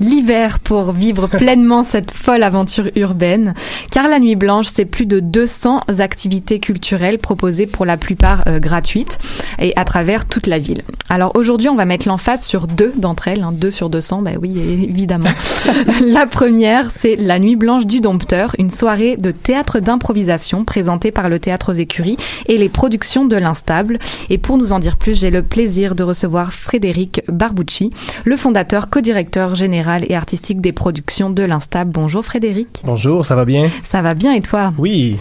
l'hiver 0.00 0.58
pour 0.58 0.92
vivre 0.92 1.26
pleinement 1.30 1.84
cette 1.84 2.12
folle 2.12 2.42
aventure 2.44 2.88
urbaine. 2.96 3.52
Car 3.90 4.08
la 4.08 4.20
Nuit 4.20 4.36
Blanche, 4.36 4.68
c'est 4.72 4.86
plus 4.86 5.04
de 5.04 5.20
200 5.20 5.80
activités 5.98 6.58
culturelles 6.58 7.18
proposées 7.18 7.66
pour 7.66 7.84
la 7.84 7.98
plupart 7.98 8.44
euh, 8.46 8.58
gratuites 8.58 9.18
et 9.58 9.74
à 9.76 9.84
travers 9.84 10.24
toute 10.24 10.46
la 10.46 10.58
ville. 10.58 10.82
Alors 11.10 11.36
aujourd'hui, 11.36 11.68
on 11.68 11.76
va 11.76 11.84
mettre 11.84 12.08
l'emphase 12.08 12.42
sur 12.42 12.66
deux 12.66 12.92
d'entre 12.96 13.28
elles, 13.28 13.42
hein, 13.42 13.52
deux 13.52 13.70
sur 13.70 13.90
200, 13.90 14.22
bah 14.22 14.30
oui, 14.40 14.58
évidemment. 14.88 15.28
la 16.00 16.26
première, 16.26 16.90
c'est 16.90 17.16
la 17.16 17.38
Nuit 17.38 17.56
Blanche 17.56 17.86
du 17.86 18.00
Dompteur, 18.00 18.54
une 18.58 18.70
soirée 18.70 19.18
de 19.18 19.25
théâtre 19.32 19.80
d'improvisation 19.80 20.64
présentée 20.64 21.10
par 21.10 21.28
le 21.28 21.38
Théâtre 21.38 21.72
aux 21.72 21.76
Écuries 21.76 22.16
et 22.46 22.58
les 22.58 22.68
productions 22.68 23.24
de 23.24 23.36
l'Instable. 23.36 23.98
Et 24.30 24.38
pour 24.38 24.58
nous 24.58 24.72
en 24.72 24.78
dire 24.78 24.96
plus, 24.96 25.18
j'ai 25.18 25.30
le 25.30 25.42
plaisir 25.42 25.94
de 25.94 26.02
recevoir 26.02 26.52
Frédéric 26.52 27.22
Barbucci, 27.28 27.92
le 28.24 28.36
fondateur, 28.36 28.88
co-directeur 28.88 29.54
général 29.54 30.04
et 30.08 30.14
artistique 30.14 30.60
des 30.60 30.72
productions 30.72 31.30
de 31.30 31.42
l'Instable. 31.42 31.90
Bonjour 31.92 32.24
Frédéric. 32.24 32.82
Bonjour, 32.84 33.24
ça 33.24 33.34
va 33.34 33.44
bien? 33.44 33.70
Ça 33.82 34.02
va 34.02 34.14
bien 34.14 34.32
et 34.34 34.42
toi? 34.42 34.72
Oui. 34.78 35.16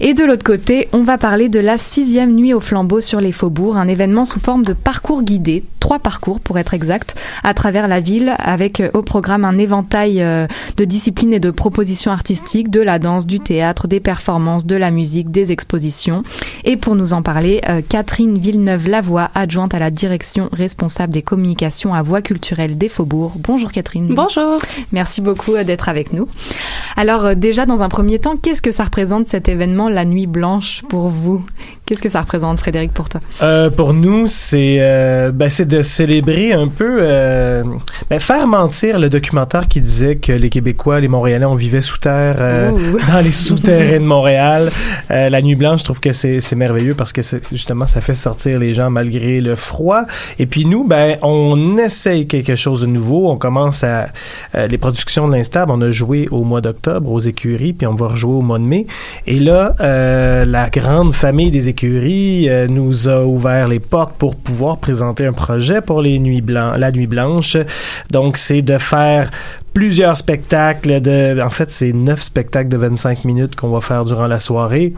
Et 0.00 0.14
de 0.14 0.24
l'autre 0.24 0.44
côté, 0.44 0.88
on 0.92 1.02
va 1.02 1.18
parler 1.18 1.48
de 1.48 1.60
la 1.60 1.78
sixième 1.78 2.34
nuit 2.34 2.54
au 2.54 2.60
flambeau 2.60 3.00
sur 3.00 3.20
les 3.20 3.32
faubourgs, 3.32 3.76
un 3.76 3.88
événement 3.88 4.24
sous 4.24 4.40
forme 4.40 4.64
de 4.64 4.72
parcours 4.72 5.22
guidé, 5.22 5.64
trois 5.80 5.98
parcours 5.98 6.40
pour 6.40 6.58
être 6.58 6.74
exact, 6.74 7.14
à 7.42 7.54
travers 7.54 7.88
la 7.88 8.00
ville, 8.00 8.34
avec 8.38 8.80
euh, 8.80 8.90
au 8.94 9.02
programme 9.02 9.44
un 9.44 9.58
éventail 9.58 10.22
euh, 10.22 10.46
de 10.76 10.84
disciplines 10.84 11.32
et 11.32 11.40
de 11.40 11.50
propositions 11.50 12.10
artistiques, 12.10 12.70
de 12.70 12.80
la 12.80 12.98
danse, 12.98 13.26
du 13.26 13.40
théâtre, 13.42 13.88
des 13.88 14.00
performances, 14.00 14.66
de 14.66 14.76
la 14.76 14.90
musique, 14.90 15.30
des 15.30 15.52
expositions. 15.52 16.22
Et 16.64 16.76
pour 16.76 16.94
nous 16.94 17.12
en 17.12 17.22
parler, 17.22 17.60
euh, 17.68 17.80
Catherine 17.86 18.38
Villeneuve-Lavoie, 18.38 19.30
adjointe 19.34 19.74
à 19.74 19.78
la 19.78 19.90
direction 19.90 20.48
responsable 20.52 21.12
des 21.12 21.22
communications 21.22 21.94
à 21.94 22.02
voix 22.02 22.22
culturelle 22.22 22.78
des 22.78 22.88
faubourgs. 22.88 23.36
Bonjour 23.38 23.72
Catherine. 23.72 24.14
Bonjour. 24.14 24.58
Merci 24.92 25.20
beaucoup 25.20 25.54
euh, 25.54 25.64
d'être 25.64 25.88
avec 25.88 26.12
nous. 26.12 26.28
Alors 26.96 27.26
euh, 27.26 27.34
déjà, 27.34 27.66
dans 27.66 27.82
un 27.82 27.88
premier 27.88 28.18
temps, 28.18 28.36
qu'est-ce 28.36 28.62
que 28.62 28.70
ça 28.70 28.84
représente 28.84 29.26
cet 29.26 29.48
événement, 29.48 29.88
la 29.88 30.04
Nuit 30.04 30.26
Blanche, 30.26 30.82
pour 30.88 31.08
vous? 31.08 31.44
Qu'est-ce 31.84 32.02
que 32.02 32.08
ça 32.08 32.20
représente, 32.20 32.60
Frédéric, 32.60 32.92
pour 32.92 33.08
toi? 33.08 33.20
Euh, 33.42 33.68
pour 33.68 33.92
nous, 33.92 34.26
c'est 34.28 34.76
euh, 34.80 35.32
ben, 35.32 35.50
c'est 35.50 35.66
de 35.66 35.82
célébrer 35.82 36.52
un 36.52 36.68
peu, 36.68 36.98
euh, 37.00 37.64
ben, 38.08 38.20
faire 38.20 38.46
mentir 38.46 38.98
le 38.98 39.10
documentaire 39.10 39.66
qui 39.68 39.80
disait 39.80 40.16
que 40.16 40.32
les 40.32 40.48
Québécois, 40.48 41.00
les 41.00 41.08
Montréalais, 41.08 41.44
on 41.44 41.56
vivait 41.56 41.80
sous 41.80 41.98
terre 41.98 42.36
euh, 42.38 42.70
dans 43.08 43.20
les 43.22 43.31
souterrains 43.32 44.00
de 44.00 44.04
Montréal. 44.04 44.70
Euh, 45.10 45.28
la 45.28 45.42
nuit 45.42 45.56
blanche, 45.56 45.80
je 45.80 45.84
trouve 45.84 46.00
que 46.00 46.12
c'est 46.12 46.54
merveilleux 46.54 46.94
parce 46.94 47.12
que 47.12 47.22
justement, 47.50 47.86
ça 47.86 48.00
fait 48.00 48.14
sortir 48.14 48.58
les 48.58 48.74
gens 48.74 48.90
malgré 48.90 49.40
le 49.40 49.54
froid. 49.54 50.02
Et 50.38 50.46
puis 50.46 50.64
nous, 50.66 50.84
ben, 50.84 51.16
on 51.22 51.76
essaye 51.78 52.26
quelque 52.26 52.56
chose 52.56 52.82
de 52.82 52.86
nouveau. 52.86 53.30
On 53.30 53.36
commence 53.36 53.84
à 53.84 54.08
euh, 54.54 54.66
les 54.66 54.78
productions 54.78 55.28
de 55.28 55.34
l'Instable. 55.34 55.72
On 55.72 55.80
a 55.80 55.90
joué 55.90 56.28
au 56.30 56.44
mois 56.44 56.60
d'octobre 56.60 57.10
aux 57.10 57.18
écuries, 57.20 57.72
puis 57.72 57.86
on 57.86 57.94
va 57.94 58.08
rejouer 58.08 58.34
au 58.34 58.42
mois 58.42 58.58
de 58.58 58.64
mai. 58.64 58.86
Et 59.26 59.38
là, 59.38 59.74
euh, 59.80 60.44
la 60.44 60.70
grande 60.70 61.14
famille 61.14 61.50
des 61.50 61.68
écuries 61.68 62.48
euh, 62.48 62.66
nous 62.68 63.08
a 63.08 63.24
ouvert 63.24 63.68
les 63.68 63.80
portes 63.80 64.14
pour 64.18 64.36
pouvoir 64.36 64.78
présenter 64.78 65.26
un 65.26 65.32
projet 65.32 65.80
pour 65.80 66.02
les 66.02 66.18
nuits 66.18 66.40
blancs, 66.40 66.74
la 66.78 66.92
nuit 66.92 67.06
blanche. 67.06 67.56
Donc, 68.10 68.36
c'est 68.36 68.62
de 68.62 68.78
faire 68.78 69.30
plusieurs 69.72 70.16
spectacles 70.16 71.00
de, 71.00 71.40
en 71.42 71.50
fait, 71.50 71.70
c'est 71.72 71.92
neuf 71.92 72.22
spectacles 72.22 72.68
de 72.68 72.76
25 72.76 73.24
minutes 73.24 73.56
qu'on 73.56 73.70
va 73.70 73.80
faire 73.80 74.04
durant 74.04 74.26
la 74.26 74.40
soirée. 74.40 74.92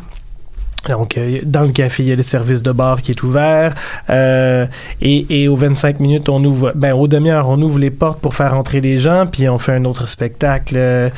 Donc, 0.88 1.18
dans 1.44 1.62
le 1.62 1.68
café, 1.68 2.02
il 2.02 2.08
y 2.08 2.12
a 2.12 2.16
le 2.16 2.22
service 2.22 2.62
de 2.62 2.72
bar 2.72 3.02
qui 3.02 3.12
est 3.12 3.22
ouvert. 3.22 3.74
Euh, 4.10 4.66
et, 5.00 5.42
et 5.42 5.48
aux 5.48 5.56
25 5.56 6.00
minutes, 6.00 6.28
on 6.28 6.42
ouvre, 6.44 6.72
ben, 6.74 6.94
aux 6.94 7.08
demi-heures, 7.08 7.48
on 7.48 7.60
ouvre 7.62 7.78
les 7.78 7.90
portes 7.90 8.20
pour 8.20 8.34
faire 8.34 8.54
entrer 8.54 8.80
les 8.80 8.98
gens, 8.98 9.24
puis 9.30 9.48
on 9.48 9.58
fait 9.58 9.72
un 9.72 9.84
autre 9.84 10.08
spectacle. 10.08 10.76
Euh, 10.76 11.10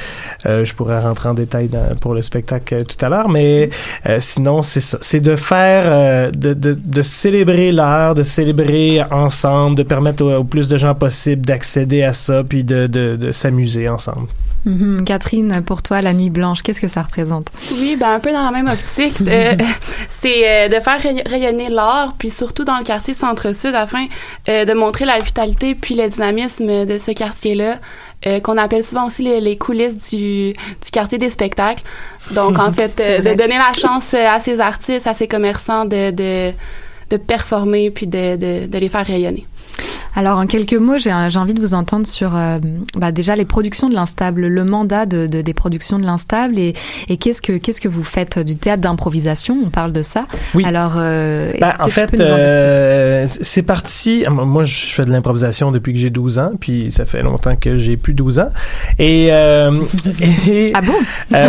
je 0.45 0.75
pourrais 0.75 1.01
rentrer 1.01 1.29
en 1.29 1.35
détail 1.35 1.69
pour 2.01 2.15
le 2.15 2.23
spectacle 2.23 2.75
euh, 2.75 2.81
tout 2.81 3.05
à 3.05 3.09
l'heure, 3.09 3.29
mais 3.29 3.71
euh, 4.07 4.19
sinon, 4.21 4.63
c'est 4.63 4.81
ça. 4.81 4.99
C'est 5.01 5.21
de 5.21 5.37
faire, 5.37 5.85
euh, 5.87 6.31
de, 6.31 6.55
de, 6.55 6.77
de 6.79 7.03
célébrer 7.03 7.73
l'art, 7.73 8.15
de 8.15 8.23
célébrer 8.23 9.03
ensemble, 9.11 9.77
de 9.77 9.83
permettre 9.83 10.25
au, 10.25 10.45
plus 10.45 10.69
de 10.69 10.77
gens 10.77 10.95
possible 10.95 11.45
d'accéder 11.45 12.03
à 12.03 12.13
ça, 12.13 12.43
puis 12.45 12.65
de, 12.65 12.87
de 12.87 13.33
s'amuser 13.33 13.89
ensemble. 13.89 14.29
Mhm. 14.67 15.05
Catherine, 15.05 15.63
pour 15.65 15.83
toi, 15.83 16.03
la 16.03 16.13
Nuit 16.13 16.29
Blanche, 16.29 16.63
qu'est-ce 16.63 16.81
que 16.81 16.89
ça 16.89 17.03
représente? 17.03 17.49
Oui, 17.73 17.97
ben 17.97 18.11
un 18.15 18.19
peu 18.21 18.33
dans 18.33 18.43
la 18.45 18.51
même 18.51 18.69
optique. 18.69 19.15
Euh, 19.27 19.55
c'est 20.11 20.43
euh, 20.45 20.69
de 20.69 20.83
faire 20.83 21.01
ray- 21.01 21.23
rayonner 21.25 21.69
l'art, 21.69 22.15
puis 22.19 22.31
surtout 22.31 22.65
dans 22.65 22.77
le 22.77 22.83
quartier 22.85 23.15
Centre-Sud, 23.15 23.75
afin 23.77 24.07
euh, 24.49 24.65
de 24.65 24.73
montrer 24.75 25.05
la 25.05 25.19
vitalité 25.21 25.75
puis 25.77 25.95
le 25.95 26.09
dynamisme 26.09 26.85
de 26.85 26.99
ce 26.99 27.13
quartier-là, 27.13 27.77
euh, 28.27 28.41
qu'on 28.41 28.59
appelle 28.59 28.83
souvent 28.83 29.07
aussi 29.07 29.23
les, 29.23 29.41
les 29.41 29.57
coulisses 29.57 30.11
du, 30.11 30.53
du 30.53 30.91
quartier 30.93 31.19
des 31.19 31.31
spectacles. 31.31 31.85
Donc, 32.33 32.59
en 32.59 32.73
fait, 32.79 32.99
euh, 32.99 33.19
de 33.21 33.35
donner 33.41 33.59
la 33.59 33.73
chance 33.81 34.15
à 34.15 34.41
ces 34.41 34.59
artistes, 34.59 35.07
à 35.07 35.15
ces 35.15 35.29
commerçants 35.29 35.85
de, 35.85 36.11
de, 36.11 36.53
de 37.11 37.17
performer 37.19 37.93
puis 37.93 38.09
de, 38.09 38.35
de, 38.35 38.67
de 38.67 38.79
les 38.79 38.89
faire 38.89 39.07
rayonner. 39.07 39.47
Alors, 40.19 40.39
en 40.39 40.47
quelques 40.47 40.73
mots, 40.75 40.97
j'ai 40.99 41.13
j'ai 41.29 41.39
envie 41.39 41.53
de 41.53 41.61
vous 41.61 41.75
entendre 41.75 42.07
sur 42.07 42.35
euh, 42.35 42.59
bah, 42.97 43.13
déjà 43.13 43.37
les 43.37 43.45
productions 43.45 43.91
de 43.91 43.95
l'Instable, 43.95 44.47
le 44.47 44.65
mandat 44.65 45.05
de, 45.05 45.27
de- 45.27 45.43
des 45.43 45.53
productions 45.55 45.99
de 45.99 46.07
l'Instable 46.07 46.59
et, 46.59 46.73
et 47.09 47.19
qu'est-ce 47.19 47.43
que 47.43 47.53
qu'est-ce 47.59 47.83
que 47.83 47.89
vous 47.89 48.03
faites 48.03 48.39
du 48.39 48.57
théâtre 48.57 48.81
d'improvisation? 48.81 49.59
On 49.67 49.69
parle 49.69 49.93
de 49.93 50.01
ça. 50.01 50.27
Oui. 50.55 50.65
Alors, 50.65 50.95
euh, 50.97 51.53
que 51.53 51.83
en 51.83 51.89
fait, 51.89 52.19
euh, 52.19 53.27
c'est 53.29 53.63
parti. 53.63 54.25
Moi, 54.31 54.65
je 54.65 54.87
fais 54.87 55.05
de 55.05 55.11
l'improvisation 55.11 55.71
depuis 55.71 55.93
que 55.93 55.99
j'ai 55.99 56.11
12 56.11 56.39
ans, 56.39 56.53
puis 56.59 56.91
ça 56.91 57.05
fait 57.05 57.23
longtemps 57.23 57.57
que 57.57 57.77
j'ai 57.77 57.99
plus 57.99 58.15
12 58.15 58.39
ans. 58.41 58.51
Et, 58.99 59.29
euh, 59.33 59.71
et- 60.49 60.73
ah 60.75 60.81
bon? 60.81 60.95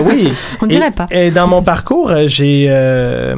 oui. 0.06 0.32
On 0.62 0.66
Et- 0.66 0.70
dirait 0.70 0.92
pas. 0.92 1.06
Et 1.10 1.32
dans 1.32 1.48
mon 1.48 1.64
parcours, 1.64 2.12
euh, 2.12 2.26
j'ai 2.28 2.66
euh, 2.70 3.36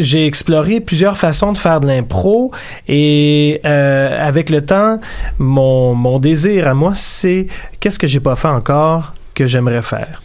j'ai 0.00 0.26
exploré 0.26 0.80
plusieurs 0.80 1.16
façons 1.16 1.52
de 1.52 1.58
faire 1.58 1.80
de 1.80 1.86
l'impro 1.86 2.50
et 2.88 3.60
euh, 3.64 4.26
avec 4.26 4.50
le 4.50 4.64
temps, 4.64 5.00
mon, 5.38 5.94
mon 5.94 6.18
désir 6.18 6.66
à 6.66 6.74
moi, 6.74 6.92
c'est 6.94 7.46
qu'est-ce 7.78 7.98
que 7.98 8.06
j'ai 8.06 8.20
pas 8.20 8.36
fait 8.36 8.48
encore 8.48 9.14
que 9.34 9.46
j'aimerais 9.46 9.82
faire. 9.82 10.22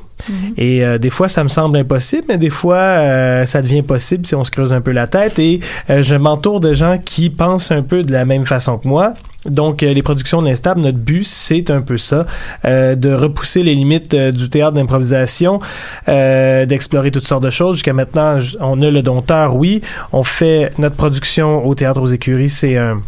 Et 0.57 0.83
euh, 0.83 0.97
des 0.97 1.09
fois, 1.09 1.27
ça 1.27 1.43
me 1.43 1.49
semble 1.49 1.77
impossible, 1.77 2.25
mais 2.29 2.37
des 2.37 2.49
fois, 2.49 2.77
euh, 2.77 3.45
ça 3.45 3.61
devient 3.61 3.83
possible 3.83 4.25
si 4.25 4.33
on 4.35 4.43
se 4.43 4.51
creuse 4.51 4.73
un 4.73 4.81
peu 4.81 4.91
la 4.91 5.07
tête. 5.07 5.37
Et 5.39 5.59
euh, 5.89 6.01
je 6.01 6.15
m'entoure 6.15 6.59
de 6.59 6.73
gens 6.73 6.97
qui 6.97 7.29
pensent 7.29 7.71
un 7.71 7.83
peu 7.83 8.01
de 8.01 8.11
la 8.11 8.25
même 8.25 8.45
façon 8.45 8.77
que 8.77 8.87
moi. 8.87 9.13
Donc, 9.45 9.83
euh, 9.83 9.93
les 9.93 10.01
productions 10.01 10.41
de 10.41 10.47
l'Instable, 10.47 10.81
notre 10.81 10.97
but, 10.97 11.23
c'est 11.23 11.69
un 11.69 11.81
peu 11.81 11.97
ça, 11.97 12.25
euh, 12.65 12.95
de 12.95 13.13
repousser 13.13 13.63
les 13.63 13.75
limites 13.75 14.13
euh, 14.13 14.31
du 14.31 14.49
théâtre 14.49 14.73
d'improvisation, 14.73 15.59
d'explorer 16.07 17.11
toutes 17.11 17.27
sortes 17.27 17.43
de 17.43 17.49
choses. 17.49 17.75
Jusqu'à 17.75 17.93
maintenant, 17.93 18.39
on 18.59 18.81
a 18.81 18.89
le 18.89 19.01
dompteur, 19.01 19.55
oui. 19.55 19.81
On 20.13 20.23
fait 20.23 20.71
notre 20.77 20.95
production 20.95 21.65
au 21.65 21.75
théâtre 21.75 22.01
aux 22.01 22.07
écuries, 22.07 22.49
c'est 22.49 22.77
un 22.77 23.01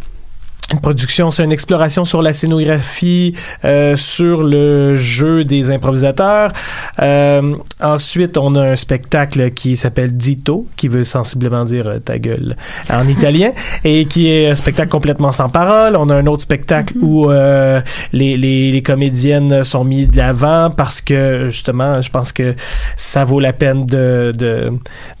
une 0.70 0.80
production, 0.80 1.30
c'est 1.30 1.44
une 1.44 1.52
exploration 1.52 2.04
sur 2.04 2.20
la 2.20 2.34
scénographie, 2.34 3.34
euh, 3.64 3.96
sur 3.96 4.42
le 4.42 4.96
jeu 4.96 5.44
des 5.44 5.70
improvisateurs. 5.70 6.52
Euh, 7.00 7.56
ensuite, 7.80 8.36
on 8.36 8.54
a 8.54 8.62
un 8.62 8.76
spectacle 8.76 9.50
qui 9.52 9.78
s'appelle 9.78 10.14
Dito, 10.14 10.68
qui 10.76 10.88
veut 10.88 11.04
sensiblement 11.04 11.64
dire 11.64 11.88
euh, 11.88 11.98
ta 12.00 12.18
gueule 12.18 12.54
en 12.90 13.08
italien, 13.08 13.52
et 13.82 14.04
qui 14.04 14.28
est 14.30 14.50
un 14.50 14.54
spectacle 14.54 14.90
complètement 14.90 15.32
sans 15.32 15.48
parole. 15.48 15.96
On 15.96 16.10
a 16.10 16.16
un 16.16 16.26
autre 16.26 16.42
spectacle 16.42 16.98
où 17.00 17.30
euh, 17.30 17.80
les, 18.12 18.36
les, 18.36 18.70
les 18.70 18.82
comédiennes 18.82 19.64
sont 19.64 19.84
mis 19.84 20.06
de 20.06 20.18
l'avant 20.18 20.70
parce 20.70 21.00
que 21.00 21.46
justement, 21.46 22.02
je 22.02 22.10
pense 22.10 22.30
que 22.32 22.54
ça 22.96 23.24
vaut 23.24 23.40
la 23.40 23.54
peine 23.54 23.86
de, 23.86 24.34
de, 24.36 24.70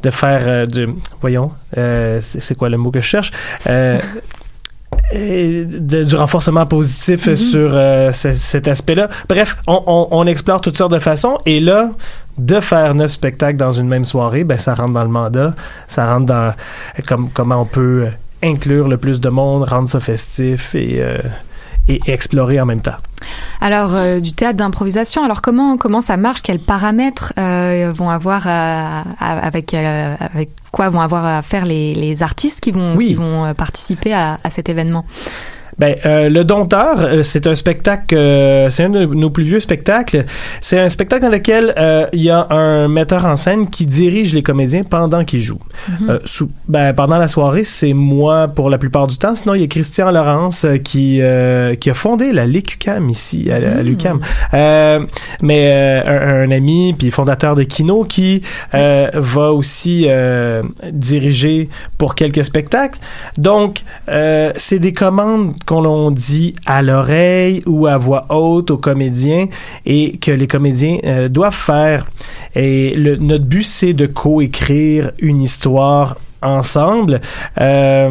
de 0.02 0.10
faire 0.10 0.66
du, 0.66 0.88
voyons, 1.22 1.52
euh, 1.78 2.20
c'est 2.22 2.48
c'est 2.48 2.54
quoi 2.54 2.70
le 2.70 2.78
mot 2.78 2.90
que 2.90 3.00
je 3.00 3.06
cherche? 3.06 3.30
Euh, 5.14 5.16
et 5.16 5.64
de- 5.64 6.04
du 6.04 6.14
renforcement 6.16 6.66
positif 6.66 7.32
sur 7.34 7.70
euh, 7.72 8.12
ce- 8.12 8.32
cet 8.32 8.68
aspect-là. 8.68 9.08
Bref, 9.28 9.56
on, 9.66 9.82
on- 9.86 10.08
on 10.10 10.26
explore 10.26 10.60
toutes 10.60 10.76
sortes 10.76 10.92
de 10.92 10.98
façons 10.98 11.38
et 11.46 11.60
là, 11.60 11.90
de 12.36 12.60
faire 12.60 12.94
neuf 12.94 13.12
spectacles 13.12 13.56
dans 13.56 13.72
une 13.72 13.88
même 13.88 14.04
soirée, 14.04 14.44
ben 14.44 14.58
ça 14.58 14.74
rentre 14.74 14.92
dans 14.92 15.02
le 15.02 15.08
mandat, 15.10 15.54
ça 15.88 16.06
rentre 16.12 16.26
dans 16.26 16.52
comme 17.06 17.30
comment 17.32 17.62
on 17.62 17.64
peut 17.64 18.06
inclure 18.42 18.86
le 18.88 18.96
plus 18.98 19.20
de 19.20 19.28
monde, 19.28 19.64
rendre 19.64 19.88
ça 19.88 19.98
festif 20.00 20.74
et 20.74 20.98
euh, 21.00 21.16
et 21.88 22.00
explorer 22.06 22.60
en 22.60 22.66
même 22.66 22.80
temps. 22.82 22.96
Alors 23.60 23.94
euh, 23.94 24.20
du 24.20 24.32
théâtre 24.32 24.56
d'improvisation. 24.56 25.24
Alors 25.24 25.42
comment 25.42 25.76
comment 25.76 26.00
ça 26.02 26.16
marche? 26.16 26.42
Quels 26.42 26.60
paramètres 26.60 27.32
euh, 27.38 27.90
vont 27.94 28.10
avoir 28.10 28.46
à- 28.46 29.02
à- 29.18 29.38
avec 29.38 29.74
euh, 29.74 30.14
avec 30.20 30.50
quoi 30.70 30.88
vont 30.90 31.00
avoir 31.00 31.24
à 31.24 31.42
faire 31.42 31.64
les, 31.66 31.94
les 31.94 32.22
artistes 32.22 32.60
qui 32.60 32.70
vont 32.70 32.96
qui 32.96 33.14
vont 33.14 33.44
euh, 33.46 33.54
participer 33.54 34.12
à, 34.14 34.38
à 34.44 34.50
cet 34.50 34.68
événement? 34.68 35.04
Ben, 35.78 35.94
euh, 36.06 36.28
le 36.28 36.44
Dompteur, 36.44 37.00
euh, 37.00 37.22
c'est 37.22 37.46
un 37.46 37.54
spectacle, 37.54 38.14
euh, 38.16 38.68
c'est 38.70 38.84
un 38.84 38.90
de 38.90 39.04
nos 39.06 39.30
plus 39.30 39.44
vieux 39.44 39.60
spectacles. 39.60 40.24
C'est 40.60 40.78
un 40.78 40.88
spectacle 40.88 41.22
dans 41.22 41.30
lequel 41.30 41.72
euh, 41.78 42.06
il 42.12 42.22
y 42.22 42.30
a 42.30 42.46
un 42.50 42.88
metteur 42.88 43.24
en 43.24 43.36
scène 43.36 43.68
qui 43.70 43.86
dirige 43.86 44.34
les 44.34 44.42
comédiens 44.42 44.82
pendant 44.82 45.24
qu'ils 45.24 45.40
jouent. 45.42 45.60
Euh, 46.08 46.18
sous- 46.24 46.50
ben, 46.68 46.92
pendant 46.92 47.18
la 47.18 47.28
soirée, 47.28 47.64
c'est 47.64 47.92
moi 47.92 48.48
pour 48.48 48.70
la 48.70 48.78
plupart 48.78 49.06
du 49.06 49.18
temps. 49.18 49.34
Sinon, 49.34 49.54
il 49.54 49.60
y 49.60 49.64
a 49.64 49.68
Christian 49.68 50.10
Laurence 50.10 50.64
euh, 50.64 50.78
qui 50.78 51.20
euh, 51.20 51.74
qui 51.76 51.90
a 51.90 51.94
fondé 51.94 52.32
la 52.32 52.46
LECUCAM 52.46 53.08
ici 53.08 53.48
à, 53.50 53.56
à 53.78 53.82
l'UQAM. 53.82 54.20
Euh, 54.54 55.00
mais 55.42 55.70
euh, 55.72 56.44
un, 56.44 56.48
un 56.48 56.50
ami 56.50 56.94
puis 56.98 57.10
fondateur 57.10 57.54
de 57.54 57.62
Kino 57.62 58.04
qui 58.04 58.42
euh, 58.74 59.08
va 59.14 59.52
aussi 59.52 60.06
euh, 60.08 60.62
diriger 60.90 61.68
pour 61.98 62.14
quelques 62.14 62.44
spectacles. 62.44 62.98
Donc, 63.36 63.82
euh, 64.08 64.52
c'est 64.56 64.78
des 64.78 64.92
commandes 64.92 65.54
qu'on 65.68 65.82
l'on 65.82 66.10
dit 66.10 66.54
à 66.64 66.80
l'oreille 66.80 67.62
ou 67.66 67.86
à 67.86 67.98
voix 67.98 68.24
haute 68.30 68.70
aux 68.70 68.78
comédiens 68.78 69.48
et 69.84 70.16
que 70.16 70.30
les 70.30 70.46
comédiens 70.46 70.98
euh, 71.04 71.28
doivent 71.28 71.54
faire. 71.54 72.06
Et 72.54 72.94
le, 72.94 73.16
notre 73.16 73.44
but, 73.44 73.64
c'est 73.64 73.92
de 73.92 74.06
coécrire 74.06 75.10
une 75.18 75.42
histoire 75.42 76.16
ensemble. 76.40 77.20
Euh, 77.60 78.10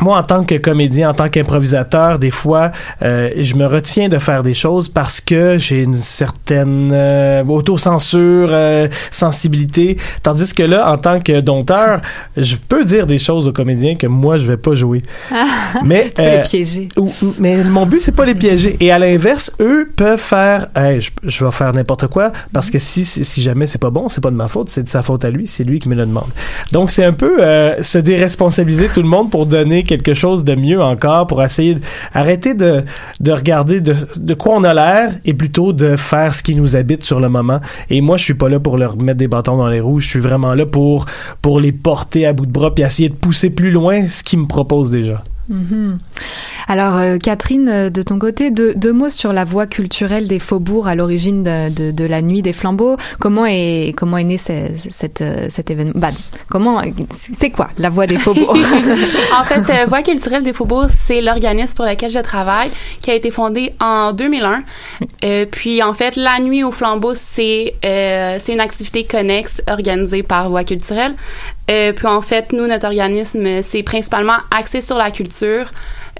moi, 0.00 0.18
en 0.18 0.22
tant 0.22 0.44
que 0.44 0.54
comédien, 0.56 1.10
en 1.10 1.14
tant 1.14 1.28
qu'improvisateur, 1.28 2.18
des 2.18 2.30
fois, 2.30 2.70
euh, 3.02 3.30
je 3.36 3.54
me 3.54 3.66
retiens 3.66 4.08
de 4.08 4.18
faire 4.18 4.42
des 4.42 4.52
choses 4.54 4.88
parce 4.88 5.20
que 5.20 5.56
j'ai 5.58 5.82
une 5.82 5.96
certaine 5.96 6.90
euh, 6.92 7.42
autocensure, 7.44 8.48
euh, 8.50 8.88
sensibilité. 9.10 9.96
Tandis 10.22 10.52
que 10.54 10.62
là, 10.62 10.90
en 10.92 10.98
tant 10.98 11.20
que 11.20 11.40
dompteur, 11.40 12.00
je 12.36 12.56
peux 12.56 12.84
dire 12.84 13.06
des 13.06 13.18
choses 13.18 13.48
aux 13.48 13.52
comédiens 13.52 13.96
que 13.96 14.06
moi, 14.06 14.36
je 14.38 14.46
vais 14.46 14.56
pas 14.56 14.74
jouer. 14.74 15.00
Mais, 15.84 16.04
Tu 16.08 16.14
peux 16.14 16.22
les 16.22 16.28
euh, 16.38 16.42
piéger. 16.42 16.88
ou- 16.96 17.12
mais 17.38 17.62
mon 17.64 17.86
but, 17.86 18.00
c'est 18.00 18.14
pas 18.14 18.24
les 18.24 18.34
piéger. 18.34 18.76
Et 18.80 18.90
à 18.90 18.98
l'inverse, 18.98 19.50
eux 19.60 19.88
peuvent 19.96 20.20
faire, 20.20 20.68
Hey, 20.76 21.00
je, 21.00 21.10
je 21.22 21.44
vais 21.44 21.50
faire 21.50 21.72
n'importe 21.72 22.06
quoi 22.08 22.32
parce 22.52 22.70
que 22.70 22.78
si, 22.78 23.04
si, 23.04 23.24
si 23.24 23.42
jamais 23.42 23.66
c'est 23.66 23.80
pas 23.80 23.90
bon, 23.90 24.08
c'est 24.08 24.20
pas 24.22 24.30
de 24.30 24.36
ma 24.36 24.48
faute, 24.48 24.68
c'est 24.68 24.82
de 24.82 24.88
sa 24.88 25.02
faute 25.02 25.24
à 25.24 25.30
lui, 25.30 25.46
c'est 25.46 25.64
lui 25.64 25.78
qui 25.78 25.88
me 25.88 25.94
le 25.94 26.06
demande. 26.06 26.28
Donc, 26.72 26.90
c'est 26.90 27.04
un 27.04 27.12
peu 27.12 27.36
euh, 27.40 27.82
se 27.82 27.98
déresponsabiliser 27.98 28.88
tout 28.88 29.02
le 29.02 29.08
monde 29.08 29.30
pour 29.30 29.46
donner 29.46 29.84
quelque 29.86 30.14
chose 30.14 30.44
de 30.44 30.54
mieux 30.54 30.82
encore, 30.82 31.26
pour 31.26 31.42
essayer 31.42 31.78
d'arrêter 32.14 32.54
de, 32.54 32.82
de 33.20 33.32
regarder 33.32 33.80
de, 33.80 34.34
quoi 34.34 34.56
on 34.56 34.64
a 34.64 34.74
l'air 34.74 35.14
et 35.24 35.34
plutôt 35.34 35.72
de 35.72 35.96
faire 35.96 36.34
ce 36.34 36.42
qui 36.42 36.54
nous 36.54 36.76
habite 36.76 37.02
sur 37.02 37.20
le 37.20 37.28
moment. 37.28 37.60
Et 37.90 38.00
moi, 38.00 38.16
je 38.16 38.24
suis 38.24 38.34
pas 38.34 38.48
là 38.48 38.60
pour 38.60 38.78
leur 38.78 38.96
mettre 38.96 39.18
des 39.18 39.28
bâtons 39.28 39.56
dans 39.56 39.68
les 39.68 39.80
roues, 39.80 40.00
je 40.00 40.08
suis 40.08 40.20
vraiment 40.20 40.54
là 40.54 40.66
pour, 40.66 41.06
pour 41.42 41.60
les 41.60 41.72
porter 41.72 42.26
à 42.26 42.32
bout 42.32 42.46
de 42.46 42.52
bras 42.52 42.74
puis 42.74 42.84
essayer 42.84 43.08
de 43.08 43.14
pousser 43.14 43.50
plus 43.50 43.70
loin 43.70 44.08
ce 44.08 44.22
qu'ils 44.22 44.40
me 44.40 44.46
proposent 44.46 44.90
déjà. 44.90 45.22
Mhm. 45.48 45.98
Alors 46.68 46.96
euh, 46.96 47.18
Catherine, 47.18 47.68
euh, 47.68 47.90
de 47.90 48.02
ton 48.02 48.18
côté, 48.18 48.50
deux, 48.50 48.74
deux 48.74 48.92
mots 48.92 49.08
sur 49.08 49.32
la 49.32 49.44
voie 49.44 49.66
culturelle 49.66 50.26
des 50.26 50.40
faubourgs 50.40 50.88
à 50.88 50.96
l'origine 50.96 51.44
de, 51.44 51.68
de, 51.70 51.90
de 51.92 52.04
la 52.04 52.22
nuit 52.22 52.42
des 52.42 52.52
flambeaux. 52.52 52.96
Comment 53.20 53.46
est 53.46 53.94
comment 53.96 54.18
est 54.18 54.24
né 54.24 54.36
euh, 54.50 54.68
cet 54.88 55.70
événement? 55.70 55.92
Bah, 55.94 56.10
Comment 56.50 56.82
c'est 57.10 57.50
quoi 57.50 57.68
la 57.78 57.88
voie 57.88 58.06
des 58.06 58.18
faubourgs? 58.18 58.58
En 59.38 59.44
fait, 59.44 59.60
euh, 59.70 59.86
Voix 59.86 60.02
culturelle 60.02 60.42
des 60.42 60.52
Faubourgs, 60.52 60.88
c'est 60.96 61.20
l'organisme 61.20 61.74
pour 61.74 61.84
lequel 61.84 62.10
je 62.10 62.18
travaille, 62.18 62.70
qui 63.00 63.10
a 63.10 63.14
été 63.14 63.30
fondé 63.30 63.72
en 63.80 64.12
2001. 64.12 64.62
Euh, 65.24 65.46
puis, 65.50 65.82
en 65.82 65.92
fait, 65.92 66.16
la 66.16 66.38
nuit 66.40 66.64
au 66.64 66.72
flambeau, 66.72 67.12
c'est 67.14 67.74
c'est 67.82 68.52
une 68.52 68.60
activité 68.60 69.04
connexe 69.04 69.62
organisée 69.68 70.22
par 70.22 70.48
Voix 70.50 70.64
culturelle. 70.64 71.14
Euh, 71.70 71.92
puis, 71.92 72.06
en 72.06 72.20
fait, 72.20 72.52
nous, 72.52 72.66
notre 72.66 72.86
organisme, 72.86 73.62
c'est 73.62 73.82
principalement 73.82 74.38
axé 74.56 74.80
sur 74.80 74.96
la 74.98 75.10
culture. 75.10 75.66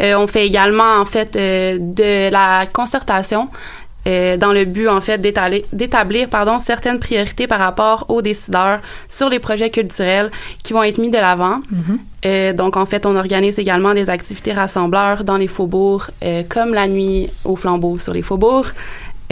Euh, 0.00 0.14
on 0.16 0.26
fait 0.26 0.46
également, 0.46 0.98
en 1.00 1.04
fait, 1.04 1.36
euh, 1.36 1.78
de 1.80 2.30
la 2.30 2.66
concertation. 2.66 3.48
euh, 4.06 4.36
dans 4.36 4.52
le 4.52 4.64
but 4.64 4.88
en 4.88 5.00
fait 5.00 5.20
d'établir 5.20 6.28
pardon 6.28 6.58
certaines 6.58 6.98
priorités 7.00 7.46
par 7.46 7.58
rapport 7.58 8.06
aux 8.08 8.22
décideurs 8.22 8.80
sur 9.08 9.28
les 9.28 9.38
projets 9.40 9.70
culturels 9.70 10.30
qui 10.62 10.72
vont 10.72 10.82
être 10.82 10.98
mis 10.98 11.10
de 11.10 11.16
l'avant. 11.16 11.60
Euh, 12.24 12.52
donc, 12.52 12.76
en 12.76 12.86
fait, 12.86 13.06
on 13.06 13.16
organise 13.16 13.58
également 13.58 13.94
des 13.94 14.10
activités 14.10 14.52
rassembleurs 14.52 15.24
dans 15.24 15.36
les 15.36 15.48
faubourgs, 15.48 16.10
euh, 16.22 16.42
comme 16.48 16.72
la 16.74 16.86
nuit 16.88 17.30
au 17.44 17.56
flambeau 17.56 17.98
sur 17.98 18.12
les 18.12 18.22
faubourgs. 18.22 18.72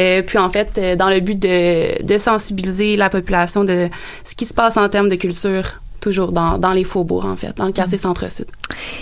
Euh, 0.00 0.22
puis, 0.22 0.38
en 0.38 0.50
fait, 0.50 0.70
euh, 0.78 0.96
dans 0.96 1.08
le 1.08 1.20
but 1.20 1.38
de, 1.38 2.04
de 2.04 2.18
sensibiliser 2.18 2.96
la 2.96 3.10
population 3.10 3.62
de 3.62 3.88
ce 4.24 4.34
qui 4.34 4.44
se 4.44 4.52
passe 4.54 4.76
en 4.76 4.88
termes 4.88 5.08
de 5.08 5.14
culture, 5.14 5.80
toujours 6.04 6.32
dans, 6.32 6.58
dans 6.58 6.72
les 6.72 6.84
faubourgs, 6.84 7.24
en 7.24 7.36
fait, 7.36 7.56
dans 7.56 7.66
le 7.66 7.72
quartier 7.72 7.98
centre-sud. 7.98 8.46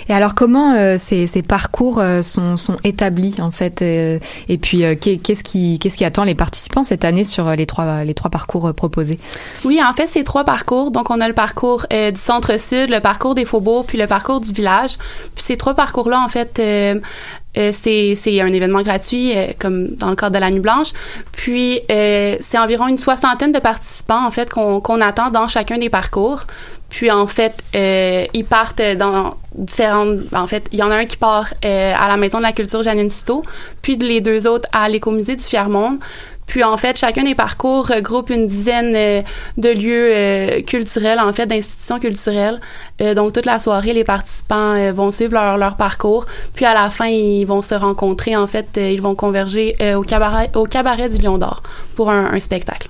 Et 0.08 0.12
alors 0.12 0.34
comment 0.34 0.74
euh, 0.74 0.96
ces, 0.98 1.26
parcours 1.42 1.98
euh, 1.98 2.22
sont, 2.22 2.56
établis 2.84 3.34
en 3.40 3.50
fait 3.50 3.82
euh, 3.82 4.18
Et 4.48 4.58
puis 4.58 4.82
qu'est- 5.00 5.18
qu'est-ce 5.18 5.42
qui 5.96 6.04
attend 6.04 6.24
les 6.24 6.34
participants 6.34 6.84
cette 6.84 7.04
année 7.04 7.24
sur 7.24 7.50
les 7.50 7.66
trois 7.66 8.30
parcours 8.30 8.72
proposés? 8.74 9.16
Oui, 9.64 9.80
en 9.82 9.92
fait, 9.94 10.06
c'est 10.06 10.24
trois 10.24 10.44
parcours. 10.44 10.90
Donc, 10.90 11.10
on 11.10 11.20
a 11.20 11.28
le 11.28 11.34
parcours 11.34 11.86
du 11.90 12.20
centre-sud, 12.20 12.90
le 12.90 13.00
parcours 13.00 13.34
des 13.34 13.44
faubourgs, 13.44 13.86
puis 13.86 13.98
le 13.98 14.06
parcours 14.06 14.40
du 14.40 14.52
village. 14.52 14.96
Puis 15.34 15.44
ces 15.44 15.56
trois 15.56 15.74
parcours-là, 15.74 16.20
en 16.20 16.28
fait, 16.28 16.60
c'est 17.54 18.40
un 18.40 18.52
événement 18.52 18.82
gratuit, 18.82 19.32
comme 19.58 19.88
dans 19.96 20.10
le 20.10 20.16
cadre 20.16 20.34
de 20.34 20.40
la 20.40 20.50
Nuit 20.50 20.60
Blanche. 20.60 20.92
Puis, 21.32 21.80
c'est 21.88 22.58
environ 22.58 22.88
une 22.88 22.98
soixantaine 22.98 23.52
de 23.52 23.58
participants, 23.58 24.24
en 24.26 24.30
fait, 24.30 24.50
qu'on 24.50 25.00
attend 25.00 25.30
dans 25.30 25.48
chacun 25.48 25.78
des 25.78 25.90
parcours. 25.90 26.42
Puis, 26.88 27.10
en 27.10 27.26
fait, 27.26 27.54
ils 27.74 28.44
partent 28.44 28.82
dans 28.98 29.34
différentes... 29.62 30.20
En 30.34 30.47
fait, 30.47 30.68
il 30.72 30.78
y 30.78 30.82
en 30.82 30.90
a 30.90 30.97
un 30.97 31.06
qui 31.06 31.16
part 31.16 31.47
euh, 31.64 31.94
à 31.97 32.09
la 32.09 32.16
Maison 32.16 32.39
de 32.39 32.43
la 32.43 32.52
culture 32.52 32.82
Janine 32.82 33.09
Tuto, 33.09 33.43
puis 33.80 33.97
les 33.97 34.20
deux 34.20 34.47
autres 34.47 34.68
à 34.72 34.89
l'Écomusée 34.89 35.36
du 35.36 35.44
Fier-Monde. 35.44 35.98
Puis 36.47 36.64
en 36.64 36.76
fait, 36.76 36.98
chacun 36.98 37.24
des 37.24 37.34
parcours 37.34 37.86
regroupe 37.86 38.28
une 38.30 38.47
dizaine 38.47 38.94
euh, 38.94 39.22
de 39.56 39.70
lieux 39.70 40.10
euh, 40.12 40.60
culturels, 40.62 41.20
en 41.20 41.32
fait, 41.32 41.47
d'institutions 41.47 41.98
culturelles. 41.98 42.60
Euh, 43.01 43.14
donc 43.14 43.32
toute 43.32 43.47
la 43.47 43.59
soirée, 43.59 43.93
les 43.93 44.05
participants 44.05 44.93
vont 44.93 45.10
suivre 45.10 45.32
leur, 45.32 45.56
leur 45.56 45.76
parcours. 45.76 46.26
Puis 46.55 46.64
à 46.66 46.74
la 46.74 46.90
fin, 46.90 47.06
ils 47.06 47.44
vont 47.44 47.62
se 47.62 47.74
rencontrer. 47.74 48.36
En 48.36 48.47
fait, 48.47 48.76
ils 48.76 49.01
vont 49.01 49.14
converger 49.14 49.76
au 49.97 50.02
cabaret, 50.02 50.51
au 50.55 50.64
cabaret 50.64 51.09
du 51.09 51.18
Lion 51.18 51.39
d'Or 51.39 51.62
pour 51.97 52.10
un, 52.10 52.34
un 52.34 52.40
spectacle. 52.40 52.89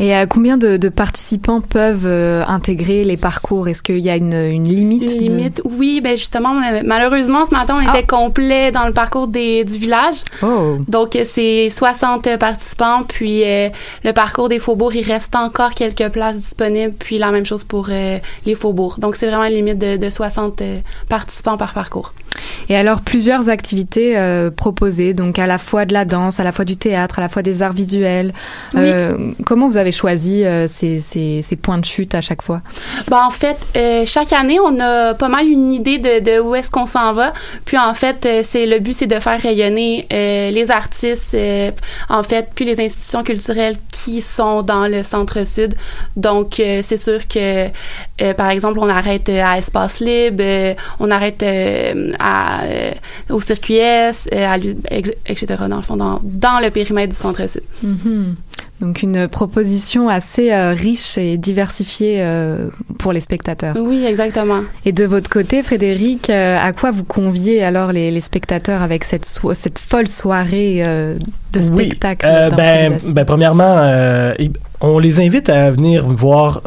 Et 0.00 0.14
combien 0.30 0.56
de, 0.56 0.78
de 0.78 0.88
participants 0.88 1.60
peuvent 1.60 2.06
euh, 2.06 2.42
intégrer 2.48 3.04
les 3.04 3.18
parcours? 3.18 3.68
Est-ce 3.68 3.82
qu'il 3.82 3.98
y 3.98 4.08
a 4.08 4.16
une, 4.16 4.32
une 4.32 4.64
limite 4.64 5.02
Une 5.02 5.16
de- 5.18 5.22
limite, 5.22 5.62
oui, 5.64 6.00
ben 6.02 6.16
justement, 6.16 6.54
ma- 6.54 6.82
malheureusement, 6.82 7.44
ce 7.44 7.54
matin, 7.54 7.76
on 7.78 7.88
était 7.88 8.06
complet 8.06 8.72
dans 8.72 8.86
le 8.86 8.94
parcours 8.94 9.28
des, 9.28 9.62
du 9.64 9.74
village. 9.78 10.16
Oh. 10.42 10.78
Donc, 10.88 11.16
euh, 11.16 11.24
c'est 11.26 11.68
60 11.68 12.38
participants, 12.38 13.02
puis 13.06 13.42
euh, 13.44 13.68
le 14.02 14.12
parcours 14.12 14.48
des 14.48 14.58
faubourgs, 14.58 14.94
il 14.94 15.02
reste 15.04 15.36
encore 15.36 15.70
quelques 15.74 16.08
places 16.08 16.38
disponibles, 16.38 16.94
puis 16.98 17.18
la 17.18 17.30
même 17.30 17.44
chose 17.44 17.64
pour 17.64 17.88
euh, 17.90 18.18
les 18.46 18.54
faubourgs. 18.54 18.98
Donc, 19.00 19.16
c'est 19.16 19.26
vraiment 19.26 19.44
une 19.44 19.52
limite 19.54 19.78
de, 19.78 19.98
de 19.98 20.08
60 20.08 20.62
euh, 20.62 20.78
participants 21.10 21.58
par 21.58 21.74
parcours. 21.74 22.14
Et 22.68 22.76
alors 22.76 23.00
plusieurs 23.02 23.48
activités 23.50 24.16
euh, 24.16 24.50
proposées, 24.50 25.12
donc 25.14 25.38
à 25.40 25.46
la 25.48 25.58
fois 25.58 25.84
de 25.84 25.92
la 25.92 26.04
danse, 26.04 26.38
à 26.38 26.44
la 26.44 26.52
fois 26.52 26.64
du 26.64 26.76
théâtre, 26.76 27.18
à 27.18 27.22
la 27.22 27.28
fois 27.28 27.42
des 27.42 27.60
arts 27.60 27.72
visuels. 27.72 28.32
Euh, 28.76 29.32
comment 29.44 29.68
vous 29.68 29.76
avez 29.76 29.89
choisi 29.92 30.44
euh, 30.44 30.66
ces, 30.66 30.98
ces, 31.00 31.42
ces 31.42 31.56
points 31.56 31.78
de 31.78 31.84
chute 31.84 32.14
à 32.14 32.20
chaque 32.20 32.42
fois 32.42 32.62
Ben, 33.08 33.24
en 33.26 33.30
fait, 33.30 33.56
euh, 33.76 34.04
chaque 34.06 34.32
année, 34.32 34.58
on 34.60 34.78
a 34.80 35.14
pas 35.14 35.28
mal 35.28 35.46
une 35.46 35.72
idée 35.72 35.98
de, 35.98 36.20
de 36.20 36.40
où 36.40 36.54
est-ce 36.54 36.70
qu'on 36.70 36.86
s'en 36.86 37.12
va. 37.12 37.32
Puis 37.64 37.78
en 37.78 37.94
fait, 37.94 38.26
euh, 38.26 38.42
c'est 38.44 38.66
le 38.66 38.78
but, 38.78 38.92
c'est 38.92 39.06
de 39.06 39.18
faire 39.20 39.40
rayonner 39.40 40.06
euh, 40.12 40.50
les 40.50 40.70
artistes, 40.70 41.36
en 42.08 42.22
fait, 42.22 42.48
puis 42.54 42.64
les 42.64 42.80
institutions 42.80 43.22
culturelles 43.22 43.76
qui 43.90 44.22
sont 44.22 44.62
dans 44.62 44.86
le 44.86 45.02
centre-sud. 45.02 45.74
Donc, 46.16 46.54
c'est 46.56 46.96
sûr 46.96 47.26
que, 47.28 47.68
par 48.34 48.50
exemple, 48.50 48.78
on 48.78 48.88
arrête 48.88 49.28
à 49.28 49.58
Espace 49.58 50.00
Libre, 50.00 50.76
on 50.98 51.10
arrête 51.10 51.44
à, 52.18 52.60
au 53.28 53.40
Circuit 53.40 53.76
S, 53.76 54.28
à 54.32 54.56
etc., 55.26 55.46
dans 55.68 55.76
le 55.76 55.82
fond, 55.82 55.96
dans, 55.96 56.20
dans 56.22 56.60
le 56.60 56.70
périmètre 56.70 57.10
du 57.10 57.18
centre-sud. 57.18 57.62
Mhm. 57.82 58.36
Donc 58.80 59.02
une 59.02 59.28
proposition 59.28 60.08
assez 60.08 60.52
euh, 60.52 60.70
riche 60.72 61.18
et 61.18 61.36
diversifiée 61.36 62.16
euh, 62.22 62.68
pour 62.98 63.12
les 63.12 63.20
spectateurs. 63.20 63.76
Oui, 63.78 64.04
exactement. 64.06 64.62
Et 64.86 64.92
de 64.92 65.04
votre 65.04 65.28
côté, 65.28 65.62
Frédéric, 65.62 66.30
euh, 66.30 66.56
à 66.58 66.72
quoi 66.72 66.90
vous 66.90 67.04
conviez 67.04 67.62
alors 67.62 67.92
les, 67.92 68.10
les 68.10 68.20
spectateurs 68.22 68.80
avec 68.80 69.04
cette, 69.04 69.26
so- 69.26 69.52
cette 69.54 69.78
folle 69.78 70.08
soirée 70.08 70.76
euh, 70.84 71.14
de 71.52 71.60
spectacle 71.60 72.24
Euh, 72.26 72.48
ben, 72.50 72.98
ben, 73.12 73.24
premièrement, 73.24 73.76
euh, 73.78 74.32
on 74.80 74.98
les 74.98 75.20
invite 75.20 75.48
à 75.50 75.70
venir 75.70 76.06
voir 76.08 76.62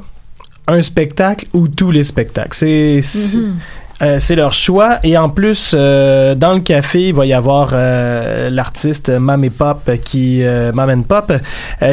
un 0.67 0.81
spectacle 0.81 1.45
ou 1.53 1.67
tous 1.67 1.91
les 1.91 2.03
spectacles. 2.03 2.55
C'est 2.55 3.01
c'est- 3.01 3.37
Mhm. 3.37 3.55
Euh, 4.03 4.17
c'est 4.19 4.35
leur 4.35 4.53
choix. 4.53 4.99
Et 5.03 5.17
en 5.17 5.29
plus 5.29 5.73
euh, 5.73 6.35
dans 6.35 6.53
le 6.53 6.59
café 6.59 7.07
il 7.07 7.13
va 7.13 7.25
y 7.25 7.33
avoir 7.33 7.71
euh, 7.73 8.49
l'artiste 8.49 9.09
Mam 9.09 9.43
et 9.43 9.49
Pop 9.49 9.89
qui 10.03 10.43
Mam 10.73 10.89
and 10.89 11.03
Pop 11.03 11.31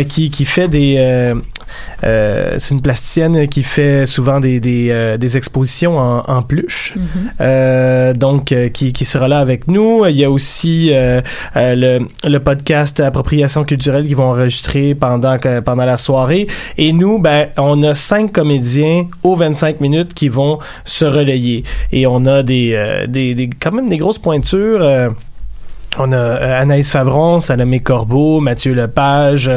qui 0.08 0.30
qui 0.30 0.44
fait 0.44 0.68
des 0.68 1.34
euh, 2.04 2.56
c'est 2.58 2.74
une 2.74 2.82
plasticienne 2.82 3.46
qui 3.48 3.62
fait 3.62 4.06
souvent 4.06 4.40
des 4.40 4.60
des, 4.60 4.88
euh, 4.90 5.16
des 5.16 5.36
expositions 5.36 5.98
en, 5.98 6.20
en 6.20 6.42
pluche 6.42 6.94
euh, 7.40 8.12
donc 8.14 8.54
qui 8.72 8.92
qui 8.92 9.04
sera 9.04 9.28
là 9.28 9.38
avec 9.38 9.68
nous. 9.68 10.04
Il 10.06 10.16
y 10.16 10.24
a 10.24 10.30
aussi 10.30 10.92
le 11.54 12.00
le 12.24 12.38
podcast 12.38 13.00
appropriation 13.00 13.64
culturelle 13.64 14.06
qui 14.06 14.14
vont 14.14 14.30
enregistrer 14.30 14.94
pendant 14.94 15.38
pendant 15.64 15.84
la 15.84 15.98
soirée. 15.98 16.46
Et 16.78 16.92
nous 16.92 17.18
ben 17.18 17.48
on 17.56 17.82
a 17.82 17.94
cinq 17.94 18.32
comédiens 18.32 19.06
aux 19.22 19.36
25 19.36 19.80
minutes 19.80 20.14
qui 20.14 20.28
vont 20.28 20.58
se 20.84 21.04
relayer. 21.04 21.64
Et 21.92 22.06
on 22.06 22.24
a 22.26 22.42
des, 22.42 23.04
des, 23.08 23.34
des 23.34 23.50
quand 23.50 23.72
même 23.72 23.88
des 23.88 23.98
grosses 23.98 24.18
pointures. 24.18 25.10
Euh, 25.98 26.02
on 26.02 26.12
a 26.12 26.16
euh, 26.16 26.62
Anaïs 26.62 26.90
Favron, 26.90 27.40
Salomé 27.40 27.80
Corbeau, 27.80 28.40
Mathieu 28.40 28.74
Lepage, 28.74 29.50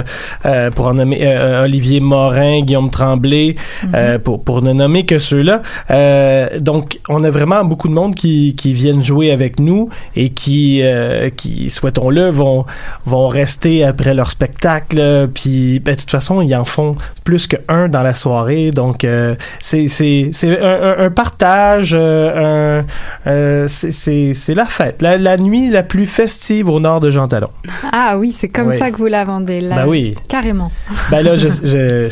euh, 0.45 0.71
pour 0.71 0.87
en 0.87 0.93
nommer 0.95 1.19
euh, 1.21 1.63
Olivier 1.63 1.99
Morin, 1.99 2.61
Guillaume 2.61 2.89
Tremblay, 2.89 3.55
euh, 3.93 4.17
pour, 4.19 4.43
pour 4.43 4.61
ne 4.61 4.73
nommer 4.73 5.05
que 5.05 5.19
ceux-là. 5.19 5.61
Euh, 5.91 6.59
donc, 6.59 6.99
on 7.09 7.23
a 7.23 7.29
vraiment 7.31 7.63
beaucoup 7.63 7.87
de 7.87 7.93
monde 7.93 8.15
qui, 8.15 8.55
qui 8.55 8.73
viennent 8.73 9.03
jouer 9.03 9.31
avec 9.31 9.59
nous 9.59 9.89
et 10.15 10.29
qui, 10.29 10.81
euh, 10.83 11.29
qui 11.29 11.69
souhaitons-le, 11.69 12.29
vont, 12.29 12.65
vont 13.05 13.27
rester 13.27 13.83
après 13.83 14.13
leur 14.13 14.31
spectacle. 14.31 15.29
Puis, 15.33 15.79
ben, 15.79 15.95
de 15.95 15.99
toute 15.99 16.11
façon, 16.11 16.41
ils 16.41 16.55
en 16.55 16.65
font 16.65 16.95
plus 17.23 17.47
que 17.47 17.57
un 17.69 17.87
dans 17.87 18.03
la 18.03 18.13
soirée. 18.13 18.71
Donc, 18.71 19.03
euh, 19.03 19.35
c'est 19.59 19.87
c'est 19.87 20.29
c'est 20.33 20.59
un, 20.61 20.83
un- 20.83 21.05
un 21.05 21.09
partage, 21.09 21.95
euh, 21.97 22.79
un, 22.81 23.29
euh, 23.29 23.67
c'est- 23.67 23.91
c'est 23.91 24.33
c'est 24.33 24.55
la 24.55 24.65
fête, 24.65 25.01
la, 25.01 25.17
la 25.17 25.37
nuit 25.37 25.69
la 25.69 25.83
plus 25.83 26.05
festive 26.27 26.69
au 26.69 26.79
nord 26.79 27.01
de 27.01 27.11
Jean 27.11 27.27
Talon. 27.27 27.49
Ah 27.91 28.17
oui, 28.17 28.31
c'est 28.31 28.47
comme 28.47 28.67
Oui. 28.67 28.77
ça 28.77 28.91
que 28.91 28.97
vous 28.97 29.07
la 29.07 29.25
vendez. 29.25 29.59
Là. 29.59 29.75
Ben 29.75 29.87
oui. 29.87 30.15
Carrément. 30.29 30.71
Ben 31.11 31.21
là, 31.21 31.35
je, 31.35 31.49
je- 31.49 32.07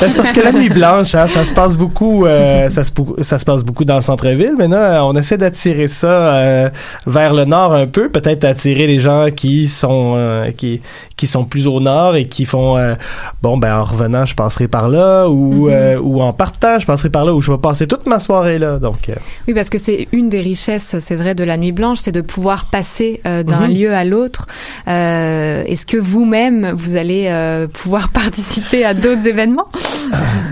Ben, 0.00 0.08
c'est 0.10 0.16
parce 0.16 0.32
que 0.32 0.40
la 0.40 0.52
nuit 0.52 0.68
blanche, 0.70 1.14
hein, 1.14 1.26
ça 1.28 1.44
se 1.44 1.52
passe 1.54 1.76
beaucoup, 1.76 2.24
euh, 2.26 2.68
ça 2.70 2.82
se 2.82 2.90
pou- 2.92 3.16
ça 3.20 3.38
se 3.38 3.44
passe 3.44 3.62
beaucoup 3.62 3.84
dans 3.84 3.94
le 3.96 4.00
centre-ville. 4.00 4.54
Mais 4.58 4.68
là, 4.68 5.04
on 5.04 5.14
essaie 5.14 5.36
d'attirer 5.38 5.86
ça 5.88 6.08
euh, 6.36 6.70
vers 7.06 7.34
le 7.34 7.44
nord 7.44 7.72
un 7.74 7.86
peu, 7.86 8.08
peut-être 8.08 8.44
attirer 8.44 8.86
les 8.86 8.98
gens 8.98 9.26
qui 9.34 9.68
sont 9.68 10.14
euh, 10.16 10.50
qui 10.52 10.80
qui 11.16 11.26
sont 11.26 11.44
plus 11.44 11.66
au 11.66 11.80
nord 11.80 12.16
et 12.16 12.26
qui 12.26 12.44
font 12.46 12.76
bon 13.42 13.56
ben 13.58 13.74
en 13.76 13.84
revenant, 13.84 14.24
je 14.26 14.34
passerai 14.34 14.66
par 14.68 14.88
là 14.88 15.28
ou 15.28 15.66
Mhm. 15.66 15.72
euh, 15.72 15.98
ou 16.00 16.20
en 16.22 16.32
partant, 16.32 16.78
je 16.78 16.86
passerai 16.86 17.10
par 17.10 17.24
là 17.24 17.32
ou 17.34 17.40
je 17.40 17.52
vais 17.52 17.58
passer 17.58 17.86
toute 17.86 18.06
ma 18.06 18.18
soirée 18.18 18.58
là. 18.58 18.78
Donc 18.78 19.10
Oui, 19.46 19.54
parce 19.54 19.70
que 19.70 19.78
c'est 19.78 20.08
une 20.12 20.28
des 20.28 20.40
richesses, 20.40 20.96
c'est 20.98 21.16
vrai, 21.16 21.34
de 21.34 21.44
la 21.44 21.56
Nuit 21.56 21.72
Blanche, 21.72 21.98
c'est 22.00 22.12
de 22.12 22.20
pouvoir 22.22 22.66
passer 22.66 23.20
euh, 23.26 23.42
d'un 23.42 23.68
Mhm. 23.68 23.74
lieu 23.74 23.92
à 23.94 24.04
l'autre. 24.04 24.46
Euh, 24.88 25.62
Est-ce 25.66 25.84
que 25.86 25.96
vous-même, 25.96 26.70
vous 26.74 26.96
allez 26.96 27.26
euh, 27.28 27.66
pouvoir 27.66 28.08
participer 28.22 28.84
à 28.84 28.94
d'autres 28.94 29.26
événements? 29.26 29.66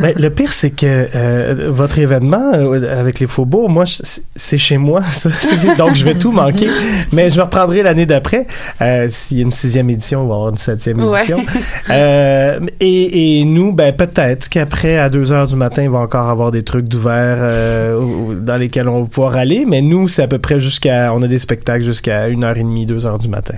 Ben, 0.00 0.12
le 0.18 0.30
pire, 0.30 0.52
c'est 0.52 0.70
que 0.70 1.06
euh, 1.14 1.68
votre 1.70 1.98
événement 1.98 2.52
euh, 2.54 2.98
avec 3.00 3.20
les 3.20 3.26
faubourgs, 3.26 3.70
moi, 3.70 3.84
c'est- 3.86 4.58
chez 4.58 4.78
moi, 4.78 5.02
ça. 5.12 5.28
donc 5.78 5.94
je 5.94 6.04
vais 6.04 6.14
tout 6.14 6.32
manquer. 6.32 6.68
Mais 7.12 7.30
je 7.30 7.36
me 7.38 7.42
reprendrai 7.42 7.82
l'année 7.82 8.06
d'après. 8.06 8.46
Euh, 8.80 9.06
S'il 9.08 9.38
y 9.38 9.40
a 9.40 9.44
une 9.44 9.52
sixième 9.52 9.90
édition, 9.90 10.22
on 10.22 10.26
va 10.28 10.34
avoir 10.34 10.48
une 10.50 10.56
septième 10.56 11.02
Ouais. 11.04 11.18
édition. 11.20 11.38
Euh, 11.90 12.60
et, 12.80 13.40
et 13.40 13.44
nous, 13.44 13.72
ben 13.72 13.92
peut-être 13.92 14.48
qu'après, 14.48 14.98
à 14.98 15.08
2 15.08 15.32
heures 15.32 15.46
du 15.46 15.56
matin, 15.56 15.82
il 15.82 15.90
va 15.90 15.98
encore 15.98 16.28
avoir 16.28 16.50
des 16.50 16.62
trucs 16.62 16.86
d'ouvert 16.88 17.36
euh, 17.40 18.34
dans 18.36 18.56
lesquels 18.56 18.88
on 18.88 19.02
va 19.02 19.06
pouvoir 19.08 19.36
aller. 19.36 19.64
Mais 19.68 19.82
nous, 19.82 20.08
c'est 20.08 20.22
à 20.22 20.26
peu 20.28 20.38
près 20.38 20.60
jusqu'à... 20.60 21.12
On 21.14 21.22
a 21.22 21.28
des 21.28 21.38
spectacles 21.38 21.84
jusqu'à 21.84 22.28
1h30, 22.28 22.63
2 22.86 23.06
heures 23.06 23.18
du 23.18 23.28
matin. 23.28 23.56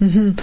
Mhm. 0.00 0.34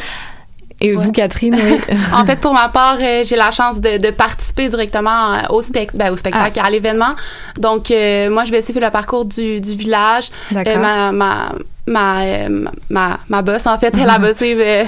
Et 0.82 0.94
vous, 0.94 1.12
Catherine, 1.12 1.56
oui. 1.62 1.78
en 2.14 2.26
fait, 2.26 2.38
pour 2.38 2.54
ma 2.54 2.70
part, 2.70 2.98
euh, 3.02 3.24
j'ai 3.26 3.36
la 3.36 3.52
chance 3.52 3.82
de, 3.82 3.98
de 3.98 4.12
participer 4.12 4.70
directement 4.70 5.32
euh, 5.32 5.34
au, 5.50 5.62
spec- 5.62 5.90
ben, 5.94 6.10
au 6.14 6.16
spectacle, 6.16 6.58
à 6.64 6.70
l'événement. 6.70 7.16
Donc, 7.60 7.92
euh, 7.92 8.30
moi, 8.30 8.46
je 8.46 8.52
vais 8.52 8.62
suivre 8.62 8.80
le 8.80 8.90
parcours 8.90 9.26
du, 9.26 9.60
du 9.60 9.74
village. 9.76 10.30
D'accord. 10.52 10.74
Euh, 10.78 10.80
ma, 10.80 11.12
ma, 11.12 11.52
ma, 11.90 12.22
euh, 12.22 12.66
ma, 12.90 13.20
ma 13.28 13.42
boss, 13.42 13.66
en 13.68 13.78
fait, 13.78 13.94
elle, 14.00 14.22
va 14.22 14.34
suivre 14.34 14.62
euh, 14.64 14.84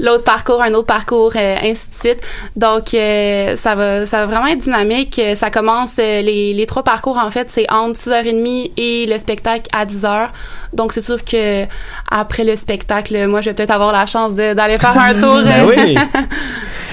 l'autre 0.00 0.24
parcours, 0.24 0.62
un 0.62 0.72
autre 0.74 0.86
parcours, 0.86 1.32
euh, 1.36 1.56
ainsi 1.62 1.88
de 1.90 1.94
suite. 1.94 2.20
Donc, 2.56 2.94
euh, 2.94 3.54
ça, 3.56 3.74
va, 3.74 4.06
ça 4.06 4.20
va 4.20 4.26
vraiment 4.26 4.46
être 4.48 4.62
dynamique. 4.62 5.20
Ça 5.34 5.50
commence, 5.50 5.98
euh, 5.98 6.22
les, 6.22 6.54
les 6.54 6.66
trois 6.66 6.82
parcours, 6.82 7.18
en 7.18 7.30
fait, 7.30 7.50
c'est 7.50 7.70
entre 7.70 7.98
6h30 7.98 8.72
et 8.76 9.06
le 9.06 9.18
spectacle 9.18 9.68
à 9.72 9.84
10h. 9.84 10.28
Donc, 10.72 10.92
c'est 10.92 11.02
sûr 11.02 11.22
que 11.24 11.64
après 12.10 12.44
le 12.44 12.56
spectacle, 12.56 13.26
moi, 13.28 13.40
je 13.42 13.50
vais 13.50 13.54
peut-être 13.54 13.70
avoir 13.70 13.92
la 13.92 14.06
chance 14.06 14.34
d'aller 14.34 14.76
faire 14.76 14.98
un 14.98 15.14
tour. 15.14 15.42
Ben 15.42 15.66
oui. 15.66 15.96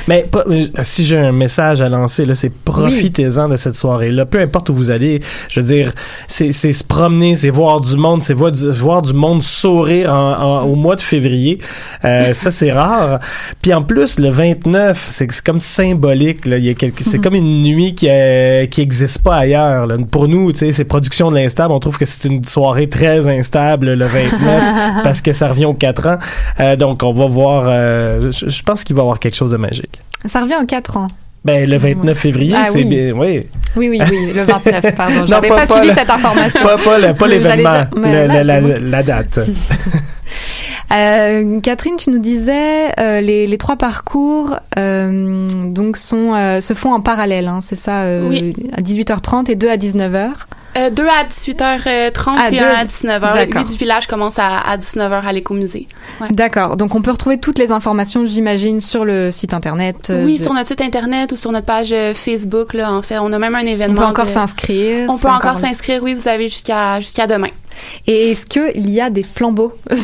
Mais 0.07 0.23
pas- 0.29 0.43
euh, 0.49 0.65
si 0.83 1.05
j'ai 1.05 1.17
un 1.17 1.31
message 1.31 1.81
à 1.81 1.89
lancer, 1.89 2.25
là, 2.25 2.35
c'est 2.35 2.51
profitez-en 2.53 3.49
de 3.49 3.55
cette 3.55 3.75
soirée-là. 3.75 4.25
Peu 4.25 4.39
importe 4.39 4.69
où 4.69 4.75
vous 4.75 4.91
allez, 4.91 5.21
je 5.49 5.59
veux 5.59 5.65
dire, 5.65 5.93
c'est 6.27 6.51
se 6.51 6.83
promener, 6.83 7.35
c'est 7.35 7.49
voir 7.49 7.81
du 7.81 7.95
monde, 7.97 8.21
c'est 8.23 8.33
voir 8.33 8.51
du, 8.51 8.69
voir 8.71 9.01
du 9.01 9.13
monde 9.13 9.43
sourire 9.43 10.13
en- 10.13 10.33
en- 10.33 10.63
au 10.63 10.75
mois 10.75 10.95
de 10.95 11.01
février. 11.01 11.59
Euh, 12.05 12.33
ça, 12.33 12.51
c'est 12.51 12.71
rare. 12.71 13.19
Puis 13.61 13.73
en 13.73 13.83
plus, 13.83 14.19
le 14.19 14.29
29, 14.29 15.07
c'est 15.09 15.27
comme 15.41 15.59
symbolique. 15.61 16.45
Là. 16.45 16.57
Il 16.57 16.65
y 16.65 16.69
a 16.69 16.73
quelque, 16.73 17.03
c'est 17.03 17.19
comme 17.19 17.35
une 17.35 17.61
nuit 17.63 17.95
qui 17.95 18.07
euh, 18.09 18.65
qui 18.67 18.81
existe 18.81 19.23
pas 19.23 19.35
ailleurs. 19.37 19.85
là. 19.87 19.95
Pour 20.11 20.27
nous, 20.27 20.51
tu 20.51 20.59
sais, 20.59 20.73
c'est 20.73 20.83
production 20.85 21.31
de 21.31 21.35
l'instable. 21.35 21.73
On 21.73 21.79
trouve 21.79 21.97
que 21.97 22.05
c'est 22.05 22.25
une 22.27 22.43
soirée 22.43 22.89
très 22.89 23.27
instable 23.27 23.93
le 23.93 24.05
29 24.05 25.01
parce 25.03 25.21
que 25.21 25.33
ça 25.33 25.47
revient 25.49 25.65
aux 25.65 25.73
4 25.73 26.07
ans. 26.07 26.17
Euh, 26.59 26.75
donc, 26.75 27.03
on 27.03 27.13
va 27.13 27.25
voir. 27.27 27.63
euh, 27.67 28.31
je, 28.31 28.49
je 28.49 28.63
pense 28.63 28.83
qu'il 28.83 28.95
va 28.95 29.01
y 29.01 29.03
avoir 29.03 29.19
quelque 29.19 29.35
chose 29.35 29.51
de 29.51 29.57
magique. 29.57 29.92
Ça 30.25 30.41
revient 30.41 30.55
en 30.55 30.65
quatre 30.65 30.97
ans. 30.97 31.07
Ben, 31.45 31.69
le 31.69 31.75
29 31.77 32.17
février, 32.17 32.55
Ah 32.57 32.65
c'est 32.67 32.79
oui. 32.79 32.85
bien. 32.85 33.11
Oui. 33.15 33.45
Oui, 33.75 33.89
oui, 33.89 33.99
oui, 34.09 34.31
le 34.33 34.43
29, 34.43 34.95
pardon. 34.95 35.13
Non, 35.21 35.25
J'avais 35.27 35.49
pas, 35.49 35.67
suivi 35.67 35.87
le- 35.87 35.93
cette 35.93 36.09
information. 36.09 36.61
Pas, 36.63 36.77
pas, 36.77 36.97
le- 36.99 37.13
pas 37.13 37.27
l'événement, 37.27 37.83
le- 37.95 38.27
la, 38.27 38.43
la- 38.43 38.61
la 38.61 39.03
date. 39.03 39.39
Euh, 40.91 41.59
Catherine, 41.61 41.95
tu 41.97 42.11
nous 42.11 42.19
disais 42.19 42.91
euh, 42.99 43.19
les, 43.19 43.47
les 43.47 43.57
trois 43.57 43.77
parcours 43.77 44.55
euh, 44.77 45.47
donc 45.69 45.97
sont 45.97 46.35
euh, 46.35 46.59
se 46.59 46.73
font 46.75 46.93
en 46.93 47.01
parallèle, 47.01 47.47
hein, 47.47 47.59
c'est 47.63 47.75
ça 47.77 48.03
euh, 48.03 48.27
Oui. 48.27 48.53
À 48.77 48.81
18h30 48.81 49.49
et 49.49 49.55
deux 49.55 49.69
à 49.69 49.77
19h. 49.77 50.29
Euh, 50.77 50.89
deux 50.89 51.05
à 51.07 51.23
18h30 51.25 52.35
Ah, 52.37 52.45
puis 52.49 52.57
deux. 52.57 52.65
un 52.65 52.69
à 52.73 52.85
19h. 52.85 53.33
D'accord. 53.33 53.61
Lui 53.61 53.71
du 53.71 53.77
village 53.77 54.07
commence 54.07 54.39
à, 54.39 54.57
à 54.59 54.77
19h 54.77 55.21
à 55.25 55.31
l'écomusée. 55.31 55.87
Ouais. 56.21 56.27
D'accord. 56.31 56.77
Donc 56.77 56.95
on 56.95 57.01
peut 57.01 57.11
retrouver 57.11 57.37
toutes 57.39 57.59
les 57.59 57.71
informations, 57.71 58.25
j'imagine, 58.25 58.79
sur 58.81 59.05
le 59.05 59.31
site 59.31 59.53
internet. 59.53 60.09
euh, 60.09 60.25
Oui, 60.25 60.37
de- 60.37 60.41
sur 60.43 60.53
notre 60.53 60.67
site 60.67 60.81
internet 60.81 61.31
ou 61.31 61.35
sur 61.37 61.51
notre 61.51 61.65
page 61.67 61.91
euh, 61.93 62.13
Facebook, 62.13 62.73
là, 62.73 62.91
en 62.91 63.01
fait. 63.01 63.17
On 63.19 63.31
a 63.33 63.39
même 63.39 63.55
un 63.55 63.59
événement. 63.59 64.01
On 64.01 64.05
peut 64.05 64.09
encore 64.09 64.25
de- 64.25 64.29
s'inscrire. 64.31 65.09
On 65.09 65.17
peut 65.17 65.27
encore 65.27 65.51
encore- 65.51 65.57
s'inscrire, 65.59 66.01
oui, 66.03 66.13
vous 66.13 66.27
avez 66.27 66.47
jusqu'à 66.47 66.99
jusqu'à 66.99 67.27
demain. 67.27 67.49
Et 68.05 68.31
est-ce 68.31 68.45
qu'il 68.45 68.91
y 68.91 69.01
a 69.01 69.09
des 69.09 69.23
flambeaux 69.23 69.73
Ah, 69.89 69.95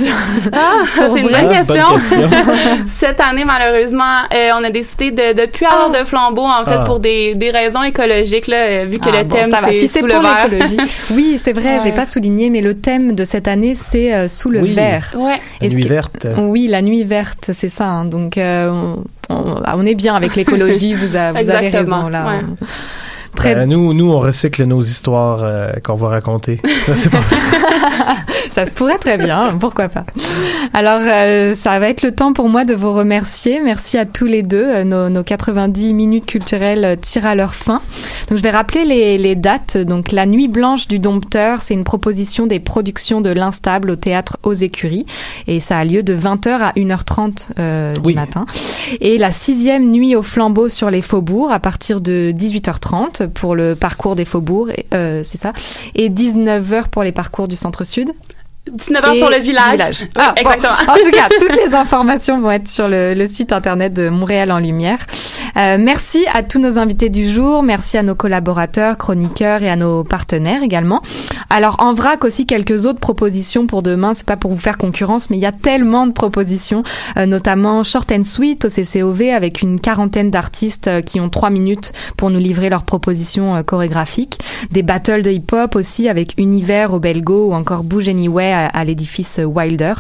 c'est 0.95 1.19
une 1.21 1.27
bonne 1.27 1.35
Ah, 1.35 1.63
question. 1.63 1.75
bonne 1.91 2.01
question. 2.01 2.29
Cette 2.87 3.21
année, 3.21 3.45
malheureusement, 3.45 4.23
euh, 4.33 4.49
on 4.59 4.63
a 4.63 4.71
décidé 4.71 5.11
de 5.11 5.39
ne 5.39 5.45
plus 5.45 5.65
avoir 5.67 5.91
de 5.91 6.03
flambeaux, 6.05 6.47
en 6.47 6.65
fait, 6.65 6.77
Ah. 6.79 6.83
pour 6.85 6.99
des, 6.99 7.35
des 7.35 7.51
raisons 7.51 7.83
écologiques, 7.83 8.47
là, 8.47 8.57
euh, 8.57 8.85
vu 8.85 8.97
que 8.97 9.09
Ah, 9.13 9.19
le 9.19 9.23
bon, 9.23 9.35
thème, 9.35 9.51
ça 9.51 9.61
va. 9.61 9.67
c'est 9.67 9.73
Si 9.75 9.87
sous 9.87 10.05
le 10.05 10.13
verre. 10.13 10.47
Oui, 11.11 11.35
c'est 11.37 11.53
vrai, 11.53 11.79
j'ai 11.83 11.89
Ouais. 11.89 11.95
pas 11.95 12.05
souligné, 12.05 12.49
mais 12.49 12.61
le 12.61 12.75
thème 12.75 13.13
de 13.13 13.23
cette 13.23 13.47
année, 13.47 13.75
c'est 13.75 14.13
euh, 14.13 14.27
sous 14.27 14.49
le 14.49 14.61
Oui. 14.61 14.73
verre. 14.73 15.13
Ouais. 15.17 15.39
La 15.61 15.67
nuit 15.69 15.83
que- 15.83 15.87
verte. 15.89 16.27
Oui, 16.37 16.67
la 16.67 16.81
nuit 16.81 17.03
verte, 17.03 17.49
c'est 17.53 17.69
ça. 17.69 17.87
hein. 17.87 18.05
Donc, 18.05 18.37
euh, 18.37 18.69
on, 18.69 19.03
on- 19.33 19.61
on 19.65 19.85
est 19.85 19.95
bien 19.95 20.15
avec 20.15 20.35
l'écologie, 20.35 20.93
vous, 20.93 21.15
a- 21.15 21.31
vous 21.33 21.49
avez 21.49 21.69
raison 21.69 22.07
là. 22.09 22.27
ouais. 22.27 22.67
Très 23.35 23.55
Euh, 23.55 23.65
nous, 23.65 23.93
nous, 23.93 24.11
on 24.11 24.19
recycle 24.19 24.63
nos 24.65 24.81
histoires 24.81 25.43
euh, 25.43 25.71
qu'on 25.83 25.95
va 25.95 26.09
raconter. 26.09 26.59
Ça, 26.85 26.95
c'est 26.95 27.09
pas. 27.09 27.21
Ça 28.49 28.65
se 28.65 28.71
pourrait 28.71 28.97
très 28.97 29.17
bien, 29.17 29.55
pourquoi 29.59 29.89
pas. 29.89 30.05
Alors, 30.73 31.01
euh, 31.03 31.53
ça 31.53 31.77
va 31.79 31.89
être 31.89 32.01
le 32.01 32.11
temps 32.11 32.33
pour 32.33 32.49
moi 32.49 32.65
de 32.65 32.73
vous 32.73 32.91
remercier. 32.91 33.61
Merci 33.63 33.97
à 33.97 34.05
tous 34.05 34.25
les 34.25 34.41
deux. 34.43 34.63
Euh, 34.63 34.83
Nos, 34.83 35.09
nos 35.09 35.23
90 35.23 35.93
minutes 35.93 36.25
culturelles 36.25 36.83
euh, 36.83 36.95
tirent 36.95 37.25
à 37.25 37.35
leur 37.35 37.53
fin. 37.53 37.81
Donc, 38.27 38.37
je 38.37 38.43
vais 38.43 38.49
rappeler 38.49 38.85
les, 38.85 39.17
les 39.17 39.35
dates. 39.35 39.77
Donc, 39.77 40.11
la 40.11 40.25
Nuit 40.25 40.47
blanche 40.47 40.87
du 40.87 40.99
Dompteur, 40.99 41.61
c'est 41.61 41.73
une 41.73 41.83
proposition 41.83 42.47
des 42.47 42.59
productions 42.59 43.21
de 43.21 43.29
l'Instable 43.29 43.91
au 43.91 43.95
théâtre 43.95 44.37
aux 44.43 44.53
Écuries. 44.53 45.05
Et 45.47 45.59
ça 45.59 45.77
a 45.77 45.85
lieu 45.85 46.01
de 46.03 46.15
20h 46.15 46.49
à 46.49 46.73
1h30 46.73 47.49
euh, 47.59 47.95
du 47.95 48.13
matin. 48.13 48.45
Et 48.99 49.17
la 49.17 49.31
sixième 49.31 49.91
Nuit 49.91 50.15
au 50.15 50.23
flambeau 50.23 50.69
sur 50.69 50.89
les 50.89 51.01
faubourgs 51.01 51.51
à 51.51 51.59
partir 51.59 52.01
de 52.01 52.33
18h30 52.35 53.18
pour 53.27 53.55
le 53.55 53.75
parcours 53.75 54.15
des 54.15 54.25
faubourgs, 54.25 54.73
euh, 54.93 55.21
c'est 55.23 55.37
ça. 55.37 55.53
Et 55.95 56.09
19h 56.09 56.89
pour 56.89 57.03
les 57.03 57.11
parcours 57.11 57.47
du 57.47 57.55
centre-sud. 57.55 58.11
19 58.71 59.03
heures 59.05 59.13
Et 59.13 59.19
pour 59.19 59.29
le 59.29 59.37
village. 59.37 59.71
village. 59.73 59.97
Oui, 60.01 60.07
Ah, 60.15 60.33
bon. 60.35 60.41
exactement. 60.51 60.93
En 60.93 60.97
tout 60.97 61.11
cas, 61.11 61.27
toutes 61.39 61.55
les 61.55 61.73
informations 61.73 62.39
vont 62.39 62.51
être 62.51 62.67
sur 62.67 62.87
le, 62.87 63.13
le 63.15 63.25
site 63.25 63.51
internet 63.51 63.93
de 63.93 64.09
Montréal 64.09 64.51
en 64.51 64.59
Lumière. 64.59 64.99
Euh, 65.57 65.77
merci 65.79 66.25
à 66.33 66.43
tous 66.43 66.59
nos 66.59 66.77
invités 66.77 67.09
du 67.09 67.27
jour. 67.27 67.63
Merci 67.63 67.97
à 67.97 68.03
nos 68.03 68.13
collaborateurs, 68.15 68.97
chroniqueurs 68.97 69.63
et 69.63 69.69
à 69.69 69.75
nos 69.75 70.03
partenaires 70.03 70.61
également. 70.61 71.01
Alors, 71.49 71.77
en 71.79 71.93
vrac 71.93 72.23
aussi, 72.23 72.45
quelques 72.45 72.85
autres 72.85 72.99
propositions 72.99 73.65
pour 73.65 73.81
demain. 73.81 74.13
C'est 74.13 74.27
pas 74.27 74.37
pour 74.37 74.51
vous 74.51 74.57
faire 74.59 74.77
concurrence, 74.77 75.29
mais 75.31 75.37
il 75.37 75.41
y 75.41 75.45
a 75.47 75.51
tellement 75.51 76.05
de 76.05 76.11
propositions, 76.11 76.83
euh, 77.17 77.25
notamment 77.25 77.83
Short 77.83 78.11
and 78.11 78.23
Sweet 78.23 78.65
au 78.65 78.69
CCOV 78.69 79.31
avec 79.33 79.61
une 79.61 79.79
quarantaine 79.79 80.29
d'artistes 80.29 80.87
euh, 80.87 81.01
qui 81.01 81.19
ont 81.19 81.29
trois 81.29 81.49
minutes 81.49 81.91
pour 82.17 82.29
nous 82.29 82.39
livrer 82.39 82.69
leurs 82.69 82.83
propositions 82.83 83.63
chorégraphiques. 83.63 84.39
Des 84.71 84.83
battles 84.83 85.23
de 85.23 85.31
hip-hop 85.31 85.75
aussi 85.75 86.07
avec 86.07 86.33
Univers 86.37 86.93
au 86.93 86.99
Belgo 86.99 87.47
ou 87.47 87.53
encore 87.53 87.83
Bouge 87.83 88.09
À, 88.53 88.67
à 88.67 88.83
l'édifice 88.83 89.39
Wilder. 89.43 89.93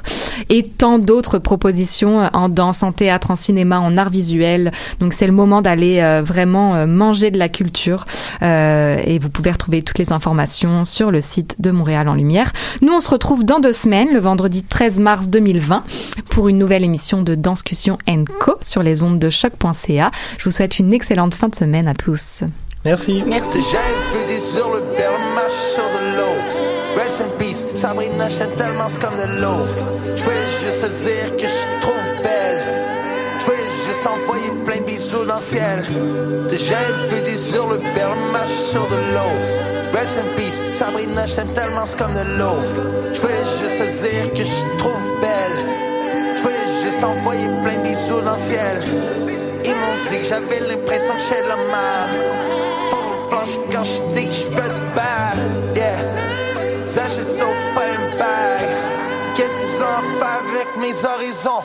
Et 0.49 0.63
tant 0.63 0.99
d'autres 0.99 1.37
propositions 1.37 2.21
euh, 2.21 2.27
en 2.33 2.49
danse, 2.49 2.83
en 2.83 2.91
théâtre, 2.91 3.31
en 3.31 3.35
cinéma, 3.35 3.79
en 3.79 3.97
art 3.97 4.09
visuel. 4.09 4.71
Donc 4.99 5.13
c'est 5.13 5.27
le 5.27 5.33
moment 5.33 5.61
d'aller 5.61 5.99
euh, 6.01 6.21
vraiment 6.21 6.75
euh, 6.75 6.85
manger 6.85 7.31
de 7.31 7.37
la 7.37 7.49
culture. 7.49 8.05
Euh, 8.41 9.01
et 9.05 9.19
vous 9.19 9.29
pouvez 9.29 9.51
retrouver 9.51 9.81
toutes 9.81 9.99
les 9.99 10.11
informations 10.11 10.85
sur 10.85 11.11
le 11.11 11.21
site 11.21 11.55
de 11.59 11.71
Montréal 11.71 12.07
en 12.07 12.15
Lumière. 12.15 12.51
Nous, 12.81 12.93
on 12.93 12.99
se 12.99 13.09
retrouve 13.09 13.43
dans 13.43 13.59
deux 13.59 13.73
semaines, 13.73 14.09
le 14.13 14.19
vendredi 14.19 14.63
13 14.63 14.99
mars 14.99 15.29
2020, 15.29 15.83
pour 16.29 16.47
une 16.47 16.57
nouvelle 16.57 16.83
émission 16.83 17.21
de 17.21 17.35
Danscussion 17.35 17.97
Co 18.39 18.55
sur 18.61 18.83
les 18.83 19.03
ondes 19.03 19.19
de 19.19 19.29
choc.ca. 19.29 20.11
Je 20.37 20.43
vous 20.43 20.51
souhaite 20.51 20.79
une 20.79 20.93
excellente 20.93 21.33
fin 21.33 21.47
de 21.47 21.55
semaine 21.55 21.87
à 21.87 21.93
tous. 21.93 22.41
Merci. 22.85 23.23
Merci. 23.27 23.59
J'ai 23.61 24.33
vu 24.33 24.39
sur 24.39 24.69
le 24.71 24.81
Sabrina 27.53 28.29
chante 28.29 28.55
tellement 28.57 28.89
comme 29.01 29.15
de 29.15 29.41
l'eau. 29.41 29.65
Je 30.15 30.23
voulais 30.23 30.47
juste 30.61 30.81
te 30.81 30.87
dire 30.87 31.37
que 31.37 31.47
je 31.47 31.81
trouve 31.81 32.23
belle. 32.23 32.61
Je 33.39 33.45
voulais 33.45 33.69
juste 33.87 34.05
envoyer 34.05 34.51
plein 34.65 34.77
de 34.77 34.83
bisous 34.83 35.25
dans 35.25 35.35
le 35.35 35.41
ciel. 35.41 35.83
J'ai 36.49 37.25
vu 37.25 37.37
sur 37.37 37.67
le 37.67 37.77
père, 37.93 38.15
marche 38.31 38.59
sur 38.71 38.85
de 38.87 38.95
l'eau. 39.13 39.33
Rest 39.93 40.19
in 40.19 40.35
peace, 40.35 40.61
Sabrina 40.73 41.25
chante 41.25 41.53
tellement 41.53 41.85
comme 41.97 42.13
de 42.13 42.37
l'eau. 42.37 42.59
Je 43.13 43.21
voulais 43.21 43.45
juste 43.59 43.79
te 43.79 44.07
dire 44.07 44.33
que 44.33 44.43
je 44.43 44.77
trouve 44.77 45.11
belle. 45.21 45.57
Je 46.35 46.41
voulais 46.41 46.69
juste 46.83 47.03
envoyer 47.03 47.47
plein 47.63 47.77
de 47.77 47.87
bisous 47.87 48.21
dans 48.21 48.33
le 48.33 48.39
ciel. 48.39 48.77
Ils 49.65 50.17
que 50.17 50.23
j'avais 50.23 50.59
l'impression 50.67 51.13
que 51.13 51.19
j'étais 51.19 51.47
la 51.47 51.55
merde. 51.55 52.11
Faut 52.89 53.29
flanche 53.29 53.57
quand 53.71 53.83
je 53.83 54.13
dis 54.13 54.25
que 54.25 54.33
je 54.33 54.47
peux 54.49 54.67
le. 54.67 54.89
Yeah. 55.75 56.28
Sachez 56.89 57.21
ça 57.21 57.45
pas 57.75 57.85
bague. 58.17 58.67
Qu'est-ce 59.35 59.59
qu'ils 59.59 59.83
ont 59.83 60.01
fait 60.17 60.25
avec 60.25 60.75
mes 60.79 61.05
horizons? 61.05 61.63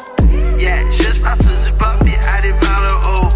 Yeah, 0.58 0.80
juste 0.90 1.22
passer 1.22 1.44
du 1.64 1.72
bas 1.78 1.96
puis 2.04 2.12
aller 2.36 2.52
vers 2.60 2.82
le 2.82 2.92
haut. 3.08 3.28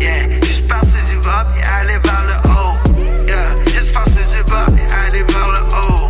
Yeah, 0.00 0.40
juste 0.44 0.68
passer 0.68 1.02
du 1.10 1.16
bas 1.26 1.44
puis 1.52 1.60
aller 1.64 1.98
vers 1.98 2.22
le 2.28 2.36
haut. 2.48 2.76
Yeah, 3.26 3.56
juste 3.66 3.90
du 3.90 4.50
bas 4.52 4.66
puis 4.72 4.84
aller 5.04 5.24
vers 5.24 5.50
le 5.50 5.58
haut. 5.74 6.06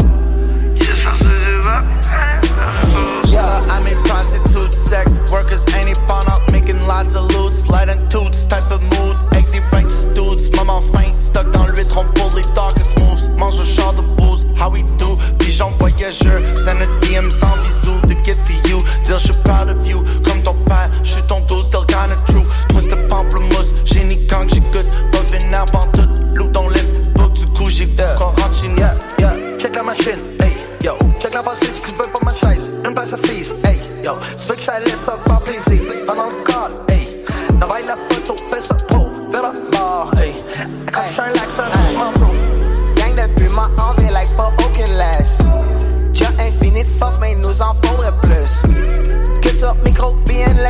Juste 0.77 1.03
passer 1.03 1.25
du 1.25 1.63
bas 1.65 1.81
puis 1.81 1.97
aller 2.13 2.49
vers 2.53 2.73
le 2.77 2.99
haut. 2.99 3.27
Yeah, 3.33 3.65
I 3.71 3.83
made 3.85 4.05
prostitutes, 4.05 4.75
sex 4.75 5.17
workers, 5.33 5.65
ain't 5.75 5.99
pawn 6.09 6.29
out, 6.29 6.43
making 6.53 6.87
lots 6.87 7.15
of 7.15 7.33
loot, 7.33 7.55
sliding 7.55 8.07
toots, 8.11 8.45
type 8.51 8.71
of 8.71 8.83
mood, 8.91 9.17
avec 9.31 9.51
des 9.51 9.63
righteous 9.73 10.09
dudes, 10.13 10.55
maman 10.55 10.83
faim, 10.93 11.11
stock 11.21 11.51
dans 11.53 11.67
le 11.67 11.73
pour 12.15 12.31
les 12.37 12.43
darkest 12.55 12.99
moves, 13.01 13.29
mange 13.39 13.59
au 13.59 13.65
char 13.65 13.93
de 13.95 14.03
booze, 14.17 14.45
how 14.59 14.71
we 14.71 14.83
do, 14.99 15.02
voyageur, 16.03 16.43
send 16.59 16.83
a 16.83 16.87
DM 17.01 17.31
sans 17.31 17.57
bisous, 17.63 18.01
to 18.09 18.15
get 18.25 18.37
to 18.47 18.69
you, 18.69 18.79
dire 19.05 19.19
je 19.19 19.33
proud 19.45 19.69
of 19.69 19.87
you, 19.87 20.03
comme 20.25 20.43
ton 20.43 20.55
père, 20.67 20.91
je 21.05 21.11
suis 21.11 21.23
ton 21.23 21.41
dos, 21.43 21.63
still 21.63 21.85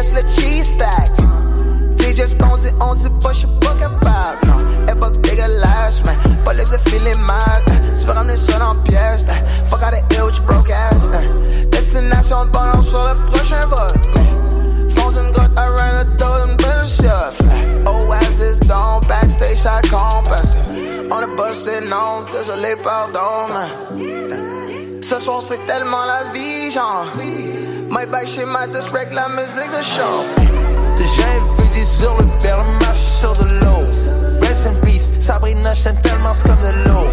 laisse 0.03 0.13
le 0.15 0.29
cheese 0.29 0.65
stack. 0.65 1.11
DJ 1.99 2.27
ce 2.27 2.37
qu'on 2.37 2.57
dit, 2.57 2.69
on 2.81 2.95
dit 2.95 3.09
pas, 3.23 3.33
j'suis 3.33 3.47
pas 3.61 3.75
capable. 3.75 4.39
Non, 4.47 4.93
époque 4.93 5.21
dégueulasse, 5.21 6.03
mais 6.05 6.17
pas 6.45 6.53
l'ex 6.53 6.71
de 6.71 6.79
filer 6.79 7.15
mal. 7.27 7.63
eh. 7.69 7.99
Tu 7.99 8.07
veux 8.07 8.13
ramener 8.13 8.37
ça 8.37 8.59
dans 8.59 8.75
le 8.75 8.81
piège. 8.81 9.21
eh. 9.29 9.69
Fuck 9.71 9.83
out 9.83 9.93
with 9.93 10.37
your 10.37 10.47
broke 10.47 10.71
ass. 10.71 11.09
Destination 11.71 12.45
de 12.47 12.51
bonheur 12.51 12.85
sur 12.85 12.99
le 12.99 13.31
prochain 13.31 13.61
vol. 13.69 14.91
Fonce 14.91 15.15
une 15.25 15.31
grotte, 15.31 15.57
around 15.57 16.07
the 16.07 16.19
door, 16.19 16.47
une 16.49 16.57
belle 16.57 16.87
chef. 16.87 17.39
Oasis 17.87 18.59
dans 18.61 19.01
backstage 19.09 19.67
à 19.67 19.81
que 19.83 19.95
on 21.15 21.17
a 21.17 21.27
busté, 21.27 21.87
non, 21.89 22.25
désolé, 22.33 22.75
pardon. 22.83 23.53
mais 23.53 25.03
Ce 25.03 25.19
soir 25.19 25.43
c'est 25.47 25.65
tellement 25.67 26.05
la 26.07 26.25
vie, 26.33 26.71
genre. 26.71 27.05
My 27.93 28.07
bike 28.07 28.27
chez 28.27 28.47
ma 28.47 28.61
règle 28.61 29.15
la 29.15 29.29
musique 29.29 29.71
de 29.71 29.83
show. 29.83 30.25
J'ai 30.97 31.79
vu 31.79 31.85
sur 31.85 32.17
le 32.17 32.25
père, 32.43 32.65
marche 32.81 32.99
sur 33.21 33.35
de 33.35 33.45
l'eau. 33.61 33.85
Rest 34.41 34.67
in 34.67 34.75
peace, 34.83 35.13
Sabrina 35.21 35.75
chante 35.75 36.01
tellement 36.01 36.33
comme 36.43 36.57
de 36.57 36.89
l'eau. 36.89 37.07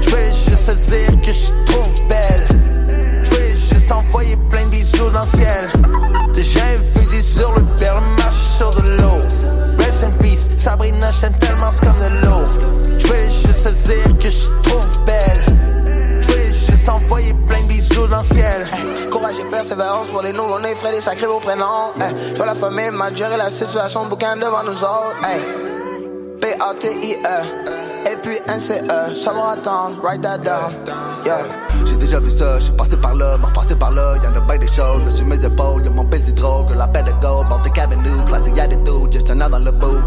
Je 0.00 0.08
voulais 0.08 0.32
juste 0.32 0.66
te 0.66 0.90
dire 0.90 1.20
que 1.20 1.32
je 1.32 1.52
trouve 1.70 2.08
belle. 2.08 2.48
Je 3.24 3.28
voulais 3.28 3.54
juste 3.54 3.92
envoyer 3.92 4.38
plein 4.48 4.64
de 4.64 4.70
bisous 4.70 5.10
dans 5.10 5.20
le 5.20 5.26
ciel. 5.26 5.68
J'ai 6.34 6.78
vu 6.98 7.22
sur 7.22 7.52
le 7.52 7.62
père, 7.78 8.00
marche 8.16 8.42
sur 8.56 8.70
de 8.70 8.88
l'eau. 8.88 9.20
Rest 9.76 10.02
in 10.02 10.12
peace, 10.12 10.48
Sabrina 10.56 11.12
chante 11.12 11.38
tellement 11.40 11.68
comme 11.82 12.08
de 12.08 12.26
l'eau. 12.26 12.98
Je 12.98 13.06
voulais 13.06 13.28
juste 13.28 13.64
te 13.64 13.92
dire 13.92 14.18
que 14.18 14.30
je 14.30 14.48
trouve 14.62 15.04
belle. 15.04 15.51
Je 16.82 16.90
voulais 16.90 17.00
juste 17.00 17.10
envoyer 17.12 17.34
plein 17.46 17.62
de 17.62 17.68
bisous 17.68 18.06
dans 18.08 18.18
le 18.18 18.24
ciel. 18.24 18.66
Courage 19.10 19.38
et 19.38 19.44
persévérance 19.44 20.08
pour 20.08 20.22
les 20.22 20.32
nouveaux 20.32 20.58
nés, 20.58 20.74
frères, 20.74 20.92
des 20.92 21.00
sacrés 21.00 21.26
vos 21.26 21.38
prénoms. 21.38 21.92
Hey, 22.00 22.34
vois 22.34 22.46
la 22.46 22.54
famille, 22.54 22.90
m'a 22.90 23.12
géré 23.14 23.36
la 23.36 23.50
situation, 23.50 24.06
bouquin 24.06 24.36
devant 24.36 24.64
nous 24.64 24.82
autres. 24.82 25.16
P-A-T-I-E, 26.40 28.10
et 28.10 28.16
puis 28.16 28.38
N-C-E, 28.48 29.14
ça 29.14 29.32
va 29.32 29.50
attendre, 29.50 30.02
write 30.02 30.22
that 30.22 30.38
down. 30.38 30.74
Yeah. 31.24 31.61
J'ai 31.84 31.96
déjà 31.96 32.20
vu 32.20 32.30
ça, 32.30 32.58
j'suis 32.58 32.72
passé 32.72 32.96
par 32.96 33.14
là, 33.14 33.36
m'en 33.38 33.48
repassé 33.48 33.74
par 33.74 33.90
là, 33.90 34.14
y'en 34.22 34.34
a 34.34 34.40
bien 34.40 34.58
des 34.58 34.68
choses 34.68 35.04
dessus 35.04 35.24
mes 35.24 35.44
épaules, 35.44 35.84
y'a 35.84 35.90
mon 35.90 36.04
bill 36.04 36.22
des 36.22 36.32
drogues, 36.32 36.74
la 36.76 36.86
paix 36.86 37.02
de 37.02 37.10
go, 37.20 37.44
Baltic 37.48 37.78
Avenue, 37.78 38.24
classique 38.26 38.56
y'a 38.56 38.66
des 38.66 38.76
tout, 38.78 39.08
just 39.10 39.30
un 39.30 39.40
an 39.40 39.50
dans 39.50 39.58
le 39.58 39.70
bout. 39.72 40.00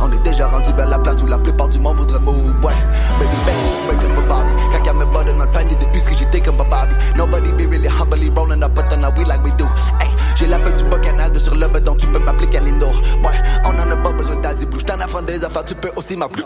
On 0.00 0.12
est 0.12 0.22
déjà 0.22 0.48
rendu 0.48 0.72
vers 0.72 0.88
la 0.88 0.98
place 0.98 1.16
où 1.22 1.26
la 1.26 1.38
plupart 1.38 1.68
du 1.68 1.78
monde 1.78 1.96
voudrait 1.96 2.20
move, 2.20 2.54
ouais. 2.62 2.72
Baby, 3.18 3.36
baby, 3.46 3.68
breaking 3.86 4.14
my 4.14 4.84
y'a 4.84 4.92
mes 4.92 5.04
butter 5.06 5.32
dans 5.32 5.44
le 5.44 5.50
panier 5.50 5.76
depuis 5.80 6.02
que 6.02 6.14
j'étais 6.14 6.40
comme 6.40 6.56
Bobby. 6.56 6.94
Nobody 7.16 7.52
be 7.52 7.70
really 7.70 7.88
humbly 7.88 8.30
rolling 8.30 8.62
up, 8.62 8.74
but 8.74 8.88
then 8.88 9.04
we 9.16 9.24
like 9.24 9.42
we 9.42 9.52
do. 9.56 9.66
Hey, 10.00 10.10
j'ai 10.36 10.46
la 10.46 10.58
feuille 10.58 10.76
du 10.76 10.84
bacchanal 10.84 11.32
de 11.32 11.38
sur 11.38 11.54
le 11.54 11.66
bedon, 11.68 11.96
tu 11.96 12.06
peux 12.06 12.18
m'appeler 12.18 12.48
Kalino. 12.48 12.86
Ouais, 12.86 13.36
on 13.64 13.70
en 13.70 13.90
a 13.90 13.96
pas 13.96 14.12
besoin 14.12 14.36
d'Adi 14.36 14.66
Blue, 14.66 14.80
j't'en 14.80 15.00
apprends 15.00 15.22
des 15.22 15.44
affaires, 15.44 15.64
tu 15.64 15.74
peux 15.74 15.90
aussi 15.96 16.16
m'appeler. 16.16 16.44